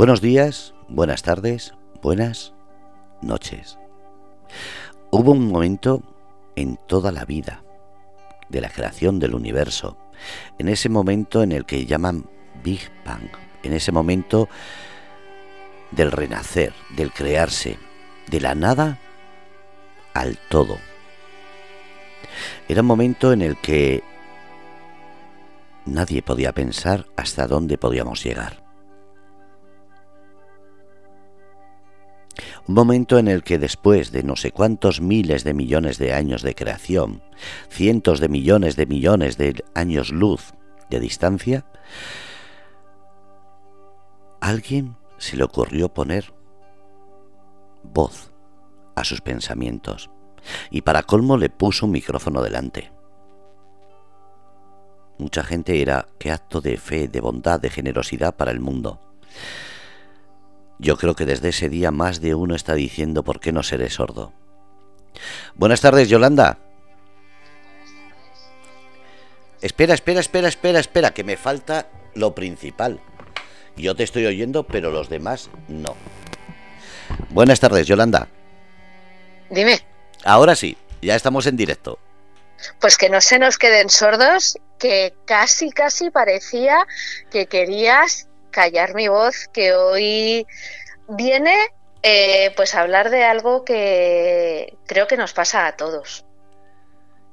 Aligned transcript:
Buenos 0.00 0.22
días, 0.22 0.72
buenas 0.88 1.22
tardes, 1.22 1.74
buenas 2.00 2.54
noches. 3.20 3.78
Hubo 5.10 5.32
un 5.32 5.48
momento 5.48 6.02
en 6.56 6.78
toda 6.88 7.12
la 7.12 7.26
vida 7.26 7.62
de 8.48 8.62
la 8.62 8.70
creación 8.70 9.18
del 9.18 9.34
universo, 9.34 9.98
en 10.58 10.70
ese 10.70 10.88
momento 10.88 11.42
en 11.42 11.52
el 11.52 11.66
que 11.66 11.84
llaman 11.84 12.30
Big 12.64 12.80
Bang, 13.04 13.28
en 13.62 13.74
ese 13.74 13.92
momento 13.92 14.48
del 15.90 16.12
renacer, 16.12 16.72
del 16.96 17.12
crearse, 17.12 17.76
de 18.26 18.40
la 18.40 18.54
nada 18.54 18.98
al 20.14 20.38
todo. 20.48 20.78
Era 22.70 22.80
un 22.80 22.86
momento 22.86 23.34
en 23.34 23.42
el 23.42 23.58
que 23.58 24.02
nadie 25.84 26.22
podía 26.22 26.52
pensar 26.54 27.04
hasta 27.18 27.46
dónde 27.46 27.76
podíamos 27.76 28.24
llegar. 28.24 28.69
Momento 32.72 33.18
en 33.18 33.28
el 33.28 33.42
que 33.42 33.58
después 33.58 34.12
de 34.12 34.22
no 34.22 34.36
sé 34.36 34.52
cuántos 34.52 35.00
miles 35.00 35.44
de 35.44 35.54
millones 35.54 35.98
de 35.98 36.12
años 36.12 36.42
de 36.42 36.54
creación, 36.54 37.22
cientos 37.68 38.20
de 38.20 38.28
millones 38.28 38.76
de 38.76 38.86
millones 38.86 39.36
de 39.36 39.64
años 39.74 40.10
luz 40.10 40.54
de 40.90 41.00
distancia, 41.00 41.64
alguien 44.40 44.96
se 45.18 45.36
le 45.36 45.44
ocurrió 45.44 45.88
poner 45.88 46.32
voz 47.82 48.30
a 48.94 49.04
sus 49.04 49.20
pensamientos 49.20 50.10
y 50.70 50.82
para 50.82 51.02
colmo 51.02 51.36
le 51.36 51.50
puso 51.50 51.86
un 51.86 51.92
micrófono 51.92 52.42
delante. 52.42 52.90
Mucha 55.18 55.44
gente 55.44 55.82
era 55.82 56.08
qué 56.18 56.30
acto 56.30 56.60
de 56.62 56.78
fe, 56.78 57.06
de 57.06 57.20
bondad, 57.20 57.60
de 57.60 57.68
generosidad 57.68 58.34
para 58.34 58.50
el 58.50 58.60
mundo. 58.60 59.00
Yo 60.80 60.96
creo 60.96 61.14
que 61.14 61.26
desde 61.26 61.50
ese 61.50 61.68
día 61.68 61.90
más 61.90 62.22
de 62.22 62.34
uno 62.34 62.54
está 62.54 62.74
diciendo 62.74 63.22
por 63.22 63.38
qué 63.38 63.52
no 63.52 63.62
seré 63.62 63.90
sordo. 63.90 64.32
Buenas 65.54 65.82
tardes, 65.82 66.08
Yolanda. 66.08 66.56
Espera, 69.60 69.92
espera, 69.92 70.20
espera, 70.20 70.48
espera, 70.48 70.80
espera, 70.80 71.10
que 71.10 71.22
me 71.22 71.36
falta 71.36 71.88
lo 72.14 72.34
principal. 72.34 72.98
Yo 73.76 73.94
te 73.94 74.04
estoy 74.04 74.24
oyendo, 74.24 74.62
pero 74.62 74.90
los 74.90 75.10
demás 75.10 75.50
no. 75.68 75.96
Buenas 77.28 77.60
tardes, 77.60 77.86
Yolanda. 77.86 78.28
Dime. 79.50 79.80
Ahora 80.24 80.54
sí, 80.54 80.78
ya 81.02 81.14
estamos 81.14 81.46
en 81.46 81.58
directo. 81.58 81.98
Pues 82.78 82.96
que 82.96 83.10
no 83.10 83.20
se 83.20 83.38
nos 83.38 83.58
queden 83.58 83.90
sordos, 83.90 84.56
que 84.78 85.12
casi, 85.26 85.70
casi 85.72 86.08
parecía 86.08 86.86
que 87.30 87.46
querías 87.46 88.29
callar 88.50 88.94
mi 88.94 89.08
voz, 89.08 89.48
que 89.52 89.74
hoy 89.74 90.46
viene 91.08 91.56
eh, 92.02 92.52
pues 92.56 92.74
a 92.74 92.80
hablar 92.80 93.10
de 93.10 93.24
algo 93.24 93.64
que 93.64 94.76
creo 94.86 95.06
que 95.06 95.16
nos 95.16 95.32
pasa 95.32 95.66
a 95.66 95.76
todos. 95.76 96.24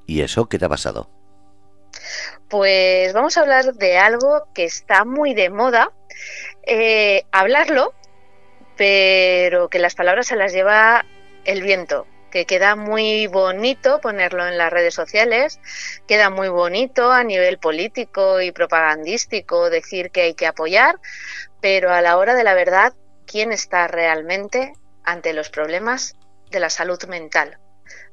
¿Y 0.06 0.22
eso 0.22 0.48
qué 0.48 0.58
te 0.58 0.66
ha 0.66 0.70
pasado? 0.70 1.09
Pues 2.50 3.14
vamos 3.14 3.38
a 3.38 3.42
hablar 3.42 3.74
de 3.74 3.98
algo 3.98 4.48
que 4.54 4.64
está 4.64 5.04
muy 5.04 5.34
de 5.34 5.50
moda, 5.50 5.92
eh, 6.64 7.26
hablarlo, 7.31 7.94
pero 8.78 9.70
que 9.70 9.80
las 9.80 9.96
palabras 9.96 10.28
se 10.28 10.36
las 10.36 10.54
lleva 10.54 11.06
el 11.44 11.62
viento 11.62 12.08
que 12.31 12.45
queda 12.45 12.75
muy 12.75 13.28
bonito 13.28 14.00
ponerlo 14.02 14.47
en 14.47 14.58
las 14.58 14.72
redes 14.72 14.94
sociales, 14.94 15.59
queda 16.08 16.30
muy 16.30 16.50
bonito 16.50 17.11
a 17.11 17.23
nivel 17.23 17.58
político 17.58 18.42
y 18.42 18.52
propagandístico 18.52 19.69
decir 19.69 20.11
que 20.11 20.22
hay 20.22 20.34
que 20.34 20.47
apoyar, 20.47 21.00
pero 21.61 21.92
a 21.92 22.02
la 22.02 22.17
hora 22.17 22.36
de 22.36 22.44
la 22.44 22.53
verdad, 22.53 22.94
¿quién 23.25 23.52
está 23.52 23.88
realmente 23.88 24.74
ante 25.03 25.34
los 25.34 25.50
problemas 25.50 26.16
de 26.52 26.59
la 26.59 26.69
salud 26.69 27.02
mental? 27.06 27.59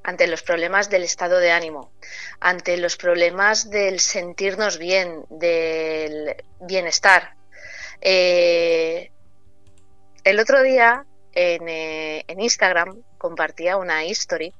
ante 0.04 0.26
los 0.26 0.42
problemas 0.42 0.90
del 0.90 1.02
estado 1.02 1.38
de 1.40 1.50
ánimo, 1.50 1.90
ante 2.38 2.76
los 2.76 2.96
problemas 2.96 3.70
del 3.70 4.00
sentirnos 4.00 4.78
bien, 4.78 5.24
del 5.30 6.36
bienestar. 6.60 7.34
Eh, 8.02 9.10
el 10.22 10.38
otro 10.38 10.62
día 10.62 11.06
en, 11.32 11.68
eh, 11.68 12.24
en 12.28 12.40
Instagram 12.40 13.02
compartía 13.24 13.78
una 13.78 14.04
history 14.04 14.52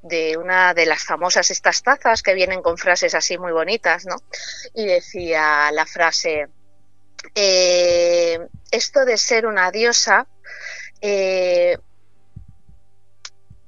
de 0.00 0.36
una 0.36 0.74
de 0.74 0.86
las 0.86 1.02
famosas 1.02 1.50
estas 1.50 1.82
tazas 1.82 2.22
que 2.22 2.34
vienen 2.34 2.62
con 2.62 2.78
frases 2.78 3.16
así 3.16 3.36
muy 3.36 3.50
bonitas, 3.50 4.06
¿no? 4.06 4.14
Y 4.74 4.86
decía 4.86 5.72
la 5.72 5.84
frase, 5.86 6.46
eh, 7.34 8.38
esto 8.70 9.04
de 9.04 9.18
ser 9.18 9.44
una 9.44 9.72
diosa, 9.72 10.28
eh, 11.00 11.76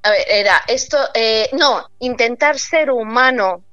a 0.03 0.09
ver, 0.09 0.25
era 0.29 0.63
esto, 0.69 0.97
eh, 1.13 1.49
no, 1.51 1.89
intentar 1.99 2.57
ser 2.57 2.91
humano 2.91 3.65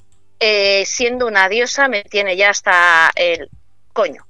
siendo 0.85 1.29
una 1.29 1.49
diosa 1.49 1.89
me 1.89 2.03
tiene 2.03 2.37
ya 2.37 2.51
hasta 2.51 3.11
el 3.15 3.49
coño 3.93 4.27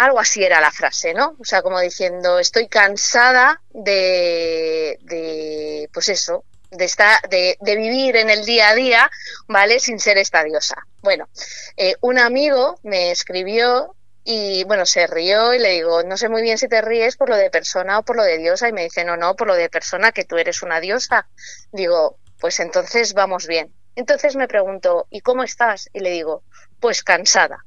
algo 0.00 0.18
así 0.18 0.42
era 0.42 0.60
la 0.60 0.70
frase, 0.70 1.12
¿no? 1.12 1.36
O 1.38 1.44
sea, 1.44 1.60
como 1.60 1.78
diciendo, 1.78 2.38
estoy 2.38 2.68
cansada 2.68 3.60
de, 3.70 4.79
de 5.02 5.88
pues 5.92 6.08
eso, 6.08 6.44
de, 6.70 6.84
estar, 6.84 7.20
de, 7.28 7.56
vivir 7.62 8.16
en 8.16 8.30
el 8.30 8.44
día 8.44 8.70
a 8.70 8.74
día, 8.74 9.10
¿vale? 9.48 9.80
Sin 9.80 9.98
ser 9.98 10.18
esta 10.18 10.44
diosa. 10.44 10.76
Bueno, 11.02 11.28
eh, 11.76 11.94
un 12.00 12.18
amigo 12.18 12.78
me 12.82 13.10
escribió 13.10 13.94
y, 14.24 14.64
bueno, 14.64 14.86
se 14.86 15.06
rió 15.06 15.54
y 15.54 15.58
le 15.58 15.70
digo, 15.70 16.02
no 16.02 16.16
sé 16.16 16.28
muy 16.28 16.42
bien 16.42 16.58
si 16.58 16.68
te 16.68 16.82
ríes 16.82 17.16
por 17.16 17.28
lo 17.28 17.36
de 17.36 17.50
persona 17.50 17.98
o 17.98 18.02
por 18.02 18.16
lo 18.16 18.22
de 18.22 18.38
diosa. 18.38 18.68
Y 18.68 18.72
me 18.72 18.84
dice, 18.84 19.04
no, 19.04 19.16
no, 19.16 19.34
por 19.36 19.46
lo 19.46 19.54
de 19.54 19.68
persona, 19.68 20.12
que 20.12 20.24
tú 20.24 20.36
eres 20.36 20.62
una 20.62 20.80
diosa. 20.80 21.28
Digo, 21.72 22.18
pues 22.38 22.60
entonces 22.60 23.14
vamos 23.14 23.46
bien. 23.46 23.72
Entonces 23.96 24.36
me 24.36 24.48
pregunto, 24.48 25.06
¿y 25.10 25.20
cómo 25.20 25.42
estás? 25.42 25.88
Y 25.92 26.00
le 26.00 26.10
digo, 26.10 26.44
pues 26.80 27.02
cansada 27.02 27.64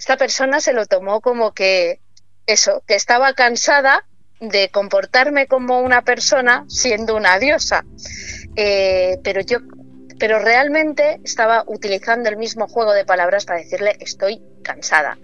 esta 0.00 0.16
persona 0.16 0.60
se 0.60 0.72
lo 0.72 0.86
tomó 0.86 1.20
como 1.20 1.52
que 1.52 2.00
eso, 2.46 2.82
que 2.86 2.94
estaba 2.94 3.34
cansada 3.34 4.06
de 4.40 4.70
comportarme 4.70 5.46
como 5.46 5.80
una 5.80 6.02
persona 6.02 6.64
siendo 6.68 7.16
una 7.16 7.38
diosa. 7.38 7.84
Eh, 8.56 9.18
pero 9.22 9.40
yo, 9.42 9.58
pero 10.18 10.38
realmente 10.38 11.20
estaba 11.24 11.64
utilizando 11.66 12.28
el 12.28 12.36
mismo 12.36 12.68
juego 12.68 12.92
de 12.92 13.04
palabras 13.04 13.44
para 13.44 13.60
decirle 13.60 13.96
estoy 14.00 14.42
cansada. 14.62 15.18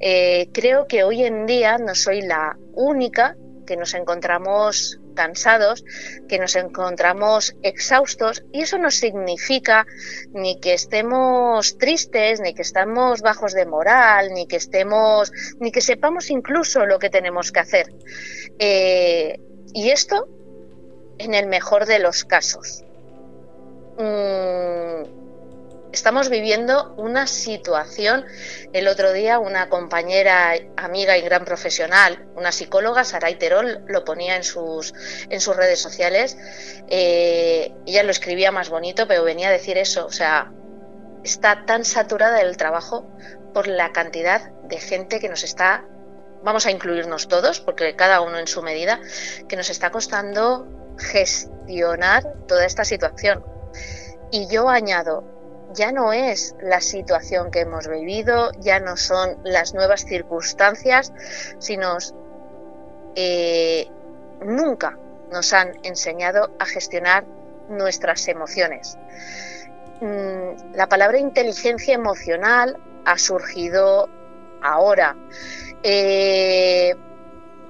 Eh, 0.00 0.48
creo 0.52 0.86
que 0.86 1.04
hoy 1.04 1.24
en 1.24 1.46
día 1.46 1.78
no 1.78 1.94
soy 1.94 2.22
la 2.22 2.56
única 2.74 3.36
que 3.66 3.76
nos 3.76 3.94
encontramos 3.94 5.00
cansados, 5.14 5.84
que 6.28 6.38
nos 6.38 6.56
encontramos 6.56 7.54
exhaustos 7.62 8.42
y 8.52 8.62
eso 8.62 8.78
no 8.78 8.90
significa 8.90 9.86
ni 10.32 10.58
que 10.58 10.74
estemos 10.74 11.76
tristes, 11.78 12.40
ni 12.40 12.54
que 12.54 12.62
estamos 12.62 13.20
bajos 13.20 13.52
de 13.52 13.66
moral, 13.66 14.30
ni 14.32 14.46
que 14.46 14.56
estemos, 14.56 15.30
ni 15.60 15.70
que 15.70 15.82
sepamos 15.82 16.30
incluso 16.30 16.86
lo 16.86 16.98
que 16.98 17.10
tenemos 17.10 17.52
que 17.52 17.60
hacer. 17.60 17.92
Eh, 18.62 19.40
y 19.72 19.90
esto 19.90 20.28
en 21.18 21.34
el 21.34 21.46
mejor 21.46 21.86
de 21.86 21.98
los 21.98 22.24
casos. 22.24 22.84
Mm, 23.98 25.90
estamos 25.92 26.28
viviendo 26.28 26.94
una 26.98 27.26
situación. 27.26 28.26
El 28.74 28.86
otro 28.86 29.12
día 29.12 29.38
una 29.38 29.70
compañera, 29.70 30.52
amiga 30.76 31.16
y 31.16 31.22
gran 31.22 31.46
profesional, 31.46 32.26
una 32.36 32.52
psicóloga, 32.52 33.04
Saray 33.04 33.36
Terol, 33.36 33.82
lo 33.86 34.04
ponía 34.04 34.36
en 34.36 34.44
sus, 34.44 34.92
en 35.30 35.40
sus 35.40 35.56
redes 35.56 35.80
sociales. 35.80 36.36
Eh, 36.88 37.72
ella 37.86 38.02
lo 38.02 38.10
escribía 38.10 38.52
más 38.52 38.68
bonito, 38.68 39.08
pero 39.08 39.24
venía 39.24 39.48
a 39.48 39.52
decir 39.52 39.78
eso. 39.78 40.04
O 40.04 40.12
sea, 40.12 40.52
está 41.24 41.64
tan 41.64 41.86
saturada 41.86 42.42
el 42.42 42.58
trabajo 42.58 43.06
por 43.54 43.66
la 43.66 43.92
cantidad 43.92 44.50
de 44.64 44.78
gente 44.78 45.18
que 45.18 45.28
nos 45.28 45.44
está, 45.44 45.84
vamos 46.42 46.66
a 46.66 46.70
incluirnos 46.70 47.28
todos, 47.28 47.60
porque 47.60 47.96
cada 47.96 48.20
uno 48.20 48.38
en 48.38 48.46
su 48.46 48.62
medida, 48.62 49.00
que 49.48 49.56
nos 49.56 49.70
está 49.70 49.90
costando 49.90 50.66
gestionar 50.98 52.24
toda 52.46 52.64
esta 52.64 52.84
situación. 52.84 53.44
Y 54.30 54.46
yo 54.48 54.68
añado, 54.68 55.24
ya 55.72 55.92
no 55.92 56.12
es 56.12 56.54
la 56.60 56.80
situación 56.80 57.50
que 57.50 57.60
hemos 57.60 57.88
vivido, 57.88 58.50
ya 58.58 58.80
no 58.80 58.96
son 58.96 59.38
las 59.44 59.74
nuevas 59.74 60.04
circunstancias, 60.04 61.12
sino 61.58 61.98
eh, 63.14 63.88
nunca 64.44 64.98
nos 65.30 65.52
han 65.52 65.78
enseñado 65.84 66.50
a 66.58 66.66
gestionar 66.66 67.24
nuestras 67.68 68.26
emociones. 68.28 68.98
Mm, 70.00 70.74
la 70.74 70.88
palabra 70.88 71.18
inteligencia 71.18 71.94
emocional 71.94 72.76
ha 73.04 73.18
surgido 73.18 74.08
ahora. 74.62 75.16
Eh, 75.82 76.94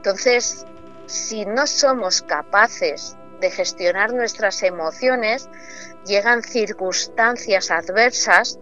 entonces, 0.02 0.66
si 1.06 1.44
no 1.44 1.66
somos 1.66 2.22
capaces 2.22 3.18
de 3.38 3.50
gestionar 3.50 4.12
nuestras 4.12 4.62
emociones, 4.62 5.50
llegan 6.02 6.42
circunstancias 6.42 7.70
adversas 7.70 8.58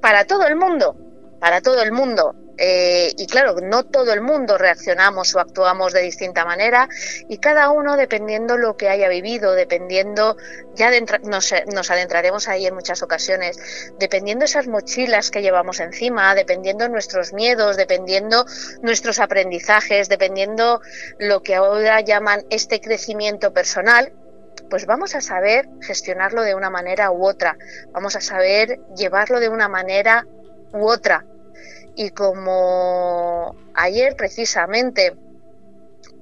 para 0.00 0.24
todo 0.24 0.46
el 0.46 0.56
mundo, 0.56 0.96
para 1.38 1.60
todo 1.60 1.82
el 1.82 1.92
mundo. 1.92 2.34
Eh, 2.58 3.12
y 3.16 3.26
claro, 3.26 3.56
no 3.62 3.84
todo 3.84 4.12
el 4.12 4.20
mundo 4.20 4.58
reaccionamos 4.58 5.34
o 5.34 5.40
actuamos 5.40 5.92
de 5.92 6.02
distinta 6.02 6.44
manera 6.44 6.88
y 7.28 7.38
cada 7.38 7.70
uno 7.70 7.96
dependiendo 7.96 8.58
lo 8.58 8.76
que 8.76 8.88
haya 8.88 9.08
vivido, 9.08 9.52
dependiendo, 9.52 10.36
ya 10.74 10.90
nos, 11.22 11.54
nos, 11.72 11.90
adentraremos 11.90 12.48
ahí 12.48 12.66
en 12.66 12.74
muchas 12.74 13.02
ocasiones, 13.02 13.58
dependiendo 13.98 14.44
esas 14.44 14.68
mochilas 14.68 15.30
que 15.30 15.40
llevamos 15.40 15.80
encima, 15.80 16.34
dependiendo 16.34 16.88
nuestros 16.88 17.32
miedos, 17.32 17.76
dependiendo 17.76 18.44
nuestros 18.82 19.18
aprendizajes, 19.18 20.08
dependiendo 20.08 20.80
lo 21.18 21.42
que 21.42 21.54
ahora 21.54 22.00
llaman 22.00 22.44
este 22.50 22.80
crecimiento 22.80 23.52
personal, 23.52 24.12
pues 24.68 24.84
vamos 24.86 25.14
a 25.14 25.20
saber 25.22 25.68
gestionarlo 25.80 26.42
de 26.42 26.54
una 26.54 26.70
manera 26.70 27.10
u 27.10 27.26
otra, 27.26 27.56
vamos 27.92 28.14
a 28.14 28.20
saber 28.20 28.78
llevarlo 28.94 29.40
de 29.40 29.48
una 29.48 29.68
manera 29.68 30.26
u 30.72 30.86
otra 30.88 31.24
y 31.96 32.10
como 32.10 33.56
ayer 33.74 34.16
precisamente 34.16 35.14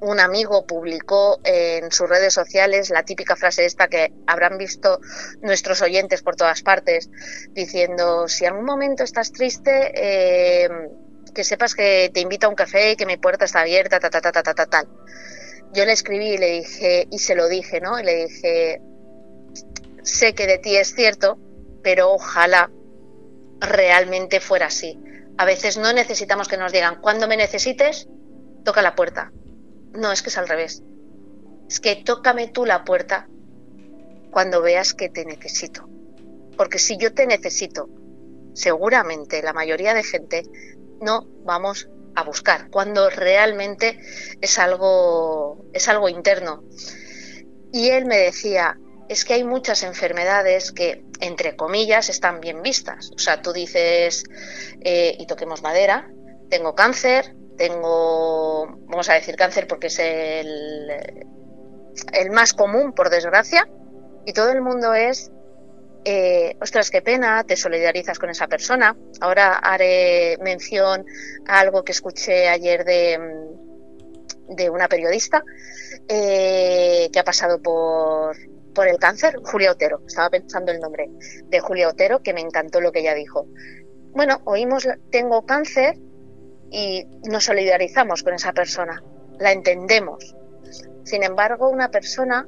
un 0.00 0.18
amigo 0.18 0.66
publicó 0.66 1.40
en 1.44 1.92
sus 1.92 2.08
redes 2.08 2.32
sociales 2.32 2.90
la 2.90 3.02
típica 3.02 3.36
frase 3.36 3.66
esta 3.66 3.88
que 3.88 4.12
habrán 4.26 4.56
visto 4.56 5.00
nuestros 5.42 5.82
oyentes 5.82 6.22
por 6.22 6.36
todas 6.36 6.62
partes, 6.62 7.10
diciendo, 7.50 8.26
si 8.26 8.46
algún 8.46 8.64
momento 8.64 9.04
estás 9.04 9.32
triste, 9.32 9.92
eh, 9.94 10.68
que 11.34 11.44
sepas 11.44 11.74
que 11.74 12.10
te 12.12 12.20
invito 12.20 12.46
a 12.46 12.50
un 12.50 12.56
café 12.56 12.92
y 12.92 12.96
que 12.96 13.06
mi 13.06 13.18
puerta 13.18 13.44
está 13.44 13.60
abierta, 13.60 14.00
ta, 14.00 14.10
ta, 14.10 14.20
ta, 14.20 14.32
ta, 14.32 14.42
ta, 14.42 14.54
ta, 14.54 14.66
tal. 14.66 14.88
Yo 15.72 15.84
le 15.84 15.92
escribí 15.92 16.30
y 16.30 16.38
le 16.38 16.50
dije, 16.50 17.06
y 17.10 17.18
se 17.18 17.34
lo 17.34 17.48
dije, 17.48 17.80
¿no? 17.80 18.00
Y 18.00 18.02
le 18.02 18.26
dije, 18.26 18.80
sé 20.02 20.34
que 20.34 20.46
de 20.46 20.58
ti 20.58 20.76
es 20.76 20.94
cierto, 20.94 21.38
pero 21.82 22.10
ojalá 22.12 22.70
realmente 23.60 24.40
fuera 24.40 24.66
así. 24.66 24.98
A 25.40 25.46
veces 25.46 25.78
no 25.78 25.94
necesitamos 25.94 26.48
que 26.48 26.58
nos 26.58 26.70
digan, 26.70 27.00
cuando 27.00 27.26
me 27.26 27.34
necesites, 27.34 28.06
toca 28.62 28.82
la 28.82 28.94
puerta. 28.94 29.32
No, 29.92 30.12
es 30.12 30.20
que 30.20 30.28
es 30.28 30.36
al 30.36 30.46
revés. 30.46 30.82
Es 31.66 31.80
que 31.80 31.96
tócame 31.96 32.48
tú 32.48 32.66
la 32.66 32.84
puerta 32.84 33.26
cuando 34.30 34.60
veas 34.60 34.92
que 34.92 35.08
te 35.08 35.24
necesito. 35.24 35.88
Porque 36.58 36.78
si 36.78 36.98
yo 36.98 37.14
te 37.14 37.26
necesito, 37.26 37.88
seguramente 38.52 39.42
la 39.42 39.54
mayoría 39.54 39.94
de 39.94 40.02
gente 40.02 40.42
no 41.00 41.26
vamos 41.42 41.88
a 42.14 42.22
buscar, 42.22 42.68
cuando 42.68 43.08
realmente 43.08 43.98
es 44.42 44.58
algo, 44.58 45.64
es 45.72 45.88
algo 45.88 46.10
interno. 46.10 46.64
Y 47.72 47.88
él 47.88 48.04
me 48.04 48.18
decía, 48.18 48.78
es 49.10 49.24
que 49.24 49.34
hay 49.34 49.42
muchas 49.42 49.82
enfermedades 49.82 50.70
que, 50.70 51.02
entre 51.18 51.56
comillas, 51.56 52.08
están 52.08 52.38
bien 52.38 52.62
vistas. 52.62 53.10
O 53.16 53.18
sea, 53.18 53.42
tú 53.42 53.52
dices, 53.52 54.22
eh, 54.82 55.16
y 55.18 55.26
toquemos 55.26 55.62
madera, 55.62 56.08
tengo 56.48 56.76
cáncer, 56.76 57.34
tengo, 57.56 58.68
vamos 58.86 59.08
a 59.08 59.14
decir 59.14 59.34
cáncer 59.34 59.66
porque 59.66 59.88
es 59.88 59.98
el, 59.98 60.88
el 62.12 62.30
más 62.30 62.52
común, 62.52 62.92
por 62.92 63.10
desgracia, 63.10 63.68
y 64.26 64.32
todo 64.32 64.52
el 64.52 64.62
mundo 64.62 64.94
es, 64.94 65.32
eh, 66.04 66.54
ostras, 66.60 66.88
qué 66.92 67.02
pena, 67.02 67.42
te 67.42 67.56
solidarizas 67.56 68.16
con 68.16 68.30
esa 68.30 68.46
persona. 68.46 68.96
Ahora 69.20 69.56
haré 69.56 70.38
mención 70.40 71.04
a 71.48 71.58
algo 71.58 71.82
que 71.82 71.90
escuché 71.90 72.48
ayer 72.48 72.84
de, 72.84 73.18
de 74.50 74.70
una 74.70 74.86
periodista 74.86 75.42
eh, 76.06 77.08
que 77.12 77.18
ha 77.18 77.24
pasado 77.24 77.60
por, 77.60 78.36
por 78.74 78.88
el 78.88 78.98
cáncer, 78.98 79.36
Julia 79.42 79.72
Otero. 79.72 80.00
Estaba 80.06 80.30
pensando 80.30 80.72
el 80.72 80.80
nombre 80.80 81.10
de 81.44 81.60
Julia 81.60 81.88
Otero, 81.88 82.22
que 82.22 82.32
me 82.32 82.40
encantó 82.40 82.80
lo 82.80 82.92
que 82.92 83.00
ella 83.00 83.14
dijo. 83.14 83.46
Bueno, 84.12 84.40
oímos, 84.44 84.88
tengo 85.10 85.46
cáncer 85.46 85.96
y 86.70 87.06
nos 87.28 87.44
solidarizamos 87.44 88.22
con 88.22 88.34
esa 88.34 88.52
persona, 88.52 89.02
la 89.38 89.52
entendemos. 89.52 90.36
Sin 91.04 91.22
embargo, 91.22 91.68
una 91.68 91.90
persona, 91.90 92.46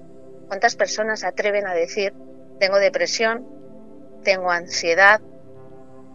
¿cuántas 0.49 0.77
personas 0.77 1.21
se 1.21 1.27
atreven 1.27 1.67
a 1.67 1.75
decir, 1.75 2.15
tengo 2.59 2.79
depresión, 2.79 3.47
tengo 4.23 4.51
ansiedad 4.51 5.21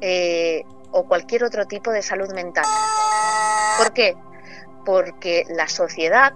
eh, 0.02 0.64
o 0.92 1.08
cualquier 1.08 1.44
otro 1.44 1.66
tipo 1.66 1.92
de 1.92 2.02
salud 2.02 2.34
mental? 2.34 2.66
¿Por 3.78 3.94
qué? 3.94 4.16
Porque 4.86 5.46
la 5.50 5.68
sociedad 5.68 6.34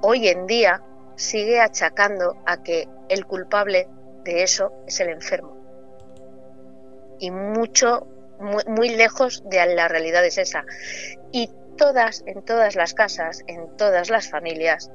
hoy 0.00 0.28
en 0.28 0.46
día 0.46 0.82
sigue 1.18 1.60
achacando 1.60 2.36
a 2.46 2.62
que 2.62 2.88
el 3.08 3.26
culpable 3.26 3.88
de 4.24 4.42
eso 4.42 4.72
es 4.86 5.00
el 5.00 5.10
enfermo. 5.10 5.56
Y 7.18 7.30
mucho, 7.30 8.06
muy, 8.40 8.90
lejos 8.90 9.42
de 9.46 9.74
la 9.74 9.88
realidad 9.88 10.24
es 10.24 10.38
esa. 10.38 10.64
Y 11.32 11.50
todas, 11.76 12.22
en 12.26 12.42
todas 12.42 12.76
las 12.76 12.94
casas, 12.94 13.42
en 13.48 13.76
todas 13.76 14.10
las 14.10 14.30
familias, 14.30 14.90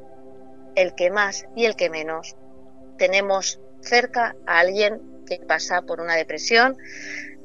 el 0.76 0.96
que 0.96 1.12
más 1.12 1.46
y 1.56 1.66
el 1.66 1.76
que 1.76 1.90
menos, 1.90 2.36
tenemos 2.98 3.60
cerca 3.82 4.36
a 4.48 4.60
alguien 4.60 5.26
que 5.28 5.40
pasa 5.40 5.82
por 5.82 6.00
una 6.00 6.16
depresión, 6.16 6.78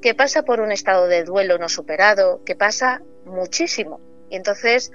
que 0.00 0.14
pasa 0.14 0.42
por 0.42 0.60
un 0.60 0.70
estado 0.70 1.08
de 1.08 1.24
duelo 1.24 1.58
no 1.58 1.68
superado, 1.68 2.44
que 2.44 2.54
pasa 2.54 3.02
muchísimo. 3.24 4.00
Y 4.30 4.36
entonces, 4.36 4.92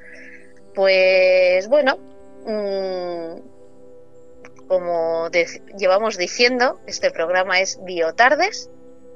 pues 0.73 1.67
bueno, 1.67 1.97
mm, 2.45 3.52
como 4.67 5.29
llevamos 5.77 6.17
diciendo, 6.17 6.79
este 6.87 7.11
programa 7.11 7.59
es 7.59 7.79
Biotardes, 7.83 8.69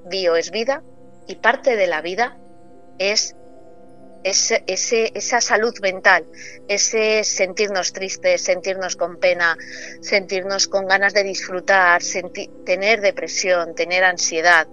bio 0.06 0.36
es 0.36 0.52
vida 0.52 0.84
y 1.28 1.36
parte 1.36 1.76
de 1.76 1.88
la 1.88 2.02
vida 2.02 2.38
es 3.00 3.36
ese, 4.24 5.12
esa 5.14 5.42
salud 5.42 5.74
mental, 5.82 6.26
ese 6.68 7.24
sentirnos 7.24 7.94
tristes, 7.94 8.42
sentirnos 8.42 8.96
con 8.96 9.18
pena, 9.18 9.58
sentirnos 10.02 10.68
con 10.68 10.88
ganas 10.88 11.14
de 11.14 11.24
disfrutar, 11.24 12.02
tener 12.66 13.02
depresión, 13.02 13.76
tener 13.76 14.04
ansiedad, 14.04 14.68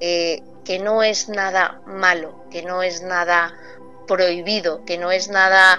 eh, 0.00 0.42
que 0.64 0.78
no 0.78 1.02
es 1.02 1.28
nada 1.28 1.82
malo, 1.86 2.44
que 2.50 2.62
no 2.62 2.82
es 2.82 3.02
nada 3.02 3.54
prohibido, 4.06 4.84
que 4.84 4.96
no 4.96 5.10
es 5.10 5.28
nada 5.28 5.78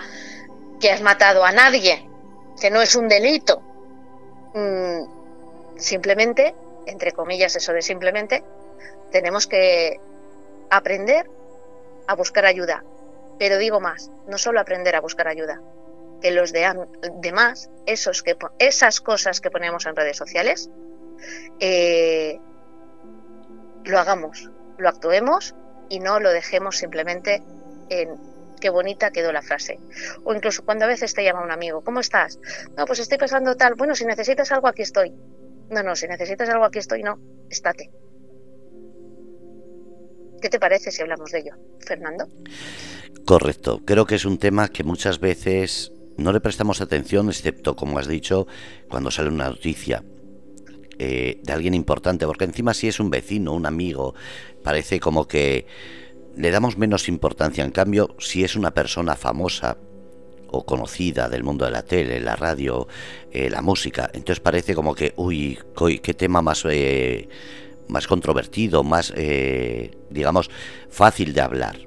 que 0.79 0.91
has 0.91 1.01
matado 1.01 1.43
a 1.43 1.51
nadie, 1.51 2.07
que 2.59 2.69
no 2.69 2.81
es 2.81 2.95
un 2.95 3.07
delito, 3.07 3.63
Mm, 4.53 5.03
simplemente, 5.75 6.55
entre 6.85 7.11
comillas 7.13 7.55
eso 7.55 7.73
de 7.73 7.81
simplemente, 7.81 8.45
tenemos 9.09 9.47
que 9.47 9.97
aprender 10.69 11.29
a 12.07 12.15
buscar 12.15 12.45
ayuda. 12.45 12.85
Pero 13.37 13.57
digo 13.57 13.79
más, 13.81 14.11
no 14.25 14.37
solo 14.37 14.59
aprender 14.59 14.95
a 14.95 15.01
buscar 15.01 15.27
ayuda, 15.27 15.63
que 16.21 16.31
los 16.31 16.51
demás, 16.53 17.69
esos 17.85 18.23
que, 18.23 18.37
esas 18.59 19.01
cosas 19.01 19.41
que 19.41 19.51
ponemos 19.51 19.85
en 19.85 19.95
redes 19.95 20.17
sociales, 20.17 20.71
eh, 21.59 22.39
lo 23.83 23.99
hagamos, 23.99 24.51
lo 24.77 24.89
actuemos 24.89 25.55
y 25.87 25.99
no 25.99 26.19
lo 26.19 26.31
dejemos 26.31 26.77
simplemente 26.77 27.43
en 27.89 28.19
qué 28.59 28.69
bonita 28.69 29.11
quedó 29.11 29.31
la 29.31 29.41
frase. 29.41 29.79
O 30.23 30.33
incluso 30.33 30.63
cuando 30.63 30.85
a 30.85 30.87
veces 30.87 31.13
te 31.13 31.23
llama 31.23 31.43
un 31.43 31.51
amigo, 31.51 31.83
¿cómo 31.83 31.99
estás? 31.99 32.39
No, 32.77 32.85
pues 32.85 32.99
estoy 32.99 33.17
pasando 33.17 33.55
tal, 33.55 33.75
bueno, 33.75 33.95
si 33.95 34.05
necesitas 34.05 34.51
algo 34.51 34.67
aquí 34.67 34.81
estoy. 34.81 35.13
No, 35.69 35.83
no, 35.83 35.95
si 35.95 36.07
necesitas 36.07 36.49
algo 36.49 36.65
aquí 36.65 36.79
estoy, 36.79 37.03
no, 37.03 37.19
estate. 37.49 37.91
¿Qué 40.41 40.49
te 40.49 40.59
parece 40.59 40.91
si 40.91 41.01
hablamos 41.01 41.31
de 41.31 41.39
ello, 41.39 41.53
Fernando? 41.85 42.27
Correcto, 43.25 43.81
creo 43.85 44.05
que 44.05 44.15
es 44.15 44.25
un 44.25 44.37
tema 44.37 44.69
que 44.69 44.83
muchas 44.83 45.19
veces 45.19 45.91
no 46.17 46.31
le 46.33 46.41
prestamos 46.41 46.81
atención, 46.81 47.29
excepto, 47.29 47.75
como 47.75 47.99
has 47.99 48.07
dicho, 48.07 48.47
cuando 48.89 49.11
sale 49.11 49.29
una 49.29 49.49
noticia. 49.49 50.03
Eh, 51.01 51.39
de 51.43 51.53
alguien 51.53 51.73
importante, 51.73 52.25
porque 52.25 52.43
encima 52.43 52.73
si 52.73 52.89
es 52.89 52.99
un 52.99 53.09
vecino, 53.09 53.53
un 53.53 53.65
amigo, 53.65 54.15
parece 54.63 54.99
como 54.99 55.29
que 55.29 55.65
le 56.39 56.51
damos 56.51 56.77
menos 56.77 57.09
importancia. 57.09 57.65
En 57.65 57.71
cambio, 57.71 58.15
si 58.17 58.45
es 58.45 58.55
una 58.55 58.71
persona 58.71 59.15
famosa 59.15 59.77
o 60.51 60.65
conocida 60.65 61.27
del 61.27 61.43
mundo 61.43 61.65
de 61.65 61.71
la 61.71 61.83
tele, 61.83 62.21
la 62.21 62.37
radio, 62.37 62.87
eh, 63.29 63.49
la 63.49 63.61
música, 63.61 64.09
entonces 64.13 64.39
parece 64.39 64.73
como 64.73 64.95
que, 64.95 65.13
uy, 65.17 65.59
qué 66.01 66.13
tema 66.13 66.41
más, 66.41 66.63
eh, 66.69 67.27
más 67.89 68.07
controvertido, 68.07 68.85
más, 68.85 69.11
eh, 69.17 69.91
digamos, 70.09 70.49
fácil 70.89 71.33
de 71.33 71.41
hablar. 71.41 71.77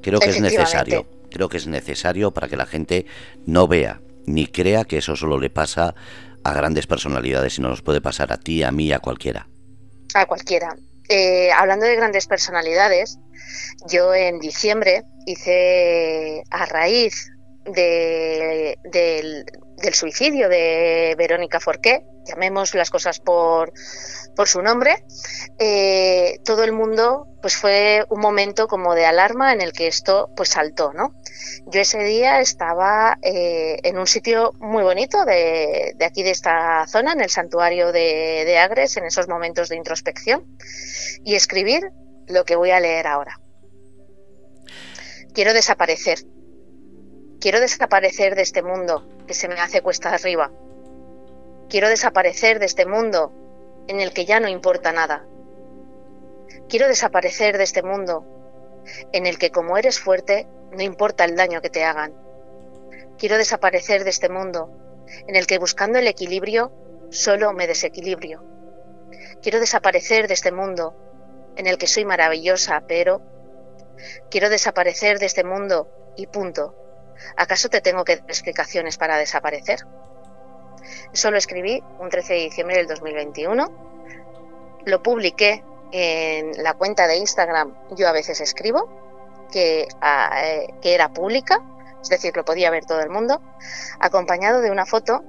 Creo 0.00 0.20
que 0.20 0.30
es 0.30 0.40
necesario, 0.40 1.06
creo 1.28 1.48
que 1.48 1.56
es 1.56 1.66
necesario 1.66 2.30
para 2.30 2.46
que 2.46 2.56
la 2.56 2.66
gente 2.66 3.04
no 3.46 3.66
vea 3.66 4.00
ni 4.26 4.46
crea 4.46 4.84
que 4.84 4.98
eso 4.98 5.16
solo 5.16 5.40
le 5.40 5.50
pasa 5.50 5.96
a 6.44 6.52
grandes 6.52 6.86
personalidades, 6.86 7.54
sino 7.54 7.68
nos 7.68 7.82
puede 7.82 8.00
pasar 8.00 8.32
a 8.32 8.38
ti, 8.38 8.62
a 8.62 8.70
mí, 8.70 8.92
a 8.92 9.00
cualquiera. 9.00 9.48
A 10.14 10.24
cualquiera. 10.24 10.76
Hablando 11.56 11.86
de 11.86 11.96
grandes 11.96 12.26
personalidades, 12.26 13.18
yo 13.86 14.14
en 14.14 14.38
diciembre 14.38 15.04
hice, 15.26 16.42
a 16.50 16.66
raíz 16.66 17.32
de, 17.64 18.78
del 19.80 19.94
suicidio 19.94 20.48
de 20.48 21.14
Verónica 21.16 21.60
Forqué, 21.60 22.04
llamemos 22.26 22.74
las 22.74 22.90
cosas 22.90 23.20
por, 23.20 23.72
por 24.36 24.48
su 24.48 24.62
nombre, 24.62 25.04
eh, 25.58 26.38
todo 26.44 26.64
el 26.64 26.72
mundo 26.72 27.26
pues 27.42 27.56
fue 27.56 28.04
un 28.10 28.20
momento 28.20 28.68
como 28.68 28.94
de 28.94 29.06
alarma 29.06 29.52
en 29.52 29.60
el 29.60 29.72
que 29.72 29.86
esto 29.86 30.30
pues 30.36 30.50
saltó, 30.50 30.92
¿no? 30.92 31.14
Yo 31.66 31.80
ese 31.80 32.02
día 32.04 32.40
estaba 32.40 33.18
eh, 33.22 33.78
en 33.82 33.98
un 33.98 34.06
sitio 34.06 34.52
muy 34.58 34.82
bonito 34.82 35.24
de, 35.24 35.96
aquí 36.04 36.22
de 36.22 36.30
esta 36.30 36.86
zona, 36.86 37.12
en 37.12 37.20
el 37.20 37.30
santuario 37.30 37.92
de, 37.92 38.44
de 38.44 38.58
Agres, 38.58 38.96
en 38.96 39.04
esos 39.04 39.28
momentos 39.28 39.68
de 39.68 39.76
introspección, 39.76 40.44
y 41.24 41.34
escribir 41.34 41.90
lo 42.26 42.44
que 42.44 42.56
voy 42.56 42.70
a 42.70 42.80
leer 42.80 43.06
ahora. 43.06 43.40
Quiero 45.32 45.52
desaparecer. 45.52 46.18
Quiero 47.40 47.58
desaparecer 47.58 48.34
de 48.34 48.42
este 48.42 48.62
mundo 48.62 49.02
que 49.26 49.32
se 49.32 49.48
me 49.48 49.58
hace 49.58 49.80
cuesta 49.80 50.12
arriba. 50.12 50.50
Quiero 51.70 51.88
desaparecer 51.88 52.58
de 52.58 52.66
este 52.66 52.84
mundo 52.84 53.32
en 53.88 53.98
el 53.98 54.12
que 54.12 54.26
ya 54.26 54.40
no 54.40 54.48
importa 54.48 54.92
nada. 54.92 55.24
Quiero 56.68 56.86
desaparecer 56.86 57.56
de 57.56 57.64
este 57.64 57.82
mundo 57.82 58.26
en 59.12 59.24
el 59.24 59.38
que 59.38 59.50
como 59.50 59.78
eres 59.78 60.00
fuerte 60.00 60.46
no 60.72 60.82
importa 60.82 61.24
el 61.24 61.34
daño 61.34 61.62
que 61.62 61.70
te 61.70 61.82
hagan. 61.82 62.12
Quiero 63.16 63.38
desaparecer 63.38 64.04
de 64.04 64.10
este 64.10 64.28
mundo 64.28 64.70
en 65.26 65.34
el 65.34 65.46
que 65.46 65.58
buscando 65.58 65.98
el 65.98 66.08
equilibrio 66.08 66.70
solo 67.08 67.54
me 67.54 67.66
desequilibrio. 67.66 68.44
Quiero 69.40 69.60
desaparecer 69.60 70.28
de 70.28 70.34
este 70.34 70.52
mundo 70.52 70.94
en 71.56 71.66
el 71.66 71.78
que 71.78 71.86
soy 71.86 72.04
maravillosa, 72.04 72.84
pero 72.86 73.22
quiero 74.30 74.50
desaparecer 74.50 75.18
de 75.18 75.24
este 75.24 75.42
mundo 75.42 75.88
y 76.16 76.26
punto. 76.26 76.76
¿Acaso 77.36 77.68
te 77.68 77.80
tengo 77.80 78.04
que 78.04 78.16
dar 78.16 78.24
explicaciones 78.28 78.96
para 78.96 79.16
desaparecer? 79.16 79.80
Eso 81.12 81.30
lo 81.30 81.38
escribí 81.38 81.82
un 81.98 82.08
13 82.08 82.34
de 82.34 82.40
diciembre 82.40 82.76
del 82.76 82.86
2021. 82.86 84.80
Lo 84.86 85.02
publiqué 85.02 85.64
en 85.92 86.62
la 86.62 86.74
cuenta 86.74 87.06
de 87.06 87.16
Instagram 87.16 87.74
Yo 87.96 88.08
a 88.08 88.12
veces 88.12 88.40
escribo, 88.40 88.88
que, 89.50 89.88
ah, 90.00 90.42
eh, 90.44 90.68
que 90.80 90.94
era 90.94 91.12
pública, 91.12 91.60
es 92.00 92.08
decir, 92.08 92.36
lo 92.36 92.44
podía 92.44 92.70
ver 92.70 92.84
todo 92.86 93.00
el 93.00 93.10
mundo, 93.10 93.42
acompañado 93.98 94.60
de 94.60 94.70
una 94.70 94.86
foto 94.86 95.24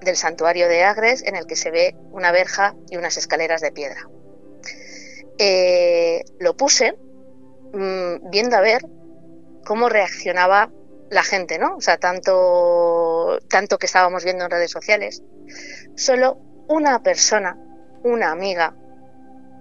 del 0.00 0.16
santuario 0.16 0.68
de 0.68 0.84
Agres 0.84 1.22
en 1.22 1.36
el 1.36 1.46
que 1.46 1.56
se 1.56 1.70
ve 1.70 1.96
una 2.12 2.32
verja 2.32 2.74
y 2.90 2.96
unas 2.96 3.16
escaleras 3.16 3.60
de 3.60 3.72
piedra. 3.72 4.08
Eh, 5.38 6.24
lo 6.38 6.56
puse 6.56 6.96
mmm, 7.72 8.30
viendo 8.30 8.56
a 8.56 8.60
ver 8.60 8.86
cómo 9.64 9.88
reaccionaba 9.88 10.70
la 11.10 11.22
gente, 11.22 11.58
¿no? 11.58 11.76
O 11.76 11.80
sea, 11.80 11.98
tanto, 11.98 13.38
tanto 13.48 13.78
que 13.78 13.86
estábamos 13.86 14.24
viendo 14.24 14.44
en 14.44 14.50
redes 14.50 14.70
sociales. 14.70 15.22
Solo 15.94 16.38
una 16.68 17.02
persona, 17.02 17.56
una 18.02 18.30
amiga, 18.30 18.74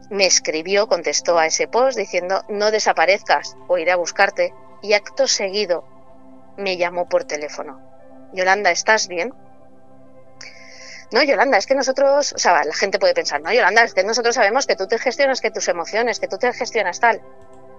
me 0.10 0.26
escribió, 0.26 0.88
contestó 0.88 1.38
a 1.38 1.48
ese 1.48 1.68
post 1.68 1.98
diciendo 1.98 2.44
no 2.50 2.72
desaparezcas 2.72 3.56
o 3.68 3.78
iré 3.78 3.92
a 3.92 3.96
buscarte 3.96 4.54
y 4.82 4.94
acto 4.94 5.28
seguido 5.28 5.84
me 6.58 6.78
llamó 6.78 7.08
por 7.10 7.26
teléfono. 7.26 7.82
Yolanda, 8.34 8.72
¿estás 8.72 9.08
bien? 9.08 9.34
No, 11.12 11.24
Yolanda, 11.24 11.58
es 11.58 11.66
que 11.66 11.76
nosotros, 11.76 12.34
o 12.34 12.38
sea, 12.38 12.64
la 12.64 12.74
gente 12.74 13.00
puede 13.00 13.14
pensar, 13.14 13.42
no, 13.42 13.54
Yolanda, 13.54 13.84
es 13.84 13.94
que 13.94 14.04
nosotros 14.04 14.36
sabemos 14.36 14.66
que 14.66 14.76
tú 14.76 14.88
te 14.88 14.98
gestionas 14.98 15.40
que 15.40 15.52
tus 15.52 15.68
emociones, 15.68 16.20
que 16.20 16.28
tú 16.28 16.38
te 16.38 16.52
gestionas 16.52 17.00
tal. 17.00 17.22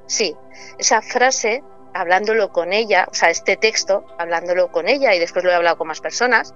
Sí, 0.07 0.37
esa 0.79 1.03
frase, 1.03 1.63
hablándolo 2.01 2.51
con 2.51 2.73
ella, 2.73 3.07
o 3.11 3.15
sea, 3.15 3.31
este 3.31 3.57
texto, 3.57 4.05
hablándolo 4.19 4.71
con 4.71 4.89
ella 4.89 5.15
y 5.15 5.19
después 5.19 5.45
lo 5.45 5.51
he 5.51 5.55
hablado 5.55 5.79
con 5.79 5.89
más 5.89 6.01
personas, 6.01 6.55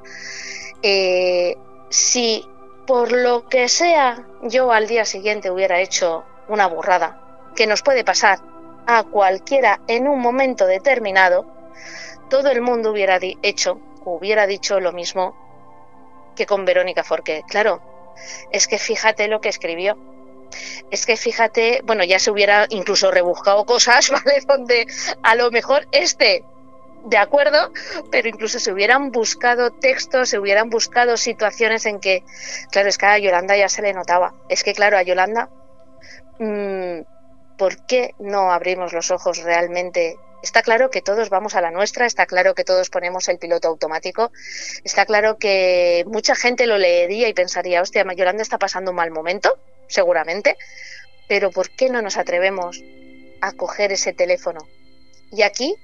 eh, 0.82 1.56
si 1.88 2.46
por 2.86 3.12
lo 3.12 3.48
que 3.48 3.68
sea 3.68 4.26
yo 4.42 4.72
al 4.72 4.86
día 4.86 5.04
siguiente 5.04 5.50
hubiera 5.50 5.80
hecho 5.80 6.24
una 6.48 6.66
burrada, 6.66 7.20
que 7.54 7.66
nos 7.66 7.82
puede 7.82 8.04
pasar 8.04 8.40
a 8.86 9.02
cualquiera 9.04 9.80
en 9.86 10.08
un 10.08 10.20
momento 10.20 10.66
determinado, 10.66 11.46
todo 12.28 12.50
el 12.50 12.60
mundo 12.60 12.92
hubiera 12.92 13.18
hecho, 13.42 13.80
hubiera 14.04 14.46
dicho 14.46 14.80
lo 14.80 14.92
mismo 14.92 15.36
que 16.34 16.46
con 16.46 16.64
Verónica 16.64 17.04
Forqué. 17.04 17.42
Claro, 17.48 17.82
es 18.50 18.66
que 18.66 18.78
fíjate 18.78 19.28
lo 19.28 19.40
que 19.40 19.48
escribió. 19.48 19.96
Es 20.90 21.06
que 21.06 21.16
fíjate, 21.16 21.82
bueno, 21.84 22.04
ya 22.04 22.18
se 22.18 22.30
hubiera 22.30 22.66
incluso 22.70 23.10
rebuscado 23.10 23.64
cosas, 23.64 24.10
¿vale? 24.24 24.40
Donde 24.46 24.86
a 25.22 25.34
lo 25.34 25.50
mejor 25.50 25.86
este, 25.92 26.44
de 27.04 27.16
acuerdo, 27.16 27.72
pero 28.10 28.28
incluso 28.28 28.58
se 28.58 28.72
hubieran 28.72 29.10
buscado 29.10 29.70
textos, 29.70 30.28
se 30.28 30.38
hubieran 30.38 30.70
buscado 30.70 31.16
situaciones 31.16 31.86
en 31.86 32.00
que, 32.00 32.22
claro, 32.70 32.88
es 32.88 32.98
que 32.98 33.06
a 33.06 33.18
Yolanda 33.18 33.56
ya 33.56 33.68
se 33.68 33.82
le 33.82 33.92
notaba. 33.92 34.34
Es 34.48 34.62
que, 34.62 34.74
claro, 34.74 34.98
a 34.98 35.02
Yolanda, 35.02 35.48
mmm, 36.38 37.00
¿por 37.56 37.84
qué 37.86 38.14
no 38.18 38.52
abrimos 38.52 38.92
los 38.92 39.10
ojos 39.10 39.38
realmente 39.38 40.16
Está 40.42 40.62
claro 40.62 40.90
que 40.90 41.02
todos 41.02 41.28
vamos 41.28 41.54
a 41.54 41.60
la 41.60 41.70
nuestra, 41.70 42.06
está 42.06 42.24
claro 42.26 42.54
que 42.54 42.64
todos 42.64 42.88
ponemos 42.88 43.28
el 43.28 43.38
piloto 43.38 43.68
automático, 43.68 44.32
está 44.84 45.04
claro 45.04 45.36
que 45.36 46.04
mucha 46.06 46.34
gente 46.34 46.66
lo 46.66 46.78
leería 46.78 47.28
y 47.28 47.34
pensaría, 47.34 47.82
hostia, 47.82 48.06
Yolanda 48.14 48.42
está 48.42 48.58
pasando 48.58 48.90
un 48.90 48.96
mal 48.96 49.10
momento, 49.10 49.58
seguramente, 49.90 50.56
pero 51.28 51.50
¿por 51.50 51.70
qué 51.70 51.90
no 51.90 52.00
nos 52.00 52.16
atrevemos 52.16 52.82
a 53.40 53.52
coger 53.52 53.92
ese 53.92 54.12
teléfono? 54.12 54.66
Y 55.30 55.42
aquí 55.42 55.76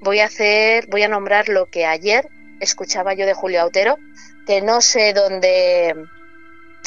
voy 0.00 0.20
a 0.20 0.26
hacer, 0.26 0.86
voy 0.88 1.02
a 1.02 1.08
nombrar 1.08 1.48
lo 1.48 1.66
que 1.66 1.86
ayer 1.86 2.28
escuchaba 2.60 3.14
yo 3.14 3.26
de 3.26 3.34
Julio 3.34 3.62
Autero, 3.62 3.96
que 4.46 4.60
no 4.60 4.80
sé 4.80 5.12
dónde, 5.12 5.94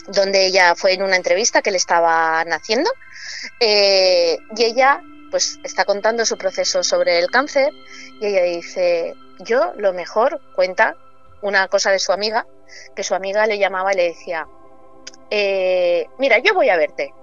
dónde 0.08 0.46
ella 0.46 0.76
fue 0.76 0.94
en 0.94 1.04
una 1.04 1.16
entrevista 1.16 1.62
que 1.62 1.72
le 1.72 1.78
estaban 1.78 2.52
haciendo, 2.52 2.90
eh, 3.60 4.38
y 4.56 4.64
ella 4.64 5.02
pues 5.32 5.60
está 5.64 5.86
contando 5.86 6.26
su 6.26 6.38
proceso 6.38 6.84
sobre 6.84 7.20
el 7.20 7.30
cáncer 7.30 7.74
y 8.22 8.28
ella 8.28 8.44
dice, 8.44 9.14
yo 9.40 9.74
lo 9.76 9.94
mejor 9.94 10.42
cuenta 10.56 10.96
una 11.42 11.68
cosa 11.68 11.92
de 11.92 12.00
su 12.00 12.12
amiga, 12.12 12.46
que 12.96 13.04
su 13.04 13.14
amiga 13.14 13.46
le 13.46 13.58
llamaba 13.58 13.94
y 13.94 13.98
le 13.98 14.04
decía, 14.10 14.48
eh, 15.30 16.08
mira, 16.18 16.40
yo 16.40 16.54
voy 16.54 16.70
a 16.70 16.78
verte, 16.78 17.14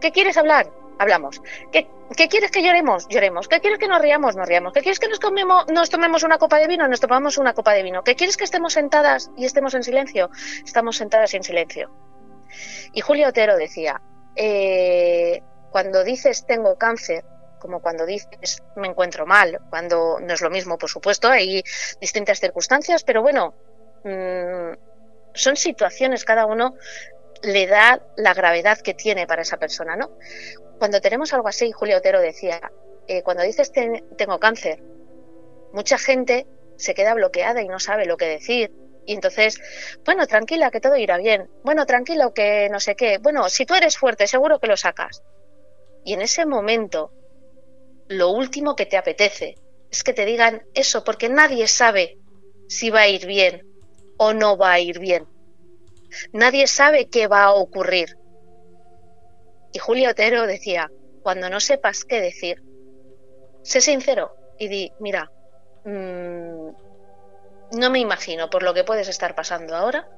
¿qué 0.00 0.12
quieres 0.12 0.36
hablar? 0.36 0.70
Hablamos. 0.98 1.40
¿Qué, 1.70 1.88
¿Qué, 2.16 2.28
quieres 2.28 2.50
que 2.50 2.62
lloremos? 2.62 3.06
Lloremos. 3.08 3.46
¿Qué 3.46 3.60
quieres 3.60 3.78
que 3.78 3.86
nos 3.86 4.00
riamos? 4.00 4.34
Nos 4.34 4.48
riamos. 4.48 4.72
¿Qué 4.72 4.80
quieres 4.80 4.98
que 4.98 5.08
nos, 5.08 5.20
comemos, 5.20 5.66
nos 5.68 5.90
tomemos 5.90 6.24
una 6.24 6.38
copa 6.38 6.58
de 6.58 6.66
vino? 6.66 6.88
Nos 6.88 6.98
tomamos 6.98 7.38
una 7.38 7.54
copa 7.54 7.72
de 7.72 7.84
vino. 7.84 8.02
¿Qué 8.02 8.16
quieres 8.16 8.36
que 8.36 8.42
estemos 8.42 8.72
sentadas 8.72 9.30
y 9.36 9.44
estemos 9.44 9.74
en 9.74 9.84
silencio? 9.84 10.30
Estamos 10.64 10.96
sentadas 10.96 11.34
en 11.34 11.44
silencio. 11.44 11.90
Y 12.92 13.00
Julio 13.00 13.28
Otero 13.28 13.56
decía, 13.56 14.00
eh, 14.34 15.42
cuando 15.70 16.02
dices 16.02 16.46
tengo 16.46 16.76
cáncer, 16.76 17.24
como 17.58 17.80
cuando 17.80 18.06
dices 18.06 18.62
me 18.76 18.88
encuentro 18.88 19.26
mal, 19.26 19.60
cuando 19.70 20.18
no 20.20 20.32
es 20.32 20.40
lo 20.40 20.50
mismo, 20.50 20.78
por 20.78 20.88
supuesto, 20.88 21.28
hay 21.28 21.62
distintas 22.00 22.40
circunstancias, 22.40 23.04
pero 23.04 23.20
bueno, 23.22 23.54
mmm, 24.04 24.72
son 25.34 25.56
situaciones, 25.56 26.24
cada 26.24 26.46
uno 26.46 26.74
le 27.42 27.66
da 27.66 28.02
la 28.16 28.34
gravedad 28.34 28.78
que 28.78 28.94
tiene 28.94 29.26
para 29.26 29.42
esa 29.42 29.58
persona, 29.58 29.96
¿no? 29.96 30.10
Cuando 30.78 31.00
tenemos 31.00 31.32
algo 31.32 31.48
así, 31.48 31.72
Julio 31.72 31.98
Otero 31.98 32.20
decía, 32.20 32.60
eh, 33.06 33.22
cuando 33.22 33.42
dices 33.42 33.72
tengo 33.72 34.38
cáncer, 34.38 34.82
mucha 35.72 35.98
gente 35.98 36.46
se 36.76 36.94
queda 36.94 37.14
bloqueada 37.14 37.62
y 37.62 37.68
no 37.68 37.80
sabe 37.80 38.06
lo 38.06 38.16
que 38.16 38.26
decir. 38.26 38.72
Y 39.06 39.14
entonces, 39.14 39.60
bueno, 40.04 40.26
tranquila, 40.26 40.70
que 40.70 40.80
todo 40.80 40.96
irá 40.96 41.16
bien. 41.16 41.48
Bueno, 41.64 41.86
tranquilo, 41.86 42.34
que 42.34 42.68
no 42.70 42.78
sé 42.78 42.94
qué. 42.94 43.18
Bueno, 43.18 43.48
si 43.48 43.64
tú 43.64 43.74
eres 43.74 43.96
fuerte, 43.96 44.26
seguro 44.26 44.60
que 44.60 44.66
lo 44.66 44.76
sacas. 44.76 45.22
Y 46.04 46.12
en 46.12 46.20
ese 46.20 46.44
momento 46.46 47.10
lo 48.08 48.30
último 48.30 48.76
que 48.76 48.86
te 48.86 48.96
apetece 48.96 49.56
es 49.90 50.04
que 50.04 50.12
te 50.12 50.24
digan 50.24 50.62
eso, 50.74 51.04
porque 51.04 51.28
nadie 51.28 51.66
sabe 51.68 52.18
si 52.68 52.90
va 52.90 53.00
a 53.00 53.08
ir 53.08 53.26
bien 53.26 53.66
o 54.18 54.32
no 54.34 54.56
va 54.56 54.72
a 54.72 54.80
ir 54.80 54.98
bien. 54.98 55.26
Nadie 56.32 56.66
sabe 56.66 57.08
qué 57.08 57.26
va 57.26 57.44
a 57.44 57.52
ocurrir. 57.52 58.08
Y 59.72 59.78
Julio 59.78 60.10
Otero 60.10 60.46
decía, 60.46 60.90
cuando 61.20 61.50
no 61.50 61.60
sepas 61.60 62.04
qué 62.04 62.20
decir, 62.20 62.56
sé 63.62 63.80
sincero 63.80 64.36
y 64.56 64.68
di, 64.68 64.92
mira, 64.98 65.30
mmm, 65.84 66.70
no 67.72 67.90
me 67.90 67.98
imagino 67.98 68.48
por 68.48 68.62
lo 68.62 68.72
que 68.74 68.84
puedes 68.84 69.08
estar 69.08 69.34
pasando 69.34 69.76
ahora 69.76 70.08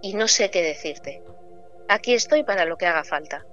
y 0.00 0.14
no 0.14 0.28
sé 0.28 0.50
qué 0.50 0.62
decirte. 0.62 1.22
Aquí 1.88 2.14
estoy 2.14 2.44
para 2.44 2.64
lo 2.64 2.76
que 2.76 2.86
haga 2.86 3.04
falta 3.04 3.46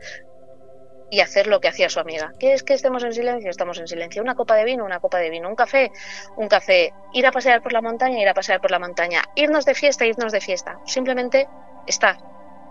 y 1.12 1.22
hacer 1.22 1.48
lo 1.48 1.60
que 1.60 1.68
hacía 1.68 1.90
su 1.90 2.00
amiga. 2.00 2.34
¿Qué 2.40 2.54
es 2.54 2.64
que 2.64 2.74
estemos 2.74 3.04
en 3.04 3.14
silencio? 3.14 3.50
Estamos 3.50 3.80
en 3.80 3.88
silencio. 3.88 4.22
Una 4.22 4.36
copa 4.36 4.56
de 4.56 4.66
vino, 4.66 4.86
una 4.86 5.00
copa 5.00 5.20
de 5.20 5.30
vino. 5.30 5.50
Un 5.50 5.56
café, 5.56 5.92
un 6.38 6.48
café. 6.48 6.94
Ir 7.14 7.26
a 7.26 7.32
pasear 7.32 7.62
por 7.62 7.74
la 7.74 7.82
montaña, 7.82 8.22
ir 8.22 8.30
a 8.30 8.34
pasear 8.34 8.62
por 8.62 8.72
la 8.72 8.80
montaña. 8.80 9.24
Irnos 9.36 9.66
de 9.66 9.74
fiesta, 9.74 10.06
irnos 10.06 10.32
de 10.32 10.42
fiesta. 10.42 10.80
Simplemente 10.86 11.48
estar. 11.88 12.18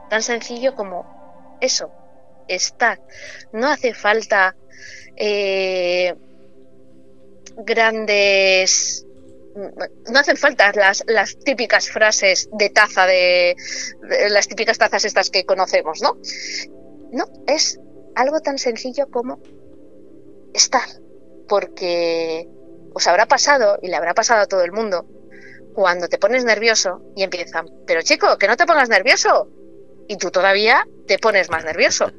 Tan 0.08 0.22
sencillo 0.22 0.74
como 0.74 1.58
eso. 1.60 1.90
Estar. 2.46 3.00
No 3.52 3.70
hace 3.70 3.92
falta 3.94 4.54
eh, 5.16 6.14
grandes 7.56 9.04
no 10.10 10.18
hacen 10.18 10.36
falta 10.36 10.72
las, 10.72 11.04
las 11.06 11.38
típicas 11.38 11.88
frases 11.90 12.48
de 12.52 12.70
taza 12.70 13.06
de, 13.06 13.56
las 14.30 14.46
típicas 14.46 14.78
tazas 14.78 15.04
estas 15.04 15.30
que 15.30 15.44
conocemos, 15.44 16.00
¿no? 16.00 16.16
No, 17.10 17.24
es 17.46 17.80
algo 18.18 18.40
tan 18.40 18.58
sencillo 18.58 19.08
como 19.10 19.40
estar, 20.52 20.88
porque 21.48 22.48
os 22.92 23.06
habrá 23.06 23.26
pasado 23.26 23.78
y 23.80 23.88
le 23.88 23.96
habrá 23.96 24.14
pasado 24.14 24.42
a 24.42 24.46
todo 24.46 24.62
el 24.62 24.72
mundo 24.72 25.06
cuando 25.72 26.08
te 26.08 26.18
pones 26.18 26.44
nervioso 26.44 27.00
y 27.14 27.22
empiezan, 27.22 27.66
pero 27.86 28.02
chico, 28.02 28.36
que 28.36 28.48
no 28.48 28.56
te 28.56 28.66
pongas 28.66 28.88
nervioso. 28.88 29.48
Y 30.08 30.16
tú 30.16 30.30
todavía 30.30 30.84
te 31.06 31.18
pones 31.18 31.50
más 31.50 31.64
nervioso. 31.64 32.10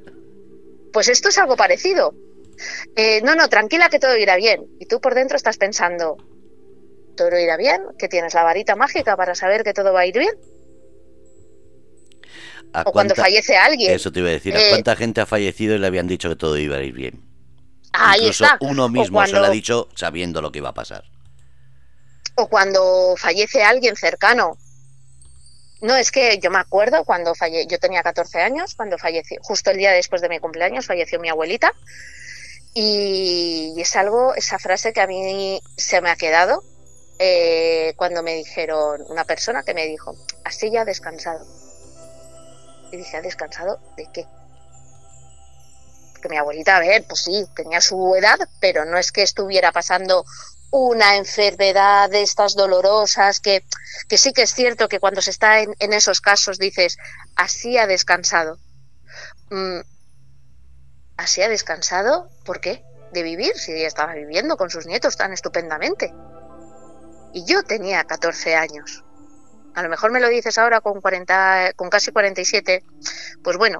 Pues 0.93 1.09
esto 1.09 1.27
es 1.27 1.37
algo 1.37 1.57
parecido. 1.57 2.13
Eh, 2.95 3.21
no, 3.21 3.35
no, 3.35 3.49
tranquila 3.49 3.89
que 3.89 3.99
todo 3.99 4.15
irá 4.15 4.37
bien. 4.37 4.65
Y 4.79 4.85
tú 4.85 5.01
por 5.01 5.15
dentro 5.15 5.35
estás 5.35 5.57
pensando, 5.57 6.15
todo 7.17 7.37
irá 7.37 7.57
bien, 7.57 7.81
que 7.97 8.07
tienes 8.07 8.33
la 8.33 8.43
varita 8.43 8.77
mágica 8.77 9.17
para 9.17 9.35
saber 9.35 9.63
que 9.63 9.73
todo 9.73 9.91
va 9.91 10.01
a 10.01 10.05
ir 10.05 10.17
bien. 10.17 10.35
O 12.73 12.91
cuando 12.91 13.15
fallece 13.15 13.57
alguien. 13.57 13.93
Eso 13.93 14.11
te 14.11 14.19
iba 14.19 14.29
a 14.29 14.33
decir, 14.33 14.55
¿a 14.55 14.59
eh, 14.59 14.69
cuánta 14.69 14.95
gente 14.95 15.21
ha 15.21 15.25
fallecido 15.25 15.75
y 15.75 15.79
le 15.79 15.87
habían 15.87 16.07
dicho 16.07 16.29
que 16.29 16.35
todo 16.35 16.57
iba 16.57 16.77
a 16.77 16.83
ir 16.83 16.93
bien? 16.93 17.21
Ahí 17.93 18.21
Incluso 18.21 18.45
uno 18.61 18.89
mismo 18.89 19.25
se 19.25 19.33
lo 19.33 19.45
ha 19.45 19.49
dicho 19.49 19.89
sabiendo 19.95 20.41
lo 20.41 20.51
que 20.51 20.59
iba 20.59 20.69
a 20.69 20.73
pasar 20.73 21.03
o 22.39 22.47
cuando 22.47 23.15
fallece 23.17 23.63
alguien 23.63 23.95
cercano. 23.95 24.57
No, 25.81 25.95
es 25.95 26.11
que 26.11 26.39
yo 26.39 26.51
me 26.51 26.59
acuerdo 26.59 27.05
cuando 27.05 27.35
falle 27.35 27.65
yo 27.67 27.79
tenía 27.79 28.03
14 28.03 28.41
años, 28.41 28.75
cuando 28.75 28.97
falleció, 28.97 29.39
justo 29.41 29.71
el 29.71 29.77
día 29.77 29.91
después 29.91 30.21
de 30.21 30.29
mi 30.29 30.39
cumpleaños, 30.39 30.85
falleció 30.85 31.19
mi 31.19 31.29
abuelita. 31.29 31.73
Y, 32.73 33.73
es 33.77 33.95
algo, 33.95 34.35
esa 34.35 34.59
frase 34.59 34.93
que 34.93 35.01
a 35.01 35.07
mí 35.07 35.61
se 35.75 36.01
me 36.01 36.09
ha 36.09 36.15
quedado 36.15 36.63
eh, 37.17 37.93
cuando 37.97 38.23
me 38.23 38.35
dijeron, 38.35 39.03
una 39.09 39.25
persona 39.25 39.63
que 39.63 39.73
me 39.73 39.85
dijo, 39.87 40.15
así 40.43 40.69
ya 40.71 40.81
ha 40.81 40.85
descansado. 40.85 41.45
Y 42.91 42.97
dije, 42.97 43.17
¿ha 43.17 43.21
descansado 43.21 43.79
de 43.95 44.09
qué? 44.11 44.25
Porque 46.13 46.29
mi 46.29 46.37
abuelita, 46.37 46.77
a 46.77 46.79
ver, 46.79 47.05
pues 47.07 47.21
sí, 47.21 47.45
tenía 47.55 47.81
su 47.81 48.15
edad, 48.15 48.37
pero 48.59 48.85
no 48.85 48.97
es 48.97 49.11
que 49.11 49.23
estuviera 49.23 49.71
pasando 49.71 50.25
una 50.71 51.15
enfermedad 51.15 52.09
de 52.09 52.21
estas 52.21 52.55
dolorosas, 52.55 53.39
que, 53.39 53.63
que 54.07 54.17
sí 54.17 54.33
que 54.33 54.43
es 54.43 54.53
cierto 54.53 54.87
que 54.87 54.99
cuando 54.99 55.21
se 55.21 55.31
está 55.31 55.59
en, 55.61 55.93
esos 55.93 56.21
casos 56.21 56.59
dices, 56.59 56.97
así 57.35 57.77
ha 57.77 57.87
descansado. 57.87 58.59
Mm, 59.49 59.79
¿Así 61.17 61.41
ha 61.41 61.49
descansado? 61.49 62.29
¿Por 62.45 62.61
qué? 62.61 62.83
De 63.11 63.23
vivir, 63.23 63.57
si 63.57 63.73
ella 63.73 63.87
estaba 63.87 64.13
viviendo 64.13 64.57
con 64.57 64.69
sus 64.69 64.85
nietos 64.85 65.17
tan 65.17 65.33
estupendamente. 65.33 66.13
Y 67.33 67.45
yo 67.45 67.63
tenía 67.63 68.03
14 68.03 68.55
años. 68.55 69.03
A 69.75 69.83
lo 69.83 69.89
mejor 69.89 70.11
me 70.11 70.19
lo 70.19 70.29
dices 70.29 70.57
ahora 70.57 70.81
con 70.81 71.01
40, 71.01 71.73
con 71.75 71.89
casi 71.89 72.11
47. 72.11 72.83
Pues 73.43 73.57
bueno, 73.57 73.79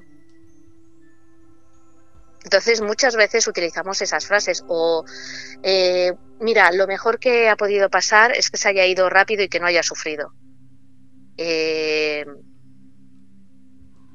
entonces 2.44 2.82
muchas 2.82 3.16
veces 3.16 3.48
utilizamos 3.48 4.02
esas 4.02 4.26
frases 4.26 4.64
o, 4.68 5.04
eh, 5.62 6.14
mira, 6.40 6.72
lo 6.72 6.88
mejor 6.88 7.20
que 7.20 7.50
ha 7.50 7.56
podido 7.58 7.90
pasar 7.90 8.32
es 8.32 8.50
que 8.50 8.58
se 8.58 8.70
haya 8.70 8.86
ido 8.86 9.10
rápido 9.10 9.44
y 9.44 9.50
que 9.50 9.60
no 9.60 9.66
haya 9.66 9.84
sufrido. 9.84 10.34
Eh, 11.38 12.26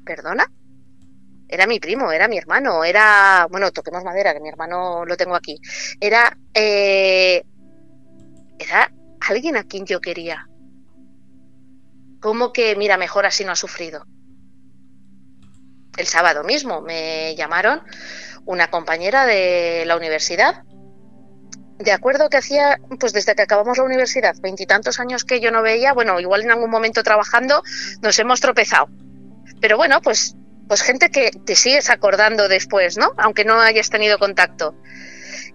¿Perdona? 0.05 0.51
Era 1.47 1.67
mi 1.67 1.79
primo, 1.79 2.11
era 2.11 2.27
mi 2.27 2.37
hermano, 2.37 2.83
era, 2.83 3.47
bueno, 3.49 3.71
toquemos 3.71 4.03
madera, 4.03 4.33
que 4.33 4.39
mi 4.39 4.49
hermano 4.49 5.05
lo 5.05 5.15
tengo 5.15 5.35
aquí. 5.35 5.59
Era, 5.99 6.35
eh, 6.53 7.43
era 8.57 8.91
alguien 9.29 9.55
a 9.55 9.63
quien 9.63 9.85
yo 9.85 10.01
quería. 10.01 10.47
¿Cómo 12.19 12.53
que, 12.53 12.75
mira, 12.75 12.97
mejor 12.97 13.25
así 13.25 13.43
no 13.45 13.51
ha 13.51 13.55
sufrido? 13.55 14.05
el 15.97 16.07
sábado 16.07 16.43
mismo 16.43 16.81
me 16.81 17.35
llamaron 17.35 17.81
una 18.45 18.69
compañera 18.69 19.25
de 19.25 19.83
la 19.85 19.95
universidad. 19.95 20.63
De 21.77 21.91
acuerdo 21.91 22.29
que 22.29 22.37
hacía, 22.37 22.79
pues 22.99 23.11
desde 23.11 23.35
que 23.35 23.41
acabamos 23.41 23.77
la 23.77 23.83
universidad, 23.83 24.35
veintitantos 24.41 24.99
años 24.99 25.25
que 25.25 25.39
yo 25.39 25.51
no 25.51 25.61
veía, 25.61 25.93
bueno, 25.93 26.19
igual 26.19 26.43
en 26.43 26.51
algún 26.51 26.69
momento 26.69 27.03
trabajando 27.03 27.63
nos 28.01 28.17
hemos 28.19 28.39
tropezado. 28.39 28.87
Pero 29.59 29.77
bueno, 29.77 30.01
pues, 30.01 30.35
pues 30.67 30.81
gente 30.81 31.09
que 31.09 31.31
te 31.31 31.55
sigues 31.55 31.89
acordando 31.89 32.47
después, 32.47 32.97
¿no? 32.97 33.13
Aunque 33.17 33.45
no 33.45 33.59
hayas 33.59 33.89
tenido 33.89 34.19
contacto. 34.19 34.75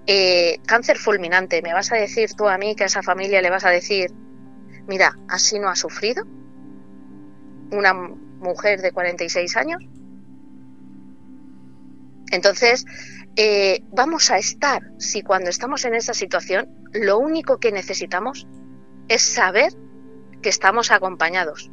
Eh, 0.06 0.58
cáncer 0.66 0.98
fulminante, 0.98 1.62
¿me 1.62 1.72
vas 1.72 1.92
a 1.92 1.96
decir 1.96 2.34
tú 2.34 2.48
a 2.48 2.58
mí 2.58 2.74
que 2.74 2.84
a 2.84 2.86
esa 2.86 3.02
familia 3.02 3.40
le 3.40 3.50
vas 3.50 3.64
a 3.64 3.70
decir, 3.70 4.10
mira, 4.88 5.16
así 5.28 5.58
no 5.58 5.68
ha 5.68 5.76
sufrido? 5.76 6.24
Una 7.70 7.94
mujer 7.94 8.80
de 8.80 8.92
46 8.92 9.56
años. 9.56 9.82
Entonces, 12.30 12.84
eh, 13.36 13.82
vamos 13.90 14.30
a 14.30 14.38
estar, 14.38 14.82
si 14.98 15.22
cuando 15.22 15.50
estamos 15.50 15.84
en 15.84 15.94
esa 15.94 16.14
situación, 16.14 16.68
lo 16.92 17.18
único 17.18 17.58
que 17.58 17.72
necesitamos 17.72 18.46
es 19.08 19.22
saber 19.22 19.72
que 20.42 20.48
estamos 20.48 20.90
acompañados. 20.90 21.70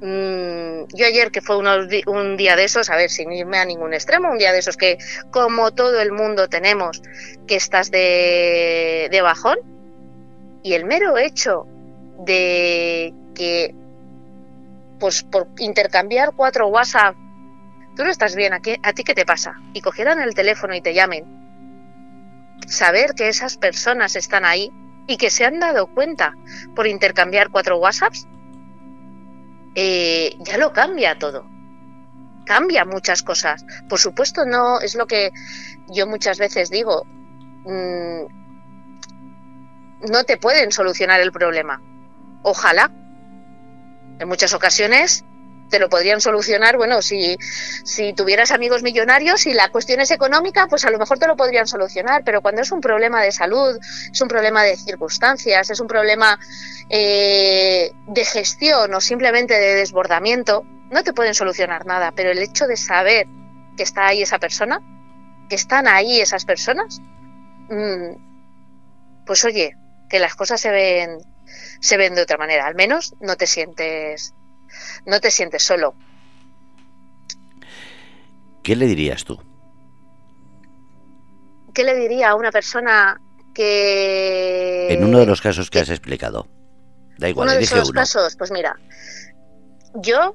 Mm, 0.00 0.84
yo 0.94 1.06
ayer, 1.06 1.30
que 1.30 1.40
fue 1.40 1.56
un 1.56 2.36
día 2.36 2.56
de 2.56 2.64
esos, 2.64 2.90
a 2.90 2.96
ver, 2.96 3.10
sin 3.10 3.32
irme 3.32 3.58
a 3.58 3.64
ningún 3.64 3.94
extremo, 3.94 4.30
un 4.30 4.38
día 4.38 4.52
de 4.52 4.58
esos 4.58 4.76
que, 4.76 4.98
como 5.30 5.72
todo 5.72 6.00
el 6.00 6.12
mundo 6.12 6.48
tenemos, 6.48 7.00
que 7.46 7.56
estás 7.56 7.90
de, 7.90 9.08
de 9.10 9.22
bajón, 9.22 9.58
y 10.62 10.74
el 10.74 10.84
mero 10.84 11.16
hecho 11.16 11.66
de 12.18 13.14
que, 13.34 13.74
pues 14.98 15.22
por 15.22 15.48
intercambiar 15.58 16.32
cuatro 16.34 16.68
WhatsApp 16.68 17.16
tú 17.94 18.04
no 18.04 18.10
estás 18.10 18.34
bien, 18.34 18.52
¿a, 18.52 18.60
¿a 18.82 18.92
ti 18.92 19.04
qué 19.04 19.14
te 19.14 19.24
pasa? 19.24 19.54
Y 19.72 19.80
cogieran 19.80 20.20
el 20.20 20.34
teléfono 20.34 20.74
y 20.74 20.80
te 20.80 20.94
llamen. 20.94 21.24
Saber 22.66 23.14
que 23.14 23.28
esas 23.28 23.56
personas 23.56 24.16
están 24.16 24.44
ahí 24.44 24.72
y 25.06 25.16
que 25.16 25.30
se 25.30 25.44
han 25.44 25.60
dado 25.60 25.86
cuenta 25.86 26.34
por 26.74 26.86
intercambiar 26.86 27.50
cuatro 27.50 27.78
WhatsApps, 27.78 28.26
eh, 29.74 30.36
ya 30.40 30.58
lo 30.58 30.72
cambia 30.72 31.18
todo. 31.18 31.46
Cambia 32.46 32.84
muchas 32.84 33.22
cosas. 33.22 33.64
Por 33.88 33.98
supuesto, 33.98 34.44
no 34.44 34.80
es 34.80 34.94
lo 34.94 35.06
que 35.06 35.30
yo 35.88 36.06
muchas 36.06 36.38
veces 36.38 36.70
digo. 36.70 37.04
Mm, 37.64 38.26
no 40.10 40.24
te 40.24 40.36
pueden 40.36 40.70
solucionar 40.70 41.20
el 41.20 41.32
problema. 41.32 41.80
Ojalá. 42.42 42.90
En 44.18 44.28
muchas 44.28 44.54
ocasiones 44.54 45.24
te 45.70 45.78
lo 45.78 45.88
podrían 45.88 46.20
solucionar, 46.20 46.76
bueno, 46.76 47.02
si, 47.02 47.36
si 47.84 48.12
tuvieras 48.12 48.50
amigos 48.50 48.82
millonarios 48.82 49.46
y 49.46 49.54
la 49.54 49.70
cuestión 49.70 50.00
es 50.00 50.10
económica, 50.10 50.66
pues 50.68 50.84
a 50.84 50.90
lo 50.90 50.98
mejor 50.98 51.18
te 51.18 51.26
lo 51.26 51.36
podrían 51.36 51.66
solucionar, 51.66 52.22
pero 52.24 52.42
cuando 52.42 52.62
es 52.62 52.70
un 52.70 52.80
problema 52.80 53.22
de 53.22 53.32
salud, 53.32 53.76
es 54.12 54.20
un 54.20 54.28
problema 54.28 54.62
de 54.62 54.76
circunstancias, 54.76 55.70
es 55.70 55.80
un 55.80 55.86
problema 55.86 56.38
eh, 56.90 57.90
de 58.06 58.24
gestión 58.24 58.94
o 58.94 59.00
simplemente 59.00 59.54
de 59.54 59.74
desbordamiento, 59.74 60.64
no 60.90 61.02
te 61.02 61.12
pueden 61.12 61.34
solucionar 61.34 61.86
nada, 61.86 62.12
pero 62.14 62.30
el 62.30 62.38
hecho 62.38 62.66
de 62.66 62.76
saber 62.76 63.26
que 63.76 63.82
está 63.82 64.06
ahí 64.06 64.22
esa 64.22 64.38
persona, 64.38 64.80
que 65.48 65.56
están 65.56 65.88
ahí 65.88 66.20
esas 66.20 66.44
personas, 66.44 67.00
mm, 67.68 69.24
pues 69.26 69.44
oye, 69.44 69.76
que 70.08 70.18
las 70.18 70.34
cosas 70.36 70.60
se 70.60 70.70
ven 70.70 71.18
se 71.80 71.96
ven 71.96 72.14
de 72.14 72.22
otra 72.22 72.36
manera, 72.36 72.66
al 72.66 72.74
menos 72.74 73.14
no 73.20 73.36
te 73.36 73.46
sientes 73.46 74.34
no 75.06 75.20
te 75.20 75.30
sientes 75.30 75.62
solo. 75.62 75.94
¿Qué 78.62 78.76
le 78.76 78.86
dirías 78.86 79.24
tú? 79.24 79.38
¿Qué 81.74 81.84
le 81.84 81.94
diría 81.94 82.30
a 82.30 82.34
una 82.34 82.50
persona 82.50 83.20
que... 83.54 84.88
En 84.90 85.04
uno 85.04 85.18
de 85.18 85.26
los 85.26 85.40
casos 85.42 85.70
que 85.70 85.80
has 85.80 85.90
explicado. 85.90 86.48
Da 87.18 87.28
igual, 87.28 87.48
uno 87.48 87.56
de 87.56 87.64
esos 87.64 87.92
casos, 87.92 88.36
pues 88.36 88.50
mira, 88.50 88.76
yo, 89.94 90.34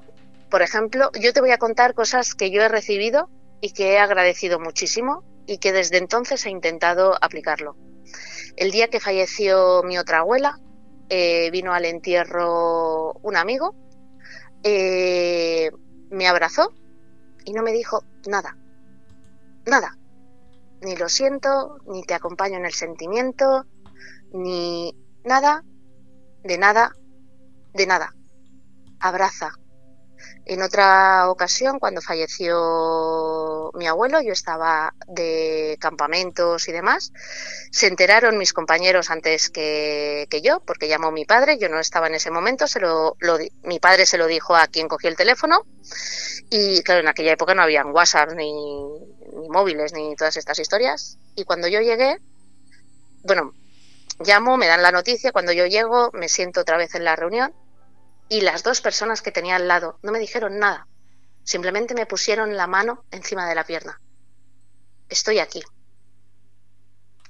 por 0.50 0.62
ejemplo, 0.62 1.12
yo 1.20 1.34
te 1.34 1.42
voy 1.42 1.52
a 1.52 1.58
contar 1.58 1.94
cosas 1.94 2.36
que 2.36 2.52
yo 2.52 2.62
he 2.62 2.70
recibido 2.70 3.30
y 3.62 3.72
que 3.72 3.94
he 3.94 4.00
agradecido 4.00 4.60
muchísimo 4.60 5.24
y 5.46 5.58
que 5.58 5.74
desde 5.74 5.98
entonces 5.98 6.46
he 6.46 6.50
intentado 6.50 7.18
aplicarlo. 7.22 7.76
El 8.56 8.72
día 8.72 8.88
que 8.88 9.00
falleció 9.00 9.84
mi 9.84 9.98
otra 9.98 10.20
abuela, 10.20 10.60
eh, 11.10 11.50
vino 11.52 11.74
al 11.74 11.86
entierro 11.86 13.14
un 13.22 13.36
amigo 13.36 13.74
eh, 14.64 15.72
me 16.10 16.28
abrazó 16.28 16.74
y 17.46 17.54
no 17.54 17.64
me 17.64 17.72
dijo 17.72 18.04
nada, 18.28 18.58
nada. 19.66 19.96
Ni 20.82 20.96
lo 20.96 21.10
siento, 21.10 21.78
ni 21.88 22.04
te 22.04 22.14
acompaño 22.14 22.58
en 22.58 22.66
el 22.66 22.74
sentimiento, 22.74 23.66
ni 24.32 24.94
nada, 25.24 25.64
de 26.44 26.58
nada, 26.58 26.94
de 27.74 27.86
nada. 27.86 28.14
Abraza. 29.00 29.52
En 30.50 30.64
otra 30.64 31.30
ocasión, 31.30 31.78
cuando 31.78 32.02
falleció 32.02 33.70
mi 33.76 33.86
abuelo, 33.86 34.20
yo 34.20 34.34
estaba 34.34 34.96
de 35.06 35.78
campamentos 35.80 36.68
y 36.68 36.72
demás, 36.72 37.14
se 37.70 37.86
enteraron 37.86 38.36
mis 38.36 38.52
compañeros 38.52 39.12
antes 39.12 39.52
que, 39.52 40.28
yo, 40.44 40.60
porque 40.62 40.88
llamó 40.88 41.12
mi 41.12 41.24
padre, 41.24 41.60
yo 41.60 41.70
no 41.70 41.80
estaba 41.80 42.08
en 42.08 42.16
ese 42.16 42.32
momento, 42.32 42.66
se 42.66 42.80
lo, 42.80 43.16
mi 43.62 43.80
padre 43.80 44.08
se 44.08 44.18
lo 44.18 44.26
dijo 44.26 44.56
a 44.56 44.66
quien 44.66 44.88
cogió 44.88 45.08
el 45.12 45.16
teléfono 45.16 45.68
y 46.50 46.82
claro, 46.82 47.02
en 47.02 47.10
aquella 47.10 47.34
época 47.34 47.54
no 47.54 47.62
habían 47.62 47.92
WhatsApp 47.92 48.32
ni, 48.32 48.52
ni 48.52 49.50
móviles 49.50 49.94
ni 49.94 50.16
todas 50.16 50.36
estas 50.36 50.58
historias 50.58 51.20
y 51.36 51.44
cuando 51.44 51.68
yo 51.68 51.80
llegué, 51.80 52.18
bueno, 53.22 53.54
llamo, 54.26 54.58
me 54.58 54.66
dan 54.66 54.82
la 54.82 54.92
noticia, 54.92 55.32
cuando 55.32 55.52
yo 55.52 55.68
llego 55.68 56.10
me 56.14 56.28
siento 56.28 56.62
otra 56.62 56.78
vez 56.78 56.96
en 56.96 57.04
la 57.04 57.16
reunión 57.16 57.54
y 58.30 58.42
las 58.42 58.64
dos 58.64 58.80
personas 58.80 59.22
que 59.22 59.32
tenía 59.32 59.56
al 59.56 59.68
lado 59.68 60.00
no 60.04 60.12
me 60.12 60.20
dijeron 60.20 60.60
nada, 60.60 60.88
simplemente 61.44 61.96
me 61.96 62.06
pusieron 62.06 62.56
la 62.56 62.68
mano 62.68 63.04
encima 63.12 63.50
de 63.50 63.56
la 63.56 63.66
pierna. 63.66 64.00
Estoy 65.10 65.40
aquí. 65.40 65.64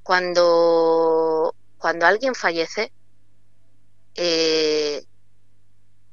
Cuando, 0.03 1.55
cuando 1.77 2.05
alguien 2.05 2.35
fallece, 2.35 2.91
eh, 4.15 5.03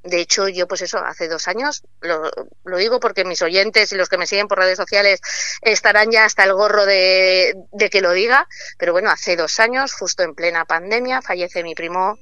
de 0.04 0.20
hecho, 0.20 0.46
yo 0.46 0.68
pues 0.68 0.82
eso, 0.82 0.98
hace 0.98 1.26
dos 1.26 1.48
años, 1.48 1.82
lo, 2.00 2.30
digo 2.78 3.00
porque 3.00 3.24
mis 3.24 3.42
oyentes 3.42 3.90
y 3.90 3.96
los 3.96 4.08
que 4.08 4.18
me 4.18 4.26
siguen 4.28 4.46
por 4.46 4.58
redes 4.58 4.76
sociales 4.76 5.20
estarán 5.62 6.12
ya 6.12 6.24
hasta 6.24 6.44
el 6.44 6.54
gorro 6.54 6.86
de, 6.86 7.56
que 7.90 8.00
lo 8.00 8.12
diga, 8.12 8.46
pero 8.78 8.92
bueno, 8.92 9.10
hace 9.10 9.34
dos 9.34 9.58
años, 9.58 9.92
justo 9.92 10.22
en 10.22 10.36
plena 10.36 10.64
pandemia, 10.64 11.22
fallece 11.22 11.64
mi 11.64 11.74
primo 11.74 12.18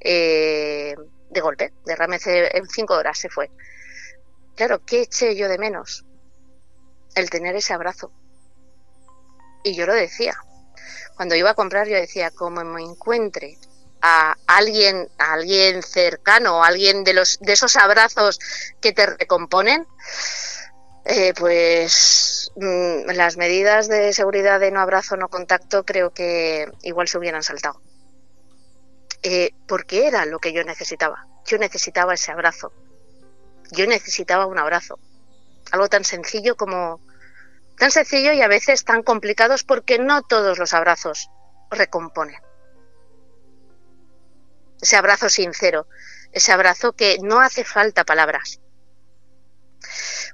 eh, 0.00 0.94
de 1.30 1.40
golpe, 1.40 1.72
derrame 1.84 2.18
en 2.24 2.68
cinco 2.68 2.94
horas 2.94 3.18
se 3.18 3.28
fue. 3.28 3.50
Claro, 4.54 4.84
¿qué 4.84 5.02
eché 5.02 5.36
yo 5.36 5.48
de 5.48 5.58
menos? 5.58 6.04
El 7.14 7.30
tener 7.30 7.54
ese 7.56 7.74
abrazo. 7.74 8.12
Y 9.64 9.74
yo 9.74 9.86
lo 9.86 9.94
decía. 9.94 10.34
Cuando 11.16 11.34
iba 11.34 11.50
a 11.50 11.54
comprar, 11.54 11.88
yo 11.88 11.96
decía, 11.96 12.30
como 12.30 12.62
me 12.64 12.82
encuentre 12.82 13.58
a 14.02 14.36
alguien, 14.46 15.08
a 15.18 15.32
alguien 15.32 15.82
cercano, 15.82 16.62
a 16.62 16.68
alguien 16.68 17.04
de 17.04 17.14
los 17.14 17.38
de 17.40 17.52
esos 17.54 17.76
abrazos 17.76 18.38
que 18.80 18.92
te 18.92 19.06
recomponen, 19.06 19.86
eh, 21.04 21.32
pues 21.36 22.50
mm, 22.56 23.10
las 23.12 23.36
medidas 23.36 23.88
de 23.88 24.12
seguridad 24.12 24.60
de 24.60 24.70
no 24.70 24.80
abrazo, 24.80 25.16
no 25.16 25.28
contacto, 25.28 25.84
creo 25.84 26.12
que 26.12 26.70
igual 26.82 27.08
se 27.08 27.18
hubieran 27.18 27.42
saltado. 27.42 27.80
Eh, 29.28 29.52
porque 29.66 30.06
era 30.06 30.24
lo 30.24 30.38
que 30.38 30.52
yo 30.52 30.62
necesitaba. 30.62 31.26
Yo 31.46 31.58
necesitaba 31.58 32.14
ese 32.14 32.30
abrazo. 32.30 32.72
Yo 33.72 33.84
necesitaba 33.88 34.46
un 34.46 34.56
abrazo. 34.56 35.00
Algo 35.72 35.88
tan 35.88 36.04
sencillo 36.04 36.56
como... 36.56 37.00
Tan 37.76 37.90
sencillo 37.90 38.32
y 38.32 38.40
a 38.40 38.46
veces 38.46 38.84
tan 38.84 39.02
complicados 39.02 39.64
porque 39.64 39.98
no 39.98 40.22
todos 40.22 40.60
los 40.60 40.72
abrazos 40.74 41.28
recomponen. 41.72 42.40
Ese 44.80 44.94
abrazo 44.94 45.28
sincero, 45.28 45.88
ese 46.30 46.52
abrazo 46.52 46.92
que 46.92 47.18
no 47.20 47.40
hace 47.40 47.64
falta 47.64 48.04
palabras. 48.04 48.60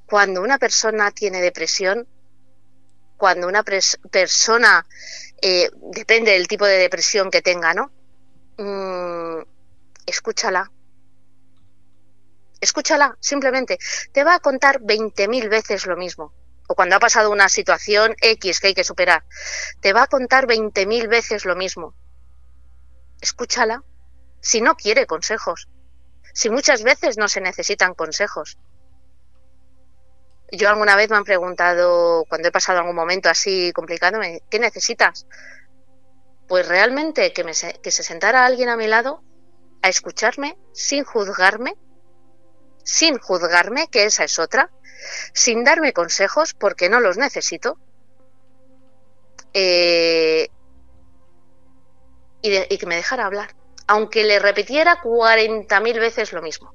Cuando 0.04 0.42
una 0.42 0.58
persona 0.58 1.12
tiene 1.12 1.40
depresión, 1.40 2.06
cuando 3.16 3.48
una 3.48 3.62
persona, 3.62 4.86
eh, 5.40 5.70
depende 5.94 6.32
del 6.32 6.46
tipo 6.46 6.66
de 6.66 6.76
depresión 6.76 7.30
que 7.30 7.40
tenga, 7.40 7.72
¿no? 7.72 7.90
Mm, 8.62 9.42
escúchala. 10.06 10.70
Escúchala, 12.60 13.16
simplemente. 13.18 13.78
Te 14.12 14.22
va 14.22 14.34
a 14.36 14.38
contar 14.38 14.80
20.000 14.80 15.48
veces 15.48 15.86
lo 15.86 15.96
mismo. 15.96 16.32
O 16.68 16.76
cuando 16.76 16.94
ha 16.94 17.00
pasado 17.00 17.30
una 17.30 17.48
situación 17.48 18.14
X 18.20 18.60
que 18.60 18.68
hay 18.68 18.74
que 18.74 18.84
superar. 18.84 19.24
Te 19.80 19.92
va 19.92 20.04
a 20.04 20.06
contar 20.06 20.46
20.000 20.46 21.08
veces 21.08 21.44
lo 21.44 21.56
mismo. 21.56 21.94
Escúchala. 23.20 23.82
Si 24.40 24.60
no 24.60 24.76
quiere 24.76 25.06
consejos. 25.06 25.68
Si 26.32 26.48
muchas 26.48 26.84
veces 26.84 27.18
no 27.18 27.26
se 27.26 27.40
necesitan 27.40 27.94
consejos. 27.94 28.58
Yo 30.52 30.68
alguna 30.68 30.94
vez 30.94 31.10
me 31.10 31.16
han 31.16 31.24
preguntado, 31.24 32.26
cuando 32.28 32.46
he 32.46 32.52
pasado 32.52 32.78
algún 32.78 32.94
momento 32.94 33.28
así 33.28 33.72
complicado, 33.72 34.20
¿qué 34.50 34.58
necesitas? 34.58 35.26
Pues 36.52 36.68
realmente 36.68 37.32
que, 37.32 37.44
me, 37.44 37.52
que 37.54 37.90
se 37.90 38.02
sentara 38.02 38.44
alguien 38.44 38.68
a 38.68 38.76
mi 38.76 38.86
lado 38.86 39.24
a 39.80 39.88
escucharme 39.88 40.58
sin 40.74 41.02
juzgarme, 41.02 41.78
sin 42.84 43.16
juzgarme, 43.18 43.88
que 43.88 44.04
esa 44.04 44.24
es 44.24 44.38
otra, 44.38 44.70
sin 45.32 45.64
darme 45.64 45.94
consejos 45.94 46.52
porque 46.52 46.90
no 46.90 47.00
los 47.00 47.16
necesito, 47.16 47.78
eh, 49.54 50.50
y, 52.42 52.54
y, 52.54 52.76
que 52.76 52.86
me 52.86 52.96
dejara 52.96 53.24
hablar, 53.24 53.56
aunque 53.86 54.22
le 54.22 54.38
repitiera 54.38 55.00
40.000 55.00 56.00
veces 56.00 56.34
lo 56.34 56.42
mismo. 56.42 56.74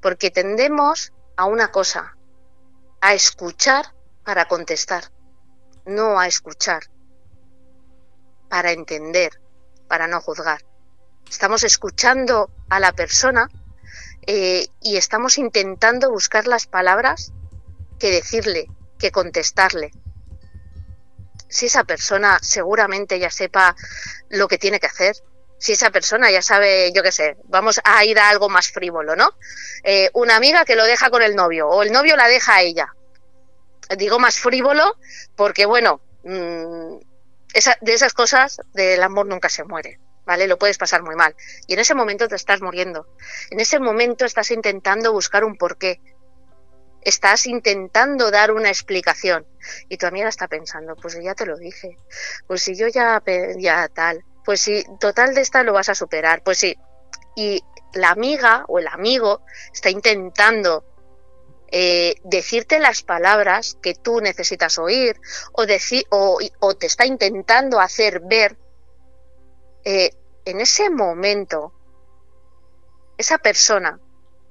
Porque 0.00 0.30
tendemos 0.30 1.12
a 1.36 1.46
una 1.46 1.72
cosa, 1.72 2.16
a 3.00 3.12
escuchar 3.12 3.86
para 4.22 4.46
contestar, 4.46 5.10
no 5.84 6.20
a 6.20 6.28
escuchar 6.28 6.84
para 8.48 8.72
entender, 8.72 9.40
para 9.88 10.06
no 10.06 10.20
juzgar. 10.20 10.64
Estamos 11.28 11.64
escuchando 11.64 12.50
a 12.68 12.80
la 12.80 12.92
persona 12.92 13.48
eh, 14.26 14.66
y 14.80 14.96
estamos 14.96 15.38
intentando 15.38 16.10
buscar 16.10 16.46
las 16.46 16.66
palabras 16.66 17.32
que 17.98 18.10
decirle, 18.10 18.66
que 18.98 19.10
contestarle. 19.10 19.90
Si 21.48 21.66
esa 21.66 21.84
persona 21.84 22.38
seguramente 22.42 23.18
ya 23.18 23.30
sepa 23.30 23.76
lo 24.28 24.48
que 24.48 24.58
tiene 24.58 24.80
que 24.80 24.86
hacer, 24.86 25.16
si 25.58 25.72
esa 25.72 25.90
persona 25.90 26.30
ya 26.30 26.42
sabe, 26.42 26.92
yo 26.92 27.02
qué 27.02 27.12
sé, 27.12 27.36
vamos 27.44 27.80
a 27.84 28.04
ir 28.04 28.18
a 28.18 28.28
algo 28.28 28.48
más 28.48 28.68
frívolo, 28.68 29.16
¿no? 29.16 29.30
Eh, 29.84 30.10
una 30.12 30.36
amiga 30.36 30.64
que 30.64 30.76
lo 30.76 30.84
deja 30.84 31.08
con 31.10 31.22
el 31.22 31.34
novio 31.34 31.68
o 31.68 31.82
el 31.82 31.92
novio 31.92 32.16
la 32.16 32.28
deja 32.28 32.56
a 32.56 32.62
ella. 32.62 32.94
Digo 33.96 34.18
más 34.18 34.38
frívolo 34.38 34.96
porque, 35.36 35.64
bueno, 35.64 36.00
mm, 37.56 37.84
de 37.84 37.94
esas 37.94 38.12
cosas 38.12 38.60
del 38.72 39.02
amor 39.02 39.26
nunca 39.26 39.48
se 39.48 39.64
muere, 39.64 39.98
¿vale? 40.24 40.46
Lo 40.46 40.58
puedes 40.58 40.78
pasar 40.78 41.02
muy 41.02 41.14
mal. 41.16 41.34
Y 41.66 41.74
en 41.74 41.80
ese 41.80 41.94
momento 41.94 42.28
te 42.28 42.36
estás 42.36 42.60
muriendo. 42.60 43.06
En 43.50 43.60
ese 43.60 43.78
momento 43.80 44.24
estás 44.24 44.50
intentando 44.50 45.12
buscar 45.12 45.44
un 45.44 45.56
porqué. 45.56 46.00
Estás 47.02 47.46
intentando 47.46 48.30
dar 48.30 48.50
una 48.50 48.68
explicación. 48.68 49.46
Y 49.88 49.96
tu 49.96 50.06
amiga 50.06 50.28
está 50.28 50.48
pensando, 50.48 50.96
pues 50.96 51.18
ya 51.22 51.34
te 51.34 51.46
lo 51.46 51.56
dije. 51.56 51.96
Pues 52.46 52.62
si 52.62 52.74
yo 52.76 52.88
ya, 52.88 53.22
ya 53.58 53.88
tal. 53.88 54.24
Pues 54.44 54.60
si 54.60 54.84
total 55.00 55.34
de 55.34 55.40
esta 55.40 55.62
lo 55.62 55.72
vas 55.72 55.88
a 55.88 55.94
superar. 55.94 56.42
Pues 56.42 56.58
sí. 56.58 56.76
Y 57.36 57.62
la 57.94 58.10
amiga 58.10 58.64
o 58.68 58.78
el 58.78 58.88
amigo 58.88 59.42
está 59.72 59.90
intentando 59.90 60.84
eh, 61.70 62.16
decirte 62.24 62.78
las 62.78 63.02
palabras 63.02 63.76
que 63.82 63.94
tú 63.94 64.20
necesitas 64.20 64.78
oír 64.78 65.20
o, 65.52 66.38
o, 66.60 66.74
te 66.74 66.86
está 66.86 67.06
intentando 67.06 67.80
hacer 67.80 68.20
ver, 68.20 68.56
eh, 69.84 70.10
en 70.44 70.60
ese 70.60 70.90
momento, 70.90 71.72
esa 73.18 73.38
persona 73.38 73.98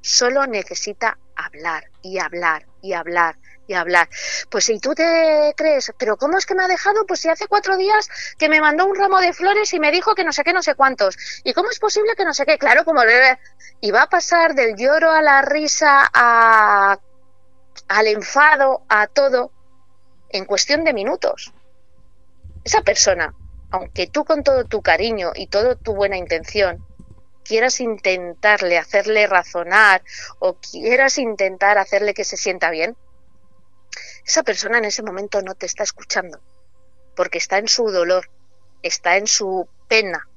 solo 0.01 0.45
necesita 0.45 1.17
hablar 1.35 1.89
y 2.01 2.19
hablar 2.19 2.65
y 2.81 2.93
hablar 2.93 3.37
y 3.67 3.73
hablar. 3.73 4.09
Pues 4.49 4.65
si 4.65 4.79
tú 4.79 4.93
te 4.93 5.53
crees, 5.57 5.91
pero 5.97 6.17
¿cómo 6.17 6.37
es 6.37 6.45
que 6.45 6.55
me 6.55 6.63
ha 6.63 6.67
dejado? 6.67 7.05
Pues 7.05 7.21
si 7.21 7.29
hace 7.29 7.47
cuatro 7.47 7.77
días 7.77 8.07
que 8.37 8.49
me 8.49 8.61
mandó 8.61 8.85
un 8.85 8.95
ramo 8.95 9.19
de 9.19 9.33
flores 9.33 9.73
y 9.73 9.79
me 9.79 9.91
dijo 9.91 10.13
que 10.15 10.23
no 10.23 10.31
sé 10.31 10.43
qué, 10.43 10.53
no 10.53 10.61
sé 10.61 10.75
cuántos. 10.75 11.17
¿Y 11.43 11.53
cómo 11.53 11.69
es 11.71 11.79
posible 11.79 12.15
que 12.15 12.25
no 12.25 12.33
sé 12.33 12.45
qué? 12.45 12.57
Claro, 12.57 12.85
como 12.85 13.01
y 13.81 13.91
va 13.91 14.03
a 14.03 14.09
pasar 14.09 14.55
del 14.55 14.75
lloro 14.75 15.11
a 15.11 15.21
la 15.21 15.41
risa 15.41 16.09
a 16.13 16.99
al 17.87 18.07
enfado, 18.07 18.83
a 18.89 19.07
todo, 19.07 19.51
en 20.29 20.45
cuestión 20.45 20.83
de 20.83 20.93
minutos. 20.93 21.53
Esa 22.63 22.81
persona, 22.81 23.33
aunque 23.71 24.07
tú 24.07 24.25
con 24.25 24.43
todo 24.43 24.65
tu 24.65 24.81
cariño 24.81 25.31
y 25.35 25.47
toda 25.47 25.75
tu 25.75 25.93
buena 25.93 26.17
intención 26.17 26.85
quieras 27.43 27.79
intentarle 27.79 28.77
hacerle 28.77 29.27
razonar 29.27 30.03
o 30.39 30.55
quieras 30.55 31.19
intentar 31.19 31.77
hacerle 31.77 32.15
que 32.15 32.23
se 32.23 32.37
sienta 32.37 32.71
bien, 32.71 32.97
esa 34.25 34.41
persona 34.41 34.79
en 34.79 34.85
ese 34.85 35.03
momento 35.03 35.41
no 35.43 35.53
te 35.53 35.67
está 35.67 35.83
escuchando, 35.83 36.39
porque 37.15 37.37
está 37.37 37.59
en 37.59 37.67
su 37.67 37.91
dolor, 37.91 38.31
está 38.81 39.17
en 39.17 39.27
su 39.27 39.69
pena. 39.87 40.27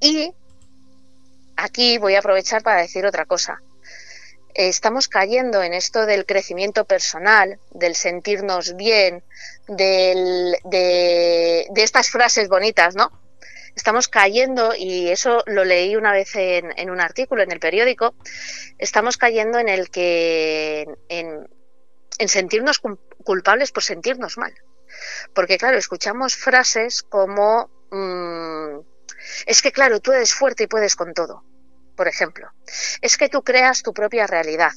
Y 0.00 0.34
aquí 1.56 1.98
voy 1.98 2.16
a 2.16 2.18
aprovechar 2.18 2.62
para 2.64 2.80
decir 2.80 3.06
otra 3.06 3.24
cosa 3.24 3.62
estamos 4.58 5.06
cayendo 5.06 5.62
en 5.62 5.72
esto 5.72 6.04
del 6.04 6.26
crecimiento 6.26 6.84
personal, 6.84 7.60
del 7.70 7.94
sentirnos 7.94 8.74
bien, 8.74 9.22
de, 9.68 11.68
estas 11.76 12.10
frases 12.10 12.48
bonitas, 12.48 12.96
¿no? 12.96 13.12
Estamos 13.76 14.08
cayendo, 14.08 14.74
y 14.76 15.10
eso 15.10 15.44
lo 15.46 15.64
leí 15.64 15.94
una 15.94 16.12
vez 16.12 16.34
en, 16.34 16.90
un 16.90 17.00
artículo 17.00 17.44
en 17.44 17.52
el 17.52 17.60
periódico, 17.60 18.16
estamos 18.78 19.16
cayendo 19.16 19.60
en 19.60 19.68
el 19.68 19.90
que 19.90 20.88
en, 21.08 21.48
sentirnos 22.26 22.82
culpables 23.22 23.70
por 23.70 23.84
sentirnos 23.84 24.38
mal. 24.38 24.52
Porque 25.34 25.56
claro, 25.56 25.78
escuchamos 25.78 26.34
frases 26.34 27.04
como 27.04 27.70
mm, 27.92 28.80
es 29.46 29.62
que 29.62 29.70
claro, 29.70 30.00
tú 30.00 30.12
eres 30.12 30.34
fuerte 30.34 30.64
y 30.64 30.66
puedes 30.66 30.96
con 30.96 31.14
todo. 31.14 31.44
Por 31.98 32.06
ejemplo, 32.06 32.52
es 33.02 33.16
que 33.16 33.28
tú 33.28 33.42
creas 33.42 33.82
tu 33.82 33.92
propia 33.92 34.28
realidad. 34.28 34.70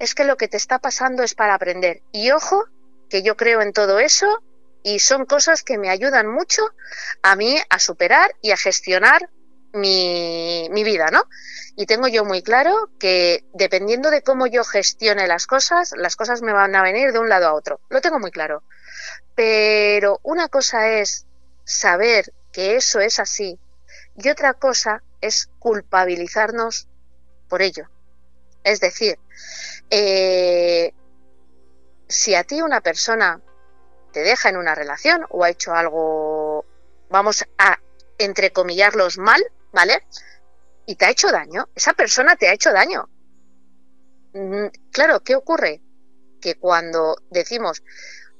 Es 0.00 0.12
que 0.12 0.24
lo 0.24 0.36
que 0.36 0.48
te 0.48 0.56
está 0.56 0.80
pasando 0.80 1.22
es 1.22 1.36
para 1.36 1.54
aprender. 1.54 2.02
Y 2.10 2.32
ojo, 2.32 2.64
que 3.08 3.22
yo 3.22 3.36
creo 3.36 3.62
en 3.62 3.72
todo 3.72 4.00
eso 4.00 4.42
y 4.82 4.98
son 4.98 5.24
cosas 5.24 5.62
que 5.62 5.78
me 5.78 5.88
ayudan 5.88 6.26
mucho 6.26 6.62
a 7.22 7.36
mí 7.36 7.56
a 7.70 7.78
superar 7.78 8.34
y 8.42 8.50
a 8.50 8.56
gestionar 8.56 9.30
mi, 9.72 10.68
vida, 10.72 11.10
¿no? 11.12 11.22
Y 11.76 11.86
tengo 11.86 12.08
yo 12.08 12.24
muy 12.24 12.42
claro 12.42 12.90
que 12.98 13.44
dependiendo 13.54 14.10
de 14.10 14.22
cómo 14.22 14.48
yo 14.48 14.64
gestione 14.64 15.28
las 15.28 15.46
cosas, 15.46 15.92
las 15.96 16.16
cosas 16.16 16.42
me 16.42 16.52
van 16.52 16.74
a 16.74 16.82
venir 16.82 17.12
de 17.12 17.20
un 17.20 17.28
lado 17.28 17.46
a 17.46 17.54
otro. 17.54 17.78
Lo 17.88 18.00
tengo 18.00 18.18
muy 18.18 18.32
claro. 18.32 18.64
Pero 19.36 20.18
una 20.24 20.48
cosa 20.48 20.88
es 20.88 21.24
saber 21.64 22.32
que 22.52 22.74
eso 22.74 22.98
es 22.98 23.20
así 23.20 23.60
y 24.16 24.28
otra 24.28 24.54
cosa 24.54 25.02
es 25.26 25.48
culpabilizarnos 25.58 26.88
por 27.48 27.62
ello. 27.62 27.88
Es 28.64 28.80
decir, 28.80 29.18
eh, 29.90 30.92
si 32.08 32.34
a 32.34 32.44
ti 32.44 32.62
una 32.62 32.80
persona 32.80 33.40
te 34.12 34.20
deja 34.20 34.48
en 34.48 34.56
una 34.56 34.74
relación 34.74 35.26
o 35.30 35.44
ha 35.44 35.50
hecho 35.50 35.74
algo, 35.74 36.64
vamos 37.10 37.44
a 37.58 37.78
entrecomillarlos 38.18 39.18
mal, 39.18 39.44
¿vale? 39.72 40.06
Y 40.86 40.96
te 40.96 41.04
ha 41.04 41.10
hecho 41.10 41.30
daño, 41.30 41.68
esa 41.74 41.92
persona 41.92 42.36
te 42.36 42.48
ha 42.48 42.54
hecho 42.54 42.72
daño. 42.72 43.08
Mm, 44.32 44.66
claro, 44.90 45.20
¿qué 45.20 45.34
ocurre? 45.34 45.82
Que 46.40 46.54
cuando 46.56 47.16
decimos, 47.30 47.82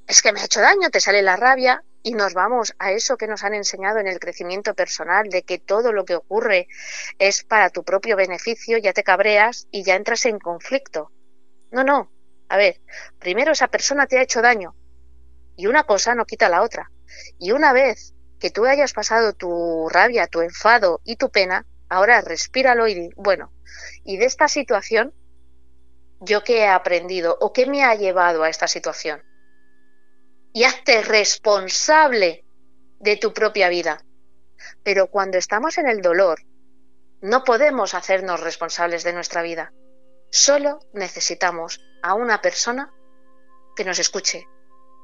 es 0.06 0.22
que 0.22 0.32
me 0.32 0.40
ha 0.40 0.44
hecho 0.44 0.60
daño, 0.60 0.90
te 0.90 1.00
sale 1.00 1.22
la 1.22 1.36
rabia 1.36 1.82
y 2.06 2.12
nos 2.12 2.34
vamos 2.34 2.72
a 2.78 2.92
eso 2.92 3.16
que 3.16 3.26
nos 3.26 3.42
han 3.42 3.52
enseñado 3.52 3.98
en 3.98 4.06
el 4.06 4.20
crecimiento 4.20 4.74
personal, 4.74 5.28
de 5.28 5.42
que 5.42 5.58
todo 5.58 5.90
lo 5.90 6.04
que 6.04 6.14
ocurre 6.14 6.68
es 7.18 7.42
para 7.42 7.68
tu 7.68 7.82
propio 7.82 8.14
beneficio, 8.14 8.78
ya 8.78 8.92
te 8.92 9.02
cabreas 9.02 9.66
y 9.72 9.82
ya 9.82 9.96
entras 9.96 10.24
en 10.26 10.38
conflicto. 10.38 11.10
No, 11.72 11.82
no. 11.82 12.12
A 12.48 12.56
ver, 12.58 12.80
primero 13.18 13.50
esa 13.50 13.66
persona 13.66 14.06
te 14.06 14.18
ha 14.18 14.22
hecho 14.22 14.40
daño, 14.40 14.76
y 15.56 15.66
una 15.66 15.82
cosa 15.82 16.14
no 16.14 16.26
quita 16.26 16.48
la 16.48 16.62
otra. 16.62 16.92
Y 17.40 17.50
una 17.50 17.72
vez 17.72 18.14
que 18.38 18.50
tú 18.50 18.66
hayas 18.66 18.92
pasado 18.92 19.32
tu 19.32 19.88
rabia, 19.88 20.28
tu 20.28 20.42
enfado 20.42 21.00
y 21.02 21.16
tu 21.16 21.30
pena, 21.30 21.66
ahora 21.88 22.20
respíralo 22.20 22.86
y 22.86 22.94
di, 22.94 23.10
bueno, 23.16 23.52
y 24.04 24.16
de 24.16 24.26
esta 24.26 24.46
situación, 24.46 25.12
¿yo 26.20 26.44
qué 26.44 26.58
he 26.58 26.68
aprendido 26.68 27.36
o 27.40 27.52
qué 27.52 27.66
me 27.66 27.82
ha 27.82 27.96
llevado 27.96 28.44
a 28.44 28.48
esta 28.48 28.68
situación? 28.68 29.24
Y 30.56 30.64
hazte 30.64 31.02
responsable 31.02 32.42
de 32.98 33.18
tu 33.18 33.34
propia 33.34 33.68
vida. 33.68 34.00
Pero 34.82 35.08
cuando 35.10 35.36
estamos 35.36 35.76
en 35.76 35.86
el 35.86 36.00
dolor, 36.00 36.38
no 37.20 37.44
podemos 37.44 37.92
hacernos 37.92 38.40
responsables 38.40 39.04
de 39.04 39.12
nuestra 39.12 39.42
vida. 39.42 39.74
Solo 40.30 40.78
necesitamos 40.94 41.78
a 42.02 42.14
una 42.14 42.40
persona 42.40 42.90
que 43.76 43.84
nos 43.84 43.98
escuche, 43.98 44.46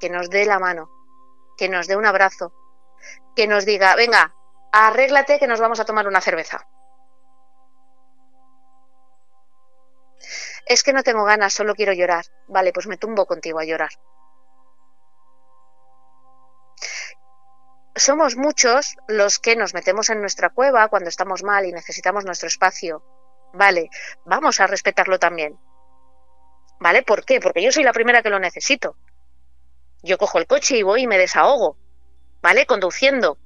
que 0.00 0.08
nos 0.08 0.30
dé 0.30 0.46
la 0.46 0.58
mano, 0.58 0.88
que 1.58 1.68
nos 1.68 1.86
dé 1.86 1.96
un 1.96 2.06
abrazo, 2.06 2.54
que 3.36 3.46
nos 3.46 3.66
diga, 3.66 3.94
venga, 3.94 4.34
arréglate 4.72 5.38
que 5.38 5.48
nos 5.48 5.60
vamos 5.60 5.80
a 5.80 5.84
tomar 5.84 6.08
una 6.08 6.22
cerveza. 6.22 6.66
Es 10.64 10.82
que 10.82 10.94
no 10.94 11.02
tengo 11.02 11.24
ganas, 11.24 11.52
solo 11.52 11.74
quiero 11.74 11.92
llorar. 11.92 12.24
Vale, 12.48 12.72
pues 12.72 12.86
me 12.86 12.96
tumbo 12.96 13.26
contigo 13.26 13.58
a 13.58 13.66
llorar. 13.66 13.90
Somos 17.94 18.36
muchos 18.36 18.96
los 19.06 19.38
que 19.38 19.54
nos 19.54 19.74
metemos 19.74 20.08
en 20.08 20.20
nuestra 20.20 20.50
cueva 20.50 20.88
cuando 20.88 21.10
estamos 21.10 21.42
mal 21.42 21.66
y 21.66 21.72
necesitamos 21.72 22.24
nuestro 22.24 22.48
espacio. 22.48 23.02
Vale, 23.52 23.90
vamos 24.24 24.60
a 24.60 24.66
respetarlo 24.66 25.18
también. 25.18 25.58
¿Vale? 26.80 27.02
¿Por 27.02 27.24
qué? 27.24 27.38
Porque 27.38 27.62
yo 27.62 27.70
soy 27.70 27.84
la 27.84 27.92
primera 27.92 28.22
que 28.22 28.30
lo 28.30 28.38
necesito. 28.38 28.96
Yo 30.02 30.16
cojo 30.16 30.38
el 30.38 30.46
coche 30.46 30.78
y 30.78 30.82
voy 30.82 31.02
y 31.02 31.06
me 31.06 31.18
desahogo, 31.18 31.76
¿vale? 32.40 32.66
Conduciendo. 32.66 33.38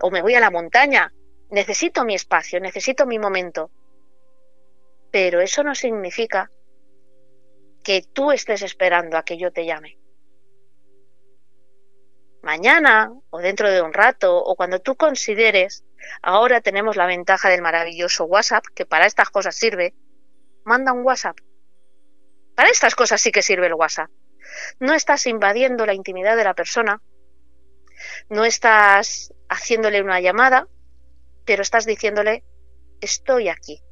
O 0.00 0.10
me 0.10 0.20
voy 0.20 0.34
a 0.34 0.40
la 0.40 0.50
montaña. 0.50 1.12
Necesito 1.50 2.04
mi 2.04 2.14
espacio, 2.14 2.60
necesito 2.60 3.06
mi 3.06 3.18
momento. 3.18 3.70
Pero 5.12 5.40
eso 5.40 5.62
no 5.62 5.74
significa 5.74 6.50
que 7.84 8.02
tú 8.02 8.32
estés 8.32 8.62
esperando 8.62 9.16
a 9.16 9.24
que 9.24 9.38
yo 9.38 9.52
te 9.52 9.64
llame. 9.64 9.96
Mañana 12.46 13.10
o 13.30 13.40
dentro 13.40 13.68
de 13.68 13.82
un 13.82 13.92
rato 13.92 14.36
o 14.36 14.54
cuando 14.54 14.78
tú 14.78 14.94
consideres, 14.94 15.84
ahora 16.22 16.60
tenemos 16.60 16.94
la 16.94 17.06
ventaja 17.06 17.48
del 17.48 17.60
maravilloso 17.60 18.24
WhatsApp, 18.26 18.64
que 18.72 18.86
para 18.86 19.04
estas 19.04 19.30
cosas 19.30 19.56
sirve, 19.56 19.96
manda 20.64 20.92
un 20.92 21.04
WhatsApp. 21.04 21.36
Para 22.54 22.70
estas 22.70 22.94
cosas 22.94 23.20
sí 23.20 23.32
que 23.32 23.42
sirve 23.42 23.66
el 23.66 23.74
WhatsApp. 23.74 24.10
No 24.78 24.94
estás 24.94 25.26
invadiendo 25.26 25.86
la 25.86 25.94
intimidad 25.94 26.36
de 26.36 26.44
la 26.44 26.54
persona, 26.54 27.02
no 28.28 28.44
estás 28.44 29.34
haciéndole 29.48 30.00
una 30.00 30.20
llamada, 30.20 30.68
pero 31.44 31.62
estás 31.62 31.84
diciéndole, 31.84 32.44
estoy 33.00 33.48
aquí. 33.48 33.82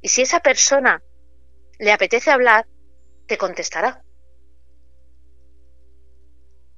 Y 0.00 0.10
si 0.10 0.22
esa 0.22 0.38
persona 0.38 1.02
le 1.80 1.90
apetece 1.90 2.30
hablar, 2.30 2.68
te 3.26 3.36
contestará. 3.36 4.03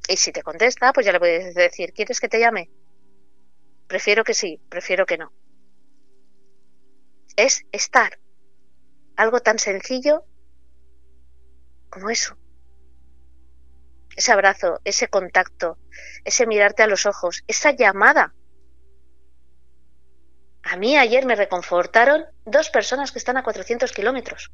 Y 0.08 0.16
si 0.16 0.32
te 0.32 0.42
contesta, 0.42 0.92
pues 0.92 1.06
ya 1.06 1.12
le 1.12 1.18
puedes 1.18 1.54
decir, 1.54 1.92
¿quieres 1.92 2.20
que 2.20 2.28
te 2.28 2.38
llame? 2.38 2.70
Prefiero 3.86 4.24
que 4.24 4.34
sí, 4.34 4.60
prefiero 4.68 5.06
que 5.06 5.18
no. 5.18 5.32
Es 7.36 7.64
estar. 7.72 8.18
Algo 9.16 9.40
tan 9.40 9.58
sencillo 9.58 10.24
como 11.90 12.10
eso. 12.10 12.36
Ese 14.16 14.32
abrazo, 14.32 14.80
ese 14.84 15.08
contacto, 15.08 15.78
ese 16.24 16.46
mirarte 16.46 16.82
a 16.82 16.86
los 16.86 17.06
ojos, 17.06 17.44
esa 17.46 17.72
llamada. 17.72 18.34
A 20.62 20.76
mí 20.76 20.96
ayer 20.96 21.26
me 21.26 21.36
reconfortaron 21.36 22.24
dos 22.44 22.70
personas 22.70 23.12
que 23.12 23.18
están 23.18 23.36
a 23.36 23.42
400 23.42 23.92
kilómetros. 23.92 24.50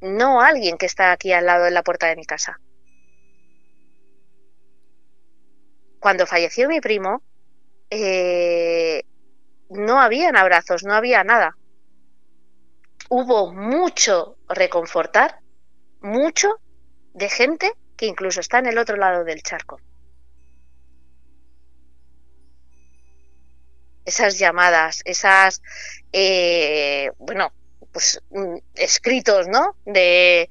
No 0.00 0.40
alguien 0.40 0.78
que 0.78 0.86
está 0.86 1.12
aquí 1.12 1.32
al 1.32 1.46
lado 1.46 1.64
de 1.64 1.70
la 1.70 1.82
puerta 1.82 2.06
de 2.06 2.16
mi 2.16 2.24
casa. 2.24 2.60
Cuando 6.00 6.26
falleció 6.26 6.68
mi 6.68 6.80
primo, 6.80 7.22
eh, 7.90 9.04
no 9.70 10.00
habían 10.00 10.36
abrazos, 10.36 10.84
no 10.84 10.94
había 10.94 11.24
nada 11.24 11.56
hubo 13.08 13.52
mucho 13.52 14.36
reconfortar, 14.48 15.40
mucho 16.00 16.60
de 17.14 17.28
gente 17.28 17.72
que 17.96 18.06
incluso 18.06 18.40
está 18.40 18.58
en 18.58 18.66
el 18.66 18.78
otro 18.78 18.96
lado 18.96 19.24
del 19.24 19.42
charco. 19.42 19.80
Esas 24.04 24.38
llamadas, 24.38 25.02
esas, 25.04 25.62
eh, 26.12 27.10
bueno, 27.18 27.52
pues 27.96 28.20
mm, 28.30 28.56
escritos, 28.74 29.48
¿no? 29.48 29.76
De, 29.86 30.48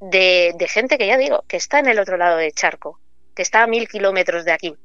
de, 0.00 0.68
gente 0.68 0.98
que 0.98 1.06
ya 1.06 1.16
digo, 1.16 1.44
que 1.46 1.56
está 1.56 1.78
en 1.78 1.86
el 1.86 1.98
otro 1.98 2.16
lado 2.16 2.36
del 2.36 2.52
charco, 2.52 3.00
que 3.34 3.42
está 3.42 3.62
a 3.62 3.66
mil 3.66 3.88
kilómetros 3.88 4.44
de 4.44 4.52
aquí. 4.52 4.76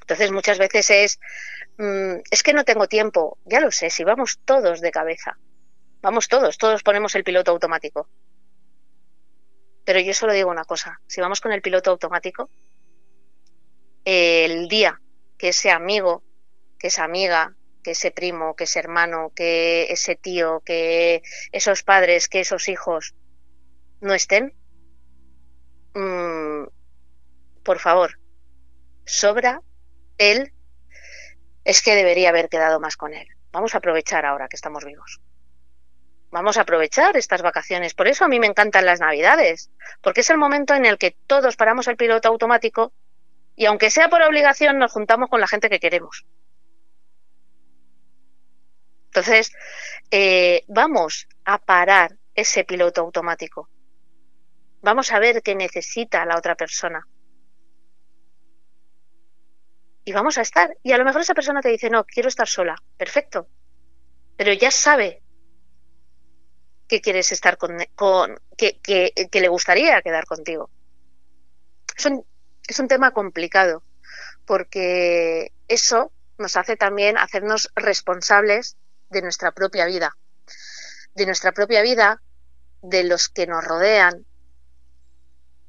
Entonces 0.00 0.30
muchas 0.30 0.58
veces 0.58 0.90
es, 0.90 1.20
Mm, 1.78 2.22
es 2.30 2.42
que 2.42 2.52
no 2.52 2.64
tengo 2.64 2.88
tiempo. 2.88 3.38
Ya 3.44 3.60
lo 3.60 3.70
sé, 3.70 3.88
si 3.90 4.04
vamos 4.04 4.40
todos 4.44 4.80
de 4.80 4.90
cabeza. 4.90 5.38
Vamos 6.02 6.28
todos, 6.28 6.58
todos 6.58 6.82
ponemos 6.82 7.14
el 7.14 7.24
piloto 7.24 7.52
automático. 7.52 8.08
Pero 9.84 10.00
yo 10.00 10.12
solo 10.12 10.32
digo 10.32 10.50
una 10.50 10.64
cosa, 10.64 11.00
si 11.06 11.20
vamos 11.20 11.40
con 11.40 11.52
el 11.52 11.62
piloto 11.62 11.90
automático, 11.90 12.50
el 14.04 14.68
día 14.68 15.00
que 15.38 15.48
ese 15.48 15.70
amigo, 15.70 16.22
que 16.78 16.88
esa 16.88 17.04
amiga, 17.04 17.54
que 17.88 17.92
ese 17.92 18.10
primo, 18.10 18.54
que 18.54 18.64
ese 18.64 18.80
hermano, 18.80 19.32
que 19.34 19.90
ese 19.90 20.14
tío, 20.14 20.60
que 20.60 21.22
esos 21.52 21.82
padres, 21.82 22.28
que 22.28 22.40
esos 22.40 22.68
hijos 22.68 23.14
no 24.02 24.12
estén, 24.12 24.52
mm, 25.94 26.64
por 27.64 27.78
favor, 27.78 28.20
sobra 29.06 29.62
el 30.18 30.52
es 31.64 31.80
que 31.80 31.94
debería 31.94 32.28
haber 32.28 32.50
quedado 32.50 32.78
más 32.78 32.98
con 32.98 33.14
él. 33.14 33.26
Vamos 33.52 33.74
a 33.74 33.78
aprovechar 33.78 34.26
ahora 34.26 34.48
que 34.48 34.56
estamos 34.56 34.84
vivos. 34.84 35.22
vamos 36.30 36.58
a 36.58 36.60
aprovechar 36.60 37.16
estas 37.16 37.40
vacaciones. 37.40 37.94
Por 37.94 38.06
eso 38.06 38.26
a 38.26 38.28
mí 38.28 38.38
me 38.38 38.48
encantan 38.48 38.84
las 38.84 39.00
navidades, 39.00 39.70
porque 40.02 40.20
es 40.20 40.28
el 40.28 40.36
momento 40.36 40.74
en 40.74 40.84
el 40.84 40.98
que 40.98 41.16
todos 41.26 41.56
paramos 41.56 41.88
el 41.88 41.96
piloto 41.96 42.28
automático 42.28 42.92
y 43.56 43.64
aunque 43.64 43.90
sea 43.90 44.10
por 44.10 44.20
obligación 44.20 44.78
nos 44.78 44.92
juntamos 44.92 45.30
con 45.30 45.40
la 45.40 45.48
gente 45.48 45.70
que 45.70 45.80
queremos. 45.80 46.26
Entonces, 49.08 49.52
eh, 50.10 50.64
vamos 50.68 51.26
a 51.44 51.58
parar 51.58 52.16
ese 52.34 52.64
piloto 52.64 53.00
automático. 53.00 53.68
Vamos 54.82 55.10
a 55.12 55.18
ver 55.18 55.42
qué 55.42 55.54
necesita 55.54 56.24
la 56.24 56.36
otra 56.36 56.54
persona. 56.54 57.06
Y 60.04 60.12
vamos 60.12 60.38
a 60.38 60.42
estar. 60.42 60.76
Y 60.82 60.92
a 60.92 60.98
lo 60.98 61.04
mejor 61.04 61.22
esa 61.22 61.34
persona 61.34 61.60
te 61.60 61.70
dice, 61.70 61.90
no, 61.90 62.04
quiero 62.04 62.28
estar 62.28 62.46
sola. 62.46 62.76
Perfecto. 62.96 63.48
Pero 64.36 64.52
ya 64.52 64.70
sabe 64.70 65.22
que 66.86 67.00
quieres 67.00 67.32
estar 67.32 67.58
con, 67.58 67.76
que, 68.56 68.78
que, 68.80 69.40
le 69.40 69.48
gustaría 69.48 70.00
quedar 70.00 70.24
contigo. 70.24 70.70
Es 71.96 72.06
un, 72.06 72.24
es 72.66 72.78
un 72.78 72.88
tema 72.88 73.10
complicado 73.10 73.82
porque 74.46 75.52
eso 75.66 76.12
nos 76.38 76.56
hace 76.56 76.76
también 76.76 77.18
hacernos 77.18 77.70
responsables 77.74 78.76
de 79.10 79.22
nuestra 79.22 79.52
propia 79.52 79.86
vida, 79.86 80.16
de 81.14 81.26
nuestra 81.26 81.52
propia 81.52 81.82
vida, 81.82 82.22
de 82.82 83.04
los 83.04 83.28
que 83.28 83.46
nos 83.46 83.64
rodean. 83.64 84.24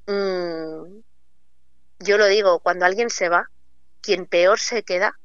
Mm, 0.08 1.02
yo 2.00 2.18
lo 2.18 2.26
digo, 2.28 2.60
cuando 2.60 2.86
alguien 2.86 3.10
se 3.10 3.30
va, 3.30 3.50
quien 4.02 4.26
peor 4.26 4.60
se 4.60 4.84
queda 4.84 5.20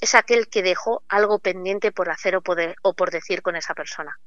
es 0.00 0.14
aquel 0.14 0.48
que 0.48 0.62
dejó 0.62 1.02
algo 1.08 1.38
pendiente 1.40 1.90
por 1.92 2.10
hacer 2.10 2.36
o, 2.36 2.42
poder, 2.42 2.76
o 2.82 2.94
por 2.94 3.10
decir 3.10 3.42
con 3.42 3.56
esa 3.56 3.74
persona. 3.74 4.18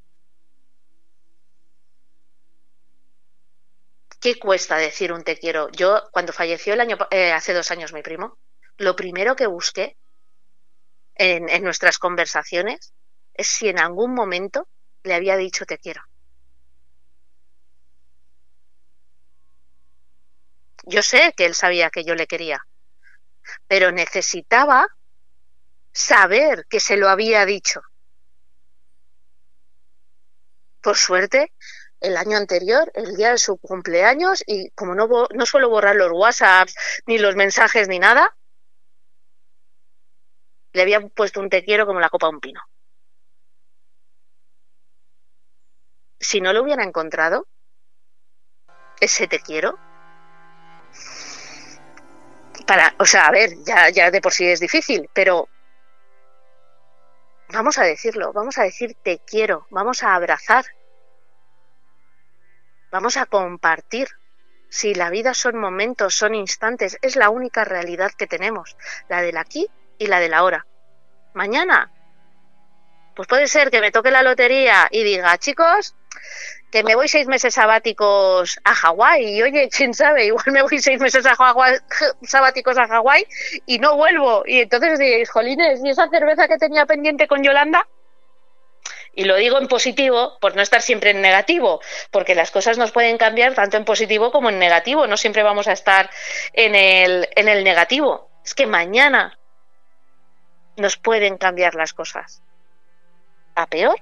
¿Qué 4.19 4.37
cuesta 4.37 4.77
decir 4.77 5.13
un 5.13 5.23
te 5.23 5.37
quiero? 5.37 5.69
Yo, 5.71 6.03
cuando 6.11 6.33
falleció 6.33 6.73
el 6.73 6.81
año, 6.81 6.97
eh, 7.09 7.31
hace 7.31 7.53
dos 7.53 7.71
años 7.71 7.93
mi 7.93 8.03
primo, 8.03 8.37
lo 8.77 8.95
primero 8.95 9.35
que 9.35 9.47
busqué 9.47 9.97
en, 11.15 11.49
en 11.49 11.63
nuestras 11.63 11.97
conversaciones 11.97 12.93
si 13.43 13.69
en 13.69 13.79
algún 13.79 14.13
momento 14.13 14.67
le 15.03 15.13
había 15.13 15.37
dicho 15.37 15.65
te 15.65 15.77
quiero. 15.77 16.01
Yo 20.83 21.03
sé 21.03 21.33
que 21.37 21.45
él 21.45 21.53
sabía 21.53 21.89
que 21.89 22.03
yo 22.03 22.15
le 22.15 22.27
quería, 22.27 22.65
pero 23.67 23.91
necesitaba 23.91 24.87
saber 25.91 26.65
que 26.69 26.79
se 26.79 26.97
lo 26.97 27.09
había 27.09 27.45
dicho. 27.45 27.81
Por 30.81 30.97
suerte, 30.97 31.53
el 31.99 32.17
año 32.17 32.37
anterior, 32.37 32.91
el 32.95 33.15
día 33.15 33.31
de 33.31 33.37
su 33.37 33.57
cumpleaños, 33.57 34.43
y 34.47 34.71
como 34.71 34.95
no, 34.95 35.07
no 35.33 35.45
suelo 35.45 35.69
borrar 35.69 35.95
los 35.95 36.11
WhatsApps, 36.11 36.75
ni 37.05 37.19
los 37.19 37.35
mensajes, 37.35 37.87
ni 37.87 37.99
nada, 37.99 38.35
le 40.73 40.81
había 40.81 41.01
puesto 41.01 41.39
un 41.39 41.49
te 41.49 41.63
quiero 41.63 41.85
como 41.85 41.99
la 41.99 42.09
copa 42.09 42.27
a 42.27 42.31
un 42.31 42.39
pino. 42.39 42.61
Si 46.21 46.39
no 46.39 46.53
lo 46.53 46.63
hubiera 46.63 46.83
encontrado, 46.83 47.47
ese 48.99 49.27
te 49.27 49.39
quiero, 49.39 49.77
para, 52.65 52.93
o 52.99 53.05
sea, 53.05 53.27
a 53.27 53.31
ver, 53.31 53.49
ya, 53.65 53.89
ya 53.89 54.11
de 54.11 54.21
por 54.21 54.31
sí 54.31 54.47
es 54.47 54.59
difícil, 54.59 55.09
pero 55.13 55.49
vamos 57.49 57.77
a 57.77 57.83
decirlo, 57.83 58.31
vamos 58.31 58.57
a 58.57 58.63
decir 58.63 58.95
te 59.03 59.19
quiero, 59.25 59.67
vamos 59.71 60.03
a 60.03 60.15
abrazar 60.15 60.63
Vamos 62.91 63.15
a 63.15 63.25
compartir. 63.25 64.09
Si 64.69 64.93
la 64.93 65.09
vida 65.09 65.33
son 65.33 65.57
momentos, 65.57 66.13
son 66.13 66.35
instantes, 66.35 66.97
es 67.01 67.15
la 67.15 67.29
única 67.29 67.63
realidad 67.63 68.11
que 68.17 68.27
tenemos, 68.27 68.75
la 69.07 69.21
del 69.21 69.37
aquí 69.37 69.69
y 69.97 70.07
la 70.07 70.19
del 70.19 70.33
ahora. 70.33 70.65
Mañana, 71.33 71.89
pues 73.15 73.27
puede 73.27 73.47
ser 73.47 73.71
que 73.71 73.81
me 73.81 73.91
toque 73.91 74.11
la 74.11 74.23
lotería 74.23 74.87
y 74.91 75.03
diga, 75.03 75.37
chicos, 75.37 75.95
que 76.71 76.83
me 76.83 76.95
voy 76.95 77.07
seis 77.07 77.27
meses 77.27 77.53
sabáticos 77.53 78.59
a 78.63 78.73
Hawái 78.73 79.37
y 79.37 79.43
oye, 79.43 79.69
quién 79.69 79.93
sabe, 79.93 80.25
igual 80.25 80.45
me 80.47 80.61
voy 80.61 80.79
seis 80.79 80.99
meses 80.99 81.25
a 81.25 81.35
Hawái, 81.35 81.79
sabáticos 82.23 82.77
a 82.77 82.87
Hawái 82.87 83.25
y 83.65 83.79
no 83.79 83.97
vuelvo. 83.97 84.43
Y 84.45 84.61
entonces 84.61 84.97
diréis, 84.97 85.29
jolines, 85.29 85.81
¿y 85.83 85.89
esa 85.89 86.09
cerveza 86.09 86.47
que 86.47 86.57
tenía 86.57 86.85
pendiente 86.85 87.27
con 87.27 87.43
Yolanda? 87.43 87.87
Y 89.13 89.25
lo 89.25 89.35
digo 89.35 89.57
en 89.57 89.67
positivo 89.67 90.37
por 90.39 90.55
no 90.55 90.61
estar 90.61 90.81
siempre 90.81 91.09
en 91.09 91.21
negativo, 91.21 91.81
porque 92.11 92.33
las 92.33 92.49
cosas 92.49 92.77
nos 92.77 92.91
pueden 92.91 93.17
cambiar 93.17 93.53
tanto 93.53 93.75
en 93.75 93.83
positivo 93.83 94.31
como 94.31 94.49
en 94.49 94.57
negativo. 94.57 95.05
No 95.05 95.17
siempre 95.17 95.43
vamos 95.43 95.67
a 95.67 95.73
estar 95.73 96.09
en 96.53 96.75
el, 96.75 97.27
en 97.35 97.49
el 97.49 97.65
negativo. 97.65 98.29
Es 98.45 98.55
que 98.55 98.67
mañana 98.67 99.37
nos 100.77 100.95
pueden 100.95 101.37
cambiar 101.37 101.75
las 101.75 101.93
cosas. 101.93 102.41
A 103.55 103.67
peor. 103.67 103.99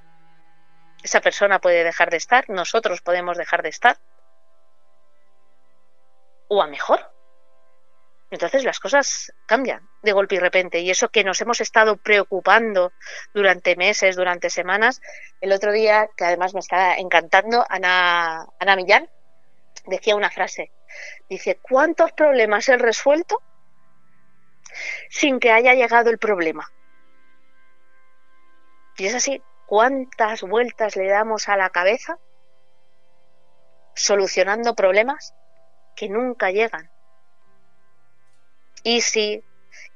Esa 1.04 1.22
persona 1.22 1.60
puede 1.60 1.84
dejar 1.84 2.10
de 2.10 2.18
estar, 2.18 2.50
nosotros 2.50 3.02
podemos 3.02 3.38
dejar 3.38 3.64
de 3.64 3.70
estar. 3.70 3.98
O 6.48 6.62
a 6.62 6.68
mejor. 6.68 7.00
Entonces 8.32 8.64
las 8.64 8.80
cosas 8.80 9.34
cambian 9.48 9.88
de 10.04 10.12
golpe 10.12 10.36
y 10.36 10.40
repente. 10.40 10.80
Y 10.80 10.92
eso 10.92 11.10
que 11.10 11.24
nos 11.24 11.42
hemos 11.42 11.62
estado 11.62 11.98
preocupando 11.98 12.92
durante 13.34 13.76
meses, 13.76 14.16
durante 14.16 14.50
semanas. 14.50 15.02
El 15.42 15.52
otro 15.52 15.72
día, 15.72 16.10
que 16.16 16.26
además 16.26 16.54
me 16.54 16.60
está 16.60 16.96
encantando, 16.98 17.66
Ana, 17.68 18.46
Ana 18.60 18.76
Millán 18.76 19.10
decía 19.86 20.16
una 20.16 20.30
frase. 20.30 20.72
Dice, 21.28 21.60
¿cuántos 21.62 22.12
problemas 22.12 22.70
he 22.70 22.78
resuelto 22.78 23.42
sin 25.10 25.40
que 25.40 25.52
haya 25.52 25.74
llegado 25.74 26.10
el 26.10 26.20
problema? 26.20 26.72
Y 29.00 29.06
es 29.06 29.16
así, 29.16 29.42
¿cuántas 29.66 30.42
vueltas 30.42 30.98
le 30.98 31.08
damos 31.08 31.48
a 31.48 31.56
la 31.56 31.70
cabeza 31.70 32.20
solucionando 33.96 34.76
problemas 34.76 35.34
que 35.96 36.10
nunca 36.10 36.52
llegan? 36.52 36.92
Easy, 38.84 39.42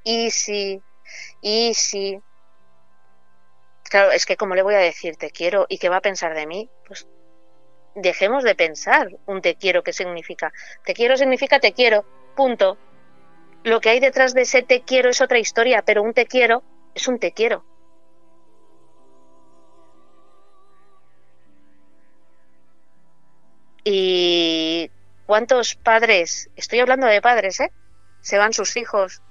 easy, 0.06 0.82
easy. 1.42 2.18
Claro, 3.90 4.12
es 4.12 4.26
que 4.26 4.38
como 4.38 4.56
le 4.56 4.64
voy 4.64 4.76
a 4.76 4.80
decir 4.80 5.18
te 5.18 5.32
quiero 5.32 5.66
y 5.68 5.80
qué 5.80 5.90
va 5.90 5.98
a 5.98 6.02
pensar 6.02 6.34
de 6.34 6.48
mí, 6.48 6.70
pues 6.88 7.06
dejemos 7.96 8.46
de 8.46 8.56
pensar 8.56 9.10
un 9.26 9.42
te 9.42 9.56
quiero 9.56 9.84
qué 9.84 9.92
significa. 9.92 10.54
Te 10.86 10.94
quiero 10.94 11.18
significa 11.18 11.60
te 11.60 11.74
quiero, 11.74 12.06
punto. 12.38 12.78
Lo 13.66 13.82
que 13.82 13.90
hay 13.90 14.00
detrás 14.00 14.34
de 14.34 14.44
ese 14.44 14.64
te 14.64 14.82
quiero 14.84 15.10
es 15.10 15.20
otra 15.20 15.40
historia, 15.40 15.82
pero 15.82 16.04
un 16.04 16.14
te 16.14 16.26
quiero 16.26 16.64
es 16.96 17.10
un 17.10 17.20
te 17.20 17.34
quiero. 17.34 17.66
¿Y 23.84 24.92
cuántos 25.26 25.76
padres? 25.76 26.50
Estoy 26.56 26.80
hablando 26.80 27.08
de 27.08 27.22
padres, 27.22 27.60
¿eh? 27.60 27.72
se 28.22 28.38
van 28.38 28.54
sus 28.54 28.78
hijos 28.78 29.22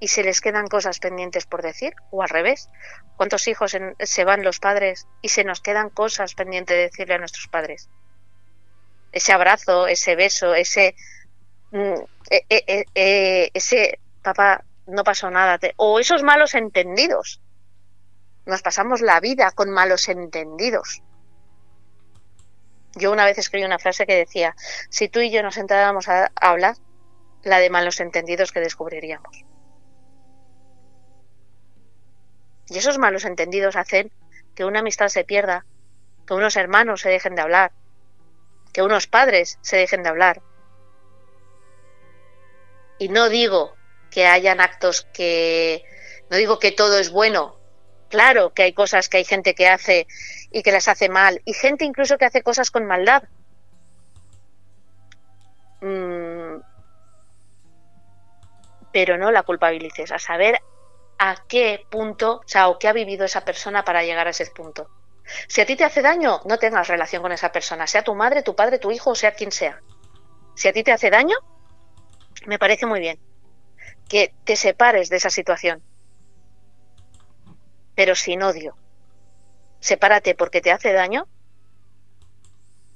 y 0.00 0.08
se 0.08 0.24
les 0.24 0.40
quedan 0.40 0.66
cosas 0.66 0.98
pendientes 0.98 1.46
por 1.46 1.62
decir, 1.62 1.94
o 2.10 2.22
al 2.22 2.28
revés. 2.28 2.68
¿Cuántos 3.16 3.46
hijos 3.46 3.76
se 4.00 4.24
van 4.24 4.42
los 4.42 4.58
padres 4.58 5.06
y 5.20 5.28
se 5.28 5.44
nos 5.44 5.60
quedan 5.60 5.90
cosas 5.90 6.34
pendientes 6.34 6.76
de 6.76 6.82
decirle 6.84 7.14
a 7.14 7.18
nuestros 7.18 7.46
padres? 7.46 7.88
Ese 9.12 9.32
abrazo, 9.32 9.86
ese 9.86 10.16
beso, 10.16 10.54
ese... 10.54 10.96
Mm, 11.70 12.02
e, 12.30 12.44
e, 12.48 12.84
e, 12.94 13.50
ese 13.54 14.00
papá, 14.22 14.64
no 14.86 15.04
pasó 15.04 15.30
nada. 15.30 15.60
o 15.76 16.00
esos 16.00 16.22
malos 16.22 16.54
entendidos. 16.54 17.40
Nos 18.46 18.62
pasamos 18.62 19.02
la 19.02 19.20
vida 19.20 19.52
con 19.52 19.70
malos 19.70 20.08
entendidos. 20.08 21.02
Yo 22.94 23.10
una 23.10 23.24
vez 23.24 23.38
escribí 23.38 23.64
una 23.64 23.78
frase 23.78 24.06
que 24.06 24.16
decía, 24.16 24.54
si 24.90 25.08
tú 25.08 25.20
y 25.20 25.30
yo 25.30 25.42
nos 25.42 25.54
sentábamos 25.54 26.08
a 26.08 26.30
hablar, 26.36 26.76
la 27.42 27.58
de 27.58 27.70
malos 27.70 28.00
entendidos 28.00 28.52
que 28.52 28.60
descubriríamos. 28.60 29.44
Y 32.68 32.78
esos 32.78 32.98
malos 32.98 33.24
entendidos 33.24 33.76
hacen 33.76 34.12
que 34.54 34.64
una 34.64 34.80
amistad 34.80 35.08
se 35.08 35.24
pierda, 35.24 35.66
que 36.26 36.34
unos 36.34 36.56
hermanos 36.56 37.00
se 37.00 37.10
dejen 37.10 37.34
de 37.34 37.42
hablar, 37.42 37.72
que 38.72 38.82
unos 38.82 39.06
padres 39.06 39.58
se 39.62 39.76
dejen 39.76 40.02
de 40.02 40.08
hablar. 40.08 40.42
Y 42.98 43.08
no 43.08 43.28
digo 43.28 43.74
que 44.10 44.26
hayan 44.26 44.60
actos 44.60 45.06
que... 45.12 45.84
No 46.30 46.36
digo 46.36 46.58
que 46.58 46.72
todo 46.72 46.98
es 46.98 47.10
bueno. 47.10 47.58
Claro 48.08 48.54
que 48.54 48.62
hay 48.62 48.72
cosas 48.72 49.08
que 49.08 49.18
hay 49.18 49.24
gente 49.24 49.54
que 49.54 49.68
hace 49.68 50.06
y 50.52 50.62
que 50.62 50.72
las 50.72 50.88
hace 50.88 51.08
mal. 51.08 51.40
Y 51.44 51.52
gente 51.54 51.84
incluso 51.84 52.18
que 52.18 52.24
hace 52.24 52.42
cosas 52.42 52.70
con 52.70 52.86
maldad. 52.86 53.24
Mm, 55.80 56.60
pero 58.92 59.16
no 59.16 59.30
la 59.30 59.42
culpabilices, 59.42 60.12
a 60.12 60.18
saber 60.18 60.60
a 61.18 61.36
qué 61.48 61.86
punto, 61.90 62.40
o 62.44 62.48
sea, 62.48 62.68
o 62.68 62.78
qué 62.78 62.88
ha 62.88 62.92
vivido 62.92 63.24
esa 63.24 63.44
persona 63.44 63.84
para 63.84 64.02
llegar 64.02 64.26
a 64.26 64.30
ese 64.30 64.46
punto. 64.46 64.90
Si 65.48 65.60
a 65.60 65.66
ti 65.66 65.76
te 65.76 65.84
hace 65.84 66.02
daño, 66.02 66.40
no 66.44 66.58
tengas 66.58 66.88
relación 66.88 67.22
con 67.22 67.32
esa 67.32 67.52
persona, 67.52 67.86
sea 67.86 68.02
tu 68.02 68.14
madre, 68.14 68.42
tu 68.42 68.54
padre, 68.54 68.78
tu 68.78 68.90
hijo 68.90 69.10
o 69.10 69.14
sea 69.14 69.32
quien 69.32 69.52
sea. 69.52 69.80
Si 70.54 70.68
a 70.68 70.72
ti 70.72 70.82
te 70.82 70.92
hace 70.92 71.10
daño, 71.10 71.36
me 72.46 72.58
parece 72.58 72.86
muy 72.86 73.00
bien 73.00 73.18
que 74.08 74.34
te 74.44 74.56
separes 74.56 75.08
de 75.08 75.16
esa 75.16 75.30
situación, 75.30 75.82
pero 77.94 78.14
sin 78.14 78.42
odio. 78.42 78.76
Sepárate 79.82 80.34
porque 80.34 80.62
te 80.62 80.72
hace 80.72 80.94
daño 80.94 81.28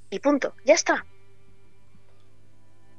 y 0.09 0.21
punto, 0.21 0.55
ya 0.65 0.73
está 0.73 1.05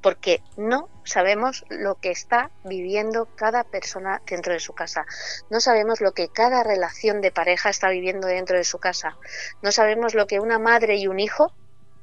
porque 0.02 0.42
no 0.56 0.88
sabemos 1.04 1.64
lo 1.68 1.96
que 1.96 2.10
está 2.10 2.50
viviendo 2.64 3.26
cada 3.34 3.64
persona 3.64 4.22
dentro 4.26 4.52
de 4.52 4.60
su 4.60 4.72
casa. 4.72 5.06
No 5.50 5.60
sabemos 5.60 6.00
lo 6.00 6.12
que 6.12 6.28
cada 6.28 6.62
relación 6.62 7.20
de 7.20 7.32
pareja 7.32 7.70
está 7.70 7.88
viviendo 7.88 8.28
dentro 8.28 8.56
de 8.56 8.64
su 8.64 8.78
casa. 8.78 9.16
No 9.62 9.72
sabemos 9.72 10.14
lo 10.14 10.26
que 10.26 10.40
una 10.40 10.58
madre 10.58 10.96
y 10.96 11.08
un 11.08 11.18
hijo 11.18 11.52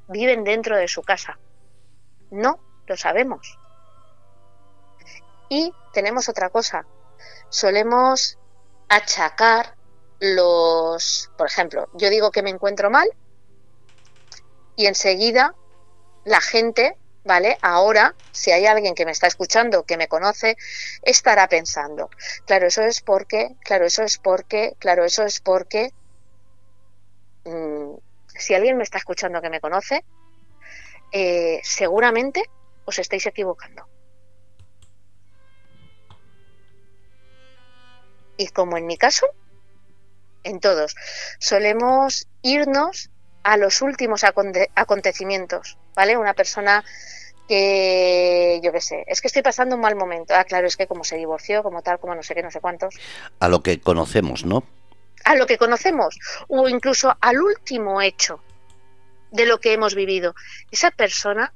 viven 0.07 0.43
dentro 0.43 0.77
de 0.77 0.87
su 0.87 1.03
casa. 1.03 1.39
No 2.31 2.59
lo 2.87 2.97
sabemos. 2.97 3.57
Y 5.49 5.73
tenemos 5.93 6.27
otra 6.27 6.49
cosa. 6.49 6.85
Solemos 7.49 8.37
achacar 8.89 9.74
los, 10.33 11.31
por 11.37 11.47
ejemplo, 11.47 11.89
yo 11.93 12.09
digo 12.09 12.31
que 12.31 12.41
me 12.41 12.49
encuentro 12.49 12.89
mal 12.89 13.09
y 14.75 14.87
enseguida 14.87 15.55
la 16.23 16.41
gente 16.41 16.97
¿vale? 17.25 17.57
Ahora, 17.61 18.15
si 18.31 18.51
hay 18.51 18.65
alguien 18.67 18.95
que 18.95 19.05
me 19.05 19.11
está 19.11 19.27
escuchando, 19.27 19.83
que 19.83 19.97
me 19.97 20.07
conoce, 20.07 20.55
estará 21.01 21.49
pensando, 21.49 22.09
claro, 22.45 22.67
eso 22.67 22.83
es 22.83 23.01
porque, 23.01 23.55
claro, 23.61 23.85
eso 23.85 24.03
es 24.03 24.19
porque, 24.19 24.75
claro, 24.79 25.03
eso 25.03 25.23
es 25.23 25.41
porque, 25.41 25.91
mm, 27.43 27.95
si 28.27 28.53
alguien 28.53 28.77
me 28.77 28.83
está 28.83 28.99
escuchando 28.99 29.41
que 29.41 29.49
me 29.49 29.59
conoce, 29.59 30.05
eh, 31.11 31.59
seguramente 31.63 32.43
os 32.85 32.99
estáis 32.99 33.25
equivocando. 33.25 33.87
Y 38.37 38.47
como 38.49 38.77
en 38.77 38.85
mi 38.85 38.97
caso, 38.97 39.27
en 40.45 40.59
todos, 40.59 40.95
solemos 41.39 42.27
irnos 42.41 43.09
a 43.43 43.57
los 43.57 43.81
últimos 43.81 44.23
acontecimientos, 44.23 45.77
¿vale? 45.93 46.17
Una 46.17 46.33
persona 46.33 46.83
que 47.47 48.59
yo 48.63 48.71
qué 48.71 48.81
sé, 48.81 49.03
es 49.07 49.21
que 49.21 49.27
estoy 49.27 49.43
pasando 49.43 49.75
un 49.75 49.81
mal 49.81 49.95
momento. 49.95 50.33
Ah, 50.33 50.43
claro, 50.43 50.67
es 50.67 50.77
que 50.77 50.87
como 50.87 51.03
se 51.03 51.17
divorció, 51.17 51.61
como 51.61 51.81
tal, 51.81 51.99
como 51.99 52.15
no 52.15 52.23
sé 52.23 52.33
qué, 52.33 52.41
no 52.41 52.51
sé 52.51 52.59
cuántos. 52.59 52.95
A 53.39 53.49
lo 53.49 53.61
que 53.61 53.79
conocemos, 53.79 54.45
¿no? 54.45 54.63
A 55.23 55.35
lo 55.35 55.45
que 55.45 55.57
conocemos, 55.57 56.17
o 56.47 56.67
incluso 56.69 57.15
al 57.19 57.41
último 57.41 58.01
hecho 58.01 58.41
de 59.31 59.45
lo 59.45 59.59
que 59.59 59.73
hemos 59.73 59.95
vivido. 59.95 60.33
Esa 60.71 60.91
persona, 60.91 61.53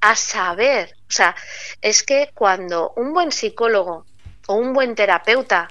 a 0.00 0.16
saber, 0.16 0.94
o 1.08 1.12
sea, 1.12 1.34
es 1.80 2.02
que 2.02 2.30
cuando 2.34 2.92
un 2.96 3.12
buen 3.12 3.32
psicólogo 3.32 4.04
o 4.46 4.54
un 4.54 4.72
buen 4.72 4.94
terapeuta 4.94 5.68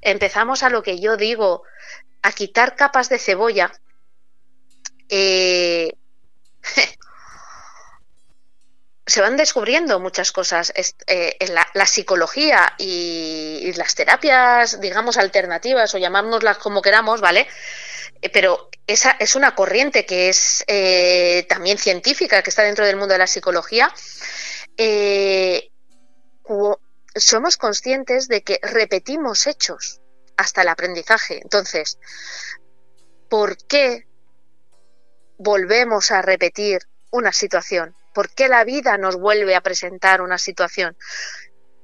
empezamos 0.00 0.62
a 0.62 0.70
lo 0.70 0.82
que 0.82 1.00
yo 1.00 1.16
digo, 1.16 1.62
a 2.22 2.32
quitar 2.32 2.76
capas 2.76 3.08
de 3.08 3.18
cebolla, 3.18 3.72
eh, 5.08 5.92
se 9.06 9.20
van 9.22 9.36
descubriendo 9.36 10.00
muchas 10.00 10.32
cosas. 10.32 10.72
Eh, 11.06 11.36
en 11.40 11.54
la, 11.54 11.86
psicología 11.86 12.74
y, 12.78 13.72
las 13.76 13.94
terapias, 13.94 14.80
digamos, 14.80 15.16
alternativas 15.16 15.94
o 15.94 15.98
llamárnoslas 15.98 16.58
como 16.58 16.82
queramos, 16.82 17.20
¿vale? 17.20 17.46
Eh, 18.20 18.28
pero 18.28 18.68
esa 18.86 19.12
es 19.18 19.34
una 19.36 19.54
corriente 19.54 20.04
que 20.04 20.28
es 20.28 20.64
también 21.48 21.78
científica, 21.78 22.42
que 22.42 22.50
está 22.50 22.62
dentro 22.62 22.84
del 22.84 22.96
mundo 22.96 23.14
de 23.14 23.18
la 23.18 23.26
psicología. 23.26 23.92
Somos 27.14 27.56
conscientes 27.56 28.28
de 28.28 28.42
que 28.42 28.58
repetimos 28.62 29.46
hechos 29.46 30.00
hasta 30.36 30.62
el 30.62 30.68
aprendizaje. 30.68 31.40
Entonces, 31.42 31.98
¿por 33.28 33.56
qué 33.56 34.06
volvemos 35.36 36.10
a 36.10 36.22
repetir 36.22 36.82
una 37.10 37.32
situación? 37.32 37.94
¿Por 38.14 38.30
qué 38.30 38.48
la 38.48 38.64
vida 38.64 38.98
nos 38.98 39.16
vuelve 39.16 39.54
a 39.54 39.60
presentar 39.60 40.22
una 40.22 40.38
situación? 40.38 40.96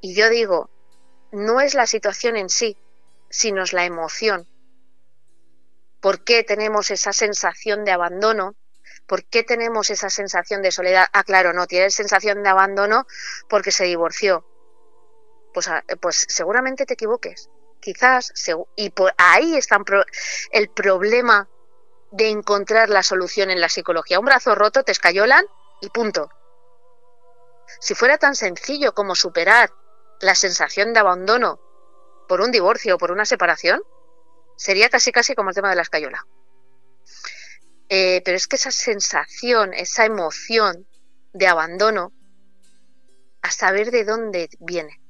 Y 0.01 0.15
yo 0.15 0.29
digo, 0.29 0.71
no 1.33 1.61
es 1.61 1.75
la 1.75 1.87
situación 1.87 2.37
en 2.37 2.49
sí, 2.49 2.77
sino 3.29 3.63
es 3.63 3.73
la 3.73 3.85
emoción. 3.85 4.49
¿Por 6.01 6.23
qué 6.23 6.45
tenemos 6.45 6.91
esa 6.91 7.13
sensación 7.13 7.85
de 7.85 7.93
abandono? 7.93 8.55
¿Por 9.07 9.25
qué 9.25 9.43
tenemos 9.43 9.91
esa 9.91 10.11
sensación 10.11 10.63
de 10.63 10.71
soledad? 10.71 11.09
Ah, 11.13 11.25
claro, 11.25 11.53
no, 11.53 11.67
tiene 11.67 11.91
sensación 11.91 12.43
de 12.43 12.51
abandono 12.51 13.07
porque 13.49 13.73
se 13.73 13.85
divorció. 13.85 14.45
Pues, 15.55 15.69
ah, 15.69 15.85
pues 16.01 16.27
seguramente 16.29 16.85
te 16.85 16.95
equivoques. 16.95 17.49
Quizás, 17.81 18.33
y 18.77 18.93
ahí 19.17 19.57
está 19.57 19.79
el 20.51 20.69
problema 20.69 21.49
de 22.11 22.29
encontrar 22.29 22.91
la 22.91 23.03
solución 23.03 23.51
en 23.51 23.61
la 23.61 23.69
psicología. 23.69 24.19
Un 24.19 24.27
brazo 24.27 24.55
roto 24.55 24.83
te 24.83 24.93
escayolan 24.93 25.47
y 25.81 25.89
punto. 25.91 26.29
Si 27.81 27.95
fuera 27.95 28.19
tan 28.19 28.35
sencillo 28.35 28.95
como 28.95 29.15
superar 29.15 29.71
la 30.21 30.35
sensación 30.35 30.93
de 30.93 31.01
abandono 31.01 31.61
por 32.29 32.41
un 32.41 32.51
divorcio 32.51 32.95
o 32.95 32.99
por 32.99 33.13
una 33.13 33.25
separación, 33.25 33.83
sería 34.57 34.89
casi 34.89 35.13
casi 35.13 35.35
como 35.35 35.51
el 35.51 35.55
tema 35.55 35.71
de 35.71 35.77
la 35.77 35.83
escayola. 35.83 36.27
Eh, 37.89 38.23
pero 38.25 38.37
es 38.37 38.47
que 38.47 38.57
esa 38.57 38.71
sensación, 38.71 39.75
esa 39.75 40.05
emoción 40.05 40.87
de 41.33 41.47
abandono, 41.47 42.13
a 43.43 43.51
saber 43.51 43.91
de 43.91 44.05
dónde 44.05 44.49
viene. 44.59 45.04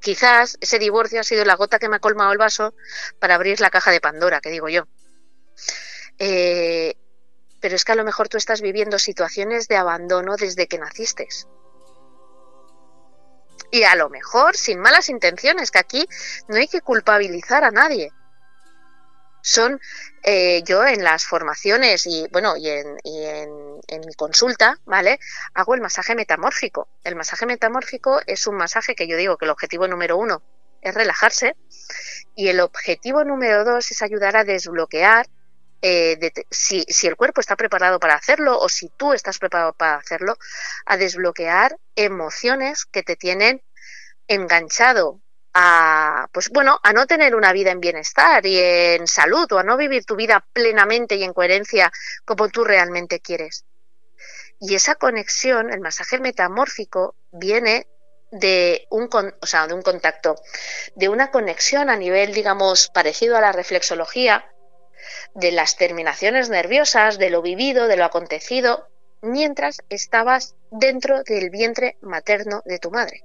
Quizás 0.00 0.58
ese 0.60 0.78
divorcio 0.78 1.20
ha 1.20 1.24
sido 1.24 1.44
la 1.44 1.56
gota 1.56 1.78
que 1.78 1.88
me 1.88 1.96
ha 1.96 2.00
colmado 2.00 2.32
el 2.32 2.38
vaso 2.38 2.74
para 3.18 3.34
abrir 3.34 3.60
la 3.60 3.70
caja 3.70 3.90
de 3.90 4.00
Pandora, 4.00 4.40
que 4.40 4.50
digo 4.50 4.68
yo. 4.68 4.86
Eh, 6.18 6.94
pero 7.60 7.74
es 7.74 7.84
que 7.84 7.92
a 7.92 7.96
lo 7.96 8.04
mejor 8.04 8.28
tú 8.28 8.36
estás 8.36 8.60
viviendo 8.60 8.98
situaciones 8.98 9.68
de 9.68 9.76
abandono 9.76 10.36
desde 10.36 10.68
que 10.68 10.78
naciste. 10.78 11.28
Y 13.70 13.82
a 13.82 13.96
lo 13.96 14.08
mejor 14.08 14.56
sin 14.56 14.78
malas 14.78 15.08
intenciones, 15.08 15.70
que 15.70 15.78
aquí 15.78 16.08
no 16.48 16.56
hay 16.56 16.68
que 16.68 16.80
culpabilizar 16.80 17.64
a 17.64 17.70
nadie 17.70 18.12
son 19.42 19.80
eh, 20.22 20.62
yo 20.64 20.84
en 20.86 21.02
las 21.04 21.24
formaciones 21.24 22.06
y 22.06 22.26
bueno 22.32 22.56
y, 22.56 22.68
en, 22.68 22.96
en, 23.04 24.00
mi 24.06 24.14
consulta 24.14 24.78
vale 24.84 25.18
hago 25.54 25.74
el 25.74 25.80
masaje 25.80 26.14
metamórfico. 26.14 26.88
El 27.04 27.16
masaje 27.16 27.46
metamórfico 27.46 28.20
es 28.26 28.46
un 28.46 28.56
masaje 28.56 28.94
que 28.94 29.06
yo 29.08 29.16
digo 29.16 29.36
que 29.36 29.44
el 29.44 29.50
objetivo 29.50 29.86
número 29.88 30.16
uno 30.16 30.42
es 30.82 30.94
relajarse 30.94 31.56
y 32.34 32.48
el 32.48 32.60
objetivo 32.60 33.24
número 33.24 33.64
dos 33.64 33.90
es 33.90 34.02
ayudar 34.02 34.36
a 34.36 34.44
desbloquear 34.44 35.26
eh, 35.80 36.18
si, 36.50 36.82
si 36.88 37.06
el 37.06 37.16
cuerpo 37.16 37.40
está 37.40 37.54
preparado 37.56 38.00
para 38.00 38.14
hacerlo 38.14 38.58
o 38.58 38.68
si 38.68 38.88
tú 38.88 39.12
estás 39.12 39.38
preparado 39.38 39.72
para 39.72 39.96
hacerlo 39.96 40.36
a 40.86 40.96
desbloquear 40.96 41.76
emociones 41.94 42.84
que 42.84 43.04
te 43.04 43.14
tienen 43.14 43.62
enganchado 44.26 45.20
a 45.54 46.28
pues 46.32 46.50
bueno, 46.50 46.78
a 46.82 46.92
no 46.92 47.06
tener 47.06 47.34
una 47.34 47.52
vida 47.52 47.70
en 47.70 47.80
bienestar 47.80 48.44
y 48.46 48.58
en 48.58 49.06
salud 49.06 49.50
o 49.52 49.58
a 49.58 49.64
no 49.64 49.76
vivir 49.76 50.04
tu 50.04 50.16
vida 50.16 50.44
plenamente 50.52 51.16
y 51.16 51.24
en 51.24 51.32
coherencia 51.32 51.90
como 52.24 52.48
tú 52.48 52.64
realmente 52.64 53.20
quieres. 53.20 53.64
Y 54.60 54.74
esa 54.74 54.96
conexión, 54.96 55.72
el 55.72 55.80
masaje 55.80 56.18
metamórfico 56.18 57.14
viene 57.30 57.86
de 58.30 58.86
un, 58.90 59.08
o 59.40 59.46
sea, 59.46 59.66
de 59.66 59.74
un 59.74 59.82
contacto, 59.82 60.36
de 60.94 61.08
una 61.08 61.30
conexión 61.30 61.90
a 61.90 61.96
nivel, 61.96 62.34
digamos, 62.34 62.88
parecido 62.88 63.36
a 63.36 63.40
la 63.40 63.52
reflexología, 63.52 64.44
de 65.34 65.52
las 65.52 65.76
terminaciones 65.76 66.48
nerviosas, 66.48 67.18
de 67.18 67.30
lo 67.30 67.40
vivido, 67.40 67.86
de 67.86 67.96
lo 67.96 68.04
acontecido, 68.04 68.88
mientras 69.22 69.78
estabas 69.88 70.54
dentro 70.70 71.22
del 71.22 71.50
vientre 71.50 71.96
materno 72.00 72.62
de 72.64 72.78
tu 72.78 72.90
madre. 72.90 73.24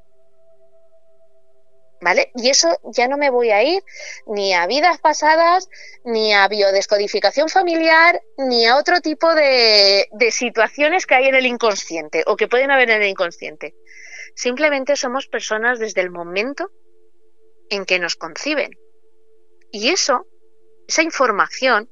¿Vale? 2.03 2.31
Y 2.35 2.49
eso 2.49 2.77
ya 2.83 3.07
no 3.07 3.17
me 3.17 3.29
voy 3.29 3.51
a 3.51 3.63
ir 3.63 3.81
ni 4.25 4.53
a 4.53 4.67
vidas 4.67 4.99
pasadas, 4.99 5.69
ni 6.03 6.33
a 6.33 6.49
biodescodificación 6.49 7.47
familiar, 7.47 8.21
ni 8.37 8.65
a 8.65 8.75
otro 8.75 8.99
tipo 8.99 9.33
de, 9.33 10.09
situaciones 10.31 11.05
que 11.05 11.15
hay 11.15 11.27
en 11.27 11.35
el 11.35 11.45
inconsciente 11.45 12.25
o 12.27 12.35
que 12.35 12.49
pueden 12.49 12.71
haber 12.71 12.89
en 12.89 13.03
el 13.03 13.07
inconsciente. 13.07 13.73
Simplemente 14.35 14.97
somos 14.97 15.27
personas 15.27 15.79
desde 15.79 16.01
el 16.01 16.09
momento 16.09 16.71
en 17.69 17.85
que 17.85 17.99
nos 17.99 18.17
conciben. 18.17 18.77
Y 19.71 19.89
eso, 19.89 20.27
esa 20.89 21.03
información, 21.03 21.89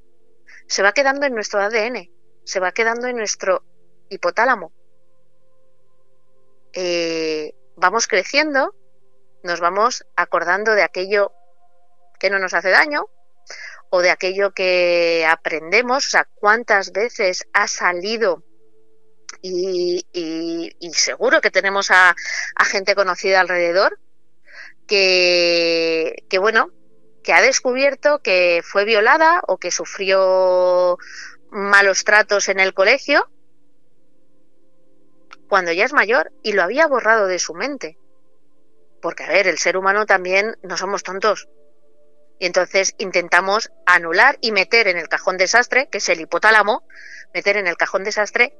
se 0.67 0.83
va 0.83 0.91
quedando 0.91 1.25
en 1.25 1.35
nuestro 1.35 1.61
ADN, 1.61 2.11
se 2.43 2.59
va 2.59 2.73
quedando 2.73 3.07
en 3.07 3.15
nuestro 3.15 3.63
hipotálamo. 4.09 4.73
Eh, 6.73 7.53
vamos 7.77 8.07
creciendo 8.07 8.75
nos 9.43 9.59
vamos 9.59 10.05
acordando 10.15 10.73
de 10.73 10.83
aquello 10.83 11.31
que 12.19 12.29
no 12.29 12.39
nos 12.39 12.53
hace 12.53 12.69
daño, 12.69 13.07
o 13.89 14.01
de 14.01 14.09
aquello 14.09 14.51
que 14.51 15.25
aprendemos, 15.27 16.07
o 16.07 16.09
sea, 16.09 16.27
cuántas 16.35 16.91
veces 16.93 17.45
ha 17.53 17.67
salido 17.67 18.43
y, 19.41 20.05
seguro 20.93 21.41
que 21.41 21.51
tenemos 21.51 21.91
a, 21.91 22.15
gente 22.65 22.95
conocida 22.95 23.41
alrededor 23.41 23.99
que, 24.87 26.23
bueno, 26.39 26.71
que 27.23 27.33
ha 27.33 27.41
descubierto 27.41 28.21
que 28.21 28.61
fue 28.63 28.85
violada 28.85 29.41
o 29.47 29.57
que 29.57 29.71
sufrió 29.71 30.97
malos 31.49 32.03
tratos 32.03 32.49
en 32.49 32.59
el 32.59 32.73
colegio 32.73 33.29
cuando 35.47 35.71
ya 35.71 35.85
es 35.85 35.93
mayor 35.93 36.31
y 36.43 36.53
lo 36.53 36.63
había 36.63 36.87
borrado 36.87 37.27
de 37.27 37.39
su 37.39 37.53
mente. 37.53 37.97
Porque, 39.01 39.23
a 39.23 39.29
ver, 39.29 39.47
el 39.47 39.57
ser 39.57 39.77
humano 39.77 40.05
también 40.05 40.57
no 40.61 40.77
somos 40.77 41.03
tontos. 41.03 41.49
Y 42.39 42.45
entonces 42.45 42.95
intentamos 42.97 43.71
anular 43.85 44.37
y 44.41 44.51
meter 44.51 44.87
en 44.87 44.97
el 44.97 45.09
cajón 45.09 45.37
desastre, 45.37 45.89
que 45.89 45.99
es 45.99 46.09
el 46.09 46.21
hipotálamo, 46.21 46.87
meter 47.33 47.57
en 47.57 47.67
el 47.67 47.77
cajón 47.77 48.03
desastre 48.03 48.55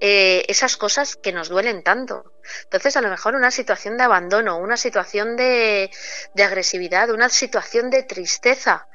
eh, 0.00 0.44
esas 0.48 0.76
cosas 0.76 1.16
que 1.16 1.32
nos 1.32 1.48
duelen 1.48 1.82
tanto. 1.82 2.32
Entonces, 2.64 2.96
a 2.96 3.00
lo 3.00 3.08
mejor 3.08 3.34
una 3.34 3.50
situación 3.50 3.96
de 3.96 4.04
abandono, 4.04 4.58
una 4.58 4.76
situación 4.76 5.36
de, 5.36 5.90
de 6.34 6.42
agresividad, 6.44 7.10
una 7.10 7.28
situación 7.28 7.90
de 7.90 8.02
tristeza, 8.02 8.86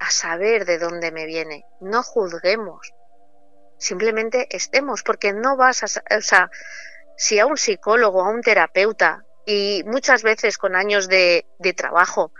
a 0.00 0.10
saber 0.10 0.64
de 0.64 0.78
dónde 0.78 1.12
me 1.12 1.26
viene. 1.26 1.66
No 1.80 2.02
juzguemos. 2.02 2.92
Simplemente 3.78 4.48
estemos, 4.50 5.02
porque 5.02 5.32
no 5.32 5.56
vas 5.56 5.82
a... 5.82 6.16
O 6.16 6.22
sea, 6.22 6.50
si 7.16 7.38
a 7.38 7.46
un 7.46 7.56
psicólogo, 7.56 8.22
a 8.22 8.30
un 8.30 8.40
terapeuta, 8.40 9.24
y 9.50 9.82
muchas 9.84 10.22
veces 10.22 10.58
con 10.58 10.76
años 10.76 11.08
de, 11.08 11.44
de 11.58 11.72
trabajo, 11.72 12.32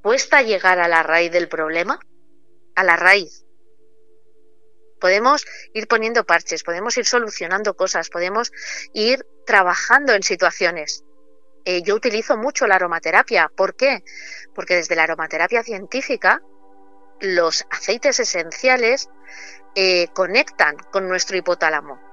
cuesta 0.00 0.42
llegar 0.42 0.78
a 0.78 0.86
la 0.86 1.02
raíz 1.02 1.32
del 1.32 1.48
problema, 1.48 1.98
a 2.76 2.84
la 2.84 2.94
raíz. 2.94 3.44
Podemos 5.00 5.44
ir 5.74 5.88
poniendo 5.88 6.24
parches, 6.24 6.62
podemos 6.62 6.96
ir 6.98 7.04
solucionando 7.04 7.74
cosas, 7.74 8.10
podemos 8.10 8.52
ir 8.92 9.26
trabajando 9.44 10.12
en 10.12 10.22
situaciones. 10.22 11.02
Eh, 11.64 11.82
yo 11.82 11.96
utilizo 11.96 12.36
mucho 12.36 12.68
la 12.68 12.76
aromaterapia. 12.76 13.50
¿Por 13.56 13.74
qué? 13.74 14.04
Porque 14.54 14.76
desde 14.76 14.94
la 14.94 15.02
aromaterapia 15.02 15.64
científica, 15.64 16.42
los 17.20 17.66
aceites 17.70 18.20
esenciales 18.20 19.10
eh, 19.74 20.06
conectan 20.14 20.76
con 20.92 21.08
nuestro 21.08 21.36
hipotálamo 21.36 22.07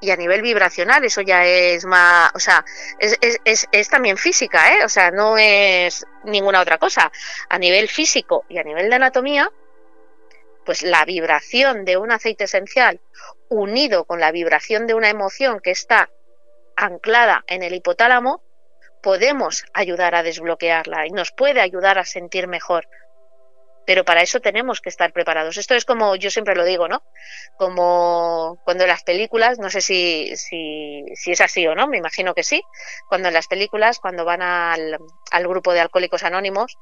y 0.00 0.10
a 0.10 0.16
nivel 0.16 0.42
vibracional 0.42 1.04
eso 1.04 1.20
ya 1.20 1.44
es 1.44 1.84
más, 1.84 2.30
o 2.34 2.38
sea, 2.38 2.64
es, 2.98 3.18
es, 3.44 3.68
es, 3.70 3.88
también 3.88 4.16
física, 4.16 4.74
¿eh? 4.74 4.84
o 4.84 4.88
sea, 4.88 5.10
no 5.10 5.36
es 5.36 6.06
ninguna 6.24 6.60
otra 6.60 6.78
cosa. 6.78 7.12
A 7.48 7.58
nivel 7.58 7.88
físico 7.88 8.44
y 8.48 8.58
a 8.58 8.62
nivel 8.62 8.88
de 8.88 8.96
anatomía, 8.96 9.50
pues 10.64 10.82
la 10.82 11.04
vibración 11.04 11.84
de 11.84 11.96
un 11.96 12.12
aceite 12.12 12.44
esencial 12.44 13.00
unido 13.48 14.04
con 14.04 14.20
la 14.20 14.32
vibración 14.32 14.86
de 14.86 14.94
una 14.94 15.10
emoción 15.10 15.60
que 15.60 15.70
está 15.70 16.10
anclada 16.76 17.44
en 17.46 17.62
el 17.62 17.74
hipotálamo, 17.74 18.42
podemos 19.02 19.64
ayudar 19.72 20.14
a 20.14 20.22
desbloquearla 20.22 21.06
y 21.06 21.10
nos 21.10 21.32
puede 21.32 21.60
ayudar 21.60 21.98
a 21.98 22.04
sentir 22.04 22.46
mejor, 22.46 22.86
pero 23.90 24.04
para 24.04 24.22
eso 24.22 24.38
tenemos 24.38 24.80
que 24.80 24.88
estar 24.88 25.12
preparados. 25.12 25.56
Esto 25.56 25.74
es 25.74 25.84
como, 25.84 26.14
yo 26.14 26.30
siempre 26.30 26.54
lo 26.54 26.64
digo, 26.64 26.86
¿no? 26.86 27.02
Como 27.58 28.56
cuando 28.64 28.84
en 28.84 28.88
las 28.88 29.02
películas, 29.02 29.58
no 29.58 29.68
sé 29.68 29.80
si, 29.80 30.30
si, 30.36 31.02
es 31.26 31.40
así 31.40 31.66
o 31.66 31.74
no, 31.74 31.88
me 31.88 31.98
imagino 31.98 32.32
que 32.32 32.44
sí, 32.44 32.62
cuando 33.08 33.26
en 33.26 33.34
las 33.34 33.48
películas, 33.48 33.98
cuando 33.98 34.24
van 34.24 34.42
al, 34.42 34.96
al 35.32 35.48
grupo 35.48 35.72
de 35.72 35.80
alcohólicos 35.80 36.22
anónimos, 36.22 36.78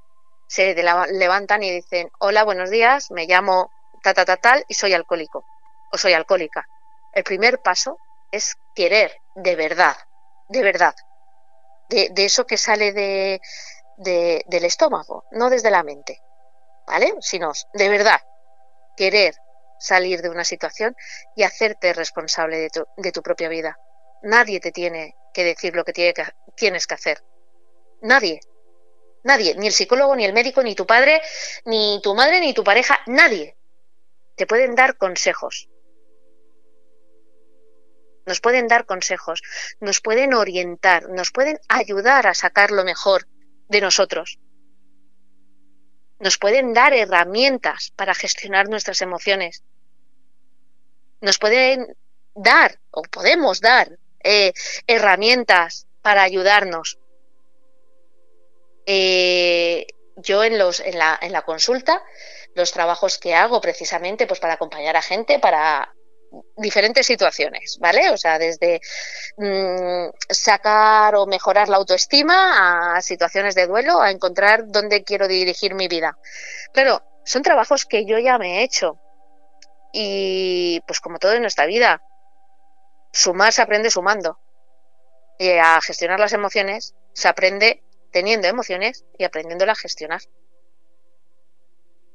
se 0.48 0.74
levantan 0.74 1.62
y 1.62 1.70
dicen, 1.70 2.10
hola, 2.18 2.44
buenos 2.44 2.68
días, 2.68 3.10
me 3.10 3.24
llamo 3.24 3.70
ta, 4.02 4.12
ta, 4.12 4.26
ta, 4.26 4.36
tal 4.36 4.66
y 4.68 4.74
soy 4.74 4.92
alcohólico 4.92 5.46
o 5.90 5.96
soy 5.96 6.12
alcohólica. 6.12 6.66
El 7.14 7.24
primer 7.24 7.62
paso 7.62 7.96
es 8.30 8.54
querer 8.74 9.16
de 9.34 9.56
verdad, 9.56 9.96
de 10.50 10.62
verdad, 10.62 10.94
de, 11.88 12.12
eso 12.18 12.44
que 12.44 12.58
sale 12.58 12.92
de, 12.92 13.40
del 13.96 14.64
estómago, 14.66 15.24
no 15.30 15.48
desde 15.48 15.70
la 15.70 15.82
mente. 15.82 16.20
¿Vale? 16.88 17.14
Sino 17.20 17.52
de 17.74 17.88
verdad 17.88 18.20
querer 18.96 19.34
salir 19.78 20.22
de 20.22 20.30
una 20.30 20.44
situación 20.44 20.96
y 21.36 21.44
hacerte 21.44 21.92
responsable 21.92 22.58
de 22.58 22.70
tu, 22.70 22.84
de 22.96 23.12
tu 23.12 23.22
propia 23.22 23.48
vida. 23.48 23.78
Nadie 24.22 24.58
te 24.58 24.72
tiene 24.72 25.14
que 25.32 25.44
decir 25.44 25.76
lo 25.76 25.84
que, 25.84 25.92
tiene 25.92 26.14
que 26.14 26.24
tienes 26.56 26.86
que 26.86 26.94
hacer. 26.94 27.22
Nadie. 28.02 28.40
Nadie. 29.22 29.54
Ni 29.54 29.68
el 29.68 29.72
psicólogo, 29.72 30.16
ni 30.16 30.24
el 30.24 30.32
médico, 30.32 30.62
ni 30.62 30.74
tu 30.74 30.86
padre, 30.86 31.20
ni 31.64 32.00
tu 32.02 32.14
madre, 32.14 32.40
ni 32.40 32.54
tu 32.54 32.64
pareja. 32.64 32.98
Nadie. 33.06 33.56
Te 34.34 34.46
pueden 34.46 34.74
dar 34.74 34.96
consejos. 34.96 35.68
Nos 38.26 38.40
pueden 38.40 38.66
dar 38.66 38.84
consejos. 38.86 39.42
Nos 39.80 40.00
pueden 40.00 40.34
orientar. 40.34 41.08
Nos 41.08 41.30
pueden 41.30 41.60
ayudar 41.68 42.26
a 42.26 42.34
sacar 42.34 42.72
lo 42.72 42.84
mejor 42.84 43.28
de 43.68 43.80
nosotros 43.80 44.40
nos 46.18 46.38
pueden 46.38 46.74
dar 46.74 46.92
herramientas 46.94 47.92
para 47.96 48.14
gestionar 48.14 48.68
nuestras 48.68 49.02
emociones. 49.02 49.62
Nos 51.20 51.38
pueden 51.38 51.96
dar 52.34 52.78
o 52.90 53.02
podemos 53.02 53.60
dar 53.60 53.98
eh, 54.22 54.52
herramientas 54.86 55.86
para 56.02 56.22
ayudarnos. 56.22 56.98
Eh, 58.86 59.86
yo 60.16 60.42
en, 60.42 60.58
los, 60.58 60.80
en, 60.80 60.98
la, 60.98 61.18
en 61.20 61.32
la 61.32 61.42
consulta, 61.42 62.02
los 62.54 62.72
trabajos 62.72 63.18
que 63.18 63.34
hago 63.34 63.60
precisamente 63.60 64.26
pues 64.26 64.40
para 64.40 64.54
acompañar 64.54 64.96
a 64.96 65.02
gente, 65.02 65.38
para 65.38 65.94
diferentes 66.56 67.06
situaciones, 67.06 67.78
¿vale? 67.80 68.10
O 68.10 68.16
sea, 68.16 68.38
desde 68.38 68.80
mm, 69.36 70.10
sacar 70.28 71.14
o 71.16 71.26
mejorar 71.26 71.68
la 71.68 71.76
autoestima 71.76 72.96
a 72.96 73.02
situaciones 73.02 73.54
de 73.54 73.66
duelo, 73.66 74.00
a 74.00 74.10
encontrar 74.10 74.66
dónde 74.66 75.04
quiero 75.04 75.28
dirigir 75.28 75.74
mi 75.74 75.88
vida. 75.88 76.18
Claro, 76.72 77.02
son 77.24 77.42
trabajos 77.42 77.86
que 77.86 78.04
yo 78.04 78.18
ya 78.18 78.38
me 78.38 78.58
he 78.58 78.62
hecho. 78.64 78.98
Y 79.92 80.80
pues 80.86 81.00
como 81.00 81.18
todo 81.18 81.32
en 81.32 81.42
nuestra 81.42 81.66
vida, 81.66 82.02
sumar 83.12 83.52
se 83.52 83.62
aprende 83.62 83.90
sumando. 83.90 84.38
Y 85.38 85.50
a 85.52 85.80
gestionar 85.80 86.20
las 86.20 86.32
emociones 86.32 86.94
se 87.14 87.28
aprende 87.28 87.82
teniendo 88.10 88.48
emociones 88.48 89.04
y 89.16 89.24
aprendiéndolas 89.24 89.78
a 89.78 89.82
gestionar. 89.82 90.20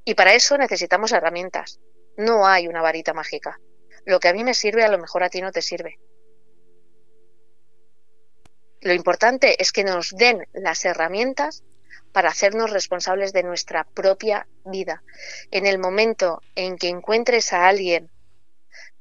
Y 0.05 0.15
para 0.15 0.33
eso 0.33 0.57
necesitamos 0.57 1.13
herramientas. 1.13 1.79
No 2.17 2.45
hay 2.45 2.67
una 2.67 2.81
varita 2.81 3.13
mágica 3.13 3.59
lo 4.05 4.19
que 4.19 4.27
a 4.27 4.33
mí 4.33 4.43
me 4.43 4.53
sirve 4.53 4.83
a 4.83 4.89
lo 4.89 4.97
mejor 4.97 5.23
a 5.23 5.29
ti 5.29 5.41
no 5.41 5.51
te 5.51 5.61
sirve. 5.61 5.99
Lo 8.81 8.93
importante 8.93 9.61
es 9.61 9.71
que 9.71 9.83
nos 9.83 10.11
den 10.11 10.45
las 10.51 10.83
herramientas 10.83 11.63
para 12.11 12.29
hacernos 12.29 12.71
responsables 12.71 13.31
de 13.31 13.43
nuestra 13.43 13.85
propia 13.85 14.47
vida. 14.65 15.03
En 15.51 15.65
el 15.65 15.79
momento 15.79 16.41
en 16.55 16.77
que 16.77 16.89
encuentres 16.89 17.53
a 17.53 17.67
alguien 17.67 18.11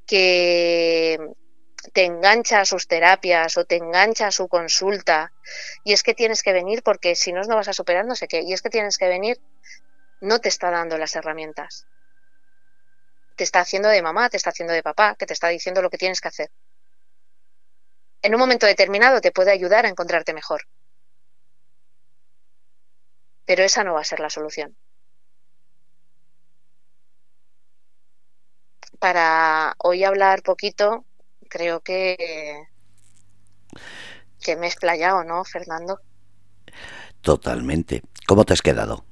que 0.07 1.19
te 1.93 2.05
engancha 2.05 2.61
a 2.61 2.65
sus 2.65 2.87
terapias 2.87 3.57
o 3.57 3.65
te 3.65 3.77
engancha 3.77 4.29
a 4.29 4.31
su 4.31 4.47
consulta 4.47 5.33
y 5.85 5.93
es 5.93 6.05
que 6.05 6.15
tienes 6.15 6.45
que 6.45 6.53
venir 6.53 6.83
porque 6.85 7.17
si 7.17 7.33
no, 7.33 7.43
no 7.43 7.57
vas 7.57 7.69
a 7.69 7.73
superar 7.73 8.05
no 8.07 8.15
sé 8.15 8.29
qué, 8.29 8.43
y 8.43 8.53
es 8.53 8.63
que 8.63 8.71
tienes 8.71 8.99
que 8.99 9.09
venir, 9.09 9.41
no 10.21 10.39
te 10.39 10.49
está 10.49 10.71
dando 10.71 10.97
las 10.97 11.17
herramientas 11.17 11.87
te 13.43 13.45
está 13.45 13.59
haciendo 13.59 13.89
de 13.89 14.03
mamá, 14.03 14.31
te 14.31 14.37
está 14.37 14.51
haciendo 14.51 14.73
de 14.73 14.85
papá, 14.85 15.17
que 15.19 15.27
te 15.27 15.33
está 15.33 15.49
diciendo 15.49 15.83
lo 15.83 15.91
que 15.91 15.99
tienes 15.99 16.21
que 16.21 16.29
hacer. 16.29 16.49
En 18.23 18.35
un 18.35 18.39
momento 18.39 18.67
determinado 18.67 19.21
te 19.21 19.33
puede 19.33 19.51
ayudar 19.51 19.85
a 19.85 19.89
encontrarte 19.89 20.33
mejor. 20.33 20.63
Pero 23.45 23.65
esa 23.65 23.83
no 23.83 23.95
va 23.95 24.03
a 24.03 24.05
ser 24.05 24.21
la 24.21 24.31
solución. 24.31 24.77
Para 29.01 29.75
hoy 29.79 30.05
hablar 30.05 30.45
poquito, 30.45 31.05
creo 31.49 31.81
que, 31.81 32.69
que 34.41 34.55
me 34.55 34.67
he 34.67 34.69
explayado, 34.69 35.25
¿no, 35.25 35.45
Fernando? 35.45 35.99
Totalmente. 37.23 38.05
¿Cómo 38.29 38.45
te 38.45 38.53
has 38.53 38.63
quedado? 38.63 39.05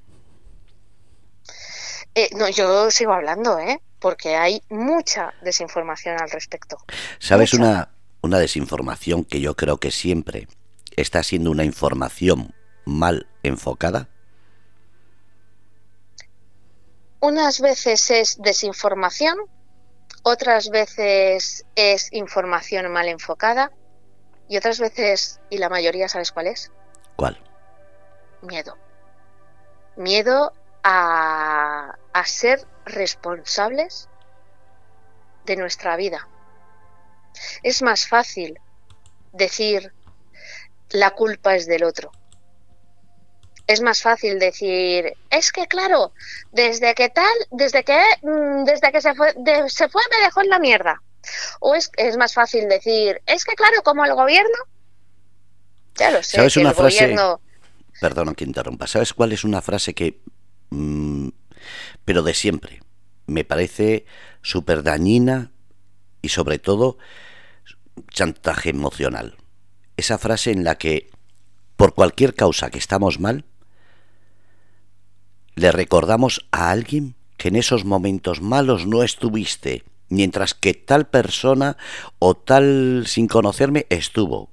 Eh, 2.14 2.30
no, 2.36 2.48
yo 2.48 2.92
sigo 2.92 3.12
hablando, 3.12 3.58
¿eh? 3.58 3.80
Porque 4.00 4.34
hay 4.34 4.62
mucha 4.70 5.34
desinformación 5.42 6.20
al 6.20 6.30
respecto. 6.30 6.78
¿Sabes 7.18 7.54
una, 7.54 7.90
una 8.22 8.38
desinformación 8.38 9.24
que 9.24 9.40
yo 9.40 9.54
creo 9.54 9.76
que 9.78 9.90
siempre 9.90 10.48
está 10.96 11.22
siendo 11.22 11.50
una 11.50 11.64
información 11.64 12.54
mal 12.84 13.28
enfocada? 13.42 14.08
Unas 17.20 17.60
veces 17.60 18.10
es 18.10 18.40
desinformación, 18.40 19.36
otras 20.22 20.70
veces 20.70 21.66
es 21.76 22.12
información 22.12 22.90
mal 22.90 23.08
enfocada 23.08 23.70
y 24.48 24.56
otras 24.56 24.80
veces, 24.80 25.40
y 25.50 25.58
la 25.58 25.68
mayoría, 25.68 26.08
¿sabes 26.08 26.32
cuál 26.32 26.46
es? 26.48 26.72
¿Cuál? 27.16 27.38
Miedo. 28.42 28.76
Miedo 29.96 30.54
a, 30.82 31.96
a 32.12 32.26
ser 32.26 32.66
responsables 32.84 34.08
de 35.44 35.56
nuestra 35.56 35.96
vida. 35.96 36.28
Es 37.62 37.82
más 37.82 38.06
fácil 38.06 38.58
decir 39.32 39.92
la 40.90 41.10
culpa 41.12 41.54
es 41.54 41.66
del 41.66 41.84
otro. 41.84 42.10
Es 43.66 43.80
más 43.80 44.02
fácil 44.02 44.40
decir, 44.40 45.12
es 45.30 45.52
que 45.52 45.68
claro, 45.68 46.12
desde 46.50 46.94
que 46.94 47.08
tal, 47.08 47.32
desde 47.52 47.84
que 47.84 48.00
mm, 48.22 48.64
desde 48.64 48.90
que 48.90 49.00
se 49.00 49.14
fue, 49.14 49.32
se 49.68 49.88
fue 49.88 50.02
me 50.10 50.24
dejó 50.24 50.40
en 50.42 50.48
la 50.48 50.58
mierda. 50.58 51.00
O 51.60 51.74
es, 51.74 51.90
es 51.96 52.16
más 52.16 52.34
fácil 52.34 52.68
decir, 52.68 53.22
es 53.26 53.44
que 53.44 53.54
claro, 53.54 53.82
como 53.84 54.04
el 54.04 54.14
gobierno, 54.14 54.56
ya 55.94 56.10
lo 56.10 56.22
sé, 56.22 56.36
¿Sabes 56.36 56.56
una 56.56 56.70
el 56.70 56.74
frase? 56.74 56.96
gobierno 56.96 57.40
Perdona 58.00 58.34
que 58.34 58.44
interrumpa. 58.44 58.86
¿Sabes 58.86 59.12
cuál 59.12 59.32
es 59.32 59.44
una 59.44 59.60
frase 59.60 59.92
que... 59.94 60.20
mm, 60.70 61.28
pero 62.04 62.22
de 62.22 62.34
siempre. 62.34 62.80
Me 63.26 63.44
parece 63.44 64.06
súper 64.42 64.82
dañina 64.82 65.52
y 66.22 66.30
sobre 66.30 66.58
todo 66.58 66.98
chantaje 68.10 68.70
emocional. 68.70 69.36
Esa 69.96 70.18
frase 70.18 70.50
en 70.50 70.64
la 70.64 70.76
que 70.76 71.10
por 71.76 71.94
cualquier 71.94 72.34
causa 72.34 72.70
que 72.70 72.78
estamos 72.78 73.20
mal, 73.20 73.46
le 75.54 75.72
recordamos 75.72 76.46
a 76.50 76.70
alguien 76.70 77.14
que 77.36 77.48
en 77.48 77.56
esos 77.56 77.86
momentos 77.86 78.42
malos 78.42 78.86
no 78.86 79.02
estuviste, 79.02 79.84
mientras 80.10 80.52
que 80.52 80.74
tal 80.74 81.08
persona 81.08 81.78
o 82.18 82.34
tal 82.36 83.04
sin 83.06 83.28
conocerme 83.28 83.86
estuvo. 83.88 84.50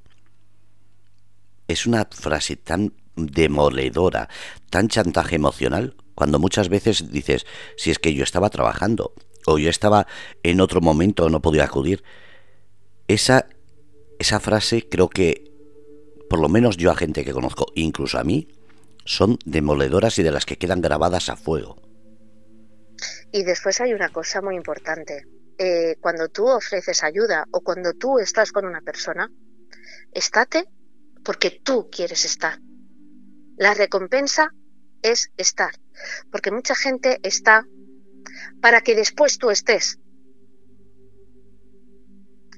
Es 1.68 1.86
una 1.86 2.07
frase 2.09 2.55
tan 2.55 2.93
demoledora, 3.18 4.30
tan 4.70 4.88
chantaje 4.88 5.36
emocional, 5.36 5.95
cuando 6.15 6.39
muchas 6.39 6.70
veces 6.70 7.11
dices, 7.11 7.45
si 7.76 7.91
es 7.91 7.99
que 7.99 8.13
yo 8.13 8.24
estaba 8.24 8.49
trabajando 8.49 9.13
o 9.45 9.57
yo 9.57 9.70
estaba 9.70 10.07
en 10.43 10.61
otro 10.61 10.82
momento 10.82 11.30
no 11.30 11.41
podía 11.41 11.65
acudir. 11.65 12.03
Esa, 13.07 13.47
esa 14.20 14.39
frase 14.39 14.88
creo 14.89 15.09
que, 15.09 15.51
por 16.30 16.39
lo 16.39 16.49
menos 16.49 16.78
yo 16.78 16.91
a 16.91 16.95
gente 16.95 17.24
que 17.24 17.34
conozco, 17.34 17.68
incluso 17.76 18.20
a 18.20 18.24
mí, 18.24 18.47
son 19.05 19.39
demoledoras 19.45 20.20
y 20.20 20.24
de 20.24 20.32
las 20.32 20.45
que 20.45 20.57
quedan 20.57 20.82
grabadas 20.82 21.30
a 21.30 21.38
fuego. 21.38 21.78
Y 23.32 23.43
después 23.43 23.80
hay 23.80 23.93
una 23.93 24.09
cosa 24.09 24.41
muy 24.41 24.55
importante. 24.55 25.28
Eh, 25.57 25.95
cuando 26.01 26.30
tú 26.30 26.47
ofreces 26.47 27.03
ayuda 27.03 27.45
o 27.51 27.61
cuando 27.61 27.93
tú 27.93 28.20
estás 28.20 28.51
con 28.51 28.65
una 28.65 28.82
persona, 28.82 29.32
estate 30.13 30.65
porque 31.24 31.61
tú 31.63 31.89
quieres 31.91 32.26
estar. 32.26 32.59
La 33.58 33.74
recompensa 33.74 34.53
es 35.01 35.32
estar. 35.36 35.74
Porque 36.32 36.51
mucha 36.51 36.76
gente 36.76 37.20
está 37.24 37.66
para 38.62 38.82
que 38.82 38.95
después 38.95 39.38
tú 39.38 39.49
estés. 39.49 39.99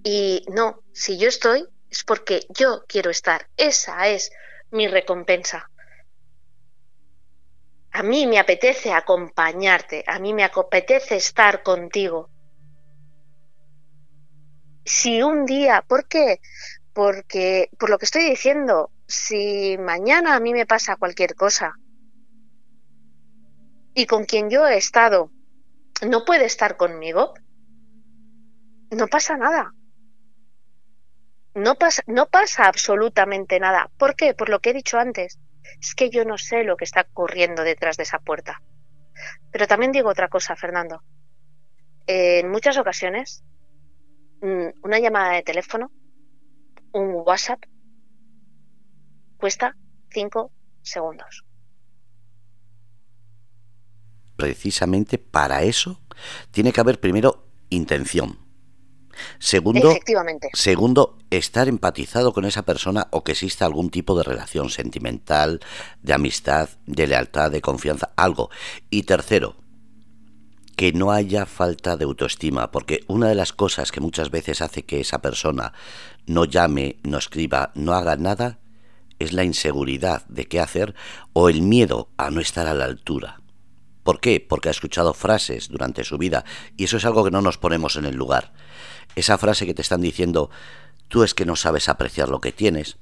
Y 0.03 0.45
no, 0.53 0.81
si 0.93 1.17
yo 1.17 1.27
estoy 1.27 1.67
es 1.89 2.03
porque 2.03 2.45
yo 2.49 2.83
quiero 2.87 3.09
estar. 3.09 3.49
Esa 3.57 4.07
es 4.07 4.31
mi 4.71 4.87
recompensa. 4.87 5.69
A 7.91 8.03
mí 8.03 8.27
me 8.27 8.37
apetece 8.37 8.93
acompañarte, 8.93 10.03
a 10.05 10.19
mí 10.19 10.33
me 10.33 10.43
apetece 10.43 11.15
estar 11.15 11.63
contigo. 11.63 12.29
Si 14.85 15.21
un 15.23 15.45
día, 15.45 15.83
¿por 15.87 16.07
qué? 16.07 16.39
Porque, 16.93 17.69
por 17.79 17.89
lo 17.89 17.97
que 17.97 18.05
estoy 18.05 18.29
diciendo, 18.29 18.91
si 19.09 19.75
mañana 19.79 20.35
a 20.35 20.39
mí 20.39 20.53
me 20.53 20.67
pasa 20.67 20.95
cualquier 20.95 21.33
cosa 21.35 21.73
y 23.95 24.05
con 24.05 24.25
quien 24.25 24.51
yo 24.51 24.67
he 24.67 24.77
estado 24.77 25.31
no 26.07 26.23
puede 26.25 26.45
estar 26.45 26.77
conmigo, 26.77 27.33
no 28.91 29.07
pasa 29.07 29.35
nada. 29.35 29.73
No 31.55 31.75
pasa, 31.75 32.67
absolutamente 32.67 33.59
nada. 33.59 33.89
¿Por 33.97 34.15
qué? 34.15 34.33
Por 34.33 34.49
lo 34.49 34.59
que 34.59 34.69
he 34.69 34.73
dicho 34.73 34.97
antes. 34.97 35.39
Es 35.81 35.95
que 35.95 36.09
yo 36.09 36.23
no 36.23 36.37
sé 36.37 36.63
lo 36.63 36.77
que 36.77 36.85
está 36.85 37.01
ocurriendo 37.01 37.63
detrás 37.63 37.97
de 37.97 38.03
esa 38.03 38.19
puerta. 38.19 38.61
Pero 39.51 39.67
también 39.67 39.91
digo 39.91 40.09
otra 40.09 40.29
cosa, 40.29 40.55
Fernando. 40.55 41.03
En 42.07 42.49
muchas 42.49 42.77
ocasiones, 42.77 43.43
mm, 44.41 44.67
una 44.83 44.99
llamada 44.99 45.33
de 45.33 45.43
teléfono, 45.43 45.91
un 46.93 47.15
WhatsApp, 47.25 47.59
cuesta 49.39 49.75
cinco 50.11 50.51
segundos. 50.81 51.45
Precisamente 54.35 55.17
para 55.17 55.63
eso 55.63 55.99
tiene 56.51 56.71
que 56.71 56.81
haber 56.81 56.99
primero 56.99 57.47
intención. 57.69 58.37
Segundo, 59.37 59.91
Efectivamente. 59.91 60.49
segundo, 60.53 61.17
estar 61.29 61.67
empatizado 61.67 62.31
con 62.31 62.45
esa 62.45 62.63
persona 62.63 63.07
o 63.11 63.23
que 63.23 63.33
exista 63.33 63.65
algún 63.65 63.89
tipo 63.89 64.17
de 64.17 64.23
relación 64.23 64.69
sentimental, 64.69 65.59
de 66.01 66.13
amistad, 66.13 66.69
de 66.85 67.07
lealtad, 67.07 67.51
de 67.51 67.61
confianza, 67.61 68.11
algo. 68.15 68.49
Y 68.89 69.03
tercero, 69.03 69.55
que 70.77 70.93
no 70.93 71.11
haya 71.11 71.45
falta 71.45 71.97
de 71.97 72.05
autoestima, 72.05 72.71
porque 72.71 73.01
una 73.07 73.27
de 73.27 73.35
las 73.35 73.51
cosas 73.51 73.91
que 73.91 73.99
muchas 73.99 74.31
veces 74.31 74.61
hace 74.61 74.83
que 74.83 75.01
esa 75.01 75.21
persona 75.21 75.73
no 76.25 76.45
llame, 76.45 76.99
no 77.03 77.17
escriba, 77.17 77.73
no 77.75 77.93
haga 77.93 78.15
nada, 78.15 78.58
es 79.19 79.33
la 79.33 79.43
inseguridad 79.43 80.25
de 80.27 80.45
qué 80.45 80.59
hacer 80.59 80.95
o 81.33 81.49
el 81.49 81.61
miedo 81.61 82.09
a 82.17 82.31
no 82.31 82.41
estar 82.41 82.67
a 82.67 82.73
la 82.73 82.85
altura. 82.85 83.41
¿Por 84.03 84.21
qué? 84.21 84.39
Porque 84.39 84.69
ha 84.69 84.71
escuchado 84.71 85.13
frases 85.13 85.67
durante 85.69 86.03
su 86.03 86.17
vida 86.17 86.45
y 86.77 86.85
eso 86.85 86.97
es 86.97 87.05
algo 87.05 87.23
que 87.23 87.31
no 87.31 87.41
nos 87.41 87.57
ponemos 87.57 87.95
en 87.95 88.05
el 88.05 88.15
lugar. 88.15 88.53
Esa 89.15 89.37
frase 89.37 89.65
que 89.65 89.73
te 89.73 89.81
están 89.81 90.01
diciendo, 90.01 90.49
tú 91.09 91.23
es 91.23 91.33
que 91.33 91.45
no 91.45 91.55
sabes 91.55 91.89
apreciar 91.89 92.29
lo 92.29 92.39
que 92.39 92.51
tienes, 92.51 92.97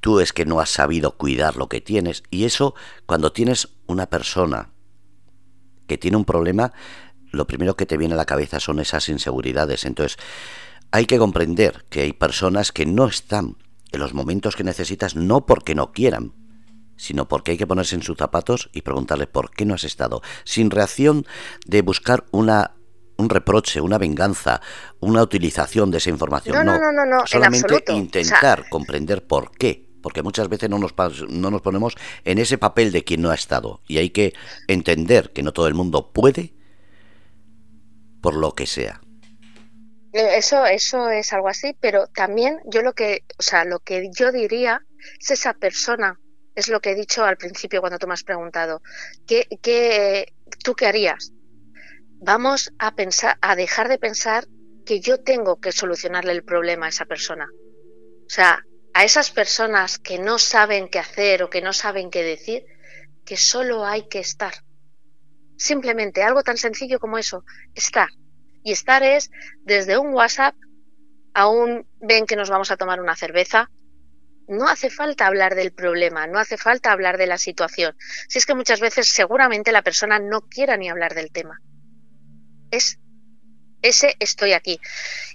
tú 0.00 0.20
es 0.20 0.32
que 0.32 0.46
no 0.46 0.60
has 0.60 0.70
sabido 0.70 1.16
cuidar 1.16 1.56
lo 1.56 1.68
que 1.68 1.80
tienes 1.80 2.22
y 2.30 2.44
eso 2.44 2.74
cuando 3.06 3.32
tienes 3.32 3.68
una 3.86 4.06
persona 4.06 4.70
que 5.86 5.98
tiene 5.98 6.16
un 6.16 6.24
problema, 6.24 6.72
lo 7.32 7.46
primero 7.46 7.76
que 7.76 7.86
te 7.86 7.96
viene 7.96 8.14
a 8.14 8.16
la 8.16 8.24
cabeza 8.24 8.60
son 8.60 8.78
esas 8.78 9.08
inseguridades. 9.08 9.84
Entonces, 9.84 10.18
hay 10.92 11.06
que 11.06 11.18
comprender 11.18 11.84
que 11.88 12.02
hay 12.02 12.12
personas 12.12 12.72
que 12.72 12.86
no 12.86 13.06
están 13.06 13.56
en 13.92 14.00
los 14.00 14.14
momentos 14.14 14.56
que 14.56 14.64
necesitas 14.64 15.16
no 15.16 15.46
porque 15.46 15.74
no 15.74 15.92
quieran, 15.92 16.32
sino 16.96 17.28
porque 17.28 17.52
hay 17.52 17.56
que 17.58 17.66
ponerse 17.66 17.94
en 17.94 18.02
sus 18.02 18.18
zapatos 18.18 18.70
y 18.72 18.82
preguntarle 18.82 19.26
por 19.26 19.50
qué 19.50 19.64
no 19.64 19.74
has 19.74 19.84
estado, 19.84 20.22
sin 20.44 20.70
reacción 20.70 21.26
de 21.66 21.82
buscar 21.82 22.26
una 22.30 22.74
un 23.16 23.28
reproche, 23.28 23.82
una 23.82 23.98
venganza, 23.98 24.62
una 24.98 25.22
utilización 25.22 25.90
de 25.90 25.98
esa 25.98 26.08
información. 26.08 26.56
No, 26.56 26.64
no, 26.64 26.78
no, 26.78 26.90
no, 26.90 27.04
no, 27.04 27.20
en 27.20 27.26
solamente 27.26 27.84
intentar 27.92 28.60
O 28.60 28.62
sea- 28.62 28.70
comprender 28.70 29.26
por 29.26 29.50
qué, 29.50 29.86
porque 30.02 30.22
muchas 30.22 30.48
veces 30.48 30.70
no 30.70 30.78
nos, 30.78 30.94
no 31.28 31.50
nos 31.50 31.60
ponemos 31.60 31.96
en 32.24 32.38
ese 32.38 32.56
papel 32.56 32.92
de 32.92 33.04
quien 33.04 33.20
no 33.20 33.30
ha 33.30 33.34
estado 33.34 33.82
y 33.86 33.98
hay 33.98 34.08
que 34.08 34.32
entender 34.68 35.32
que 35.34 35.42
no 35.42 35.52
todo 35.52 35.68
el 35.68 35.74
mundo 35.74 36.12
puede 36.12 36.54
por 38.22 38.34
lo 38.34 38.54
que 38.54 38.66
sea. 38.66 39.02
Eh, 40.12 40.36
Eso, 40.38 40.66
eso 40.66 41.10
es 41.10 41.32
algo 41.32 41.48
así, 41.48 41.76
pero 41.80 42.06
también 42.08 42.60
yo 42.66 42.82
lo 42.82 42.92
que, 42.94 43.24
o 43.38 43.42
sea, 43.42 43.64
lo 43.64 43.80
que 43.80 44.08
yo 44.12 44.32
diría 44.32 44.82
es 45.20 45.30
esa 45.30 45.54
persona, 45.54 46.20
es 46.54 46.68
lo 46.68 46.80
que 46.80 46.90
he 46.90 46.94
dicho 46.94 47.24
al 47.24 47.36
principio 47.36 47.80
cuando 47.80 47.98
tú 47.98 48.06
me 48.06 48.14
has 48.14 48.24
preguntado, 48.24 48.82
¿qué, 49.26 49.46
qué, 49.62 50.32
tú 50.64 50.74
qué 50.74 50.86
harías? 50.86 51.32
Vamos 52.20 52.72
a 52.78 52.94
pensar, 52.94 53.38
a 53.40 53.56
dejar 53.56 53.88
de 53.88 53.98
pensar 53.98 54.46
que 54.86 55.00
yo 55.00 55.22
tengo 55.22 55.60
que 55.60 55.72
solucionarle 55.72 56.32
el 56.32 56.44
problema 56.44 56.86
a 56.86 56.90
esa 56.90 57.06
persona. 57.06 57.46
O 58.26 58.30
sea, 58.30 58.64
a 58.94 59.04
esas 59.04 59.30
personas 59.32 59.98
que 59.98 60.18
no 60.18 60.38
saben 60.38 60.88
qué 60.88 60.98
hacer 61.00 61.42
o 61.44 61.50
que 61.50 61.62
no 61.62 61.72
saben 61.72 62.10
qué 62.10 62.22
decir, 62.24 62.64
que 63.24 63.36
solo 63.36 63.84
hay 63.86 64.08
que 64.08 64.20
estar. 64.20 64.54
Simplemente 65.56 66.24
algo 66.24 66.42
tan 66.42 66.56
sencillo 66.56 66.98
como 66.98 67.16
eso, 67.18 67.44
estar. 67.74 68.08
Y 68.62 68.72
estar 68.72 69.02
es 69.02 69.30
desde 69.62 69.98
un 69.98 70.12
WhatsApp 70.12 70.54
a 71.34 71.48
un 71.48 71.86
ven 72.00 72.26
que 72.26 72.36
nos 72.36 72.50
vamos 72.50 72.70
a 72.70 72.76
tomar 72.76 73.00
una 73.00 73.16
cerveza. 73.16 73.70
No 74.48 74.68
hace 74.68 74.90
falta 74.90 75.26
hablar 75.26 75.54
del 75.54 75.72
problema, 75.72 76.26
no 76.26 76.38
hace 76.38 76.56
falta 76.56 76.90
hablar 76.90 77.18
de 77.18 77.26
la 77.26 77.38
situación. 77.38 77.96
Si 78.28 78.38
es 78.38 78.46
que 78.46 78.54
muchas 78.54 78.80
veces 78.80 79.08
seguramente 79.08 79.70
la 79.70 79.82
persona 79.82 80.18
no 80.18 80.42
quiera 80.42 80.76
ni 80.76 80.88
hablar 80.88 81.14
del 81.14 81.30
tema. 81.30 81.60
Es 82.70 82.98
ese 83.82 84.16
estoy 84.18 84.52
aquí. 84.52 84.80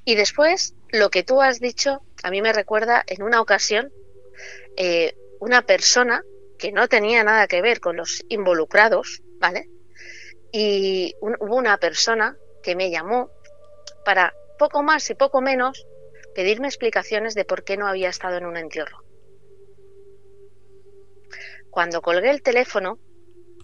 Y 0.04 0.16
después, 0.16 0.76
lo 0.90 1.10
que 1.10 1.24
tú 1.24 1.42
has 1.42 1.60
dicho, 1.60 2.02
a 2.24 2.30
mí 2.30 2.42
me 2.42 2.54
recuerda 2.54 3.04
en 3.08 3.24
una 3.24 3.42
ocasión 3.42 3.92
eh, 4.78 5.16
una 5.40 5.64
persona 5.64 6.24
que 6.58 6.72
no 6.72 6.88
tenía 6.88 7.24
nada 7.24 7.48
que 7.48 7.62
ver 7.62 7.80
con 7.80 7.98
los 7.98 8.24
involucrados, 8.30 9.22
¿vale? 9.40 9.70
Y 10.52 11.16
hubo 11.20 11.56
una 11.56 11.78
persona 11.78 12.38
que 12.66 12.76
me 12.76 12.90
llamó 12.90 13.30
para 14.04 14.34
poco 14.58 14.82
más 14.82 15.08
y 15.12 15.14
poco 15.14 15.40
menos 15.40 15.86
pedirme 16.34 16.68
explicaciones 16.68 17.36
de 17.36 17.46
por 17.46 17.64
qué 17.64 17.78
no 17.78 17.88
había 17.88 18.10
estado 18.10 18.38
en 18.38 18.46
un 18.48 18.58
entierro. 18.58 19.04
Cuando 21.70 22.02
colgué 22.02 22.32
el 22.32 22.42
teléfono, 22.42 22.98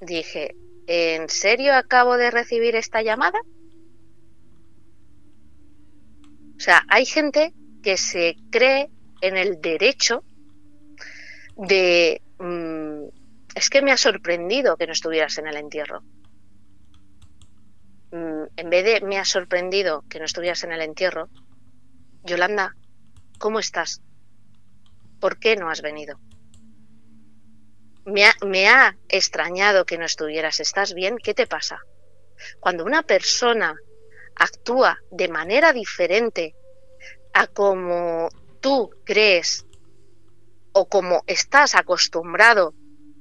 dije, 0.02 0.56
¿en 0.86 1.30
serio 1.30 1.74
acabo 1.74 2.16
de 2.16 2.30
recibir 2.30 2.76
esta 2.76 3.02
llamada? 3.02 3.40
O 6.58 6.60
sea, 6.60 6.84
hay 6.88 7.08
gente 7.08 7.54
que 7.82 7.98
se 7.98 8.36
cree 8.52 8.92
en 9.22 9.36
el 9.36 9.60
derecho 9.62 10.24
de... 11.56 12.22
Mm, 12.38 13.06
es 13.56 13.70
que 13.72 13.82
me 13.82 13.92
ha 13.92 13.98
sorprendido 13.98 14.78
que 14.78 14.86
no 14.86 14.94
estuvieras 14.94 15.40
en 15.40 15.48
el 15.48 15.58
entierro. 15.58 16.04
Mm, 18.12 18.44
en 18.58 18.70
vez 18.70 18.84
de 18.86 19.02
me 19.02 19.18
ha 19.18 19.26
sorprendido 19.26 20.04
que 20.10 20.20
no 20.20 20.26
estuvieras 20.26 20.64
en 20.64 20.74
el 20.74 20.82
entierro, 20.82 21.30
Yolanda, 22.24 22.76
¿cómo 23.40 23.60
estás? 23.60 24.02
¿Por 25.20 25.40
qué 25.40 25.56
no 25.56 25.70
has 25.70 25.82
venido? 25.82 26.20
Me 28.06 28.26
ha, 28.26 28.34
me 28.46 28.68
ha 28.68 28.98
extrañado 29.08 29.86
que 29.86 29.98
no 29.98 30.06
estuvieras. 30.06 30.60
¿Estás 30.60 30.94
bien? 30.94 31.18
¿Qué 31.18 31.34
te 31.34 31.48
pasa? 31.48 31.80
Cuando 32.60 32.84
una 32.84 33.04
persona 33.04 33.76
actúa 34.36 34.98
de 35.12 35.28
manera 35.28 35.72
diferente 35.72 36.56
a 37.34 37.48
como 37.48 38.30
tú 38.60 38.90
crees 39.06 39.66
o 40.74 40.88
como 40.88 41.24
estás 41.28 41.76
acostumbrado 41.76 42.74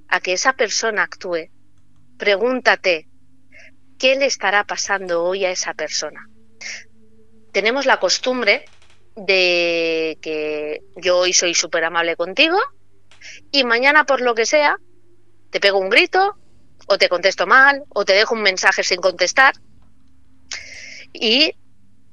a 0.08 0.20
que 0.20 0.32
esa 0.32 0.54
persona 0.54 1.02
actúe, 1.02 1.50
pregúntate, 2.16 3.09
¿qué 4.00 4.16
le 4.16 4.24
estará 4.24 4.64
pasando 4.64 5.22
hoy 5.22 5.44
a 5.44 5.50
esa 5.52 5.74
persona? 5.74 6.26
Tenemos 7.52 7.84
la 7.86 8.00
costumbre 8.00 8.64
de 9.14 10.18
que 10.22 10.80
yo 10.96 11.18
hoy 11.18 11.32
soy 11.34 11.54
súper 11.54 11.84
amable 11.84 12.16
contigo 12.16 12.58
y 13.52 13.62
mañana 13.64 14.06
por 14.06 14.22
lo 14.22 14.34
que 14.34 14.46
sea 14.46 14.78
te 15.50 15.60
pego 15.60 15.78
un 15.78 15.90
grito 15.90 16.36
o 16.86 16.96
te 16.96 17.08
contesto 17.08 17.46
mal 17.46 17.84
o 17.90 18.04
te 18.04 18.14
dejo 18.14 18.34
un 18.34 18.42
mensaje 18.42 18.82
sin 18.82 19.00
contestar 19.00 19.52
y 21.12 21.54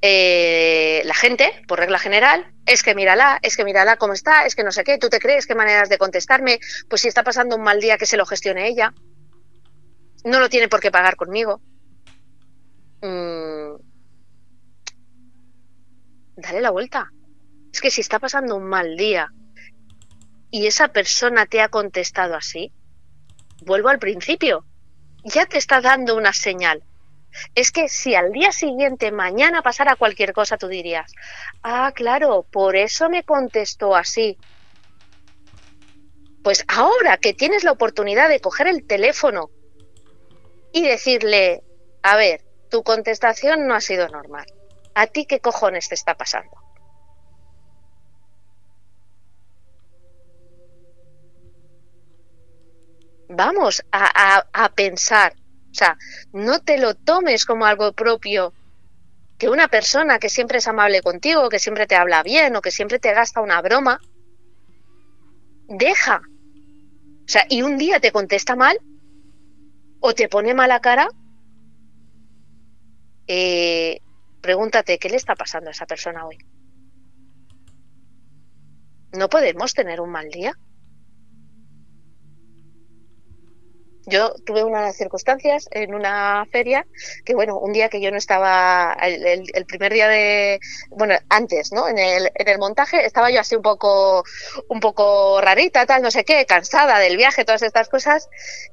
eh, 0.02 1.02
la 1.06 1.14
gente, 1.14 1.62
por 1.68 1.80
regla 1.80 2.00
general, 2.00 2.52
es 2.66 2.84
que 2.84 2.96
mírala, 2.96 3.40
es 3.42 3.56
que 3.56 3.64
mírala 3.64 3.98
cómo 3.98 4.14
está, 4.14 4.46
es 4.46 4.56
que 4.56 4.64
no 4.64 4.72
sé 4.72 4.84
qué, 4.84 4.98
tú 4.98 5.10
te 5.10 5.20
crees, 5.20 5.48
qué 5.48 5.56
maneras 5.56 5.88
de 5.88 5.98
contestarme, 5.98 6.60
pues 6.90 7.02
si 7.04 7.08
está 7.08 7.24
pasando 7.24 7.56
un 7.56 7.64
mal 7.64 7.80
día 7.80 7.98
que 7.98 8.06
se 8.06 8.18
lo 8.18 8.26
gestione 8.26 8.68
ella, 8.68 8.94
no 10.26 10.40
lo 10.40 10.50
tiene 10.50 10.68
por 10.68 10.82
qué 10.82 10.92
pagar 10.92 11.16
conmigo. 11.16 11.62
Mm. 13.02 13.76
Dale 16.38 16.62
la 16.62 16.72
vuelta. 16.72 17.12
Es 17.74 17.82
que 17.82 17.91
si 17.91 18.02
está 18.02 18.20
pasando 18.20 18.56
un 18.56 18.64
mal 18.64 18.95
día 18.95 19.32
y 20.50 20.68
esa 20.68 20.88
persona 20.89 21.45
te 21.45 21.62
ha 21.62 21.70
contestado 21.70 22.36
así, 22.36 22.72
vuelvo 23.66 23.89
al 23.89 24.00
principio, 24.00 24.66
ya 25.24 25.45
te 25.45 25.58
está 25.58 25.82
dando 25.82 26.16
una 26.16 26.34
señal 26.34 26.84
es 27.56 27.72
que 27.72 27.89
si 27.89 28.16
al 28.16 28.32
día 28.32 28.52
siguiente, 28.52 29.12
mañana 29.12 29.62
pasara 29.62 29.95
cualquier 29.95 30.34
cosa, 30.34 30.58
tú 30.58 30.68
dirías, 30.68 31.12
ah, 31.64 31.91
claro, 31.93 32.45
por 32.50 32.76
eso 32.76 33.10
me 33.10 33.24
contestó 33.24 33.95
así. 33.95 34.38
Pues 36.43 36.64
ahora 36.68 37.18
que 37.18 37.34
tienes 37.34 37.64
la 37.64 37.72
oportunidad 37.72 38.30
de 38.30 38.39
coger 38.39 38.68
el 38.68 38.86
teléfono 38.86 39.50
y 40.72 40.84
decirle, 40.84 41.64
a 42.04 42.16
ver, 42.16 42.43
tu 42.70 42.84
contestación 42.84 43.68
no 43.68 43.76
ha 43.76 43.82
sido 43.82 44.07
normal. 44.09 44.45
¿A 44.95 45.07
ti 45.07 45.26
qué 45.26 45.39
cojones 45.39 45.89
te 45.89 45.95
está 45.95 46.15
pasando? 46.15 46.51
Vamos 53.30 53.84
a, 53.91 54.43
a 54.53 54.70
pensar 54.70 55.34
o 55.72 55.76
sea, 55.78 55.95
no 56.34 56.59
te 56.59 56.80
lo 56.80 56.95
tomes 56.95 57.45
como 57.45 57.68
algo 57.68 57.93
propio. 57.93 58.51
Que 59.38 59.47
una 59.47 59.68
persona 59.68 60.18
que 60.18 60.28
siempre 60.28 60.57
es 60.57 60.68
amable 60.68 61.03
contigo, 61.03 61.49
que 61.49 61.59
siempre 61.59 61.86
te 61.86 61.95
habla 61.95 62.24
bien 62.24 62.55
o 62.55 62.61
que 62.61 62.72
siempre 62.72 62.97
te 62.97 63.13
gasta 63.13 63.41
una 63.41 63.61
broma, 63.61 63.99
deja. 65.68 66.24
O 66.26 67.30
sea, 67.30 67.45
y 67.47 67.61
un 67.61 67.78
día 67.78 67.99
te 67.99 68.11
contesta 68.11 68.55
mal 68.55 68.80
o 69.99 70.15
te 70.15 70.28
pone 70.28 70.55
mala 70.55 70.80
cara, 70.80 71.07
eh, 73.28 73.99
pregúntate 74.41 74.97
qué 74.97 75.09
le 75.09 75.17
está 75.17 75.36
pasando 75.36 75.69
a 75.69 75.71
esa 75.71 75.86
persona 75.86 76.25
hoy. 76.25 76.38
No 79.13 79.30
podemos 79.30 79.73
tener 79.73 80.01
un 80.01 80.11
mal 80.11 80.30
día. 80.30 80.53
yo 84.07 84.34
tuve 84.45 84.63
unas 84.63 84.95
circunstancias 84.95 85.67
en 85.71 85.93
una 85.93 86.45
feria 86.49 86.88
que, 87.25 87.36
bueno, 87.36 87.59
un 87.59 87.73
día 87.73 87.89
que 87.89 87.99
yo 87.99 88.09
no 88.09 88.17
estaba, 88.17 88.95
el, 89.01 89.65
primer 89.65 89.91
día 89.91 90.07
de, 90.07 90.59
bueno, 90.89 91.15
antes, 91.28 91.73
¿no? 91.73 91.89
En 91.89 91.97
el, 91.97 92.32
en 92.34 92.47
el 92.47 92.57
montaje 92.57 93.05
estaba 93.05 93.30
yo 93.30 93.41
así 93.41 93.57
un 93.57 93.61
poco, 93.61 94.23
un 94.69 94.80
poco 94.80 95.41
rarita, 95.41 95.86
tal, 95.86 96.01
no 96.01 96.09
sé 96.09 96.23
qué, 96.23 96.45
cansada 96.45 96.99
del 96.99 97.17
viaje, 97.17 97.43
todas 97.43 97.61
estas 97.61 97.89
cosas, 97.89 98.30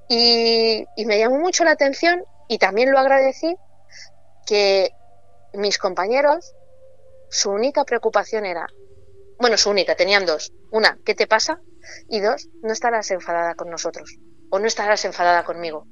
y, 0.08 0.84
y 0.96 1.04
me 1.04 1.18
llamó 1.18 1.40
mucho 1.40 1.64
la 1.64 1.72
atención 1.72 2.22
y 2.48 2.58
también 2.58 2.92
lo 2.92 3.00
agradecí 3.00 3.56
que 4.46 4.90
mis 5.54 5.78
compañeros, 5.78 6.54
su 7.30 7.50
única 7.50 7.84
preocupación 7.84 8.46
era, 8.46 8.66
bueno, 9.38 9.56
su 9.56 9.70
única, 9.70 9.94
tenían 9.94 10.26
dos. 10.26 10.52
Una, 10.70 10.98
¿qué 11.04 11.14
te 11.14 11.26
pasa? 11.26 11.60
Y 12.08 12.20
dos, 12.20 12.48
no 12.62 12.72
estarás 12.72 13.10
enfadada 13.10 13.54
con 13.54 13.70
nosotros 13.70 14.18
o 14.50 14.58
no 14.60 14.66
estarás 14.66 15.04
enfadada 15.04 15.44
conmigo. 15.44 15.86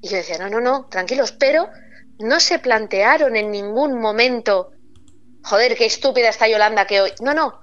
Y 0.00 0.08
yo 0.08 0.16
decía, 0.16 0.36
no, 0.38 0.50
no, 0.50 0.60
no, 0.60 0.88
tranquilos, 0.88 1.30
pero 1.30 1.68
no 2.18 2.40
se 2.40 2.58
plantearon 2.58 3.36
en 3.36 3.52
ningún 3.52 4.00
momento, 4.00 4.72
joder, 5.44 5.76
qué 5.76 5.86
estúpida 5.86 6.28
está 6.28 6.48
Yolanda 6.48 6.88
que 6.88 7.00
hoy. 7.00 7.12
No, 7.20 7.34
no. 7.34 7.62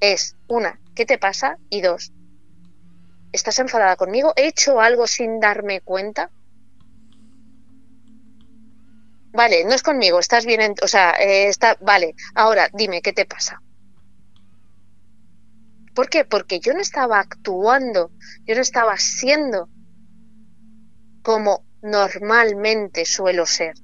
Es, 0.00 0.36
una, 0.48 0.80
¿qué 0.94 1.04
te 1.04 1.18
pasa? 1.18 1.58
Y 1.68 1.82
dos, 1.82 2.10
¿estás 3.32 3.58
enfadada 3.58 3.96
conmigo? 3.96 4.32
¿He 4.36 4.46
hecho 4.46 4.80
algo 4.80 5.06
sin 5.06 5.40
darme 5.40 5.82
cuenta? 5.82 6.30
Vale, 9.40 9.58
no 9.64 9.72
es 9.76 9.84
conmigo, 9.84 10.18
estás 10.18 10.44
bien, 10.46 10.74
o 10.82 10.88
sea, 10.88 11.12
eh, 11.12 11.46
está, 11.48 11.76
vale, 11.80 12.16
ahora 12.34 12.68
dime, 12.72 13.02
¿qué 13.02 13.12
te 13.12 13.24
pasa? 13.24 13.62
¿Por 15.94 16.08
qué? 16.08 16.24
Porque 16.24 16.60
yo 16.60 16.72
no 16.74 16.80
estaba 16.80 17.18
actuando, 17.18 18.12
yo 18.46 18.54
no 18.54 18.60
estaba 18.60 18.96
siendo 18.98 19.68
como 21.20 21.66
normalmente 21.82 23.04
suelo 23.04 23.44
ser. 23.44 23.74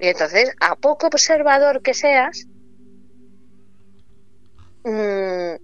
Y 0.00 0.08
entonces, 0.08 0.52
a 0.58 0.74
poco 0.74 1.06
observador 1.06 1.80
que 1.80 1.94
seas, 1.94 2.48
mm, 4.84 5.56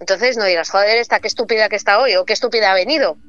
entonces 0.00 0.36
no 0.38 0.44
digas, 0.46 0.70
joder, 0.70 0.98
esta 0.98 1.20
qué 1.20 1.28
estúpida 1.28 1.68
que 1.70 1.76
está 1.76 2.00
hoy 2.00 2.16
o 2.16 2.24
qué 2.26 2.32
estúpida 2.34 2.72
ha 2.72 2.74
venido. 2.74 3.20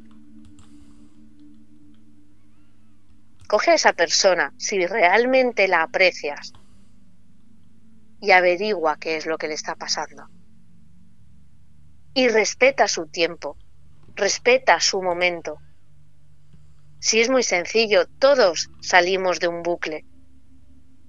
Coge 3.48 3.72
a 3.72 3.76
esa 3.76 3.93
persona, 3.93 4.54
si 4.58 4.86
realmente 4.86 5.68
la 5.68 5.84
aprecias, 5.84 6.54
y 8.22 8.32
averigua 8.32 8.98
qué 9.00 9.18
es 9.18 9.26
lo 9.26 9.38
que 9.38 9.48
le 9.48 9.54
está 9.54 9.76
pasando 9.76 10.28
y 12.16 12.30
respeta 12.30 12.88
su 12.88 13.08
tiempo, 13.08 13.58
respeta 14.16 14.80
su 14.80 15.04
momento. 15.04 15.60
Si 17.00 17.20
es 17.20 17.30
muy 17.30 17.43
sencillo, 17.43 18.08
todos 18.08 18.70
salimos 18.82 19.39
de 19.39 19.50
un 19.50 19.62
bucle. 19.62 20.06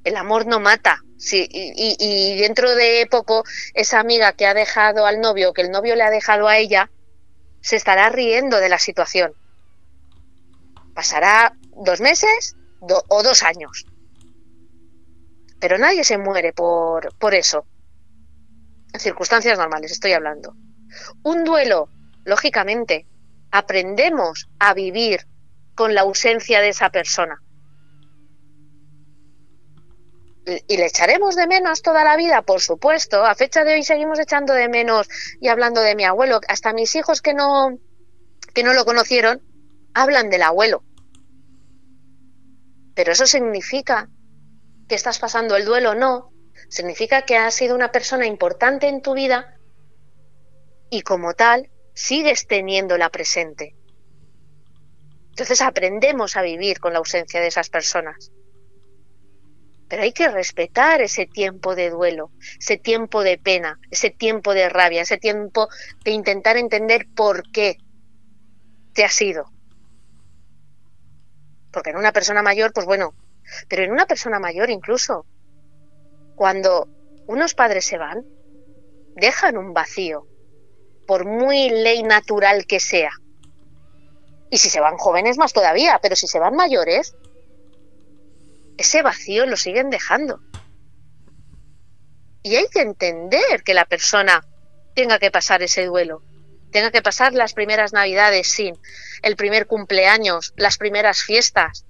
El 0.05 0.17
amor 0.17 0.47
no 0.47 0.61
mata. 0.61 1.01
Y, 1.33 1.97
y, 1.99 2.39
dentro 2.39 2.75
de 2.75 3.07
poco, 3.11 3.45
esa 3.73 4.01
amiga 4.01 4.33
que 4.33 4.47
ha 4.47 4.53
dejado 4.53 5.07
al 5.07 5.21
novio, 5.21 5.53
que 5.55 5.63
el 5.63 5.71
novio 5.71 5.95
le 5.95 6.03
ha 6.03 6.11
dejado 6.11 6.49
a 6.49 6.59
ella, 6.59 6.91
se 7.61 7.77
estará 7.77 8.11
riendo 8.11 8.59
de 8.59 8.69
la 8.69 8.79
situación. 8.79 9.33
Pasará 10.93 11.57
dos 11.77 12.01
meses 12.01 12.57
o 12.81 13.23
dos 13.23 13.43
años. 13.43 13.87
Pero 15.61 15.79
nadie 15.79 16.05
se 16.05 16.19
muere 16.19 16.53
por, 16.53 17.15
por 17.17 17.35
eso. 17.35 17.67
En 18.93 19.01
circunstancias 19.01 19.59
normales 19.59 19.93
estoy 19.93 20.13
hablando. 20.13 20.55
Un 21.23 21.45
duelo, 21.45 21.89
lógicamente, 22.25 23.07
aprendemos 23.51 24.49
a 24.59 24.75
vivir 24.75 25.27
con 25.75 25.95
la 25.95 26.03
ausencia 26.03 26.61
de 26.61 26.71
esa 26.71 26.91
persona. 26.91 27.43
¿Y 30.69 30.77
le 30.77 30.87
echaremos 30.87 31.35
de 31.35 31.49
menos 31.49 31.83
toda 31.83 32.05
la 32.05 32.17
vida? 32.17 32.43
Por 32.43 32.61
supuesto. 32.61 33.25
A 33.25 33.35
fecha 33.35 33.65
de 33.65 33.75
hoy 33.75 33.83
seguimos 33.83 34.21
echando 34.21 34.53
de 34.53 34.69
menos 34.69 35.09
y 35.41 35.49
hablando 35.49 35.81
de 35.81 35.97
mi 35.97 36.05
abuelo. 36.05 36.41
Hasta 36.47 36.73
mis 36.73 36.95
hijos 36.95 37.21
que 37.21 37.35
no, 37.35 37.77
que 38.55 38.63
no 38.63 38.73
lo 38.73 38.85
conocieron 38.85 39.43
hablan 39.97 40.31
del 40.31 40.43
abuelo. 40.43 40.85
Pero 42.97 43.13
eso 43.13 43.27
significa 43.27 44.09
que 44.89 44.95
estás 44.95 45.19
pasando 45.19 45.55
el 45.55 45.67
duelo, 45.67 45.95
no. 45.95 46.33
Significa 46.71 47.23
que 47.23 47.37
ha 47.37 47.51
sido 47.51 47.75
una 47.75 47.93
persona 47.93 48.27
importante 48.27 48.89
en 48.89 49.03
tu 49.03 49.13
vida 49.15 49.59
y 50.89 51.03
como 51.03 51.35
tal 51.35 51.71
sigues 51.95 52.47
teniéndola 52.47 53.11
presente. 53.11 53.77
Entonces 55.29 55.61
aprendemos 55.61 56.37
a 56.39 56.43
vivir 56.43 56.81
con 56.81 56.95
la 56.95 56.99
ausencia 56.99 57.39
de 57.43 57.49
esas 57.49 57.69
personas. 57.69 58.33
Pero 59.89 60.03
hay 60.03 60.13
que 60.13 60.29
respetar 60.29 61.03
ese 61.03 61.27
tiempo 61.27 61.77
de 61.77 61.91
duelo, 61.91 62.31
ese 62.59 62.79
tiempo 62.79 63.23
de 63.23 63.37
pena, 63.37 63.79
ese 63.91 64.09
tiempo 64.09 64.55
de 64.55 64.71
rabia, 64.71 65.03
ese 65.03 65.19
tiempo 65.19 65.69
de 66.03 66.13
intentar 66.13 66.57
entender 66.57 67.07
por 67.15 67.43
qué 67.53 67.77
te 68.95 69.05
has 69.05 69.21
ido. 69.21 69.53
Porque 71.77 71.91
en 71.91 71.99
una 71.99 72.13
persona 72.13 72.41
mayor, 72.41 72.73
pues 72.73 72.87
bueno, 72.87 73.13
pero 73.69 73.83
en 73.83 73.93
una 73.93 74.07
persona 74.07 74.39
mayor 74.39 74.71
incluso, 74.71 75.27
cuando 76.35 76.89
unos 77.27 77.53
padres 77.53 77.85
se 77.85 77.99
van, 77.99 78.25
dejan 79.15 79.59
un 79.59 79.75
vacío, 79.75 80.27
por 81.07 81.27
muy 81.27 81.69
ley 81.69 82.03
natural 82.03 82.65
que 82.65 82.81
sea. 82.81 83.11
Y 84.49 84.57
si 84.57 84.71
se 84.71 84.81
van 84.81 84.97
jóvenes 84.97 85.37
más 85.37 85.53
todavía, 85.53 85.99
pero 86.01 86.17
si 86.17 86.27
se 86.27 86.39
van 86.39 86.57
mayores, 86.57 87.15
ese 88.79 89.03
vacío 89.03 89.45
lo 89.45 89.59
siguen 89.59 89.91
dejando. 89.91 90.41
Y 92.43 92.57
hay 92.57 92.69
que 92.69 92.81
entender 92.81 93.63
que 93.65 93.75
la 93.75 93.85
persona 93.85 94.43
tenga 94.95 95.19
que 95.19 95.31
pasar 95.31 95.63
ese 95.63 95.85
duelo, 95.85 96.23
tenga 96.77 96.91
que 96.91 97.01
pasar 97.01 97.33
las 97.33 97.55
primeras 97.55 97.95
navidades 97.95 98.53
sin, 98.53 98.79
el 99.23 99.35
primer 99.35 99.67
cumpleaños, 99.67 100.53
las 100.59 100.77
primeras 100.77 101.23
fiestas. 101.23 101.87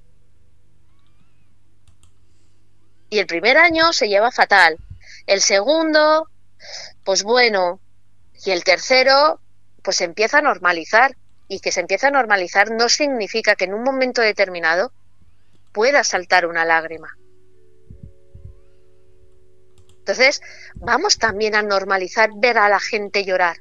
Y 3.11 3.19
el 3.19 3.27
primer 3.27 3.59
año 3.59 3.93
se 3.93 4.07
lleva 4.07 4.31
fatal. 4.31 4.79
El 5.27 5.41
segundo, 5.41 6.31
pues 7.03 7.25
bueno. 7.25 7.81
Y 8.45 8.53
el 8.53 8.63
tercero, 8.63 9.41
pues 9.83 9.97
se 9.97 10.05
empieza 10.05 10.39
a 10.39 10.43
normalizar. 10.43 11.17
Y 11.49 11.59
que 11.59 11.73
se 11.73 11.81
empieza 11.81 12.07
a 12.07 12.13
normalizar 12.13 12.71
no 12.71 12.89
significa 12.89 13.57
que 13.57 13.65
en 13.65 13.75
un 13.75 13.83
momento 13.83 14.23
determinado 14.23 14.93
pueda 15.73 16.05
saltar 16.05 16.47
una 16.47 16.65
lágrima. 16.65 17.17
Entonces, 19.99 20.41
vamos 20.77 21.19
también 21.19 21.57
a 21.57 21.63
normalizar 21.63 22.31
ver 22.37 22.57
a 22.57 22.69
la 22.69 22.79
gente 22.79 23.25
llorar. 23.25 23.57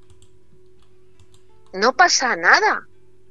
No 1.75 1.93
pasa 1.93 2.35
nada, 2.35 2.87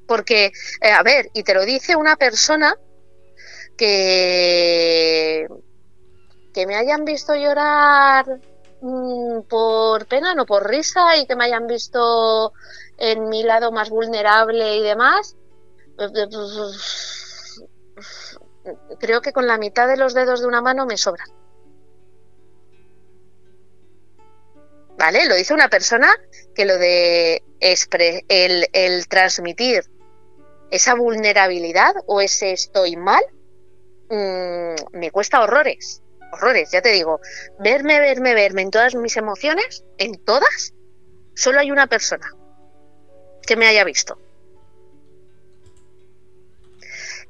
porque, 0.06 0.52
eh, 0.80 0.90
a 0.90 1.02
ver, 1.02 1.30
y 1.32 1.42
te 1.42 1.54
lo 1.54 1.64
dice 1.64 1.96
una 1.96 2.16
persona 2.16 2.74
que, 3.76 5.48
que 6.52 6.66
me 6.66 6.76
hayan 6.76 7.04
visto 7.04 7.34
llorar 7.34 8.26
mm, 8.82 9.40
por 9.48 10.06
pena, 10.06 10.34
no 10.34 10.44
por 10.44 10.68
risa, 10.68 11.16
y 11.16 11.26
que 11.26 11.36
me 11.36 11.44
hayan 11.44 11.66
visto 11.66 12.52
en 12.98 13.28
mi 13.30 13.42
lado 13.42 13.72
más 13.72 13.88
vulnerable 13.88 14.76
y 14.76 14.82
demás, 14.82 15.36
eh, 15.98 16.06
eh, 18.64 18.74
creo 19.00 19.22
que 19.22 19.32
con 19.32 19.46
la 19.46 19.56
mitad 19.56 19.88
de 19.88 19.96
los 19.96 20.12
dedos 20.12 20.40
de 20.40 20.46
una 20.46 20.60
mano 20.60 20.84
me 20.84 20.98
sobran. 20.98 21.28
¿Vale? 24.98 25.26
Lo 25.26 25.34
dice 25.34 25.54
una 25.54 25.68
persona 25.68 26.08
que 26.54 26.64
lo 26.64 26.78
de 26.78 27.42
el, 27.60 29.06
transmitir 29.08 29.84
esa 30.70 30.94
vulnerabilidad 30.94 31.94
o 32.06 32.20
ese 32.20 32.52
estoy 32.52 32.96
mal 32.96 33.22
mm, 34.10 34.98
me 34.98 35.10
cuesta 35.10 35.42
horrores, 35.42 36.02
horrores, 36.32 36.70
ya 36.70 36.82
te 36.82 36.90
digo, 36.90 37.20
verme, 37.58 38.00
verme, 38.00 38.34
verme 38.34 38.62
en 38.62 38.70
todas 38.70 38.94
mis 38.94 39.16
emociones, 39.16 39.84
en 39.98 40.16
todas, 40.24 40.74
solo 41.34 41.60
hay 41.60 41.70
una 41.70 41.86
persona 41.86 42.30
que 43.46 43.56
me 43.56 43.66
haya 43.66 43.84
visto. 43.84 44.18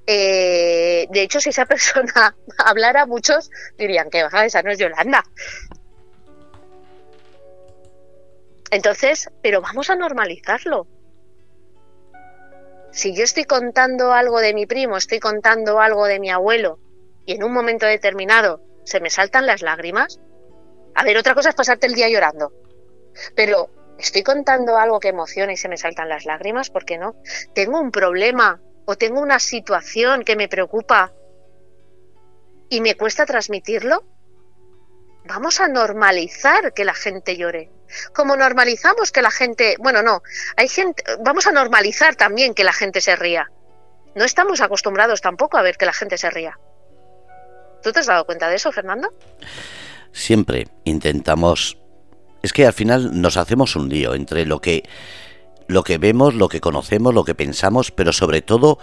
Eh, 0.06 1.06
de 1.10 1.22
hecho, 1.22 1.40
si 1.40 1.50
esa 1.50 1.66
persona 1.66 2.36
hablara, 2.58 3.06
muchos 3.06 3.50
dirían 3.78 4.10
que 4.10 4.22
baja, 4.22 4.44
esa 4.44 4.62
no 4.62 4.70
es 4.70 4.78
Yolanda. 4.78 5.24
Entonces, 8.74 9.30
pero 9.40 9.60
vamos 9.60 9.88
a 9.88 9.94
normalizarlo. 9.94 10.88
Si 12.90 13.14
yo 13.14 13.22
estoy 13.22 13.44
contando 13.44 14.12
algo 14.12 14.40
de 14.40 14.52
mi 14.52 14.66
primo, 14.66 14.96
estoy 14.96 15.20
contando 15.20 15.78
algo 15.78 16.06
de 16.06 16.18
mi 16.18 16.28
abuelo, 16.28 16.80
y 17.24 17.34
en 17.34 17.44
un 17.44 17.52
momento 17.52 17.86
determinado 17.86 18.64
se 18.82 18.98
me 18.98 19.10
saltan 19.10 19.46
las 19.46 19.62
lágrimas, 19.62 20.18
a 20.92 21.04
ver, 21.04 21.16
otra 21.16 21.36
cosa 21.36 21.50
es 21.50 21.54
pasarte 21.54 21.86
el 21.86 21.94
día 21.94 22.08
llorando. 22.08 22.52
Pero 23.36 23.70
estoy 23.96 24.24
contando 24.24 24.76
algo 24.76 24.98
que 24.98 25.10
emociona 25.10 25.52
y 25.52 25.56
se 25.56 25.68
me 25.68 25.76
saltan 25.76 26.08
las 26.08 26.24
lágrimas, 26.24 26.70
¿por 26.70 26.84
qué 26.84 26.98
no? 26.98 27.14
Tengo 27.54 27.78
un 27.78 27.92
problema 27.92 28.60
o 28.86 28.96
tengo 28.96 29.20
una 29.20 29.38
situación 29.38 30.24
que 30.24 30.34
me 30.34 30.48
preocupa 30.48 31.12
y 32.68 32.80
me 32.80 32.96
cuesta 32.96 33.24
transmitirlo, 33.24 34.02
vamos 35.24 35.60
a 35.60 35.68
normalizar 35.68 36.72
que 36.72 36.84
la 36.84 36.94
gente 36.94 37.36
llore. 37.36 37.70
Como 38.12 38.36
normalizamos 38.36 39.12
que 39.12 39.22
la 39.22 39.30
gente, 39.30 39.76
bueno, 39.78 40.02
no, 40.02 40.22
hay 40.56 40.68
gente, 40.68 41.02
vamos 41.20 41.46
a 41.46 41.52
normalizar 41.52 42.16
también 42.16 42.54
que 42.54 42.64
la 42.64 42.72
gente 42.72 43.00
se 43.00 43.16
ría. 43.16 43.50
No 44.14 44.24
estamos 44.24 44.60
acostumbrados 44.60 45.20
tampoco 45.20 45.58
a 45.58 45.62
ver 45.62 45.76
que 45.76 45.86
la 45.86 45.92
gente 45.92 46.18
se 46.18 46.30
ría. 46.30 46.58
¿Tú 47.82 47.92
te 47.92 48.00
has 48.00 48.06
dado 48.06 48.24
cuenta 48.24 48.48
de 48.48 48.56
eso, 48.56 48.72
Fernando? 48.72 49.12
Siempre 50.12 50.68
intentamos 50.84 51.76
es 52.44 52.52
que 52.52 52.66
al 52.66 52.74
final 52.74 53.22
nos 53.22 53.38
hacemos 53.38 53.74
un 53.74 53.88
lío 53.88 54.14
entre 54.14 54.44
lo 54.44 54.60
que 54.60 54.84
lo 55.66 55.82
que 55.82 55.96
vemos, 55.96 56.34
lo 56.34 56.48
que 56.48 56.60
conocemos, 56.60 57.14
lo 57.14 57.24
que 57.24 57.34
pensamos, 57.34 57.90
pero 57.90 58.12
sobre 58.12 58.42
todo 58.42 58.78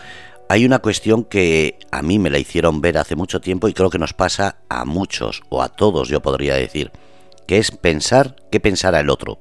hay 0.50 0.66
una 0.66 0.80
cuestión 0.80 1.24
que 1.24 1.80
a 1.92 2.02
mí 2.02 2.20
me 2.20 2.30
la 2.30 2.40
hicieron 2.40 2.82
ver 2.82 2.98
hace 2.98 3.16
mucho 3.16 3.40
tiempo 3.40 3.68
y 3.68 3.74
creo 3.74 3.90
que 3.90 4.00
nos 4.00 4.14
pasa 4.14 4.58
a 4.70 4.86
muchos 4.86 5.42
o 5.50 5.62
a 5.62 5.70
todos, 5.70 6.10
yo 6.10 6.22
podría 6.22 6.56
decir, 6.56 6.92
que 7.48 7.58
es 7.58 7.72
pensar 7.72 8.36
qué 8.52 8.60
pensará 8.60 9.00
el 9.00 9.10
otro. 9.10 9.40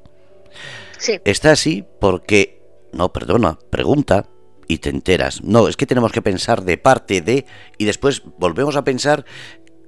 Sí. 0.98 1.20
Está 1.24 1.52
así 1.52 1.84
porque, 2.00 2.62
no, 2.92 3.12
perdona, 3.12 3.58
pregunta 3.70 4.26
y 4.68 4.78
te 4.78 4.90
enteras. 4.90 5.42
No, 5.42 5.68
es 5.68 5.76
que 5.76 5.86
tenemos 5.86 6.12
que 6.12 6.22
pensar 6.22 6.62
de 6.62 6.78
parte 6.78 7.20
de 7.20 7.46
y 7.78 7.86
después 7.86 8.22
volvemos 8.38 8.76
a 8.76 8.84
pensar 8.84 9.24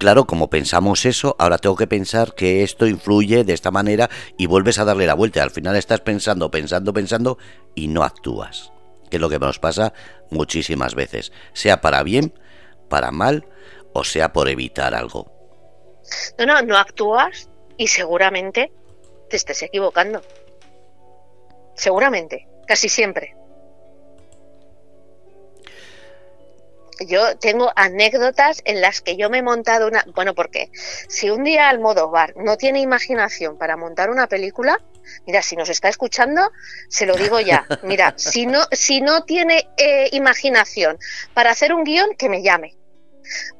claro, 0.02 0.26
como 0.26 0.50
pensamos 0.50 1.06
eso, 1.06 1.36
ahora 1.38 1.58
tengo 1.58 1.76
que 1.76 1.86
pensar 1.86 2.34
que 2.34 2.64
esto 2.64 2.88
influye 2.88 3.44
de 3.44 3.52
esta 3.52 3.70
manera 3.70 4.10
y 4.36 4.46
vuelves 4.46 4.80
a 4.80 4.84
darle 4.84 5.06
la 5.06 5.14
vuelta. 5.14 5.44
Al 5.44 5.52
final 5.52 5.76
estás 5.76 6.00
pensando, 6.00 6.50
pensando, 6.50 6.92
pensando 6.92 7.38
y 7.76 7.86
no 7.86 8.02
actúas. 8.02 8.72
Que 9.12 9.16
es 9.16 9.20
lo 9.20 9.28
que 9.28 9.38
nos 9.38 9.58
pasa 9.58 9.92
muchísimas 10.30 10.94
veces. 10.94 11.32
Sea 11.52 11.82
para 11.82 12.02
bien, 12.02 12.32
para 12.88 13.10
mal 13.10 13.46
o 13.92 14.04
sea 14.04 14.32
por 14.32 14.48
evitar 14.48 14.94
algo. 14.94 15.30
No, 16.38 16.46
no, 16.46 16.62
no 16.62 16.78
actúas 16.78 17.50
y 17.76 17.88
seguramente 17.88 18.72
te 19.28 19.36
estés 19.36 19.64
equivocando. 19.64 20.22
Seguramente, 21.74 22.48
casi 22.66 22.88
siempre. 22.88 23.36
Yo 27.06 27.36
tengo 27.38 27.72
anécdotas 27.76 28.62
en 28.64 28.80
las 28.80 29.00
que 29.00 29.16
yo 29.16 29.30
me 29.30 29.38
he 29.38 29.42
montado 29.42 29.88
una, 29.88 30.04
bueno, 30.14 30.34
porque 30.34 30.70
si 31.08 31.30
un 31.30 31.44
día 31.44 31.68
Almodóvar 31.68 32.34
no 32.36 32.56
tiene 32.56 32.80
imaginación 32.80 33.58
para 33.58 33.76
montar 33.76 34.10
una 34.10 34.26
película, 34.26 34.80
mira, 35.26 35.42
si 35.42 35.56
nos 35.56 35.68
está 35.68 35.88
escuchando, 35.88 36.50
se 36.88 37.06
lo 37.06 37.14
digo 37.14 37.40
ya, 37.40 37.66
mira, 37.82 38.14
si 38.16 38.46
no, 38.46 38.60
si 38.72 39.00
no 39.00 39.24
tiene 39.24 39.68
eh, 39.76 40.08
imaginación 40.12 40.98
para 41.34 41.50
hacer 41.50 41.72
un 41.72 41.84
guion, 41.84 42.14
que 42.16 42.28
me 42.28 42.42
llame, 42.42 42.76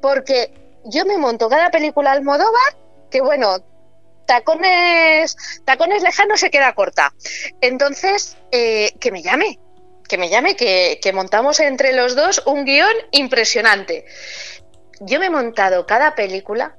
porque 0.01 0.53
yo 0.85 1.05
me 1.05 1.17
monto 1.17 1.49
cada 1.49 1.71
película 1.71 2.11
Almodóvar, 2.11 2.77
que 3.09 3.21
bueno, 3.21 3.63
tacones, 4.25 5.35
tacones 5.65 6.03
lejanos 6.03 6.39
se 6.39 6.49
queda 6.49 6.73
corta, 6.73 7.13
entonces, 7.61 8.37
eh, 8.51 8.91
que 8.99 9.11
me 9.11 9.21
llame, 9.21 9.59
que 10.13 10.19
me 10.19 10.29
llame, 10.29 10.55
que, 10.55 11.11
montamos 11.11 11.59
entre 11.59 11.91
los 11.91 12.15
dos 12.15 12.43
un 12.45 12.65
guion 12.65 12.93
impresionante. 13.13 14.05
Yo 14.99 15.19
me 15.19 15.25
he 15.25 15.29
montado 15.31 15.87
cada 15.87 16.13
película 16.13 16.77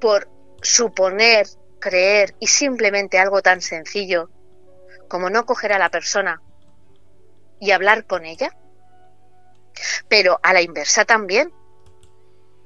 por 0.00 0.28
suponer, 0.60 1.46
creer 1.78 2.34
y 2.40 2.48
simplemente 2.48 3.20
algo 3.20 3.42
tan 3.42 3.60
sencillo 3.60 4.28
como 5.06 5.30
no 5.30 5.46
coger 5.46 5.72
a 5.72 5.78
la 5.78 5.88
persona 5.88 6.42
y 7.60 7.70
hablar 7.70 8.06
con 8.06 8.24
ella, 8.24 8.50
pero 10.08 10.40
a 10.42 10.52
la 10.52 10.60
inversa 10.60 11.04
también. 11.04 11.52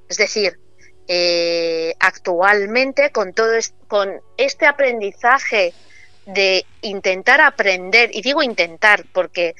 Es 0.08 0.16
decir, 0.16 0.58
eh, 1.06 1.92
actualmente 2.00 3.12
con 3.12 3.34
todo 3.34 3.52
con 3.88 4.22
este 4.38 4.64
aprendizaje 4.64 5.74
de 6.24 6.64
intentar 6.80 7.42
aprender, 7.42 8.08
y 8.14 8.22
digo 8.22 8.42
intentar 8.42 9.04
porque 9.12 9.54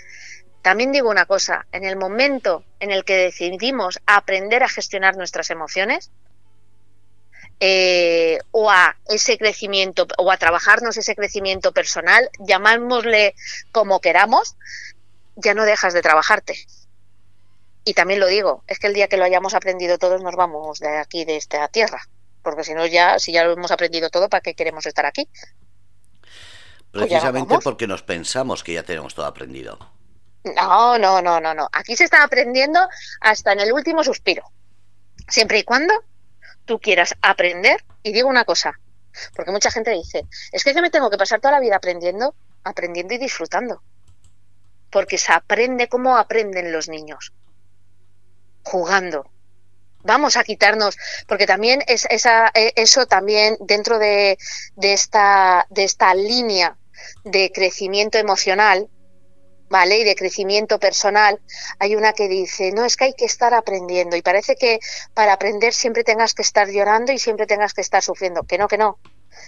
también 0.62 0.92
digo 0.92 1.09
una 1.09 1.26
cosa, 1.26 1.66
en 1.72 1.84
el 1.84 1.96
momento 1.96 2.64
en 2.80 2.90
el 2.90 3.04
que 3.04 3.16
decidimos 3.16 4.00
aprender 4.06 4.62
a 4.62 4.68
gestionar 4.68 5.16
nuestras 5.16 5.50
emociones, 5.50 6.11
eh, 7.61 8.38
o 8.52 8.70
a 8.70 8.96
ese 9.09 9.36
crecimiento 9.36 10.06
o 10.16 10.30
a 10.30 10.36
trabajarnos 10.36 10.96
ese 10.96 11.16
crecimiento 11.16 11.72
personal, 11.72 12.30
llamámosle 12.38 13.34
como 13.72 14.00
queramos, 14.00 14.56
ya 15.34 15.54
no 15.54 15.64
dejas 15.64 15.92
de 15.92 16.02
trabajarte. 16.02 16.66
Y 17.84 17.94
también 17.94 18.20
lo 18.20 18.28
digo, 18.28 18.62
es 18.68 18.78
que 18.78 18.86
el 18.86 18.94
día 18.94 19.09
que 19.09 19.16
lo 19.16 19.24
hayamos 19.24 19.54
aprendido 19.54 19.98
todos 19.98 20.22
nos 20.22 20.36
vamos 20.36 20.78
de 20.78 20.98
aquí, 20.98 21.24
de 21.24 21.36
esta 21.36 21.66
tierra, 21.66 22.00
porque 22.42 22.62
si 22.62 22.74
no 22.74 22.86
ya, 22.86 23.18
si 23.18 23.32
ya 23.32 23.42
lo 23.42 23.54
hemos 23.54 23.72
aprendido 23.72 24.09
todo, 24.09 24.28
¿para 24.28 24.40
qué 24.40 24.54
queremos 24.54 24.86
estar 24.86 25.06
aquí? 25.06 25.28
Pues 26.92 27.06
Precisamente 27.06 27.59
porque 27.59 27.88
nos 27.88 28.02
pensamos 28.02 28.62
que 28.62 28.74
ya 28.74 28.84
tenemos 28.84 29.14
todo 29.14 29.26
aprendido. 29.26 29.78
No, 30.55 30.99
no, 30.99 31.22
no, 31.22 31.40
no, 31.40 31.55
no. 31.55 31.68
Aquí 31.72 31.96
se 31.96 32.05
está 32.05 32.22
aprendiendo 32.22 32.80
hasta 33.20 33.53
en 33.53 33.61
el 33.61 33.72
último 33.72 34.05
suspiro. 34.05 34.44
Siempre 35.28 35.59
y 35.59 35.64
cuando 35.64 35.94
tú 36.64 36.78
quieras 36.78 37.14
aprender, 37.22 37.84
y 38.03 38.12
digo 38.12 38.28
una 38.28 38.44
cosa, 38.44 38.78
porque 39.34 39.51
mucha 39.51 39.70
gente 39.70 39.90
dice, 39.90 40.26
es 40.53 40.64
que 40.64 40.74
yo 40.74 40.82
me 40.82 40.90
tengo 40.90 41.11
que 41.11 41.18
pasar 41.18 41.40
toda 41.40 41.53
la 41.53 41.61
vida 41.61 41.76
aprendiendo, 41.76 42.34
aprendiendo 42.64 43.14
y 43.14 43.18
disfrutando. 43.18 43.82
Porque 44.90 45.18
se 45.18 45.32
aprende 45.32 45.88
como 45.88 46.16
aprenden 46.16 46.72
los 46.72 46.88
niños, 46.88 47.32
jugando. 48.62 49.30
Vamos 50.03 50.36
a 50.36 50.44
quitarnos, 50.44 50.96
porque 51.26 51.46
también 51.46 51.82
es 51.86 52.07
esa, 52.09 52.51
e, 52.55 52.72
eso 52.76 53.07
también 53.07 53.57
dentro 53.61 53.99
de, 53.99 54.38
esta, 54.80 55.66
de 55.70 55.84
esta 55.84 56.14
línea 56.14 56.76
de 57.24 57.51
crecimiento 57.53 58.18
emocional, 58.18 58.88
¿vale? 59.68 59.98
Y 59.98 60.04
de 60.04 60.14
crecimiento 60.14 60.78
personal, 60.78 61.40
hay 61.78 61.96
una 61.96 62.12
que 62.12 62.28
dice, 62.28 62.72
no, 62.72 62.84
es 62.84 62.96
que 62.96 63.04
hay 63.04 63.14
que 63.14 63.24
estar 63.24 63.54
aprendiendo 63.54 64.16
y 64.16 64.22
parece 64.22 64.56
que 64.56 64.80
para 65.14 65.32
aprender 65.32 65.72
siempre 65.72 66.04
tengas 66.04 66.34
que 66.34 66.42
estar 66.42 66.68
llorando 66.68 67.12
y 67.12 67.18
siempre 67.18 67.46
tengas 67.46 67.74
que 67.74 67.80
estar 67.80 68.02
sufriendo. 68.02 68.42
Que 68.44 68.58
no, 68.58 68.68
que 68.68 68.78
no. 68.78 68.98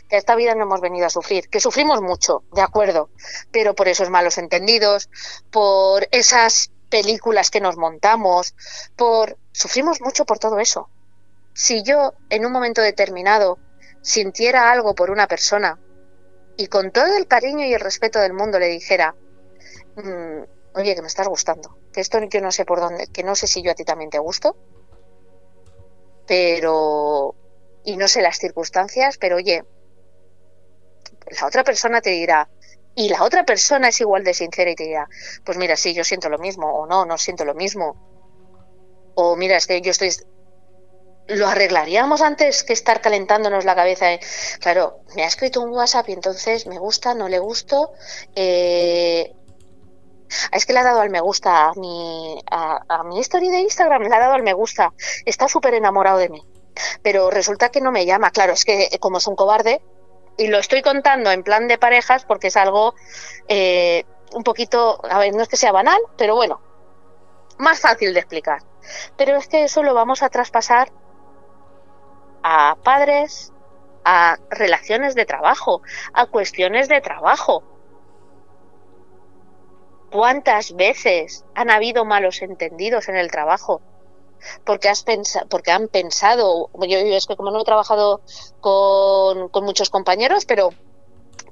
Que 0.08 0.16
esta 0.16 0.36
vida 0.36 0.54
no 0.54 0.64
hemos 0.64 0.80
venido 0.80 1.06
a 1.06 1.10
sufrir, 1.10 1.48
que 1.48 1.60
sufrimos 1.60 2.00
mucho, 2.00 2.44
de 2.54 2.62
acuerdo, 2.62 3.10
pero 3.50 3.74
por 3.74 3.88
esos 3.88 4.10
malos 4.10 4.38
entendidos, 4.38 5.08
por 5.50 6.06
esas 6.12 6.70
películas 6.90 7.50
que 7.50 7.60
nos 7.60 7.76
montamos, 7.76 8.54
por 8.96 9.36
sufrimos 9.52 10.00
mucho 10.00 10.24
por 10.24 10.38
todo 10.38 10.58
eso. 10.58 10.88
Si 11.54 11.82
yo 11.82 12.14
en 12.28 12.44
un 12.44 12.52
momento 12.52 12.82
determinado 12.82 13.58
sintiera 14.02 14.70
algo 14.70 14.94
por 14.94 15.10
una 15.10 15.26
persona 15.26 15.78
y 16.56 16.66
con 16.66 16.90
todo 16.90 17.16
el 17.16 17.26
cariño 17.26 17.64
y 17.64 17.74
el 17.74 17.80
respeto 17.80 18.18
del 18.18 18.32
mundo 18.32 18.58
le 18.58 18.68
dijera, 18.68 19.14
Mm, 19.94 20.42
oye, 20.78 20.94
que 20.96 21.02
me 21.02 21.06
estás 21.12 21.28
gustando, 21.28 21.68
que 21.92 22.00
esto 22.00 22.18
yo 22.32 22.40
no 22.40 22.50
sé 22.50 22.64
por 22.64 22.80
dónde, 22.80 23.06
que 23.14 23.22
no 23.22 23.34
sé 23.36 23.46
si 23.46 23.62
yo 23.62 23.70
a 23.70 23.74
ti 23.76 23.84
también 23.84 24.10
te 24.10 24.18
gusto, 24.18 24.56
pero, 26.26 27.36
y 27.82 27.96
no 27.96 28.08
sé 28.08 28.22
las 28.22 28.38
circunstancias, 28.38 29.16
pero 29.18 29.36
oye, 29.36 29.62
la 31.40 31.46
otra 31.46 31.64
persona 31.64 32.02
te 32.02 32.10
dirá, 32.10 32.50
y 32.94 33.08
la 33.08 33.22
otra 33.24 33.44
persona 33.44 33.88
es 33.88 34.00
igual 34.02 34.22
de 34.22 34.34
sincera 34.34 34.70
y 34.70 34.74
te 34.74 34.84
dirá, 34.84 35.08
pues 35.44 35.56
mira, 35.56 35.74
sí, 35.76 35.94
yo 35.94 36.04
siento 36.04 36.28
lo 36.28 36.38
mismo, 36.38 36.66
o 36.70 36.86
no, 36.86 37.06
no 37.06 37.16
siento 37.18 37.44
lo 37.46 37.54
mismo, 37.54 37.96
o 39.14 39.36
mira, 39.36 39.56
es 39.56 39.66
que 39.68 39.80
yo 39.80 39.90
estoy 39.92 40.10
lo 41.26 41.46
arreglaríamos 41.46 42.20
antes 42.22 42.64
que 42.64 42.72
estar 42.72 43.00
calentándonos 43.00 43.64
la 43.64 43.74
cabeza. 43.76 44.06
Claro, 44.60 45.02
me 45.14 45.22
ha 45.22 45.26
escrito 45.28 45.60
un 45.62 45.70
WhatsApp 45.70 46.08
y 46.08 46.12
entonces 46.12 46.66
me 46.66 46.78
gusta, 46.78 47.14
no 47.14 47.28
le 47.28 47.38
gusto, 47.38 47.92
eh, 48.34 49.32
es 50.52 50.66
que 50.66 50.72
le 50.72 50.80
ha 50.80 50.84
dado 50.84 51.00
al 51.00 51.10
me 51.10 51.20
gusta 51.20 51.68
a 51.68 51.74
mi, 51.74 52.40
a, 52.50 53.02
mi 53.04 53.18
historia 53.18 53.50
de 53.50 53.60
Instagram, 53.60 54.02
le 54.02 54.14
ha 54.14 54.20
dado 54.20 54.34
al 54.34 54.42
me 54.42 54.52
gusta, 54.52 54.92
está 55.24 55.48
súper 55.48 55.74
enamorado 55.74 56.18
de 56.18 56.28
mí. 56.28 56.42
Pero 57.02 57.30
resulta 57.30 57.70
que 57.70 57.80
no 57.80 57.92
me 57.92 58.06
llama, 58.06 58.30
claro, 58.30 58.52
es 58.52 58.64
que 58.64 58.88
como 59.00 59.18
es 59.18 59.26
un 59.26 59.36
cobarde, 59.36 59.82
y 60.36 60.46
lo 60.46 60.58
estoy 60.58 60.82
contando 60.82 61.30
en 61.30 61.42
plan 61.42 61.68
de 61.68 61.76
parejas 61.76 62.24
porque 62.24 62.46
es 62.46 62.56
algo 62.56 62.94
eh, 63.48 64.04
un 64.32 64.42
poquito, 64.42 65.00
a 65.08 65.18
ver, 65.18 65.34
no 65.34 65.42
es 65.42 65.48
que 65.48 65.56
sea 65.56 65.72
banal, 65.72 66.00
pero 66.16 66.34
bueno, 66.34 66.60
más 67.58 67.80
fácil 67.80 68.14
de 68.14 68.20
explicar. 68.20 68.62
Pero 69.16 69.36
es 69.36 69.48
que 69.48 69.64
eso 69.64 69.82
lo 69.82 69.94
vamos 69.94 70.22
a 70.22 70.30
traspasar 70.30 70.90
a 72.42 72.76
padres, 72.82 73.52
a 74.04 74.38
relaciones 74.48 75.14
de 75.14 75.26
trabajo, 75.26 75.82
a 76.14 76.26
cuestiones 76.26 76.88
de 76.88 77.00
trabajo. 77.00 77.62
¿Cuántas 80.10 80.74
veces 80.74 81.44
han 81.54 81.70
habido 81.70 82.04
malos 82.04 82.42
entendidos 82.42 83.08
en 83.08 83.16
el 83.16 83.30
trabajo? 83.30 83.80
Porque, 84.64 84.88
has 84.88 85.04
porque 85.48 85.70
han 85.70 85.88
pensado, 85.88 86.70
yo, 86.88 86.98
es 86.98 87.26
que 87.26 87.36
como 87.36 87.50
no 87.50 87.60
he 87.60 87.64
trabajado 87.64 88.22
con, 88.60 89.48
con 89.50 89.64
muchos 89.64 89.90
compañeros, 89.90 90.46
pero 90.46 90.70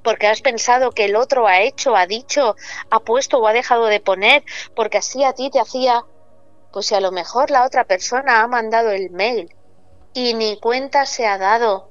porque 0.03 0.27
has 0.27 0.41
pensado 0.41 0.91
que 0.91 1.05
el 1.05 1.15
otro 1.15 1.47
ha 1.47 1.61
hecho, 1.61 1.95
ha 1.95 2.07
dicho, 2.07 2.55
ha 2.89 2.99
puesto 2.99 3.37
o 3.37 3.47
ha 3.47 3.53
dejado 3.53 3.85
de 3.85 3.99
poner, 3.99 4.43
porque 4.75 4.97
así 4.97 5.23
a 5.23 5.33
ti 5.33 5.49
te 5.49 5.59
hacía, 5.59 6.05
pues 6.71 6.87
si 6.87 6.95
a 6.95 7.01
lo 7.01 7.11
mejor 7.11 7.51
la 7.51 7.65
otra 7.65 7.83
persona 7.83 8.41
ha 8.41 8.47
mandado 8.47 8.91
el 8.91 9.09
mail 9.11 9.55
y 10.13 10.33
ni 10.33 10.59
cuenta 10.59 11.05
se 11.05 11.27
ha 11.27 11.37
dado 11.37 11.89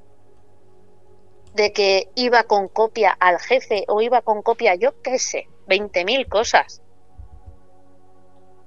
de 1.54 1.72
que 1.72 2.10
iba 2.14 2.44
con 2.44 2.68
copia 2.68 3.16
al 3.18 3.38
jefe 3.38 3.84
o 3.88 4.00
iba 4.00 4.22
con 4.22 4.42
copia, 4.42 4.74
yo 4.74 5.00
qué 5.02 5.18
sé, 5.18 5.48
20.000 5.68 6.28
cosas. 6.28 6.82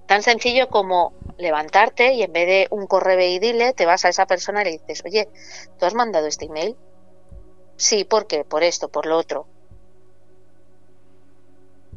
Tan 0.07 0.21
sencillo 0.21 0.69
como 0.69 1.13
levantarte 1.37 2.13
y 2.13 2.23
en 2.23 2.33
vez 2.33 2.47
de 2.47 2.67
un 2.69 2.85
correo 2.85 3.19
y 3.19 3.39
dile, 3.39 3.73
te 3.73 3.85
vas 3.85 4.05
a 4.05 4.09
esa 4.09 4.25
persona 4.25 4.61
y 4.61 4.65
le 4.65 4.71
dices, 4.71 5.03
oye, 5.05 5.29
¿tú 5.79 5.85
has 5.85 5.93
mandado 5.93 6.27
este 6.27 6.45
email? 6.45 6.77
Sí, 7.77 8.03
¿por 8.03 8.27
qué? 8.27 8.43
Por 8.45 8.63
esto, 8.63 8.89
por 8.89 9.05
lo 9.05 9.17
otro. 9.17 9.47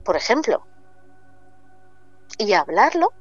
Por 0.05 0.17
ejemplo. 0.17 0.67
Y 2.39 2.53
hablarlo. 2.53 3.13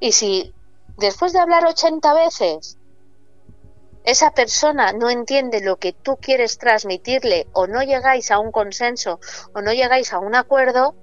Y 0.00 0.12
si 0.12 0.54
después 0.96 1.32
de 1.32 1.40
hablar 1.40 1.66
80 1.66 2.14
veces 2.14 2.77
esa 4.10 4.32
persona 4.32 4.92
no 4.92 5.10
entiende 5.10 5.60
lo 5.60 5.76
que 5.76 5.92
tú 5.92 6.16
quieres 6.16 6.56
transmitirle 6.56 7.46
o 7.52 7.66
no 7.66 7.82
llegáis 7.82 8.30
a 8.30 8.38
un 8.38 8.50
consenso 8.50 9.20
o 9.52 9.60
no 9.60 9.72
llegáis 9.72 10.14
a 10.14 10.18
un 10.18 10.34
acuerdo, 10.34 10.94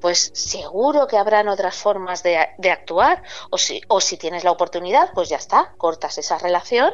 pues 0.00 0.32
seguro 0.34 1.06
que 1.06 1.16
habrán 1.16 1.48
otras 1.48 1.76
formas 1.76 2.24
de, 2.24 2.36
actuar 2.36 3.22
o 3.50 3.58
si, 3.58 3.80
o 3.86 4.00
si 4.00 4.16
tienes 4.16 4.42
la 4.42 4.50
oportunidad, 4.50 5.12
pues 5.14 5.28
ya 5.28 5.36
está, 5.36 5.74
cortas 5.76 6.18
esa 6.18 6.38
relación 6.38 6.92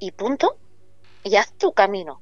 y 0.00 0.10
punto, 0.10 0.56
y 1.22 1.36
haz 1.36 1.52
tu 1.52 1.72
camino. 1.72 2.20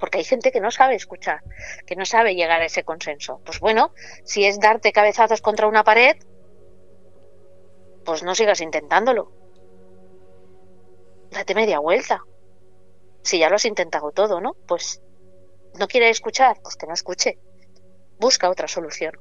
Porque 0.00 0.16
hay 0.16 0.24
gente 0.24 0.50
que 0.50 0.60
no 0.60 0.70
sabe 0.70 0.94
escuchar, 0.94 1.42
que 1.86 1.94
no 1.94 2.06
sabe 2.06 2.34
llegar 2.34 2.62
a 2.62 2.64
ese 2.64 2.84
consenso. 2.84 3.42
Pues 3.44 3.60
bueno, 3.60 3.92
si 4.24 4.46
es 4.46 4.58
darte 4.58 4.92
cabezazos 4.92 5.42
contra 5.42 5.66
una 5.66 5.84
pared, 5.84 6.16
pues 8.08 8.22
no 8.22 8.34
sigas 8.34 8.62
intentándolo. 8.62 9.30
Date 11.30 11.54
media 11.54 11.78
vuelta. 11.78 12.24
Si 13.22 13.38
ya 13.38 13.50
lo 13.50 13.56
has 13.56 13.66
intentado 13.66 14.12
todo, 14.12 14.40
¿no? 14.40 14.54
Pues 14.66 15.02
no 15.78 15.86
quiere 15.86 16.08
escuchar, 16.08 16.56
pues 16.62 16.76
que 16.76 16.86
no 16.86 16.94
escuche. 16.94 17.38
Busca 18.18 18.48
otra 18.48 18.66
solución. 18.66 19.12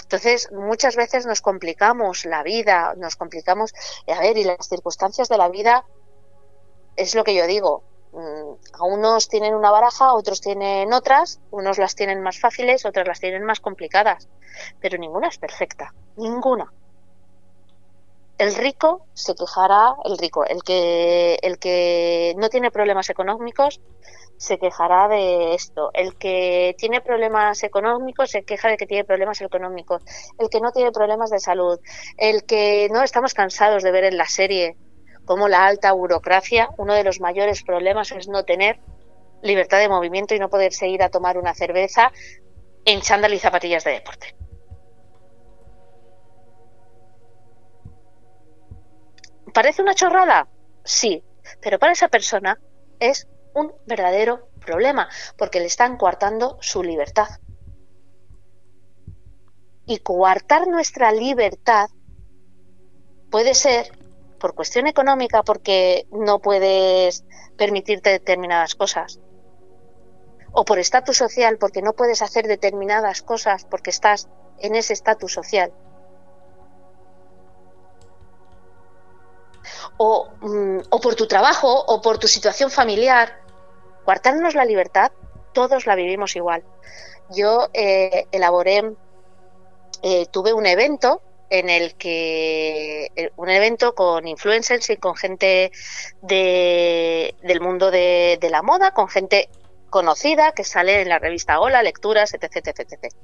Entonces, 0.00 0.50
muchas 0.50 0.96
veces 0.96 1.26
nos 1.26 1.42
complicamos 1.42 2.24
la 2.24 2.42
vida, 2.42 2.94
nos 2.96 3.16
complicamos, 3.16 3.74
a 4.06 4.20
ver, 4.20 4.38
y 4.38 4.44
las 4.44 4.66
circunstancias 4.66 5.28
de 5.28 5.36
la 5.36 5.50
vida, 5.50 5.84
es 6.96 7.14
lo 7.14 7.22
que 7.22 7.34
yo 7.34 7.46
digo, 7.46 7.84
a 8.12 8.84
unos 8.84 9.28
tienen 9.28 9.54
una 9.54 9.70
baraja, 9.70 10.14
otros 10.14 10.40
tienen 10.40 10.92
otras, 10.92 11.40
unos 11.50 11.78
las 11.78 11.94
tienen 11.94 12.22
más 12.22 12.40
fáciles, 12.40 12.84
otras 12.84 13.06
las 13.06 13.20
tienen 13.20 13.44
más 13.44 13.60
complicadas, 13.60 14.28
pero 14.80 14.98
ninguna 14.98 15.28
es 15.28 15.38
perfecta, 15.38 15.92
ninguna 16.16 16.72
el 18.38 18.54
rico 18.54 19.06
se 19.14 19.34
quejará, 19.34 19.96
el 20.04 20.16
rico, 20.16 20.44
el 20.44 20.62
que, 20.62 21.38
el 21.42 21.58
que 21.58 22.34
no 22.38 22.48
tiene 22.48 22.70
problemas 22.70 23.10
económicos 23.10 23.80
se 24.36 24.58
quejará 24.58 25.08
de 25.08 25.54
esto. 25.54 25.90
El 25.92 26.16
que 26.16 26.76
tiene 26.78 27.00
problemas 27.00 27.64
económicos 27.64 28.30
se 28.30 28.44
queja 28.44 28.68
de 28.68 28.76
que 28.76 28.86
tiene 28.86 29.04
problemas 29.04 29.40
económicos. 29.40 30.02
El 30.38 30.48
que 30.48 30.60
no 30.60 30.70
tiene 30.70 30.92
problemas 30.92 31.30
de 31.30 31.40
salud. 31.40 31.80
El 32.16 32.44
que 32.44 32.88
no 32.92 33.02
estamos 33.02 33.34
cansados 33.34 33.82
de 33.82 33.90
ver 33.90 34.04
en 34.04 34.16
la 34.16 34.26
serie 34.26 34.76
como 35.28 35.46
la 35.46 35.66
alta 35.66 35.92
burocracia, 35.92 36.70
uno 36.78 36.94
de 36.94 37.04
los 37.04 37.20
mayores 37.20 37.62
problemas 37.62 38.12
es 38.12 38.28
no 38.28 38.46
tener 38.46 38.80
libertad 39.42 39.78
de 39.78 39.90
movimiento 39.90 40.34
y 40.34 40.38
no 40.38 40.48
poder 40.48 40.72
seguir 40.72 41.02
a 41.02 41.10
tomar 41.10 41.36
una 41.36 41.52
cerveza 41.52 42.10
en 42.86 43.02
chándal 43.02 43.34
y 43.34 43.38
zapatillas 43.38 43.84
de 43.84 43.90
deporte. 43.90 44.34
¿Parece 49.52 49.82
una 49.82 49.94
chorrada? 49.94 50.48
Sí, 50.82 51.22
pero 51.60 51.78
para 51.78 51.92
esa 51.92 52.08
persona 52.08 52.58
es 52.98 53.28
un 53.54 53.74
verdadero 53.84 54.48
problema, 54.64 55.10
porque 55.36 55.60
le 55.60 55.66
están 55.66 55.98
coartando 55.98 56.56
su 56.62 56.82
libertad. 56.82 57.28
Y 59.84 59.98
coartar 59.98 60.68
nuestra 60.68 61.12
libertad 61.12 61.90
puede 63.30 63.52
ser 63.52 63.97
por 64.38 64.54
cuestión 64.54 64.86
económica, 64.86 65.42
porque 65.42 66.06
no 66.10 66.38
puedes 66.38 67.24
permitirte 67.56 68.10
determinadas 68.10 68.74
cosas. 68.74 69.20
O 70.52 70.64
por 70.64 70.78
estatus 70.78 71.16
social, 71.16 71.58
porque 71.58 71.82
no 71.82 71.92
puedes 71.92 72.22
hacer 72.22 72.46
determinadas 72.46 73.22
cosas 73.22 73.64
porque 73.64 73.90
estás 73.90 74.28
en 74.58 74.74
ese 74.74 74.92
estatus 74.92 75.32
social. 75.32 75.72
O, 79.98 80.28
mm, 80.40 80.78
o, 80.90 81.00
por 81.00 81.14
tu 81.16 81.26
trabajo 81.26 81.84
o 81.86 82.00
por 82.00 82.18
tu 82.18 82.28
situación 82.28 82.70
familiar. 82.70 83.40
Coartarnos 84.04 84.54
la 84.54 84.64
libertad, 84.64 85.12
todos 85.52 85.86
la 85.86 85.94
vivimos 85.94 86.34
igual. 86.36 86.64
Yo 87.30 87.68
eh, 87.74 88.26
elaboré, 88.32 88.96
eh, 90.02 90.26
tuve 90.30 90.54
un 90.54 90.64
evento 90.64 91.20
en 91.50 91.70
el 91.70 91.94
que 91.94 93.10
eh, 93.16 93.30
un 93.36 93.48
evento 93.48 93.94
con 93.94 94.26
influencers 94.26 94.90
y 94.90 94.96
con 94.96 95.16
gente 95.16 95.72
de, 96.22 97.34
del 97.42 97.60
mundo 97.60 97.90
de, 97.90 98.38
la 98.50 98.62
moda, 98.62 98.92
con 98.92 99.08
gente 99.08 99.48
conocida 99.90 100.52
que 100.52 100.64
sale 100.64 101.00
en 101.00 101.08
la 101.08 101.18
revista 101.18 101.60
Hola, 101.60 101.82
lecturas, 101.82 102.34
etc. 102.34 102.56
etc, 102.56 102.80
etc. 102.80 103.14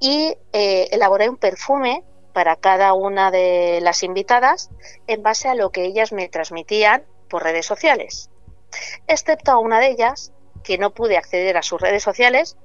Y 0.00 0.36
eh, 0.52 0.88
elaboré 0.90 1.28
un 1.28 1.36
perfume 1.36 2.02
para 2.32 2.56
cada 2.56 2.92
una 2.94 3.30
de 3.30 3.78
las 3.80 4.02
invitadas 4.02 4.70
en 5.06 5.22
base 5.22 5.48
a 5.48 5.54
lo 5.54 5.70
que 5.70 5.84
ellas 5.84 6.12
me 6.12 6.28
transmitían 6.28 7.04
por 7.28 7.44
redes 7.44 7.64
sociales, 7.64 8.28
excepto 9.06 9.52
a 9.52 9.58
una 9.58 9.78
de 9.78 9.88
ellas 9.88 10.32
que 10.64 10.78
no 10.78 10.92
pude 10.92 11.16
acceder 11.16 11.56
a 11.56 11.62
sus 11.62 11.80
redes 11.80 12.02
sociales 12.02 12.56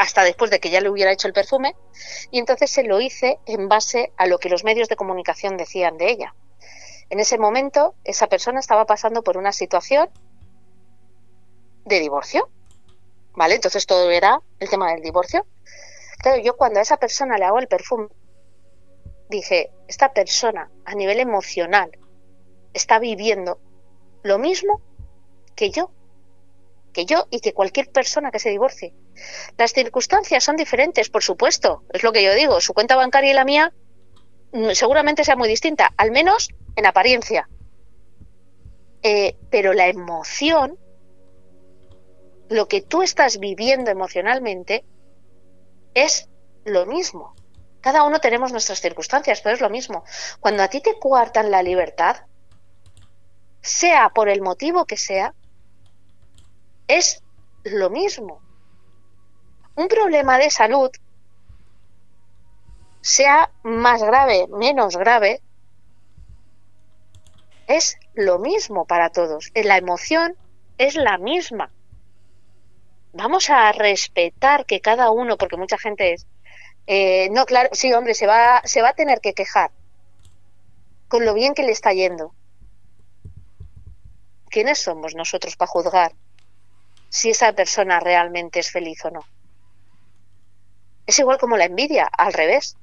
hasta 0.00 0.24
después 0.24 0.50
de 0.50 0.60
que 0.60 0.70
ya 0.70 0.80
le 0.80 0.88
hubiera 0.88 1.12
hecho 1.12 1.28
el 1.28 1.34
perfume, 1.34 1.76
y 2.30 2.38
entonces 2.38 2.70
se 2.70 2.84
lo 2.84 3.02
hice 3.02 3.38
en 3.44 3.68
base 3.68 4.14
a 4.16 4.26
lo 4.26 4.38
que 4.38 4.48
los 4.48 4.64
medios 4.64 4.88
de 4.88 4.96
comunicación 4.96 5.58
decían 5.58 5.98
de 5.98 6.10
ella. 6.10 6.34
En 7.10 7.20
ese 7.20 7.36
momento, 7.36 7.94
esa 8.04 8.26
persona 8.26 8.60
estaba 8.60 8.86
pasando 8.86 9.22
por 9.22 9.36
una 9.36 9.52
situación 9.52 10.08
de 11.84 12.00
divorcio, 12.00 12.48
¿vale? 13.34 13.56
Entonces 13.56 13.84
todo 13.84 14.10
era 14.10 14.40
el 14.58 14.70
tema 14.70 14.90
del 14.90 15.02
divorcio. 15.02 15.44
Claro, 16.16 16.40
yo 16.40 16.56
cuando 16.56 16.78
a 16.78 16.82
esa 16.82 16.96
persona 16.96 17.36
le 17.36 17.44
hago 17.44 17.58
el 17.58 17.68
perfume, 17.68 18.08
dije, 19.28 19.70
esta 19.86 20.14
persona 20.14 20.70
a 20.86 20.94
nivel 20.94 21.20
emocional 21.20 21.90
está 22.72 22.98
viviendo 23.00 23.60
lo 24.22 24.38
mismo 24.38 24.80
que 25.54 25.70
yo 25.70 25.90
que 26.94 27.04
yo 27.04 27.26
y 27.30 27.40
que 27.40 27.52
cualquier 27.52 27.90
persona 27.90 28.30
que 28.30 28.38
se 28.38 28.50
divorcie. 28.50 28.94
Las 29.56 29.72
circunstancias 29.72 30.42
son 30.44 30.56
diferentes, 30.56 31.08
por 31.10 31.22
supuesto, 31.22 31.84
es 31.92 32.02
lo 32.02 32.12
que 32.12 32.22
yo 32.22 32.34
digo, 32.34 32.60
su 32.60 32.74
cuenta 32.74 32.96
bancaria 32.96 33.30
y 33.30 33.34
la 33.34 33.44
mía 33.44 33.72
mm, 34.52 34.70
seguramente 34.72 35.24
sea 35.24 35.36
muy 35.36 35.48
distinta, 35.48 35.92
al 35.96 36.10
menos 36.10 36.48
en 36.76 36.86
apariencia. 36.86 37.48
Eh, 39.02 39.36
pero 39.50 39.72
la 39.72 39.88
emoción, 39.88 40.78
lo 42.48 42.68
que 42.68 42.82
tú 42.82 43.02
estás 43.02 43.38
viviendo 43.38 43.90
emocionalmente, 43.90 44.84
es 45.94 46.28
lo 46.64 46.86
mismo. 46.86 47.34
Cada 47.80 48.04
uno 48.04 48.20
tenemos 48.20 48.52
nuestras 48.52 48.80
circunstancias, 48.80 49.40
pero 49.40 49.54
es 49.54 49.60
lo 49.60 49.70
mismo. 49.70 50.04
Cuando 50.38 50.62
a 50.62 50.68
ti 50.68 50.80
te 50.80 50.98
cuartan 50.98 51.50
la 51.50 51.62
libertad, 51.62 52.16
sea 53.62 54.10
por 54.10 54.28
el 54.28 54.42
motivo 54.42 54.84
que 54.84 54.96
sea, 54.96 55.34
es 56.88 57.22
lo 57.64 57.88
mismo. 57.90 58.42
Un 59.80 59.88
problema 59.88 60.36
de 60.36 60.50
salud, 60.50 60.90
sea 63.00 63.50
más 63.62 64.02
grave, 64.02 64.46
menos 64.48 64.94
grave, 64.94 65.40
es 67.66 67.96
lo 68.12 68.38
mismo 68.38 68.84
para 68.84 69.08
todos. 69.08 69.50
La 69.54 69.78
emoción 69.78 70.36
es 70.76 70.96
la 70.96 71.16
misma. 71.16 71.70
Vamos 73.14 73.48
a 73.48 73.72
respetar 73.72 74.66
que 74.66 74.82
cada 74.82 75.10
uno, 75.10 75.38
porque 75.38 75.56
mucha 75.56 75.78
gente 75.78 76.12
es, 76.12 76.26
eh, 76.86 77.30
no, 77.30 77.46
claro, 77.46 77.70
sí, 77.72 77.90
hombre, 77.94 78.12
se 78.12 78.26
va, 78.26 78.60
se 78.66 78.82
va 78.82 78.90
a 78.90 78.94
tener 79.00 79.22
que 79.22 79.32
quejar 79.32 79.70
con 81.08 81.24
lo 81.24 81.32
bien 81.32 81.54
que 81.54 81.62
le 81.62 81.72
está 81.72 81.94
yendo. 81.94 82.34
¿Quiénes 84.50 84.78
somos 84.78 85.14
nosotros 85.14 85.56
para 85.56 85.70
juzgar 85.70 86.12
si 87.08 87.30
esa 87.30 87.54
persona 87.54 87.98
realmente 87.98 88.60
es 88.60 88.70
feliz 88.70 89.02
o 89.06 89.10
no. 89.10 89.24
Es 91.10 91.18
igual 91.18 91.36
como 91.38 91.58
la 91.58 91.66
envidia, 91.66 92.06
al 92.06 92.32
revés. 92.32 92.78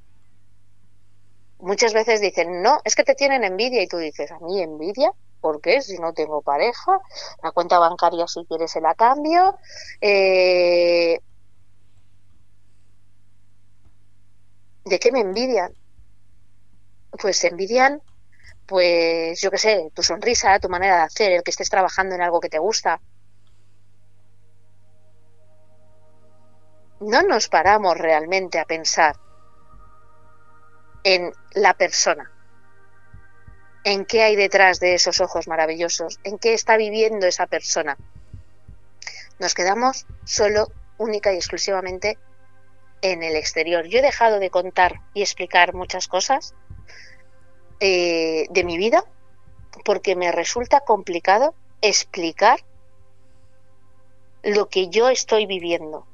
Muchas 1.59 1.93
veces 1.93 2.21
dicen, 2.21 2.61
no, 2.61 2.79
es 2.83 2.95
que 2.95 3.03
te 3.03 3.15
tienen 3.15 3.43
envidia 3.43 3.81
y 3.81 3.87
tú 3.87 3.97
dices, 3.97 4.31
¿a 4.31 4.39
mí 4.39 4.61
envidia? 4.61 5.11
¿Por 5.39 5.59
qué? 5.61 5.81
Si 5.81 5.97
no 5.97 6.13
tengo 6.13 6.41
pareja, 6.41 6.99
la 7.43 7.51
cuenta 7.51 7.79
bancaria 7.79 8.27
si 8.27 8.45
quieres 8.45 8.71
se 8.71 8.81
la 8.81 8.93
cambio. 8.95 9.57
Eh, 10.01 11.19
¿De 14.85 14.97
qué 14.99 15.11
me 15.11 15.19
envidian? 15.19 15.71
Pues 17.21 17.43
envidian, 17.43 18.01
pues 18.67 19.41
yo 19.41 19.51
qué 19.51 19.59
sé, 19.59 19.91
tu 19.95 20.03
sonrisa, 20.03 20.59
tu 20.59 20.69
manera 20.69 20.97
de 20.97 21.03
hacer, 21.03 21.31
el 21.33 21.43
que 21.43 21.51
estés 21.51 21.69
trabajando 21.69 22.15
en 22.15 22.21
algo 22.23 22.39
que 22.41 22.49
te 22.49 22.59
gusta, 22.59 23.01
no 26.99 27.21
nos 27.23 27.47
paramos 27.47 27.97
realmente 27.97 28.59
a 28.59 28.65
pensar 28.65 29.15
en 31.03 31.31
la 31.53 31.73
persona, 31.73 32.31
en 33.83 34.05
qué 34.05 34.23
hay 34.23 34.35
detrás 34.35 34.79
de 34.79 34.95
esos 34.95 35.21
ojos 35.21 35.47
maravillosos, 35.47 36.19
en 36.23 36.37
qué 36.37 36.53
está 36.53 36.75
viviendo 36.77 37.27
esa 37.27 37.47
persona. 37.47 37.97
Nos 39.39 39.53
quedamos 39.53 40.05
solo, 40.25 40.67
única 40.97 41.31
y 41.31 41.37
exclusivamente 41.37 42.17
en 43.01 43.23
el 43.23 43.35
exterior. 43.35 43.85
Yo 43.85 43.99
he 43.99 44.01
dejado 44.01 44.39
de 44.39 44.49
contar 44.49 45.01
y 45.13 45.21
explicar 45.21 45.73
muchas 45.73 46.07
cosas 46.07 46.55
eh, 47.79 48.47
de 48.49 48.63
mi 48.63 48.77
vida 48.77 49.03
porque 49.85 50.15
me 50.15 50.31
resulta 50.31 50.79
complicado 50.81 51.53
explicar 51.81 52.65
lo 54.41 54.67
que 54.69 54.89
yo 54.89 55.09
estoy 55.09 55.45
viviendo 55.45 56.07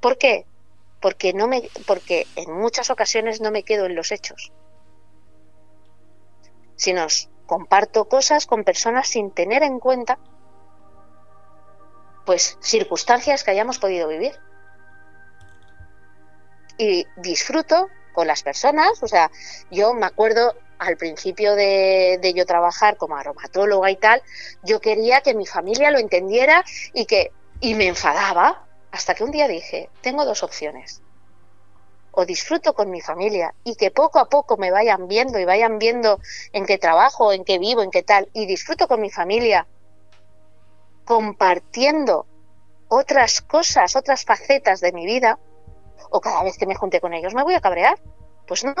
¿Por 0.00 0.18
qué? 0.18 0.46
Porque, 1.00 1.32
no 1.32 1.46
me, 1.46 1.68
porque 1.86 2.26
en 2.36 2.52
muchas 2.52 2.90
ocasiones 2.90 3.40
no 3.40 3.50
me 3.50 3.62
quedo 3.62 3.86
en 3.86 3.94
los 3.94 4.12
hechos, 4.12 4.52
sino 6.76 7.06
comparto 7.46 8.06
cosas 8.06 8.46
con 8.46 8.64
personas 8.64 9.08
sin 9.08 9.30
tener 9.30 9.62
en 9.62 9.78
cuenta 9.80 10.18
pues 12.24 12.56
circunstancias 12.60 13.42
que 13.42 13.50
hayamos 13.50 13.78
podido 13.78 14.08
vivir. 14.08 14.38
Y 16.78 17.06
disfruto 17.16 17.88
con 18.12 18.26
las 18.26 18.42
personas, 18.42 19.02
o 19.02 19.08
sea, 19.08 19.30
yo 19.70 19.94
me 19.94 20.06
acuerdo 20.06 20.54
al 20.78 20.96
principio 20.96 21.54
de, 21.54 22.18
de, 22.22 22.32
yo 22.32 22.46
trabajar 22.46 22.96
como 22.96 23.16
aromatóloga 23.16 23.90
y 23.90 23.96
tal, 23.96 24.22
yo 24.62 24.80
quería 24.80 25.20
que 25.20 25.34
mi 25.34 25.44
familia 25.44 25.90
lo 25.90 25.98
entendiera 25.98 26.64
y 26.94 27.04
que 27.04 27.32
y 27.60 27.74
me 27.74 27.86
enfadaba 27.88 28.69
hasta 28.92 29.14
que 29.14 29.24
un 29.24 29.30
día 29.30 29.48
dije, 29.48 29.90
tengo 30.00 30.24
dos 30.24 30.42
opciones. 30.42 31.02
O 32.12 32.26
disfruto 32.26 32.74
con 32.74 32.90
mi 32.90 33.00
familia 33.00 33.54
y 33.62 33.76
que 33.76 33.90
poco 33.90 34.18
a 34.18 34.28
poco 34.28 34.56
me 34.56 34.70
vayan 34.70 35.06
viendo 35.06 35.38
y 35.38 35.44
vayan 35.44 35.78
viendo 35.78 36.18
en 36.52 36.66
qué 36.66 36.76
trabajo, 36.76 37.32
en 37.32 37.44
qué 37.44 37.58
vivo, 37.58 37.82
en 37.82 37.90
qué 37.90 38.02
tal, 38.02 38.28
y 38.32 38.46
disfruto 38.46 38.88
con 38.88 39.00
mi 39.00 39.10
familia 39.10 39.66
compartiendo 41.04 42.26
otras 42.88 43.40
cosas, 43.40 43.96
otras 43.96 44.24
facetas 44.24 44.80
de 44.80 44.92
mi 44.92 45.06
vida, 45.06 45.38
o 46.10 46.20
cada 46.20 46.42
vez 46.42 46.56
que 46.56 46.66
me 46.66 46.74
junte 46.74 47.00
con 47.00 47.14
ellos 47.14 47.34
me 47.34 47.42
voy 47.42 47.54
a 47.54 47.60
cabrear. 47.60 47.98
Pues 48.46 48.64
no. 48.64 48.74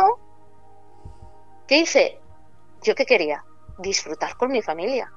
¿Qué 1.66 1.78
hice? 1.78 2.20
¿Yo 2.82 2.94
qué 2.94 3.06
quería? 3.06 3.44
Disfrutar 3.78 4.36
con 4.36 4.50
mi 4.50 4.62
familia. 4.62 5.12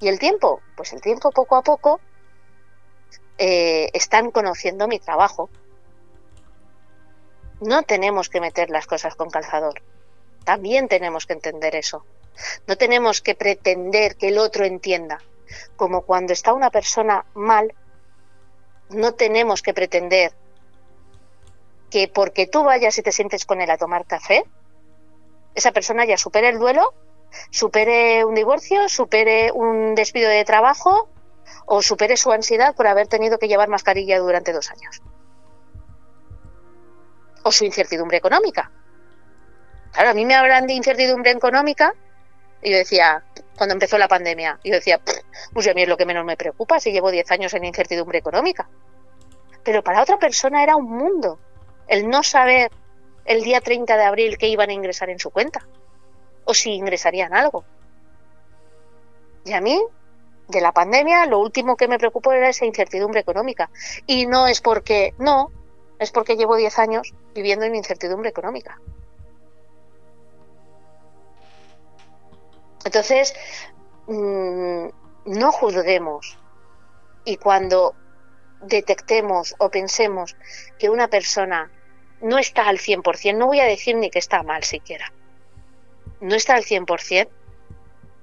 ¿Y 0.00 0.08
el 0.08 0.18
tiempo? 0.18 0.60
Pues 0.76 0.94
el 0.94 1.02
tiempo 1.02 1.30
poco 1.30 1.56
a 1.56 1.62
poco 1.62 2.00
eh, 3.42 3.88
están 3.94 4.30
conociendo 4.30 4.86
mi 4.86 4.98
trabajo. 4.98 5.48
No 7.62 7.82
tenemos 7.84 8.28
que 8.28 8.38
meter 8.38 8.68
las 8.68 8.86
cosas 8.86 9.14
con 9.14 9.30
calzador. 9.30 9.80
También 10.44 10.88
tenemos 10.88 11.24
que 11.24 11.32
entender 11.32 11.74
eso. 11.74 12.04
No 12.66 12.76
tenemos 12.76 13.22
que 13.22 13.34
pretender 13.34 14.16
que 14.16 14.28
el 14.28 14.36
otro 14.36 14.66
entienda. 14.66 15.22
Como 15.74 16.02
cuando 16.02 16.34
está 16.34 16.52
una 16.52 16.68
persona 16.68 17.24
mal, 17.32 17.72
no 18.90 19.14
tenemos 19.14 19.62
que 19.62 19.72
pretender 19.72 20.32
que 21.88 22.08
porque 22.08 22.46
tú 22.46 22.62
vayas 22.62 22.98
y 22.98 23.02
te 23.02 23.10
sientes 23.10 23.46
con 23.46 23.62
él 23.62 23.70
a 23.70 23.78
tomar 23.78 24.04
café, 24.04 24.44
esa 25.54 25.72
persona 25.72 26.04
ya 26.04 26.18
supere 26.18 26.50
el 26.50 26.58
duelo, 26.58 26.92
supere 27.50 28.22
un 28.26 28.34
divorcio, 28.34 28.86
supere 28.90 29.50
un 29.50 29.94
despido 29.94 30.28
de 30.28 30.44
trabajo 30.44 31.08
o 31.72 31.82
supere 31.82 32.16
su 32.16 32.32
ansiedad 32.32 32.74
por 32.74 32.88
haber 32.88 33.06
tenido 33.06 33.38
que 33.38 33.46
llevar 33.46 33.68
mascarilla 33.68 34.18
durante 34.18 34.52
dos 34.52 34.70
años. 34.72 35.00
o 37.42 37.52
su 37.52 37.64
incertidumbre 37.64 38.18
económica. 38.18 38.70
Claro, 39.92 40.10
a 40.10 40.14
mí 40.14 40.26
me 40.26 40.34
hablan 40.34 40.66
de 40.66 40.74
incertidumbre 40.74 41.30
económica 41.30 41.94
y 42.60 42.70
yo 42.72 42.76
decía, 42.76 43.24
cuando 43.56 43.72
empezó 43.72 43.96
la 43.96 44.08
pandemia, 44.08 44.58
yo 44.62 44.74
decía, 44.74 45.00
pues 45.52 45.66
a 45.68 45.72
mí 45.72 45.82
es 45.82 45.88
lo 45.88 45.96
que 45.96 46.04
menos 46.04 46.24
me 46.24 46.36
preocupa 46.36 46.80
si 46.80 46.92
llevo 46.92 47.10
10 47.10 47.30
años 47.30 47.54
en 47.54 47.64
incertidumbre 47.64 48.18
económica. 48.18 48.68
Pero 49.62 49.82
para 49.82 50.02
otra 50.02 50.18
persona 50.18 50.62
era 50.62 50.76
un 50.76 50.90
mundo 50.90 51.38
el 51.86 52.08
no 52.08 52.22
saber 52.22 52.70
el 53.24 53.42
día 53.42 53.60
30 53.60 53.96
de 53.96 54.04
abril 54.04 54.38
que 54.38 54.48
iban 54.48 54.70
a 54.70 54.74
ingresar 54.74 55.08
en 55.08 55.20
su 55.20 55.30
cuenta 55.30 55.66
o 56.44 56.52
si 56.52 56.72
ingresarían 56.72 57.32
algo. 57.32 57.64
Y 59.44 59.52
a 59.52 59.60
mí, 59.62 59.80
de 60.50 60.60
la 60.60 60.72
pandemia, 60.72 61.26
lo 61.26 61.38
último 61.38 61.76
que 61.76 61.88
me 61.88 61.98
preocupó 61.98 62.32
era 62.32 62.48
esa 62.48 62.66
incertidumbre 62.66 63.20
económica. 63.20 63.70
Y 64.06 64.26
no 64.26 64.46
es 64.46 64.60
porque, 64.60 65.14
no, 65.18 65.50
es 65.98 66.10
porque 66.10 66.36
llevo 66.36 66.56
10 66.56 66.78
años 66.78 67.14
viviendo 67.34 67.64
en 67.64 67.74
incertidumbre 67.74 68.30
económica. 68.30 68.80
Entonces, 72.84 73.34
mm, 74.06 74.86
no 75.26 75.52
juzguemos. 75.52 76.38
Y 77.24 77.36
cuando 77.36 77.94
detectemos 78.62 79.54
o 79.58 79.70
pensemos 79.70 80.36
que 80.78 80.90
una 80.90 81.08
persona 81.08 81.70
no 82.20 82.38
está 82.38 82.68
al 82.68 82.78
100%, 82.78 83.36
no 83.36 83.46
voy 83.46 83.60
a 83.60 83.64
decir 83.64 83.96
ni 83.96 84.10
que 84.10 84.18
está 84.18 84.42
mal 84.42 84.64
siquiera, 84.64 85.12
no 86.20 86.34
está 86.34 86.54
al 86.54 86.64
100%, 86.64 87.28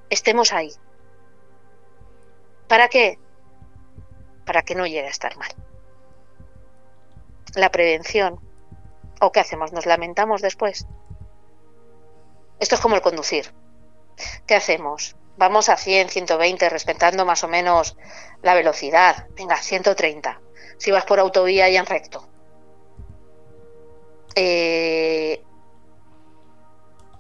estemos 0.10 0.54
ahí. 0.54 0.72
¿Para 2.68 2.88
qué? 2.88 3.20
Para 4.46 4.62
que 4.62 4.76
no 4.76 4.86
llegue 4.86 5.08
a 5.08 5.12
estar 5.12 5.36
mal. 5.38 5.50
La 7.56 7.72
prevención. 7.72 8.40
¿O 9.22 9.32
qué 9.32 9.40
hacemos? 9.40 9.72
¿Nos 9.72 9.86
lamentamos 9.86 10.42
después? 10.42 10.86
Esto 12.60 12.76
es 12.76 12.82
como 12.82 12.96
el 12.96 13.02
conducir. 13.02 13.54
¿Qué 14.46 14.56
hacemos? 14.56 15.16
Vamos 15.38 15.70
a 15.70 15.78
100, 15.78 16.10
120, 16.10 16.70
respetando 16.70 17.26
más 17.26 17.44
o 17.44 17.48
menos 17.48 17.96
la 18.42 18.56
velocidad. 18.56 19.28
Venga, 19.36 19.58
130. 19.58 20.42
Si 20.78 20.92
vas 20.92 21.06
por 21.06 21.20
autovía 21.20 21.70
y 21.70 21.78
en 21.78 21.86
recto. 21.86 22.28
Eh, 24.36 25.44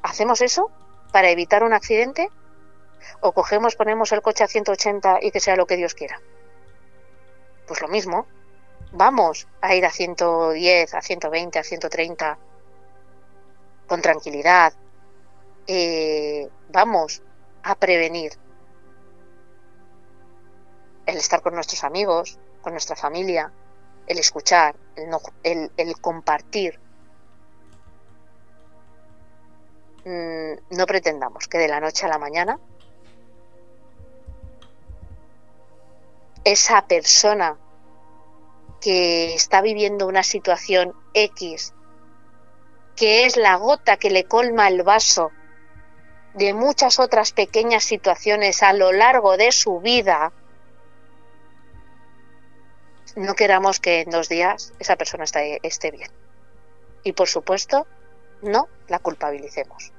¿Hacemos 0.04 0.42
eso 0.42 0.72
para 1.12 1.30
evitar 1.30 1.64
un 1.64 1.74
accidente? 1.74 2.30
¿O 3.22 3.32
cogemos, 3.34 3.76
ponemos 3.76 4.12
el 4.12 4.22
coche 4.22 4.44
a 4.44 4.48
180 4.48 5.20
y 5.22 5.32
que 5.32 5.40
sea 5.40 5.56
lo 5.56 5.66
que 5.66 5.78
Dios 5.78 5.94
quiera? 5.94 6.22
Pues 7.68 7.82
lo 7.82 7.88
mismo. 7.88 8.28
Vamos 8.92 9.48
a 9.62 9.76
ir 9.76 9.86
a 9.86 9.92
110, 9.92 10.94
a 10.94 11.02
120, 11.02 11.60
a 11.60 11.64
130 11.64 12.38
con 13.88 14.02
tranquilidad. 14.02 14.74
Eh, 15.68 16.50
vamos 16.70 17.22
a 17.64 17.76
prevenir 17.76 18.32
el 21.06 21.18
estar 21.18 21.42
con 21.42 21.54
nuestros 21.54 21.84
amigos, 21.84 22.40
con 22.62 22.74
nuestra 22.74 22.96
familia, 22.96 23.52
el 24.08 24.20
escuchar, 24.20 24.76
el, 25.44 26.02
compartir 26.02 26.80
Mm, 30.08 30.54
no 30.78 30.86
pretendamos 30.86 31.50
que 31.50 31.58
de 31.58 31.68
la 31.68 31.82
noche 31.82 32.06
a 32.06 32.10
la 32.10 32.18
mañana 32.18 32.58
esa 36.52 36.88
persona 36.88 37.58
que 38.82 39.34
está 39.34 39.62
viviendo 39.62 40.08
una 40.08 40.24
situación 40.24 40.94
X, 41.14 41.74
que 42.96 43.26
es 43.26 43.38
la 43.38 43.56
gota 43.56 43.98
que 43.98 44.10
le 44.10 44.26
colma 44.26 44.68
el 44.68 44.84
vaso 44.84 45.32
de 46.34 46.54
muchas 46.54 47.00
otras 47.00 47.32
pequeñas 47.32 47.84
situaciones 47.84 48.64
a 48.64 48.74
lo 48.74 48.92
largo 48.92 49.38
de 49.38 49.52
su 49.52 49.80
vida, 49.80 50.32
no 53.16 53.34
queramos 53.34 53.80
que 53.80 54.02
en 54.02 54.12
dos 54.12 54.30
días 54.30 54.74
esa 54.80 54.96
persona 54.96 55.24
esté, 55.24 55.92
bien. 55.92 56.12
Y 57.04 57.14
por 57.14 57.28
supuesto, 57.28 57.88
no 58.42 58.68
la 58.88 59.00
culpabilicemos 59.00 59.92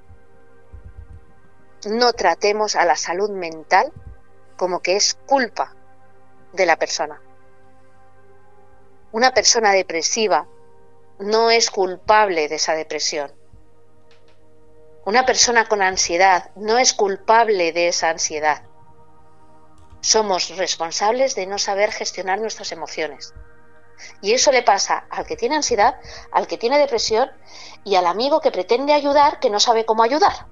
no 1.87 2.12
tratemos 2.12 2.75
a 2.77 2.85
la 2.85 2.97
salud 2.97 3.31
mental 3.31 3.93
como 4.57 4.81
que 4.81 4.97
es 4.97 5.15
culpa 5.27 5.75
de 6.53 6.66
la 6.66 6.77
persona. 6.77 7.20
Una 9.12 9.33
persona 9.33 9.73
depresiva 9.73 10.47
no 11.19 11.51
es 11.51 11.70
culpable 11.70 12.49
de 12.49 12.57
esa 12.57 12.75
depresión. 12.75 13.33
Una 15.05 15.25
persona 15.25 15.66
con 15.66 15.83
ansiedad 15.83 16.51
no 16.57 16.79
es 16.79 16.93
culpable 16.93 17.73
de 17.73 17.89
esa 17.89 18.11
ansiedad. 18.11 18.62
Somos 20.01 20.57
responsables 20.57 21.35
de 21.35 21.47
no 21.47 21.59
saber 21.59 21.93
gestionar 21.93 22.41
nuestras 22.41 22.73
emociones. 22.73 23.35
Y 24.20 24.33
eso 24.33 24.53
le 24.53 24.62
pasa 24.62 25.07
al 25.11 25.27
que 25.27 25.37
tiene 25.37 25.57
ansiedad, 25.57 25.97
al 26.31 26.47
que 26.47 26.59
tiene 26.59 26.79
depresión 26.79 27.31
y 27.85 27.97
al 27.97 28.07
amigo 28.07 28.41
que 28.41 28.53
pretende 28.53 28.93
ayudar 28.93 29.41
que 29.41 29.51
no 29.51 29.59
sabe 29.59 29.85
cómo 29.85 30.03
ayudar 30.03 30.47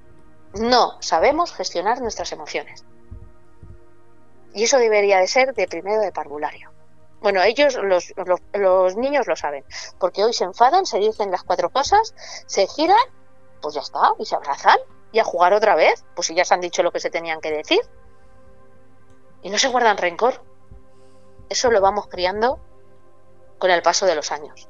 no 0.60 0.96
sabemos 1.00 1.52
gestionar 1.52 2.00
nuestras 2.00 2.32
emociones. 2.32 2.84
Y 4.56 4.64
eso 4.64 4.78
debería 4.78 5.18
de 5.18 5.28
ser 5.28 5.54
de 5.54 5.68
primero 5.68 6.00
de 6.00 6.10
parvulario. 6.10 6.72
Bueno, 7.20 7.42
ellos, 7.42 7.76
los, 7.76 8.12
los, 8.54 8.96
niños 8.96 9.26
lo 9.26 9.36
saben, 9.36 9.64
porque 10.00 10.24
hoy 10.24 10.32
se 10.32 10.44
enfadan, 10.44 10.86
se 10.86 10.98
dicen 10.98 11.30
las 11.30 11.42
cuatro 11.42 11.70
cosas, 11.70 12.14
se 12.46 12.66
giran, 12.66 12.96
pues 13.60 13.74
ya 13.74 13.82
está, 13.82 14.14
y 14.18 14.24
se 14.24 14.34
abrazan, 14.34 14.78
y 15.12 15.18
a 15.18 15.24
jugar 15.24 15.52
otra 15.52 15.74
vez, 15.74 16.04
pues 16.14 16.28
si 16.28 16.34
ya 16.34 16.44
se 16.44 16.54
han 16.54 16.60
dicho 16.60 16.82
lo 16.82 16.90
que 16.90 17.00
se 17.00 17.10
tenían 17.10 17.40
que 17.40 17.52
decir. 17.52 17.80
Y 19.42 19.50
no 19.50 19.58
se 19.58 19.68
guardan 19.68 19.98
rencor. 19.98 20.42
Eso 21.50 21.70
lo 21.70 21.80
vamos 21.80 22.08
criando 22.08 22.58
con 23.58 23.70
el 23.70 23.82
paso 23.82 24.06
de 24.06 24.14
los 24.14 24.32
años 24.32 24.68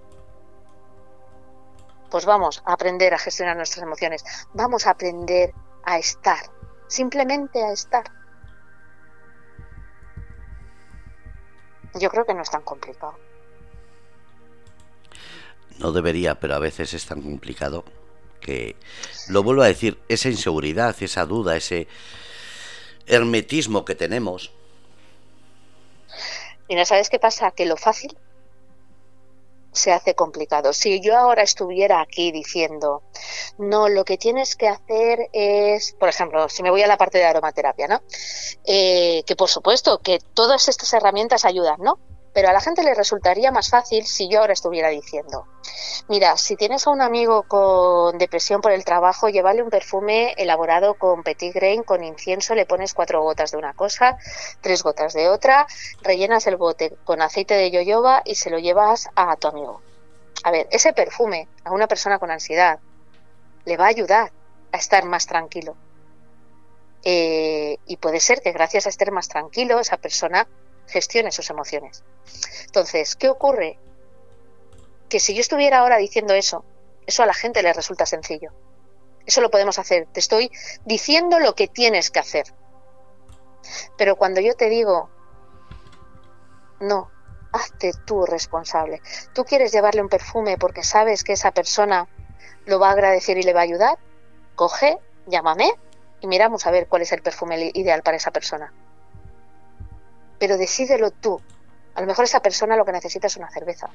pues 2.11 2.25
vamos 2.25 2.63
a 2.65 2.73
aprender 2.73 3.13
a 3.15 3.19
gestionar 3.19 3.57
nuestras 3.57 3.83
emociones, 3.83 4.25
vamos 4.55 4.87
a 4.87 4.91
aprender 4.91 5.53
a 5.85 5.99
estar, 5.99 6.51
simplemente 6.87 7.63
a 7.63 7.73
estar. 7.73 8.05
Yo 11.95 12.11
creo 12.11 12.25
que 12.27 12.35
no 12.35 12.43
es 12.43 12.51
tan 12.51 12.63
complicado. 12.63 13.15
No 15.79 15.93
debería, 15.93 16.41
pero 16.41 16.55
a 16.55 16.59
veces 16.59 16.95
es 16.95 17.07
tan 17.07 17.23
complicado 17.23 17.85
que, 18.41 18.77
lo 19.29 19.43
vuelvo 19.43 19.63
a 19.63 19.67
decir, 19.67 19.99
esa 20.09 20.29
inseguridad, 20.29 20.97
esa 21.01 21.27
duda, 21.27 21.57
ese 21.57 21.87
hermetismo 23.07 23.85
que 23.85 23.95
tenemos. 23.95 24.53
Mira, 26.69 26.85
¿sabes 26.85 27.11
qué 27.11 27.19
pasa? 27.19 27.51
Que 27.51 27.67
lo 27.67 27.77
fácil 27.77 28.17
se 29.77 29.93
hace 29.93 30.15
complicado. 30.15 30.73
Si 30.73 31.01
yo 31.01 31.16
ahora 31.16 31.43
estuviera 31.43 32.01
aquí 32.01 32.32
diciendo, 32.32 33.03
no, 33.59 33.89
lo 33.89 34.05
que 34.05 34.19
tienes 34.19 34.57
que 34.57 34.69
hacer 34.69 35.28
es, 35.32 35.93
por 35.93 36.09
ejemplo, 36.09 36.48
si 36.48 36.62
me 36.62 36.70
voy 36.70 36.82
a 36.82 36.86
la 36.86 36.97
parte 36.97 37.19
de 37.19 37.24
aromaterapia, 37.24 37.86
¿no? 37.89 38.03
Eh, 38.65 39.23
que 39.27 39.36
por 39.36 39.48
supuesto 39.48 39.98
que 39.98 40.19
todas 40.35 40.69
estas 40.69 40.93
herramientas 40.93 41.44
ayudan, 41.44 41.77
¿no? 41.81 41.98
Pero 42.37 42.51
a 42.51 42.53
la 42.53 42.61
gente 42.61 42.83
le 42.83 42.93
resultaría 42.93 43.51
más 43.51 43.71
fácil 43.71 44.05
si 44.05 44.29
yo 44.29 44.41
ahora 44.41 44.53
estuviera 44.53 44.91
diciendo, 44.91 45.47
mira, 46.07 46.37
si 46.37 46.55
tienes 46.55 46.87
a 46.87 46.91
un 46.91 47.01
amigo 47.01 47.45
con 47.45 48.19
depresión 48.19 48.61
por 48.61 48.73
el 48.73 48.85
trabajo, 48.85 49.31
llévale 49.31 49.63
un 49.63 49.71
perfume 49.71 50.35
elaborado 50.37 50.93
con 50.99 51.23
petit 51.23 51.55
grain, 51.55 51.83
con 51.83 52.05
incienso, 52.05 52.55
le 52.55 52.67
pones 52.67 52.93
cuatro 52.93 53.23
gotas 53.23 53.53
de 53.53 53.57
una 53.57 53.73
cosa, 53.73 54.19
tres 54.61 54.83
gotas 54.83 55.15
de 55.15 55.31
otra, 55.31 55.67
rellenas 56.03 56.47
el 56.47 56.59
bote 56.59 56.95
con 57.05 57.23
aceite 57.23 57.55
de 57.55 57.71
yoyoba 57.71 58.21
y 58.27 58.35
se 58.35 58.51
lo 58.51 58.59
llevas 58.59 59.09
a 59.17 59.35
tu 59.37 59.49
amigo. 59.49 59.81
A 60.45 60.51
ver, 60.51 60.69
ese 60.71 60.93
perfume 60.93 61.49
a 61.65 61.73
una 61.73 61.87
persona 61.87 62.19
con 62.19 62.31
ansiedad 62.31 62.81
le 63.65 63.79
va 63.79 63.87
a 63.87 63.89
ayudar 63.89 64.31
a 64.73 64.77
estar 64.77 65.07
más 65.07 65.27
tranquilo. 65.27 65.75
Eh, 67.03 67.79
y 67.87 67.97
puede 67.97 68.21
ser 68.21 68.43
que 68.43 68.53
gracias 68.53 68.85
a 68.85 68.91
estar 68.91 69.11
más 69.11 69.29
tranquilo, 69.29 69.81
esa 69.81 69.97
persona 69.97 70.47
gestione 70.87 71.33
sus 71.33 71.51
emociones. 71.51 72.05
Entonces, 72.65 73.17
¿qué 73.17 73.29
ocurre? 73.29 73.79
Que 75.09 75.21
si 75.21 75.35
yo 75.35 75.41
estuviera 75.41 75.79
ahora 75.79 75.97
diciendo 75.97 76.35
eso, 76.35 76.65
eso 77.07 77.23
a 77.23 77.27
la 77.27 77.35
gente 77.35 77.63
le 77.63 77.73
resulta 77.73 78.07
sencillo. 78.07 78.53
Eso 79.25 79.41
lo 79.41 79.51
podemos 79.51 79.79
hacer. 79.79 80.07
Te 80.13 80.21
estoy 80.21 80.51
diciendo 80.85 81.39
lo 81.39 81.55
que 81.55 81.69
tienes 81.69 82.11
que 82.11 82.21
hacer. 82.21 82.47
Pero 83.97 84.17
cuando 84.17 84.41
yo 84.41 84.55
te 84.55 84.69
digo, 84.69 85.11
no, 86.81 87.11
hazte 87.53 87.93
tú 88.05 88.25
responsable. 88.25 89.01
Tú 89.33 89.45
quieres 89.45 89.73
llevarle 89.73 90.03
un 90.03 90.09
perfume 90.09 90.59
porque 90.59 90.85
sabes 90.85 91.25
que 91.25 91.33
esa 91.33 91.51
persona 91.51 92.09
lo 92.67 92.79
va 92.79 92.89
a 92.89 92.93
agradecer 92.93 93.39
y 93.39 93.43
le 93.43 93.53
va 93.53 93.61
a 93.61 93.65
ayudar. 93.65 93.99
Coge, 94.55 94.99
llámame 95.27 95.73
y 96.21 96.27
miramos 96.29 96.67
a 96.67 96.71
ver 96.71 96.87
cuál 96.87 97.03
es 97.03 97.13
el 97.13 97.23
perfume 97.23 97.71
ideal 97.75 98.03
para 98.03 98.17
esa 98.17 98.31
persona 98.31 98.73
pero 100.39 100.57
decídelo 100.57 101.11
tú. 101.11 101.41
A 101.95 102.01
lo 102.01 102.07
mejor 102.07 102.25
esa 102.25 102.41
persona 102.41 102.77
lo 102.77 102.85
que 102.85 102.93
necesita 102.93 103.27
es 103.27 103.37
una 103.37 103.51
cerveza. 103.51 103.89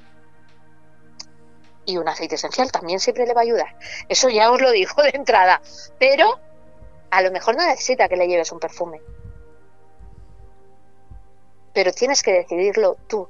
Y 1.86 1.98
un 1.98 2.08
aceite 2.08 2.36
esencial 2.36 2.72
también 2.72 3.00
siempre 3.00 3.26
le 3.26 3.34
va 3.34 3.42
a 3.42 3.44
ayudar. 3.44 3.76
Eso 4.08 4.30
ya 4.30 4.52
os 4.52 4.62
lo 4.62 4.72
digo 4.72 5.02
de 5.04 5.12
entrada. 5.14 5.62
Pero 6.00 6.40
a 7.10 7.22
lo 7.22 7.32
mejor 7.32 7.56
no 7.56 7.66
necesita 7.66 8.08
que 8.08 8.16
le 8.16 8.28
lleves 8.28 8.52
un 8.52 8.60
perfume. 8.60 9.02
Pero 11.74 11.92
tienes 11.92 12.24
que 12.24 12.34
decidirlo 12.34 12.98
tú. 13.08 13.28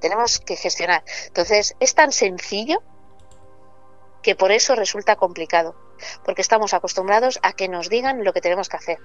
Tenemos 0.00 0.38
que 0.38 0.56
gestionar. 0.56 1.02
Entonces, 1.26 1.76
es 1.80 1.94
tan 1.94 2.12
sencillo 2.12 2.82
que 4.22 4.34
por 4.34 4.52
eso 4.52 4.74
resulta 4.74 5.16
complicado, 5.16 5.74
porque 6.24 6.42
estamos 6.42 6.74
acostumbrados 6.74 7.38
a 7.42 7.52
que 7.52 7.68
nos 7.68 7.88
digan 7.88 8.24
lo 8.24 8.32
que 8.32 8.40
tenemos 8.40 8.68
que 8.68 8.76
hacer. 8.76 8.98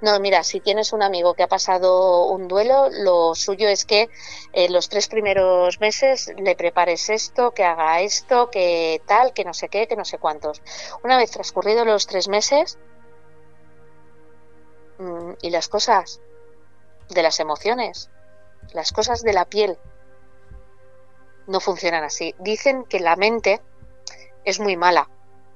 No, 0.00 0.18
mira, 0.20 0.44
si 0.44 0.60
tienes 0.60 0.92
un 0.92 1.02
amigo 1.02 1.34
que 1.34 1.42
ha 1.42 1.48
pasado 1.48 2.26
un 2.26 2.48
duelo, 2.48 2.88
lo 2.90 3.34
suyo 3.34 3.68
es 3.68 3.84
que 3.84 4.08
en 4.52 4.72
los 4.72 4.88
tres 4.88 5.08
primeros 5.08 5.80
meses 5.80 6.32
le 6.36 6.56
prepares 6.56 7.10
esto, 7.10 7.52
que 7.52 7.64
haga 7.64 8.00
esto, 8.00 8.50
que 8.50 9.02
tal, 9.06 9.32
que 9.32 9.44
no 9.44 9.54
sé 9.54 9.68
qué, 9.68 9.86
que 9.86 9.96
no 9.96 10.04
sé 10.04 10.18
cuántos. 10.18 10.62
Una 11.02 11.16
vez 11.16 11.30
transcurridos 11.30 11.86
los 11.86 12.06
tres 12.06 12.28
meses 12.28 12.78
mm, 14.98 15.32
y 15.42 15.50
las 15.50 15.68
cosas 15.68 16.20
de 17.08 17.22
las 17.22 17.40
emociones, 17.40 18.10
las 18.72 18.92
cosas 18.92 19.22
de 19.22 19.32
la 19.32 19.44
piel, 19.44 19.78
no 21.46 21.60
funcionan 21.60 22.04
así. 22.04 22.34
Dicen 22.38 22.84
que 22.84 23.00
la 23.00 23.16
mente 23.16 23.60
es 24.44 24.60
muy 24.60 24.76
mala, 24.76 25.08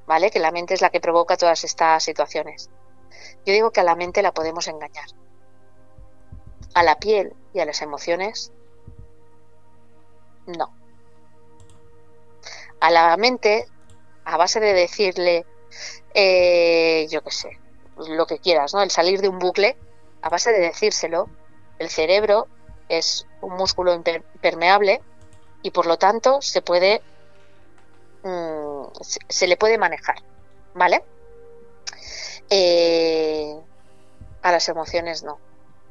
¿vale? 0.06 0.30
Que 0.30 0.38
la 0.38 0.52
mente 0.52 0.74
es 0.74 0.80
la 0.80 0.90
que 0.90 1.00
provoca 1.00 1.36
todas 1.36 1.64
estas 1.64 2.02
situaciones. 2.02 2.70
Yo 3.44 3.52
digo 3.52 3.70
que 3.70 3.80
a 3.80 3.84
la 3.84 3.96
mente 3.96 4.22
la 4.22 4.32
podemos 4.32 4.68
engañar. 4.68 5.06
A 6.74 6.82
la 6.82 6.98
piel 6.98 7.34
y 7.52 7.60
a 7.60 7.64
las 7.64 7.82
emociones, 7.82 8.52
no. 10.46 10.72
A 12.80 12.90
la 12.90 13.16
mente, 13.16 13.66
a 14.24 14.36
base 14.36 14.60
de 14.60 14.72
decirle, 14.72 15.46
eh, 16.14 17.06
yo 17.10 17.22
qué 17.22 17.30
sé, 17.30 17.58
lo 18.08 18.26
que 18.26 18.38
quieras, 18.38 18.74
¿no? 18.74 18.82
El 18.82 18.90
salir 18.90 19.20
de 19.20 19.28
un 19.28 19.38
bucle, 19.38 19.76
a 20.22 20.28
base 20.28 20.52
de 20.52 20.60
decírselo, 20.60 21.28
el 21.78 21.88
cerebro 21.88 22.48
es 22.88 23.26
un 23.40 23.54
músculo 23.54 23.94
impermeable 23.94 25.00
y 25.62 25.70
por 25.70 25.86
lo 25.86 25.96
tanto 25.96 26.40
se 26.40 26.62
puede 26.62 27.02
Mm, 28.26 28.65
se, 29.00 29.46
le 29.46 29.56
puede 29.56 29.78
manejar, 29.78 30.16
¿vale? 30.74 31.04
Eh, 32.50 33.54
a 34.42 34.52
las 34.52 34.68
emociones 34.68 35.22
no, 35.22 35.38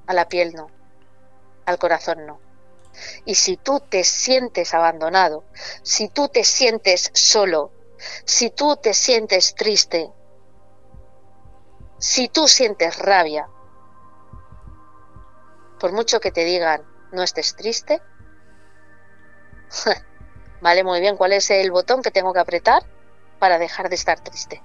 a 0.07 0.13
la 0.13 0.27
piel 0.27 0.53
no, 0.53 0.67
al 1.65 1.77
corazón 1.77 2.25
no. 2.25 2.39
Y 3.25 3.35
si 3.35 3.57
tú 3.57 3.81
te 3.81 4.03
sientes 4.03 4.73
abandonado, 4.73 5.43
si 5.83 6.07
tú 6.07 6.29
te 6.29 6.43
sientes 6.43 7.11
solo, 7.13 7.71
si 8.23 8.49
tú 8.49 8.77
te 8.77 8.93
sientes 8.93 9.55
triste, 9.55 10.11
si 11.97 12.29
tú 12.29 12.47
sientes 12.47 12.97
rabia, 12.99 13.49
por 15.79 15.91
mucho 15.91 16.19
que 16.19 16.31
te 16.31 16.45
digan 16.45 16.83
no 17.11 17.23
estés 17.23 17.55
triste, 17.55 18.01
Vale, 20.61 20.83
muy 20.83 20.99
bien. 20.99 21.17
¿Cuál 21.17 21.33
es 21.33 21.49
el 21.51 21.71
botón 21.71 22.01
que 22.01 22.11
tengo 22.11 22.33
que 22.33 22.39
apretar 22.39 22.83
para 23.39 23.57
dejar 23.59 23.89
de 23.89 23.95
estar 23.95 24.19
triste? 24.19 24.61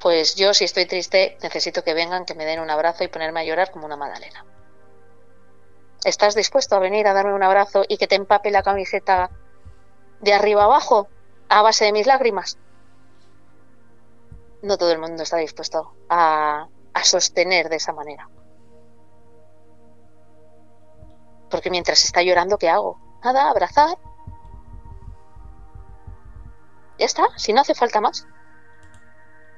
Pues 0.00 0.34
yo 0.34 0.52
si 0.52 0.64
estoy 0.64 0.86
triste 0.86 1.38
necesito 1.42 1.84
que 1.84 1.94
vengan, 1.94 2.24
que 2.24 2.34
me 2.34 2.44
den 2.44 2.58
un 2.58 2.70
abrazo 2.70 3.04
y 3.04 3.08
ponerme 3.08 3.40
a 3.40 3.44
llorar 3.44 3.70
como 3.70 3.86
una 3.86 3.96
magdalena. 3.96 4.44
¿Estás 6.04 6.34
dispuesto 6.34 6.74
a 6.74 6.80
venir 6.80 7.06
a 7.06 7.12
darme 7.12 7.34
un 7.34 7.42
abrazo 7.44 7.84
y 7.86 7.96
que 7.96 8.08
te 8.08 8.16
empape 8.16 8.50
la 8.50 8.64
camiseta 8.64 9.30
de 10.20 10.32
arriba 10.32 10.64
abajo 10.64 11.08
a 11.48 11.62
base 11.62 11.84
de 11.84 11.92
mis 11.92 12.06
lágrimas? 12.06 12.58
No 14.62 14.76
todo 14.76 14.90
el 14.90 14.98
mundo 14.98 15.22
está 15.22 15.36
dispuesto 15.36 15.94
a, 16.08 16.66
a 16.92 17.04
sostener 17.04 17.68
de 17.68 17.76
esa 17.76 17.92
manera. 17.92 18.28
Porque 21.52 21.70
mientras 21.70 22.02
está 22.02 22.22
llorando, 22.22 22.56
¿qué 22.56 22.70
hago? 22.70 22.98
Nada, 23.22 23.50
abrazar. 23.50 23.98
Ya 26.98 27.04
está, 27.04 27.24
si 27.36 27.52
no 27.52 27.60
hace 27.60 27.74
falta 27.74 28.00
más. 28.00 28.26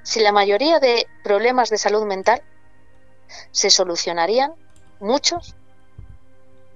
Si 0.02 0.18
la 0.18 0.32
mayoría 0.32 0.80
de 0.80 1.06
problemas 1.22 1.70
de 1.70 1.78
salud 1.78 2.04
mental 2.04 2.42
se 3.52 3.70
solucionarían, 3.70 4.54
muchos, 4.98 5.54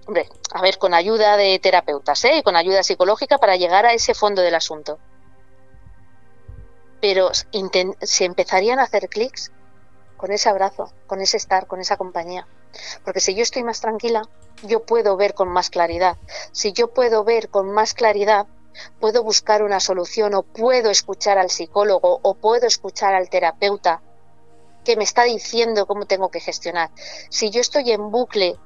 hombre, 0.07 0.28
a 0.53 0.62
ver, 0.62 0.78
con 0.78 0.95
ayuda 0.95 1.36
de 1.36 1.59
terapeutas 1.59 2.24
¿eh? 2.24 2.39
y 2.39 2.43
con 2.45 2.55
ayuda 2.55 2.85
psicológica 2.85 3.39
para 3.39 3.57
llegar 3.57 3.86
a 3.86 3.95
ese 3.95 4.15
fondo 4.15 4.40
del 4.40 4.55
asunto. 4.55 5.01
Pero 7.01 7.32
se 7.32 8.24
empezarían 8.24 8.78
a 8.78 8.85
hacer 8.85 9.09
clics 9.09 9.51
con 10.16 10.31
ese 10.31 10.49
abrazo, 10.49 10.93
con 11.09 11.20
ese 11.20 11.39
estar, 11.39 11.66
con 11.66 11.81
esa 11.81 11.97
compañía. 11.97 12.47
Porque 13.05 13.20
si 13.20 13.35
yo 13.35 13.43
estoy 13.43 13.65
más 13.65 13.81
tranquila, 13.81 14.23
yo 14.62 14.85
puedo 14.85 15.16
ver 15.16 15.35
con 15.35 15.49
más 15.49 15.70
claridad. 15.70 16.16
Si 16.53 16.73
yo 16.73 16.89
puedo 16.89 17.24
ver 17.24 17.49
con 17.49 17.70
más 17.70 17.95
claridad, 17.95 18.47
puedo 19.01 19.23
buscar 19.23 19.62
una 19.62 19.81
solución 19.81 20.35
o 20.35 20.43
puedo 20.43 20.90
escuchar 20.90 21.39
al 21.39 21.51
psicólogo 21.51 22.20
o 22.23 22.35
puedo 22.35 22.66
escuchar 22.66 23.15
al 23.15 23.28
terapeuta 23.28 24.03
que 24.85 24.97
me 24.97 25.05
está 25.05 25.24
diciendo 25.24 25.86
cómo 25.86 26.07
tengo 26.07 26.31
que 26.31 26.40
gestionar. 26.40 26.90
Si 27.31 27.51
yo 27.51 27.61
estoy 27.61 27.90
en 27.93 28.11
bucle 28.11 28.57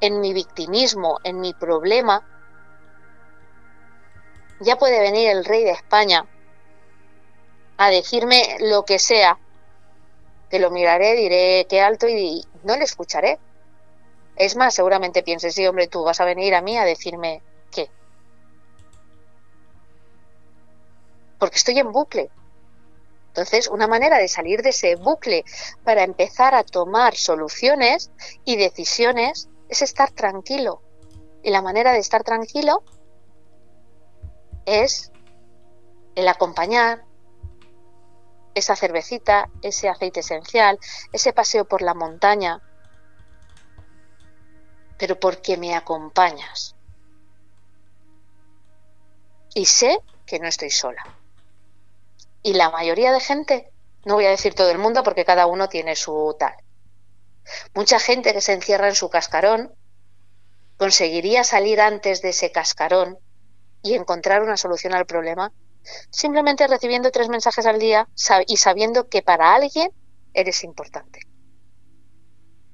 en 0.00 0.20
mi 0.20 0.32
victimismo, 0.32 1.18
en 1.22 1.40
mi 1.40 1.52
problema, 1.52 2.26
ya 4.60 4.76
puede 4.76 5.00
venir 5.00 5.28
el 5.28 5.44
rey 5.44 5.64
de 5.64 5.72
España 5.72 6.26
a 7.76 7.90
decirme 7.90 8.56
lo 8.60 8.84
que 8.84 8.98
sea, 8.98 9.38
que 10.54 10.60
lo 10.60 10.70
miraré, 10.70 11.16
diré 11.16 11.66
qué 11.68 11.80
alto 11.80 12.06
y 12.06 12.46
no 12.62 12.76
le 12.76 12.84
escucharé. 12.84 13.40
Es 14.36 14.54
más, 14.54 14.72
seguramente 14.72 15.24
pienses, 15.24 15.52
sí, 15.52 15.66
hombre, 15.66 15.88
tú 15.88 16.04
vas 16.04 16.20
a 16.20 16.24
venir 16.24 16.54
a 16.54 16.62
mí 16.62 16.78
a 16.78 16.84
decirme 16.84 17.42
qué. 17.72 17.90
Porque 21.40 21.56
estoy 21.56 21.80
en 21.80 21.90
bucle. 21.90 22.30
Entonces, 23.26 23.66
una 23.66 23.88
manera 23.88 24.18
de 24.18 24.28
salir 24.28 24.62
de 24.62 24.68
ese 24.68 24.94
bucle 24.94 25.44
para 25.82 26.04
empezar 26.04 26.54
a 26.54 26.62
tomar 26.62 27.16
soluciones 27.16 28.12
y 28.44 28.54
decisiones 28.54 29.48
es 29.68 29.82
estar 29.82 30.12
tranquilo. 30.12 30.82
Y 31.42 31.50
la 31.50 31.62
manera 31.62 31.90
de 31.90 31.98
estar 31.98 32.22
tranquilo 32.22 32.84
es 34.66 35.10
el 36.14 36.28
acompañar 36.28 37.02
esa 38.54 38.76
cervecita, 38.76 39.48
ese 39.62 39.88
aceite 39.88 40.20
esencial, 40.20 40.78
ese 41.12 41.32
paseo 41.32 41.64
por 41.64 41.82
la 41.82 41.94
montaña, 41.94 42.62
pero 44.98 45.18
porque 45.18 45.56
me 45.56 45.74
acompañas. 45.74 46.76
Y 49.54 49.66
sé 49.66 50.00
que 50.26 50.38
no 50.38 50.48
estoy 50.48 50.70
sola. 50.70 51.04
Y 52.42 52.54
la 52.54 52.70
mayoría 52.70 53.12
de 53.12 53.20
gente, 53.20 53.70
no 54.04 54.14
voy 54.14 54.26
a 54.26 54.30
decir 54.30 54.54
todo 54.54 54.70
el 54.70 54.78
mundo 54.78 55.02
porque 55.02 55.24
cada 55.24 55.46
uno 55.46 55.68
tiene 55.68 55.96
su 55.96 56.36
tal. 56.38 56.54
Mucha 57.74 57.98
gente 57.98 58.32
que 58.32 58.40
se 58.40 58.52
encierra 58.52 58.88
en 58.88 58.94
su 58.94 59.10
cascarón 59.10 59.72
conseguiría 60.76 61.44
salir 61.44 61.80
antes 61.80 62.22
de 62.22 62.30
ese 62.30 62.52
cascarón 62.52 63.18
y 63.82 63.94
encontrar 63.94 64.42
una 64.42 64.56
solución 64.56 64.94
al 64.94 65.06
problema 65.06 65.52
simplemente 66.10 66.66
recibiendo 66.66 67.10
tres 67.10 67.28
mensajes 67.28 67.66
al 67.66 67.78
día 67.78 68.08
y 68.46 68.56
sabiendo 68.56 69.08
que 69.08 69.22
para 69.22 69.54
alguien 69.54 69.90
eres 70.32 70.64
importante 70.64 71.20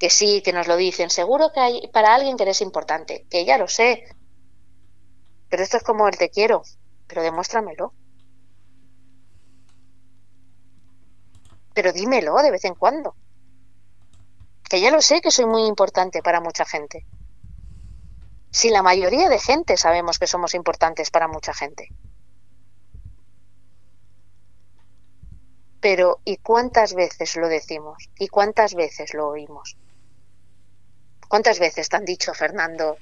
que 0.00 0.08
sí, 0.08 0.40
que 0.42 0.54
nos 0.54 0.66
lo 0.66 0.76
dicen, 0.78 1.10
seguro 1.10 1.52
que 1.52 1.60
hay 1.60 1.88
para 1.92 2.14
alguien 2.14 2.38
que 2.38 2.44
eres 2.44 2.62
importante, 2.62 3.26
que 3.28 3.44
ya 3.44 3.58
lo 3.58 3.68
sé. 3.68 4.02
Pero 5.50 5.62
esto 5.62 5.76
es 5.76 5.82
como 5.82 6.08
el 6.08 6.16
te 6.16 6.30
quiero, 6.30 6.62
pero 7.06 7.22
demuéstramelo. 7.22 7.92
Pero 11.74 11.92
dímelo 11.92 12.34
de 12.36 12.50
vez 12.50 12.64
en 12.64 12.74
cuando. 12.74 13.14
Que 14.70 14.80
ya 14.80 14.90
lo 14.90 15.02
sé 15.02 15.20
que 15.20 15.30
soy 15.30 15.44
muy 15.44 15.66
importante 15.66 16.22
para 16.22 16.40
mucha 16.40 16.64
gente. 16.64 17.04
Si 18.50 18.70
la 18.70 18.82
mayoría 18.82 19.28
de 19.28 19.38
gente 19.38 19.76
sabemos 19.76 20.18
que 20.18 20.26
somos 20.26 20.54
importantes 20.54 21.10
para 21.10 21.28
mucha 21.28 21.52
gente. 21.52 21.88
Pero 25.80 26.20
¿y 26.24 26.36
cuántas 26.36 26.94
veces 26.94 27.36
lo 27.36 27.48
decimos? 27.48 28.10
¿Y 28.18 28.28
cuántas 28.28 28.74
veces 28.74 29.14
lo 29.14 29.28
oímos? 29.28 29.76
¿Cuántas 31.28 31.58
veces 31.58 31.88
te 31.88 31.96
han 31.96 32.04
dicho, 32.04 32.34
Fernando, 32.34 32.98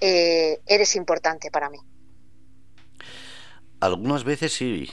eh, 0.00 0.60
eres 0.66 0.96
importante 0.96 1.50
para 1.50 1.70
mí? 1.70 1.78
Algunas 3.80 4.24
veces 4.24 4.52
sí. 4.52 4.90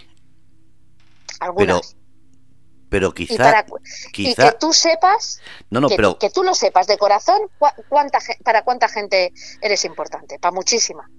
Algunas. 1.39 1.95
pero 2.89 3.13
quizá, 3.13 3.65
y, 4.13 4.35
que 4.35 4.51
tú 4.59 4.73
sepas, 4.73 5.39
no, 5.69 5.79
no, 5.79 5.87
que, 5.87 5.95
pero... 5.95 6.17
que 6.17 6.29
tú 6.29 6.43
lo 6.43 6.53
sepas 6.53 6.87
de 6.87 6.97
corazón, 6.97 7.39
cuánta, 7.87 8.19
para 8.43 8.63
cuánta 8.63 8.89
gente 8.89 9.31
eres 9.61 9.85
importante, 9.85 10.37
para 10.37 10.51
muchísima. 10.51 11.09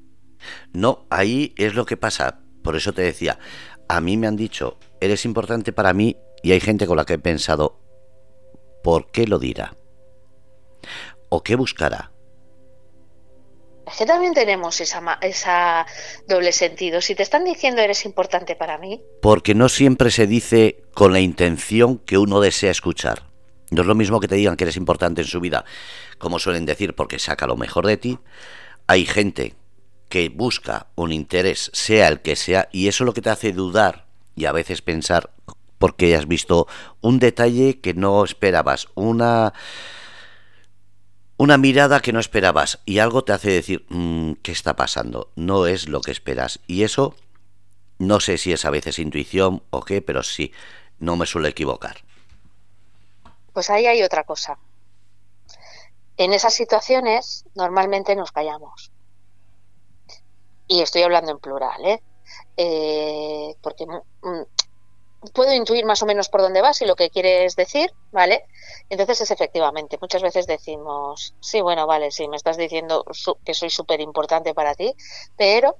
No, 0.73 1.07
ahí 1.11 1.55
es 1.57 1.75
lo 1.75 1.87
que 1.87 1.97
pasa. 1.97 2.41
Por 2.63 2.77
eso 2.77 2.93
te 2.93 3.03
decía, 3.03 3.39
a 3.91 4.01
mí 4.01 4.17
me 4.17 4.29
han 4.29 4.37
dicho, 4.37 4.77
eres 5.01 5.25
importante 5.25 5.73
para 5.73 5.93
mí 5.93 6.17
y 6.45 6.53
hay 6.53 6.61
gente 6.61 6.87
con 6.87 6.97
la 6.97 7.05
que 7.05 7.15
he 7.15 7.19
pensado, 7.19 7.77
¿por 8.85 9.11
qué 9.11 9.27
lo 9.27 9.41
dirá? 9.41 9.75
¿O 11.29 11.43
qué 11.43 11.57
buscará? 11.57 12.13
Es 13.85 13.97
que 13.97 14.07
también 14.07 14.33
tenemos 14.33 14.81
esa, 14.81 15.19
esa 15.21 15.87
doble 16.29 16.53
sentido. 16.53 17.01
Si 17.01 17.17
te 17.17 17.25
están 17.25 17.45
diciendo 17.45 17.83
eres 17.83 18.05
importante 18.05 18.55
para 18.55 18.79
mí. 18.79 19.03
Porque 19.21 19.57
no 19.57 19.69
siempre 19.69 20.13
se 20.13 20.29
dice 20.29 20.85
con 20.95 21.13
la 21.13 21.19
intención 21.19 21.99
que 21.99 22.17
uno 22.17 22.41
desea 22.41 22.71
escuchar. 22.71 23.25
No 23.73 23.83
es 23.83 23.89
lo 23.89 23.97
mismo 23.97 24.21
que 24.21 24.29
te 24.29 24.37
digan 24.37 24.57
que 24.57 24.63
eres 24.63 24.77
importante 24.77 25.23
en 25.23 25.27
su 25.27 25.41
vida, 25.41 25.65
como 26.19 26.39
suelen 26.39 26.65
decir, 26.65 26.95
porque 26.95 27.19
saca 27.19 27.49
lo 27.49 27.57
mejor 27.57 27.87
de 27.87 27.97
ti. 27.97 28.19
Hay 28.87 29.05
gente 29.05 29.57
que 30.11 30.29
busca 30.29 30.89
un 30.97 31.13
interés, 31.13 31.71
sea 31.73 32.09
el 32.09 32.21
que 32.21 32.37
sea, 32.37 32.69
y 32.73 32.89
eso 32.89 33.05
es 33.05 33.07
lo 33.07 33.15
que 33.15 33.23
te 33.23 33.31
hace 33.31 33.53
dudar 33.53 34.07
y 34.35 34.45
a 34.45 34.53
veces 34.53 34.83
pensar 34.83 35.31
porque 35.79 36.15
has 36.15 36.29
visto 36.29 36.67
un 37.01 37.21
detalle 37.21 37.81
que 37.81 37.95
no 37.95 38.23
esperabas, 38.25 38.89
una 38.95 39.55
una 41.39 41.57
mirada 41.57 42.01
que 42.01 42.13
no 42.13 42.21
esperabas 42.21 42.81
y 42.85 42.99
algo 42.99 43.25
te 43.25 43.33
hace 43.33 43.51
decir 43.51 43.87
mm, 43.89 44.33
qué 44.43 44.53
está 44.53 44.77
pasando, 44.77 45.31
no 45.37 45.67
es 45.67 45.89
lo 45.89 46.03
que 46.03 46.11
esperas 46.11 46.61
y 46.67 46.83
eso 46.83 47.15
no 47.99 48.19
sé 48.19 48.37
si 48.37 48.53
es 48.53 48.65
a 48.65 48.71
veces 48.71 48.99
intuición 48.99 49.63
o 49.71 49.83
qué, 49.83 50.03
pero 50.03 50.23
sí, 50.23 50.53
no 50.99 51.17
me 51.17 51.27
suele 51.27 51.51
equivocar. 51.51 51.99
Pues 53.53 53.71
ahí 53.71 53.87
hay 53.87 54.03
otra 54.03 54.25
cosa. 54.25 54.59
En 56.17 56.33
esas 56.33 56.55
situaciones 56.55 57.45
normalmente 57.55 58.17
nos 58.17 58.33
callamos 58.33 58.90
y 60.71 60.83
estoy 60.83 61.03
hablando 61.03 61.33
en 61.33 61.41
plural, 61.41 61.85
¿eh? 61.85 62.01
eh 62.57 63.57
porque 63.61 63.87
mm, 63.87 65.31
puedo 65.35 65.53
intuir 65.53 65.85
más 65.85 66.01
o 66.01 66.07
menos 66.07 66.29
por 66.29 66.43
dónde 66.43 66.63
vas 66.63 66.81
y 66.81 66.87
lo 66.87 66.95
que 66.95 67.11
quieres 67.11 67.57
decir, 67.57 67.91
¿vale? 68.13 68.45
Entonces 68.89 69.21
es 69.21 69.33
efectivamente, 69.33 69.99
muchas 70.01 70.23
veces 70.23 70.47
decimos, 70.47 71.35
sí, 71.41 71.61
bueno, 71.61 71.89
vale, 71.89 72.13
sí, 72.13 72.29
me 72.29 72.37
estás 72.37 72.57
diciendo 72.57 73.05
que 73.45 73.53
soy 73.53 73.69
súper 73.69 74.01
importante 74.01 74.55
para 74.55 74.77
ti, 74.77 74.95
pero 75.37 75.75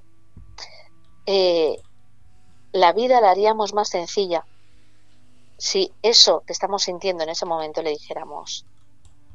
eh, 1.25 1.77
la 2.73 2.91
vida 2.91 3.21
la 3.21 3.31
haríamos 3.31 3.73
más 3.73 3.87
sencilla 3.87 4.45
si 5.57 5.93
eso 6.01 6.43
que 6.45 6.51
estamos 6.51 6.83
sintiendo 6.83 7.23
en 7.23 7.29
ese 7.29 7.45
momento 7.45 7.81
le 7.81 7.91
dijéramos 7.91 8.65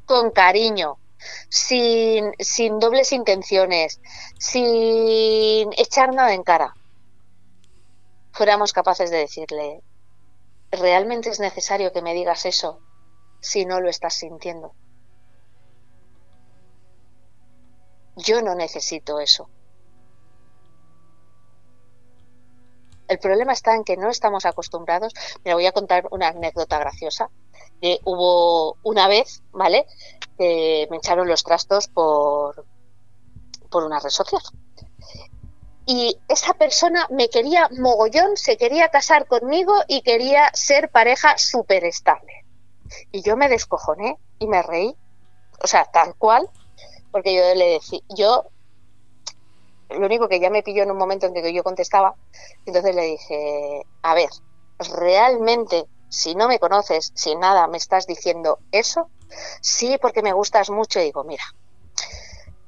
con 0.05 0.29
cariño, 0.29 0.99
sin, 1.49 2.31
sin 2.39 2.79
dobles 2.79 3.11
intenciones, 3.11 3.99
sin 4.39 5.69
echar 5.77 6.13
nada 6.13 6.33
en 6.33 6.43
cara, 6.43 6.73
fuéramos 8.31 8.73
capaces 8.73 9.09
de 9.09 9.17
decirle, 9.17 9.81
¿realmente 10.71 11.29
es 11.29 11.39
necesario 11.39 11.91
que 11.91 12.01
me 12.01 12.13
digas 12.13 12.45
eso 12.45 12.79
si 13.39 13.65
no 13.65 13.81
lo 13.81 13.89
estás 13.89 14.13
sintiendo? 14.13 14.73
Yo 18.15 18.41
no 18.41 18.55
necesito 18.55 19.19
eso. 19.19 19.49
El 23.07 23.19
problema 23.19 23.53
está 23.53 23.75
en 23.75 23.83
que 23.83 23.95
no 23.95 24.09
estamos 24.09 24.45
acostumbrados. 24.45 25.13
Me 25.45 25.53
voy 25.53 25.65
a 25.65 25.71
contar 25.71 26.07
una 26.11 26.29
anécdota 26.29 26.77
graciosa. 26.77 27.29
Eh, 27.81 27.99
hubo 28.05 28.77
una 28.83 29.07
vez, 29.07 29.43
¿vale? 29.51 29.85
me 30.39 30.97
echaron 30.97 31.27
los 31.27 31.43
trastos 31.43 31.87
por, 31.87 32.63
por 33.69 33.83
una 33.83 33.99
red 33.99 34.09
social. 34.09 34.41
Y 35.89 36.19
esa 36.27 36.53
persona 36.53 37.07
me 37.09 37.29
quería 37.29 37.69
mogollón, 37.79 38.35
se 38.35 38.57
quería 38.57 38.89
casar 38.89 39.25
conmigo 39.25 39.73
y 39.87 40.01
quería 40.01 40.51
ser 40.53 40.89
pareja 40.89 41.37
súper 41.37 41.85
estable. 41.85 42.45
Y 43.13 43.21
yo 43.21 43.37
me 43.37 43.47
descojoné 43.47 44.17
y 44.37 44.47
me 44.47 44.61
reí, 44.61 44.95
o 45.63 45.67
sea, 45.67 45.85
tal 45.85 46.15
cual, 46.15 46.49
porque 47.11 47.33
yo 47.33 47.55
le 47.55 47.69
decía, 47.69 47.99
yo, 48.09 48.47
lo 49.89 50.05
único 50.05 50.27
que 50.27 50.41
ya 50.41 50.49
me 50.49 50.61
pilló 50.61 50.83
en 50.83 50.91
un 50.91 50.97
momento 50.97 51.27
en 51.27 51.33
que 51.33 51.53
yo 51.53 51.63
contestaba, 51.63 52.15
entonces 52.65 52.93
le 52.93 53.03
dije, 53.03 53.85
a 54.01 54.13
ver, 54.13 54.29
realmente, 54.97 55.85
si 56.09 56.35
no 56.35 56.47
me 56.47 56.59
conoces, 56.59 57.11
si 57.15 57.35
nada, 57.35 57.67
me 57.67 57.77
estás 57.77 58.07
diciendo 58.07 58.59
eso, 58.71 59.09
Sí, 59.61 59.97
porque 60.01 60.21
me 60.21 60.33
gustas 60.33 60.69
mucho. 60.69 60.99
Digo, 60.99 61.23
mira, 61.23 61.43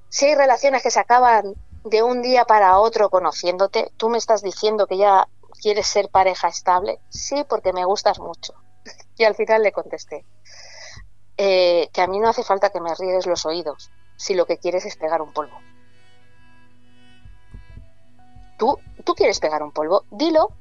si 0.09 0.25
hay 0.25 0.35
relaciones 0.35 0.83
que 0.83 0.91
se 0.91 0.99
acaban 0.99 1.55
de 1.83 2.03
un 2.03 2.21
día 2.21 2.45
para 2.45 2.79
otro 2.79 3.09
conociéndote, 3.09 3.91
tú 3.97 4.09
me 4.09 4.17
estás 4.17 4.41
diciendo 4.41 4.87
que 4.87 4.97
ya 4.97 5.27
quieres 5.61 5.87
ser 5.87 6.09
pareja 6.09 6.47
estable. 6.47 6.99
Sí, 7.09 7.45
porque 7.47 7.73
me 7.73 7.85
gustas 7.85 8.19
mucho. 8.19 8.53
Y 9.17 9.25
al 9.25 9.35
final 9.35 9.63
le 9.63 9.73
contesté 9.73 10.23
eh, 11.35 11.89
que 11.91 12.01
a 12.01 12.07
mí 12.07 12.19
no 12.19 12.29
hace 12.29 12.41
falta 12.41 12.69
que 12.69 12.79
me 12.79 12.95
riegues 12.95 13.25
los 13.25 13.45
oídos 13.45 13.91
si 14.15 14.33
lo 14.33 14.45
que 14.45 14.57
quieres 14.57 14.85
es 14.85 14.95
pegar 14.95 15.21
un 15.21 15.33
polvo. 15.33 15.59
¿Tú, 18.57 18.79
tú 19.03 19.15
quieres 19.15 19.41
pegar 19.41 19.61
un 19.61 19.73
polvo? 19.73 20.05
Dilo, 20.09 20.53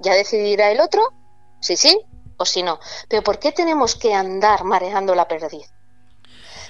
ya 0.00 0.14
decidirá 0.14 0.72
el 0.72 0.80
otro, 0.80 1.12
sí, 1.60 1.76
sí, 1.76 2.04
o 2.40 2.46
si 2.46 2.62
no. 2.62 2.80
Pero 3.06 3.22
¿por 3.22 3.38
qué 3.38 3.52
tenemos 3.52 3.94
que 3.94 4.14
andar 4.14 4.64
mareando 4.64 5.14
la 5.14 5.28
perdiz? 5.28 5.70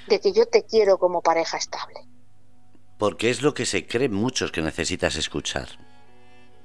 De 0.08 0.20
que 0.20 0.32
yo 0.32 0.46
te 0.46 0.64
quiero 0.64 0.98
como 0.98 1.22
pareja 1.22 1.58
estable. 1.58 2.00
Porque 2.98 3.30
es 3.30 3.40
lo 3.40 3.54
que 3.54 3.64
se 3.64 3.86
creen 3.86 4.12
muchos 4.12 4.50
que 4.50 4.62
necesitas 4.62 5.14
escuchar. 5.14 5.68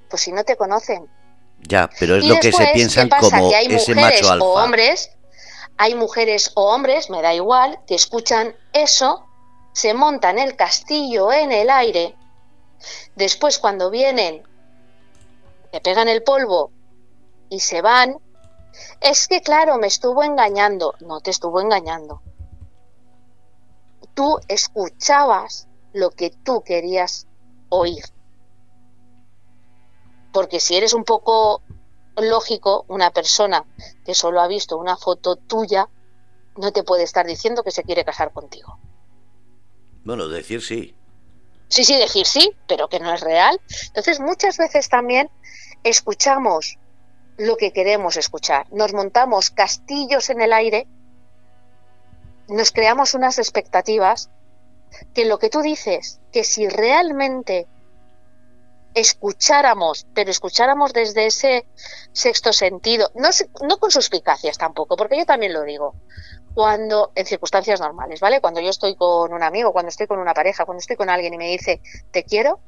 Pues 0.10 0.24
si 0.24 0.32
no 0.32 0.44
te 0.44 0.56
conocen. 0.58 1.08
Ya, 1.62 1.88
pero 2.00 2.16
es 2.16 2.26
lo 2.26 2.40
que 2.40 2.52
se 2.52 2.66
piensan 2.74 3.10
como 3.10 3.50
que 3.50 3.56
hay 3.56 3.68
ese 3.68 3.94
mujeres 3.94 4.22
macho 4.22 4.32
alfa. 4.34 4.46
O 4.46 4.64
hombres, 4.64 5.12
hay 5.78 5.94
mujeres 5.94 6.52
o 6.56 6.74
hombres, 6.74 7.12
me 7.12 7.22
da 7.22 7.34
igual, 7.36 7.80
que 7.86 7.94
escuchan 7.94 8.56
eso, 8.74 9.24
se 9.72 9.94
montan 9.94 10.40
el 10.40 10.56
castillo 10.56 11.32
en 11.32 11.52
el 11.52 11.70
aire, 11.70 12.16
después 13.16 13.60
cuando 13.60 13.92
vienen, 13.92 14.44
le 15.72 15.82
pegan 15.82 16.10
el 16.10 16.24
polvo 16.24 16.72
y 17.50 17.60
se 17.60 17.82
van, 17.82 18.18
es 19.02 19.28
que, 19.28 19.42
claro, 19.42 19.78
me 19.78 19.88
estuvo 19.88 20.24
engañando. 20.24 20.96
No 21.00 21.22
te 21.22 21.32
estuvo 21.32 21.62
engañando. 21.62 22.22
Tú 24.14 24.40
escuchabas 24.48 25.68
lo 25.94 26.12
que 26.12 26.30
tú 26.30 26.64
querías 26.64 27.28
oír. 27.70 28.04
Porque 30.32 30.60
si 30.60 30.76
eres 30.76 30.94
un 30.94 31.04
poco 31.04 31.62
lógico, 32.18 32.86
una 32.88 33.12
persona 33.12 33.66
que 34.06 34.14
solo 34.14 34.42
ha 34.42 34.48
visto 34.48 34.78
una 34.78 34.98
foto 34.98 35.36
tuya, 35.36 35.90
no 36.58 36.72
te 36.72 36.84
puede 36.84 37.04
estar 37.04 37.26
diciendo 37.26 37.64
que 37.64 37.72
se 37.72 37.84
quiere 37.84 38.06
casar 38.06 38.32
contigo. 38.32 38.80
Bueno, 40.04 40.28
decir 40.28 40.62
sí. 40.62 40.96
Sí, 41.68 41.84
sí, 41.84 41.98
decir 41.98 42.26
sí, 42.26 42.52
pero 42.68 42.88
que 42.88 43.00
no 43.00 43.14
es 43.14 43.22
real. 43.22 43.60
Entonces, 43.88 44.20
muchas 44.20 44.58
veces 44.58 44.88
también 44.88 45.30
escuchamos 45.84 46.78
lo 47.38 47.58
que 47.58 47.72
queremos 47.72 48.18
escuchar. 48.18 48.68
Nos 48.72 48.94
montamos 48.94 49.50
castillos 49.50 50.30
en 50.30 50.42
el 50.42 50.54
aire, 50.54 50.88
nos 52.48 52.72
creamos 52.72 53.14
unas 53.14 53.40
expectativas 53.40 54.30
que 55.14 55.26
lo 55.26 55.40
que 55.40 55.50
tú 55.50 55.62
dices, 55.62 56.20
que 56.32 56.44
si 56.44 56.68
realmente 56.70 57.68
escucháramos, 58.94 60.08
pero 60.14 60.32
escucháramos 60.32 60.94
desde 60.94 61.26
ese 61.26 61.68
sexto 62.14 62.54
sentido, 62.54 63.12
no, 63.14 63.30
no 63.68 63.78
con 63.78 63.92
suspicacias 63.92 64.58
tampoco, 64.58 64.96
porque 64.96 65.18
yo 65.18 65.26
también 65.26 65.52
lo 65.52 65.64
digo, 65.64 65.96
cuando 66.54 67.12
en 67.16 67.26
circunstancias 67.26 67.82
normales, 67.82 68.22
¿vale? 68.22 68.40
Cuando 68.40 68.62
yo 68.62 68.70
estoy 68.70 68.96
con 68.96 69.34
un 69.34 69.44
amigo, 69.44 69.74
cuando 69.74 69.90
estoy 69.90 70.08
con 70.08 70.20
una 70.20 70.34
pareja, 70.34 70.64
cuando 70.64 70.80
estoy 70.80 70.96
con 70.96 71.10
alguien 71.10 71.34
y 71.34 71.38
me 71.38 71.50
dice, 71.50 71.82
te 72.12 72.24
quiero, 72.24 72.62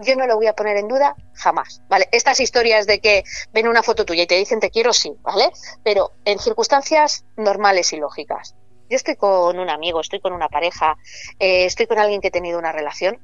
yo 0.00 0.16
no 0.16 0.26
lo 0.26 0.36
voy 0.36 0.46
a 0.46 0.54
poner 0.54 0.76
en 0.78 0.88
duda 0.88 1.14
jamás, 1.34 1.82
¿vale? 1.88 2.08
Estas 2.10 2.40
historias 2.40 2.86
de 2.86 3.00
que 3.00 3.22
ven 3.52 3.68
una 3.68 3.82
foto 3.82 4.04
tuya 4.04 4.22
y 4.22 4.26
te 4.26 4.36
dicen 4.36 4.60
te 4.60 4.70
quiero, 4.70 4.92
sí, 4.92 5.14
¿vale? 5.22 5.50
Pero 5.84 6.12
en 6.24 6.38
circunstancias 6.38 7.24
normales 7.36 7.92
y 7.92 7.98
lógicas. 7.98 8.54
Yo 8.88 8.96
estoy 8.96 9.16
con 9.16 9.58
un 9.58 9.70
amigo, 9.70 10.00
estoy 10.00 10.20
con 10.20 10.32
una 10.32 10.48
pareja, 10.48 10.96
eh, 11.38 11.66
estoy 11.66 11.86
con 11.86 11.98
alguien 11.98 12.20
que 12.20 12.28
he 12.28 12.32
tenido 12.32 12.58
una 12.58 12.72
relación 12.72 13.18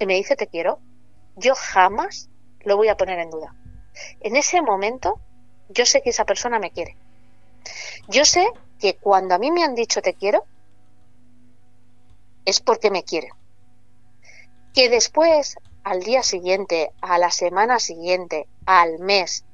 y 0.00 0.06
me 0.06 0.14
dice 0.14 0.34
te 0.34 0.48
quiero, 0.48 0.80
yo 1.36 1.54
jamás 1.54 2.28
lo 2.60 2.76
voy 2.76 2.88
a 2.88 2.96
poner 2.96 3.18
en 3.18 3.30
duda. 3.30 3.54
En 4.20 4.36
ese 4.36 4.62
momento 4.62 5.20
yo 5.68 5.86
sé 5.86 6.02
que 6.02 6.10
esa 6.10 6.24
persona 6.24 6.58
me 6.58 6.70
quiere. 6.70 6.96
Yo 8.08 8.24
sé 8.24 8.46
que 8.80 8.96
cuando 8.96 9.34
a 9.34 9.38
mí 9.38 9.50
me 9.50 9.64
han 9.64 9.74
dicho 9.74 10.02
te 10.02 10.14
quiero, 10.14 10.44
es 12.44 12.60
porque 12.60 12.90
me 12.90 13.04
quiere. 13.04 13.28
Que 14.74 14.88
después 14.88 15.56
al 15.84 16.00
día 16.00 16.22
siguiente, 16.22 16.92
a 17.00 17.18
la 17.18 17.30
semana 17.30 17.78
siguiente, 17.78 18.48
al 18.66 18.98
mes, 18.98 19.44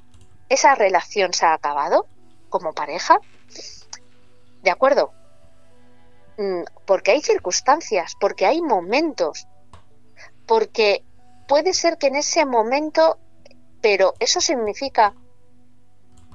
esa 0.49 0.75
relación 0.75 1.33
se 1.33 1.47
ha 1.47 1.55
acabado, 1.55 2.07
como 2.49 2.73
pareja, 2.73 3.19
de 4.63 4.71
acuerdo, 4.71 5.13
mm, 6.39 6.63
porque 6.87 7.13
hay 7.13 7.23
circunstancias, 7.23 8.15
porque 8.19 8.47
hay 8.47 8.63
momentos, 8.63 9.47
porque 10.47 11.05
puede 11.47 11.75
ser 11.75 11.99
que 11.99 12.09
en 12.09 12.17
ese 12.17 12.45
momento, 12.45 13.19
pero 13.81 14.15
eso 14.19 14.41
significa 14.41 15.15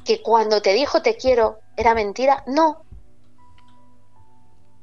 que 0.06 0.22
cuando 0.22 0.62
te 0.62 0.74
dijo 0.74 1.02
te 1.02 1.16
quiero 1.16 1.60
era 1.76 1.96
mentira, 1.96 2.44
no. 2.48 2.84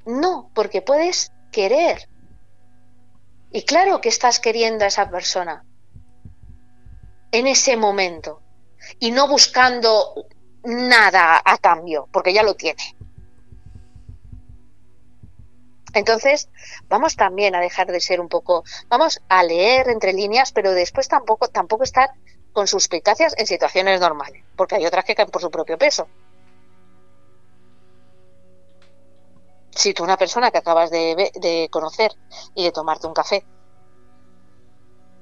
No, 0.06 0.50
porque 0.54 0.82
puedes 0.82 1.32
querer. 1.52 2.08
Y 3.52 3.62
claro 3.62 4.00
que 4.00 4.08
estás 4.08 4.38
queriendo 4.38 4.84
a 4.84 4.88
esa 4.88 5.10
persona 5.10 5.64
en 7.32 7.46
ese 7.46 7.76
momento 7.76 8.42
y 8.98 9.10
no 9.10 9.28
buscando 9.28 10.26
nada 10.64 11.40
a 11.44 11.58
cambio, 11.58 12.08
porque 12.12 12.32
ya 12.32 12.42
lo 12.42 12.54
tiene. 12.54 12.82
Entonces, 15.92 16.48
vamos 16.88 17.16
también 17.16 17.54
a 17.54 17.60
dejar 17.60 17.88
de 17.88 18.00
ser 18.00 18.20
un 18.20 18.28
poco, 18.28 18.62
vamos 18.88 19.20
a 19.28 19.42
leer 19.42 19.88
entre 19.88 20.12
líneas, 20.12 20.52
pero 20.52 20.72
después 20.72 21.08
tampoco, 21.08 21.48
tampoco 21.48 21.82
estar 21.82 22.10
con 22.52 22.66
suspicacias 22.66 23.34
en 23.38 23.46
situaciones 23.46 24.00
normales, 24.00 24.44
porque 24.56 24.76
hay 24.76 24.86
otras 24.86 25.04
que 25.04 25.14
caen 25.14 25.30
por 25.30 25.42
su 25.42 25.50
propio 25.50 25.78
peso. 25.78 26.08
Si 29.80 29.94
tú 29.94 30.04
una 30.04 30.18
persona 30.18 30.50
que 30.50 30.58
acabas 30.58 30.90
de, 30.90 31.68
conocer 31.70 32.12
y 32.54 32.64
de 32.64 32.70
tomarte 32.70 33.06
un 33.06 33.14
café 33.14 33.46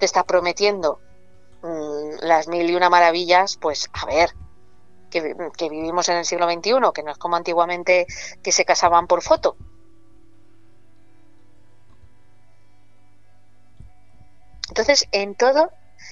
te 0.01 0.05
está 0.05 0.25
prometiendo 0.25 1.01
mm, 1.63 2.25
las 2.27 2.49
mil 2.49 2.69
y 2.69 2.75
una 2.75 2.91
maravillas, 2.91 3.57
pues 3.57 3.89
a 3.93 4.05
ver, 4.07 4.35
que, 5.11 5.37
que, 5.57 5.69
vivimos 5.69 6.09
en 6.09 6.17
el 6.17 6.25
siglo 6.25 6.51
XXI, 6.51 6.73
que 6.93 7.05
no 7.05 7.13
es 7.13 7.19
como 7.19 7.37
antiguamente 7.37 8.09
que 8.43 8.51
se 8.51 8.65
casaban 8.65 9.07
por 9.07 9.23
foto. 9.23 9.57
Entonces, 14.71 15.07
en 15.13 15.37
todo 15.37 15.71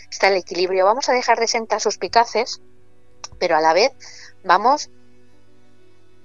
está 0.09 0.29
el 0.29 0.37
equilibrio. 0.37 0.85
Vamos 0.85 1.09
a 1.09 1.13
dejar 1.13 1.41
de 1.41 1.49
sentar 1.49 1.81
suspicaces, 1.81 2.63
pero 3.41 3.57
a 3.57 3.61
la 3.61 3.73
vez 3.73 3.91
vamos 4.45 4.89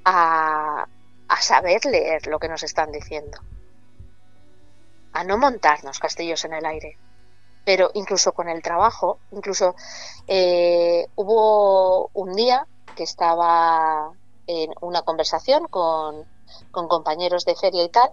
a, 0.06 0.88
a 1.32 1.42
saber 1.42 1.86
leer 1.86 2.28
lo 2.28 2.40
que 2.40 2.50
nos 2.50 2.62
están 2.62 2.92
diciendo. 2.92 3.40
A 5.14 5.24
no 5.24 5.38
montarnos 5.38 5.98
castillos 5.98 6.44
en 6.44 6.54
el 6.54 6.66
aire. 6.66 6.98
Pero 7.64 7.90
incluso 7.94 8.34
con 8.34 8.50
el 8.50 8.62
trabajo, 8.62 9.18
incluso 9.32 9.76
eh, 10.28 11.08
hubo 11.16 12.10
un 12.14 12.34
día 12.34 12.68
que 12.98 13.04
estaba 13.04 14.12
en 14.46 14.74
una 14.82 15.04
conversación 15.04 15.68
con, 15.70 16.26
con 16.70 16.90
compañeros 16.90 17.46
de 17.46 17.56
feria 17.56 17.84
y 17.84 17.90
tal. 17.90 18.12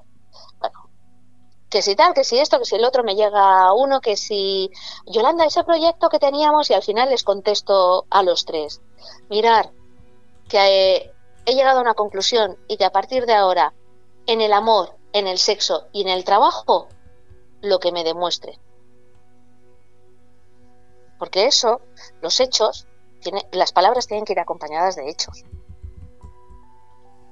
Bueno, 0.60 0.88
que 1.70 1.82
si 1.82 1.96
tal, 1.96 2.14
que 2.14 2.22
si 2.22 2.38
esto, 2.38 2.60
que 2.60 2.66
si 2.66 2.76
el 2.76 2.84
otro, 2.84 3.02
me 3.02 3.16
llega 3.16 3.72
uno, 3.72 4.00
que 4.00 4.16
si 4.16 4.70
Yolanda, 5.06 5.44
ese 5.44 5.64
proyecto 5.64 6.08
que 6.08 6.20
teníamos 6.20 6.70
y 6.70 6.74
al 6.74 6.84
final 6.84 7.10
les 7.10 7.24
contesto 7.24 8.06
a 8.10 8.22
los 8.22 8.44
tres. 8.44 8.80
Mirar, 9.28 9.72
que 10.48 11.17
he 11.48 11.54
llegado 11.54 11.78
a 11.78 11.82
una 11.82 11.94
conclusión 11.94 12.58
y 12.68 12.76
que 12.76 12.84
a 12.84 12.92
partir 12.92 13.24
de 13.24 13.32
ahora, 13.32 13.72
en 14.26 14.42
el 14.42 14.52
amor, 14.52 14.94
en 15.14 15.26
el 15.26 15.38
sexo 15.38 15.88
y 15.92 16.02
en 16.02 16.08
el 16.08 16.22
trabajo, 16.22 16.88
lo 17.62 17.78
que 17.78 17.90
me 17.90 18.04
demuestre. 18.04 18.58
Porque 21.18 21.46
eso, 21.46 21.80
los 22.20 22.38
hechos, 22.40 22.86
las 23.50 23.72
palabras 23.72 24.06
tienen 24.06 24.26
que 24.26 24.34
ir 24.34 24.40
acompañadas 24.40 24.96
de 24.96 25.08
hechos. 25.08 25.44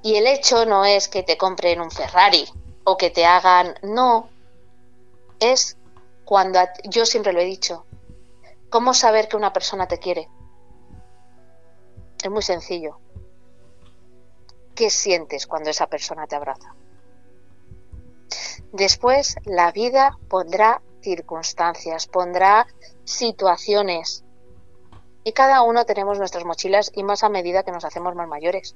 Y 0.01 0.15
el 0.15 0.25
hecho 0.25 0.65
no 0.65 0.83
es 0.83 1.07
que 1.07 1.21
te 1.21 1.37
compren 1.37 1.79
un 1.79 1.91
Ferrari, 1.91 2.49
o 2.85 2.97
que 2.97 3.11
te 3.11 3.25
hagan, 3.25 3.75
no, 3.83 4.29
es 5.39 5.77
cuando 6.25 6.59
yo 6.85 7.05
siempre 7.05 7.33
lo 7.33 7.39
he 7.39 7.45
dicho, 7.45 7.85
¿cómo 8.71 8.95
saber 8.95 9.27
que 9.27 9.37
una 9.37 9.53
persona 9.53 9.87
te 9.87 9.99
quiere? 9.99 10.27
Es 12.23 12.31
muy 12.31 12.41
sencillo. 12.41 12.97
¿Qué 14.77 14.91
sientes 14.91 15.47
cuando 15.47 15.71
esa 15.71 15.87
persona 15.87 16.27
te 16.27 16.35
abraza? 16.35 16.75
Después 18.71 19.35
la 19.43 19.71
vida 19.71 20.17
pondrá 20.29 20.83
circunstancias, 21.01 22.05
pondrá 22.05 22.67
situaciones. 23.03 24.23
Y 25.23 25.33
cada 25.33 25.63
uno 25.63 25.85
tenemos 25.85 26.19
nuestras 26.19 26.45
mochilas 26.45 26.91
y 26.93 27.03
más 27.03 27.23
a 27.23 27.29
medida 27.29 27.63
que 27.63 27.71
nos 27.71 27.85
hacemos 27.85 28.13
más 28.13 28.27
mayores 28.27 28.75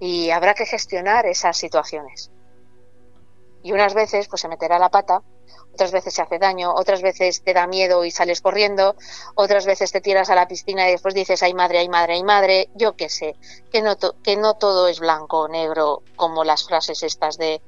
y 0.00 0.30
habrá 0.30 0.52
que 0.54 0.66
gestionar 0.66 1.24
esas 1.26 1.56
situaciones. 1.56 2.30
Y 3.62 3.72
unas 3.72 3.94
veces 3.94 4.28
pues 4.28 4.42
se 4.42 4.48
meterá 4.48 4.78
la 4.78 4.90
pata, 4.90 5.22
otras 5.72 5.92
veces 5.92 6.14
se 6.14 6.22
hace 6.22 6.38
daño, 6.38 6.74
otras 6.74 7.02
veces 7.02 7.42
te 7.42 7.54
da 7.54 7.66
miedo 7.66 8.04
y 8.04 8.10
sales 8.10 8.40
corriendo, 8.40 8.96
otras 9.36 9.64
veces 9.64 9.92
te 9.92 10.00
tiras 10.00 10.28
a 10.28 10.34
la 10.34 10.48
piscina 10.48 10.88
y 10.88 10.92
después 10.92 11.14
dices 11.14 11.42
ay 11.42 11.54
madre, 11.54 11.78
ay 11.78 11.88
madre, 11.88 12.14
ay 12.14 12.24
madre, 12.24 12.70
yo 12.74 12.96
qué 12.96 13.08
sé, 13.08 13.36
que 13.70 13.80
no, 13.80 13.96
que 14.24 14.36
no 14.36 14.54
todo 14.54 14.88
es 14.88 14.98
blanco 14.98 15.40
o 15.42 15.48
negro 15.48 16.02
como 16.16 16.42
las 16.42 16.64
frases 16.64 17.02
estas 17.04 17.38
de 17.38 17.62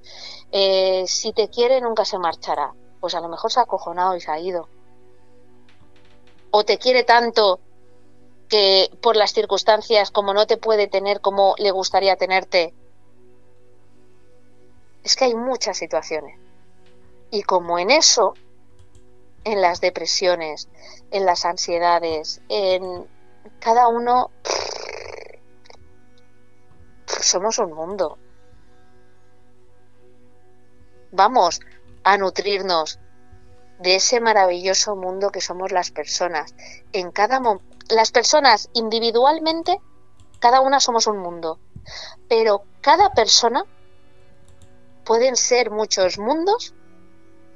eh, 0.51 1.05
si 1.07 1.32
te 1.32 1.48
quiere 1.48 1.81
nunca 1.81 2.05
se 2.05 2.19
marchará, 2.19 2.74
pues 2.98 3.15
a 3.15 3.20
lo 3.20 3.28
mejor 3.28 3.52
se 3.52 3.61
ha 3.61 3.62
acojonado 3.62 4.16
y 4.16 4.20
se 4.20 4.31
ha 4.32 4.40
ido. 4.40 4.69
O 6.51 6.65
te 6.65 6.78
quiere 6.78 7.05
tanto 7.05 7.61
que 8.48 8.90
por 9.01 9.15
las 9.15 9.32
circunstancias, 9.32 10.11
como 10.11 10.35
no 10.35 10.48
te 10.48 10.57
puede 10.57 10.89
tener 10.89 11.20
como 11.20 11.55
le 11.59 11.70
gustaría 11.70 12.16
tenerte, 12.16 12.74
es 15.05 15.15
que 15.15 15.27
hay 15.27 15.35
muchas 15.36 15.78
situaciones. 15.78 16.40
Y 17.31 17.43
como 17.43 17.78
en 17.78 17.90
eso, 17.90 18.35
en 19.44 19.61
las 19.61 19.81
depresiones, 19.81 20.69
en 21.11 21.27
las 21.27 21.44
ansiedades, 21.44 22.43
en 22.48 23.07
cada 23.61 23.89
uno, 23.89 24.31
somos 27.07 27.59
un 27.59 27.73
mundo. 27.73 28.19
Vamos 31.12 31.61
a 32.05 32.16
nutrirnos 32.19 32.98
de 33.78 33.97
ese 33.97 34.20
maravilloso 34.20 34.94
mundo 34.94 35.31
que 35.31 35.40
somos 35.40 35.73
las 35.73 35.90
personas. 35.90 36.55
En 36.93 37.11
cada 37.11 37.40
las 37.89 38.12
personas 38.12 38.69
individualmente, 38.73 39.81
cada 40.39 40.61
una 40.61 40.81
somos 40.81 41.07
un 41.07 41.19
mundo, 41.19 41.59
pero 42.28 42.62
cada 42.81 43.11
persona 43.12 43.65
pueden 45.05 45.36
ser 45.36 45.70
muchos 45.70 46.19
mundos 46.19 46.74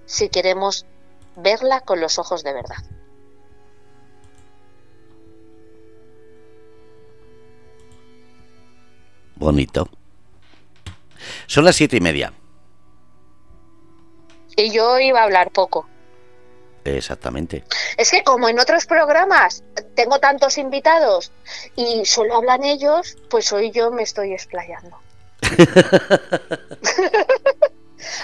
si 0.07 0.29
queremos 0.29 0.87
verla 1.37 1.81
con 1.81 2.01
los 2.01 2.19
ojos 2.19 2.45
de 2.45 2.53
verdad. 2.53 2.77
Bonito. 9.37 9.89
Son 11.47 11.65
las 11.65 11.77
siete 11.77 11.97
y 11.97 12.01
media. 12.01 12.33
Y 14.57 14.71
yo 14.71 14.99
iba 15.01 15.21
a 15.21 15.25
hablar 15.25 15.51
poco. 15.51 15.89
Exactamente. 16.85 17.65
Es 17.97 18.11
que 18.11 18.23
como 18.23 18.49
en 18.49 18.59
otros 18.59 18.87
programas 18.87 19.65
tengo 19.97 20.19
tantos 20.19 20.59
invitados 20.59 21.33
y 21.77 22.05
solo 22.05 22.37
hablan 22.37 22.63
ellos, 22.63 23.17
pues 23.31 23.53
hoy 23.53 23.71
yo 23.71 23.91
me 23.91 24.03
estoy 24.03 24.33
explayando. 24.33 24.99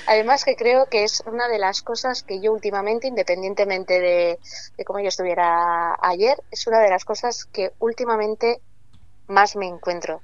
Además 0.07 0.45
que 0.45 0.57
creo 0.57 0.87
que 0.87 1.05
es 1.05 1.23
una 1.27 1.49
de 1.49 1.59
las 1.59 1.83
cosas 1.83 2.23
que 2.23 2.41
yo 2.41 2.53
últimamente, 2.53 3.09
independientemente 3.09 4.01
de, 4.01 4.39
de, 4.77 4.85
cómo 4.85 5.01
yo 5.01 5.09
estuviera 5.09 5.97
ayer, 6.01 6.43
es 6.51 6.67
una 6.67 6.81
de 6.81 6.91
las 6.91 7.05
cosas 7.05 7.45
que 7.47 7.73
últimamente 7.79 8.63
más 9.27 9.57
me 9.57 9.67
encuentro. 9.67 10.23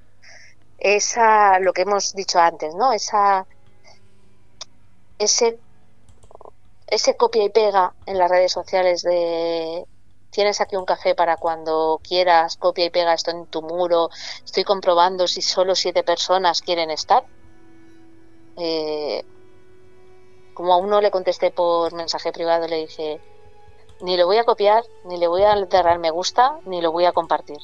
Esa, 0.78 1.58
lo 1.60 1.72
que 1.72 1.82
hemos 1.82 2.14
dicho 2.14 2.38
antes, 2.38 2.74
¿no? 2.74 2.92
Esa, 2.92 3.46
ese 5.18 5.58
ese 6.86 7.16
copia 7.16 7.44
y 7.44 7.50
pega 7.50 7.94
en 8.06 8.18
las 8.18 8.30
redes 8.30 8.52
sociales 8.52 9.02
de 9.02 9.86
tienes 10.30 10.60
aquí 10.60 10.76
un 10.76 10.84
café 10.84 11.14
para 11.14 11.36
cuando 11.36 12.00
quieras, 12.02 12.56
copia 12.56 12.84
y 12.86 12.90
pega 12.90 13.14
esto 13.14 13.30
en 13.30 13.46
tu 13.46 13.62
muro, 13.62 14.10
estoy 14.44 14.64
comprobando 14.64 15.26
si 15.26 15.40
solo 15.42 15.74
siete 15.74 16.02
personas 16.04 16.60
quieren 16.60 16.90
estar. 16.90 17.24
Eh, 18.56 19.22
como 20.56 20.74
a 20.74 20.78
uno 20.78 21.00
le 21.00 21.12
contesté 21.12 21.52
por 21.52 21.92
mensaje 21.94 22.32
privado, 22.32 22.66
le 22.66 22.78
dije, 22.78 23.20
ni 24.00 24.16
lo 24.16 24.26
voy 24.26 24.38
a 24.38 24.44
copiar, 24.44 24.82
ni 25.04 25.16
le 25.18 25.28
voy 25.28 25.42
a 25.42 25.52
alterar 25.52 26.00
me 26.00 26.10
gusta, 26.10 26.58
ni 26.64 26.80
lo 26.80 26.90
voy 26.90 27.04
a 27.04 27.12
compartir. 27.12 27.58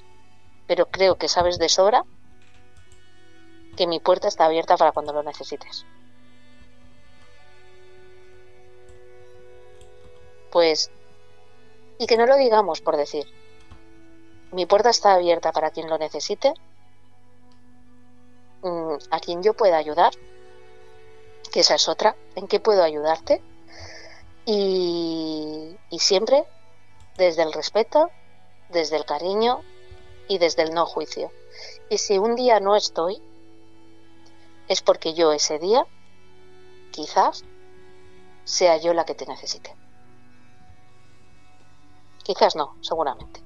Pero 0.68 0.86
creo 0.86 1.16
que 1.16 1.26
sabes 1.26 1.58
de 1.58 1.68
sobra 1.68 2.04
que 3.76 3.88
mi 3.88 3.98
puerta 3.98 4.28
está 4.28 4.44
abierta 4.44 4.76
para 4.76 4.92
cuando 4.92 5.12
lo 5.12 5.24
necesites. 5.24 5.84
pues, 10.52 10.90
y 11.98 12.06
que 12.06 12.16
no 12.16 12.26
lo 12.26 12.36
digamos 12.36 12.82
por 12.82 12.96
decir, 12.96 13.26
mi 14.52 14.66
puerta 14.66 14.90
está 14.90 15.14
abierta 15.14 15.50
para 15.50 15.70
quien 15.70 15.88
lo 15.88 15.98
necesite, 15.98 16.52
mm, 18.62 18.96
a 19.10 19.18
quien 19.18 19.42
yo 19.42 19.54
pueda 19.54 19.78
ayudar, 19.78 20.12
que 21.52 21.60
esa 21.60 21.74
es 21.74 21.88
otra, 21.88 22.16
en 22.34 22.48
qué 22.48 22.58
puedo 22.58 22.82
ayudarte, 22.82 23.42
y, 24.44 25.76
y 25.90 25.98
siempre 26.00 26.44
desde 27.16 27.42
el 27.42 27.52
respeto, 27.52 28.10
desde 28.70 28.96
el 28.96 29.04
cariño 29.04 29.60
y 30.28 30.38
desde 30.38 30.62
el 30.62 30.74
no 30.74 30.86
juicio. 30.86 31.30
Y 31.90 31.98
si 31.98 32.18
un 32.18 32.34
día 32.34 32.58
no 32.58 32.74
estoy, 32.74 33.22
es 34.68 34.80
porque 34.80 35.14
yo 35.14 35.32
ese 35.32 35.58
día, 35.58 35.86
quizás, 36.90 37.44
sea 38.44 38.78
yo 38.78 38.94
la 38.94 39.04
que 39.04 39.14
te 39.14 39.26
necesite. 39.26 39.76
Quizás 42.24 42.56
no, 42.56 42.76
seguramente. 42.80 43.42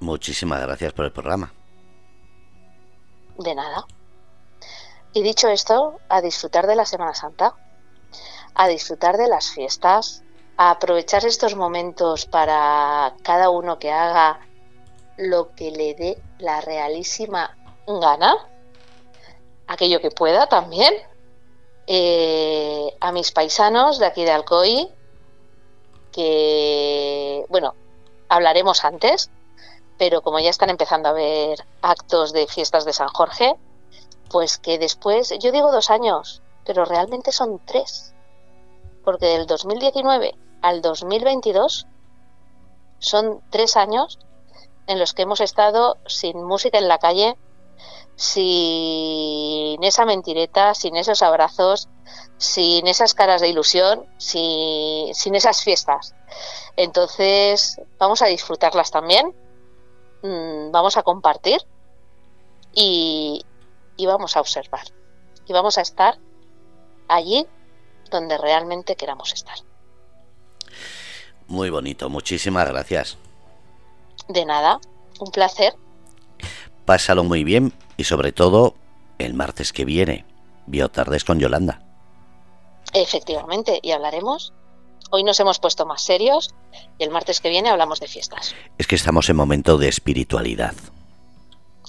Muchísimas 0.00 0.60
gracias 0.62 0.92
por 0.92 1.04
el 1.04 1.12
programa. 1.12 1.52
De 3.40 3.54
nada. 3.54 3.86
Y 5.14 5.22
dicho 5.22 5.48
esto, 5.48 5.98
a 6.10 6.20
disfrutar 6.20 6.66
de 6.66 6.76
la 6.76 6.84
Semana 6.84 7.14
Santa, 7.14 7.54
a 8.54 8.68
disfrutar 8.68 9.16
de 9.16 9.28
las 9.28 9.50
fiestas, 9.50 10.22
a 10.58 10.72
aprovechar 10.72 11.24
estos 11.24 11.56
momentos 11.56 12.26
para 12.26 13.14
cada 13.22 13.48
uno 13.48 13.78
que 13.78 13.90
haga 13.90 14.40
lo 15.16 15.54
que 15.54 15.70
le 15.70 15.94
dé 15.94 16.22
la 16.38 16.60
realísima 16.60 17.56
gana, 17.86 18.36
aquello 19.66 20.02
que 20.02 20.10
pueda 20.10 20.46
también, 20.46 20.92
eh, 21.86 22.94
a 23.00 23.10
mis 23.10 23.32
paisanos 23.32 23.98
de 23.98 24.04
aquí 24.06 24.22
de 24.22 24.32
Alcoy, 24.32 24.92
que, 26.12 27.46
bueno, 27.48 27.74
hablaremos 28.28 28.84
antes, 28.84 29.30
pero 30.00 30.22
como 30.22 30.38
ya 30.38 30.48
están 30.48 30.70
empezando 30.70 31.08
a 31.08 31.12
haber 31.12 31.62
actos 31.82 32.32
de 32.32 32.46
fiestas 32.46 32.86
de 32.86 32.94
San 32.94 33.08
Jorge, 33.08 33.54
pues 34.30 34.56
que 34.56 34.78
después, 34.78 35.34
yo 35.40 35.52
digo 35.52 35.70
dos 35.70 35.90
años, 35.90 36.40
pero 36.64 36.86
realmente 36.86 37.32
son 37.32 37.60
tres, 37.66 38.14
porque 39.04 39.26
del 39.26 39.46
2019 39.46 40.34
al 40.62 40.80
2022 40.80 41.86
son 42.98 43.42
tres 43.50 43.76
años 43.76 44.18
en 44.86 44.98
los 44.98 45.12
que 45.12 45.20
hemos 45.20 45.42
estado 45.42 45.98
sin 46.06 46.42
música 46.44 46.78
en 46.78 46.88
la 46.88 46.96
calle, 46.96 47.36
sin 48.16 49.84
esa 49.84 50.06
mentireta, 50.06 50.72
sin 50.72 50.96
esos 50.96 51.20
abrazos, 51.20 51.90
sin 52.38 52.86
esas 52.86 53.12
caras 53.12 53.42
de 53.42 53.48
ilusión, 53.48 54.06
sin, 54.16 55.34
esas 55.34 55.62
fiestas. 55.62 56.14
Entonces, 56.76 57.78
vamos 57.98 58.22
a 58.22 58.26
disfrutarlas 58.28 58.90
también, 58.90 59.34
mm, 60.22 60.70
vamos 60.70 60.96
a 60.96 61.02
compartir 61.02 61.60
y, 62.72 63.44
y 63.96 64.06
vamos 64.06 64.36
a 64.36 64.40
observar. 64.40 64.84
Y 65.46 65.52
vamos 65.52 65.78
a 65.78 65.80
estar 65.80 66.18
allí 67.08 67.46
donde 68.10 68.38
realmente 68.38 68.96
queramos 68.96 69.32
estar. 69.32 69.56
Muy 71.48 71.70
bonito, 71.70 72.08
muchísimas 72.08 72.68
gracias. 72.68 73.18
De 74.28 74.44
nada, 74.44 74.80
un 75.18 75.30
placer. 75.30 75.74
Pásalo 76.84 77.24
muy 77.24 77.44
bien 77.44 77.72
y 77.96 78.04
sobre 78.04 78.32
todo 78.32 78.74
el 79.18 79.34
martes 79.34 79.72
que 79.72 79.84
viene, 79.84 80.24
Biotardes 80.66 81.24
con 81.24 81.40
Yolanda. 81.40 81.82
Efectivamente, 82.92 83.80
y 83.82 83.92
hablaremos. 83.92 84.52
Hoy 85.10 85.24
nos 85.24 85.40
hemos 85.40 85.58
puesto 85.58 85.86
más 85.86 86.02
serios 86.02 86.54
y 86.98 87.04
el 87.04 87.10
martes 87.10 87.40
que 87.40 87.48
viene 87.48 87.70
hablamos 87.70 88.00
de 88.00 88.08
fiestas. 88.08 88.54
Es 88.78 88.86
que 88.86 88.94
estamos 88.94 89.28
en 89.28 89.36
momento 89.36 89.78
de 89.78 89.88
espiritualidad. 89.88 90.74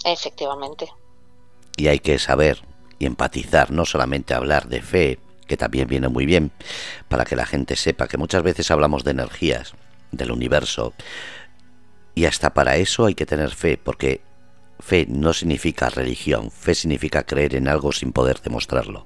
Efectivamente. 0.06 0.90
Y 1.78 1.88
hay 1.88 2.00
que 2.00 2.18
saber 2.20 2.64
y 3.00 3.06
empatizar, 3.06 3.72
no 3.72 3.86
solamente 3.86 4.34
hablar 4.34 4.68
de 4.68 4.82
fe, 4.82 5.20
que 5.48 5.58
también 5.58 5.88
viene 5.88 6.08
muy 6.08 6.26
bien, 6.26 6.52
para 7.08 7.26
que 7.26 7.36
la 7.36 7.46
gente 7.46 7.76
sepa 7.76 8.08
que 8.08 8.18
muchas 8.18 8.44
veces 8.44 8.72
hablamos 8.72 9.04
de 9.04 9.12
energías, 9.12 9.74
del 10.12 10.32
universo, 10.32 10.94
y 12.14 12.26
hasta 12.26 12.54
para 12.54 12.78
eso 12.78 13.06
hay 13.06 13.16
que 13.16 13.26
tener 13.26 13.52
fe, 13.52 13.78
porque 13.78 14.22
Fe 14.82 15.06
no 15.08 15.32
significa 15.32 15.90
religión, 15.90 16.50
fe 16.50 16.74
significa 16.74 17.24
creer 17.24 17.56
en 17.56 17.68
algo 17.68 17.92
sin 17.92 18.12
poder 18.12 18.42
demostrarlo. 18.42 19.06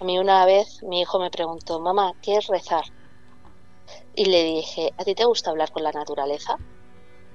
A 0.00 0.04
mí 0.04 0.18
una 0.18 0.44
vez 0.46 0.82
mi 0.82 1.00
hijo 1.00 1.18
me 1.18 1.30
preguntó, 1.30 1.78
mamá, 1.80 2.14
¿qué 2.22 2.36
es 2.36 2.46
rezar? 2.46 2.84
Y 4.14 4.24
le 4.26 4.42
dije, 4.44 4.92
¿a 4.98 5.04
ti 5.04 5.14
te 5.14 5.24
gusta 5.24 5.50
hablar 5.50 5.70
con 5.70 5.82
la 5.82 5.92
naturaleza? 5.92 6.56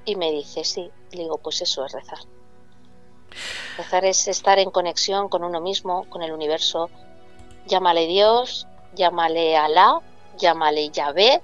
Y 0.05 0.15
me 0.15 0.31
dice, 0.31 0.63
sí. 0.63 0.89
Le 1.11 1.23
digo, 1.23 1.37
pues 1.37 1.61
eso 1.61 1.85
es 1.85 1.93
rezar. 1.93 2.19
Rezar 3.77 4.05
es 4.05 4.27
estar 4.27 4.59
en 4.59 4.71
conexión 4.71 5.29
con 5.29 5.43
uno 5.43 5.61
mismo, 5.61 6.09
con 6.09 6.23
el 6.23 6.31
universo. 6.31 6.89
Llámale 7.67 8.07
Dios, 8.07 8.67
llámale 8.93 9.55
Alá, 9.57 10.01
llámale 10.37 10.89
Yahvé, 10.89 11.41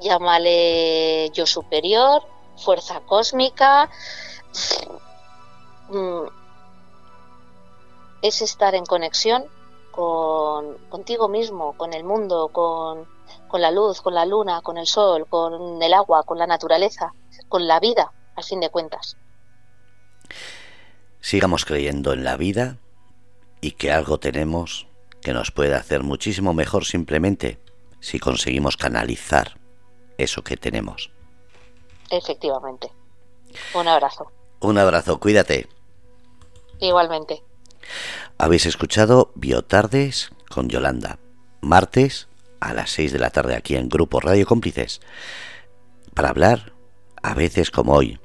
llámale 0.00 1.30
yo 1.30 1.46
superior, 1.46 2.22
fuerza 2.56 3.00
cósmica, 3.00 3.88
Mm, 5.88 6.26
es 8.22 8.42
estar 8.42 8.74
en 8.74 8.84
conexión 8.84 9.44
con, 9.96 10.76
contigo 10.90 11.28
mismo, 11.28 11.76
con 11.76 11.94
el 11.94 12.04
mundo, 12.04 12.48
con, 12.52 13.08
con 13.48 13.60
la 13.62 13.70
luz, 13.70 14.02
con 14.02 14.14
la 14.14 14.26
luna, 14.26 14.60
con 14.60 14.76
el 14.76 14.86
sol, 14.86 15.26
con 15.28 15.82
el 15.82 15.94
agua, 15.94 16.22
con 16.22 16.38
la 16.38 16.46
naturaleza, 16.46 17.12
con 17.48 17.66
la 17.66 17.80
vida, 17.80 18.12
al 18.36 18.44
fin 18.44 18.60
de 18.60 18.68
cuentas. 18.68 19.16
Sigamos 21.20 21.64
creyendo 21.64 22.12
en 22.12 22.24
la 22.24 22.36
vida 22.36 22.76
y 23.60 23.72
que 23.72 23.90
algo 23.90 24.18
tenemos 24.18 24.86
que 25.22 25.32
nos 25.32 25.50
puede 25.50 25.74
hacer 25.74 26.02
muchísimo 26.02 26.52
mejor 26.52 26.84
simplemente 26.84 27.58
si 27.98 28.20
conseguimos 28.20 28.76
canalizar 28.76 29.58
eso 30.18 30.44
que 30.44 30.56
tenemos. 30.56 31.10
Efectivamente. 32.10 32.92
Un 33.74 33.88
abrazo. 33.88 34.30
Un 34.60 34.78
abrazo, 34.78 35.18
cuídate. 35.18 35.68
Igualmente. 36.80 37.42
Habéis 38.38 38.66
escuchado 38.66 39.32
Biotardes 39.34 40.30
con 40.50 40.68
Yolanda. 40.68 41.18
Martes 41.62 42.28
a 42.60 42.74
las 42.74 42.90
6 42.90 43.12
de 43.12 43.18
la 43.18 43.30
tarde 43.30 43.56
aquí 43.56 43.76
en 43.76 43.88
Grupo 43.88 44.20
Radio 44.20 44.44
Cómplices. 44.44 45.00
Para 46.12 46.28
hablar, 46.28 46.74
a 47.22 47.32
veces 47.32 47.70
como 47.70 47.94
hoy, 47.94 48.20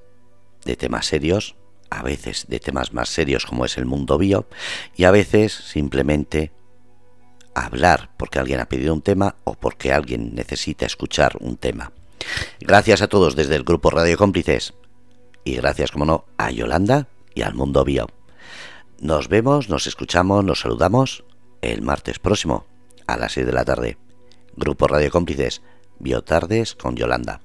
de 0.65 0.75
temas 0.75 1.05
serios, 1.05 1.55
a 1.89 2.03
veces 2.03 2.45
de 2.49 2.59
temas 2.59 2.91
más 2.91 3.07
serios 3.07 3.45
como 3.45 3.63
es 3.63 3.77
el 3.77 3.85
mundo 3.85 4.17
bio, 4.17 4.47
y 4.97 5.05
a 5.05 5.11
veces 5.11 5.53
simplemente 5.53 6.51
hablar 7.55 8.11
porque 8.17 8.39
alguien 8.39 8.59
ha 8.59 8.67
pedido 8.67 8.93
un 8.93 9.01
tema 9.01 9.37
o 9.45 9.53
porque 9.53 9.93
alguien 9.93 10.35
necesita 10.35 10.85
escuchar 10.85 11.37
un 11.39 11.55
tema. 11.55 11.93
Gracias 12.59 13.01
a 13.01 13.07
todos 13.07 13.37
desde 13.37 13.55
el 13.55 13.63
Grupo 13.63 13.89
Radio 13.89 14.17
Cómplices 14.17 14.73
y 15.45 15.55
gracias, 15.55 15.89
como 15.89 16.05
no, 16.05 16.25
a 16.37 16.51
Yolanda 16.51 17.07
y 17.33 17.43
al 17.43 17.53
Mundo 17.53 17.85
Bio. 17.85 18.07
Nos 19.01 19.29
vemos, 19.29 19.67
nos 19.67 19.87
escuchamos, 19.87 20.45
nos 20.45 20.59
saludamos 20.59 21.23
el 21.61 21.81
martes 21.81 22.19
próximo 22.19 22.67
a 23.07 23.17
las 23.17 23.31
6 23.31 23.47
de 23.47 23.51
la 23.51 23.65
tarde. 23.65 23.97
Grupo 24.55 24.87
Radio 24.87 25.09
Cómplices, 25.09 25.63
Biotardes 25.97 26.75
con 26.75 26.95
Yolanda. 26.95 27.41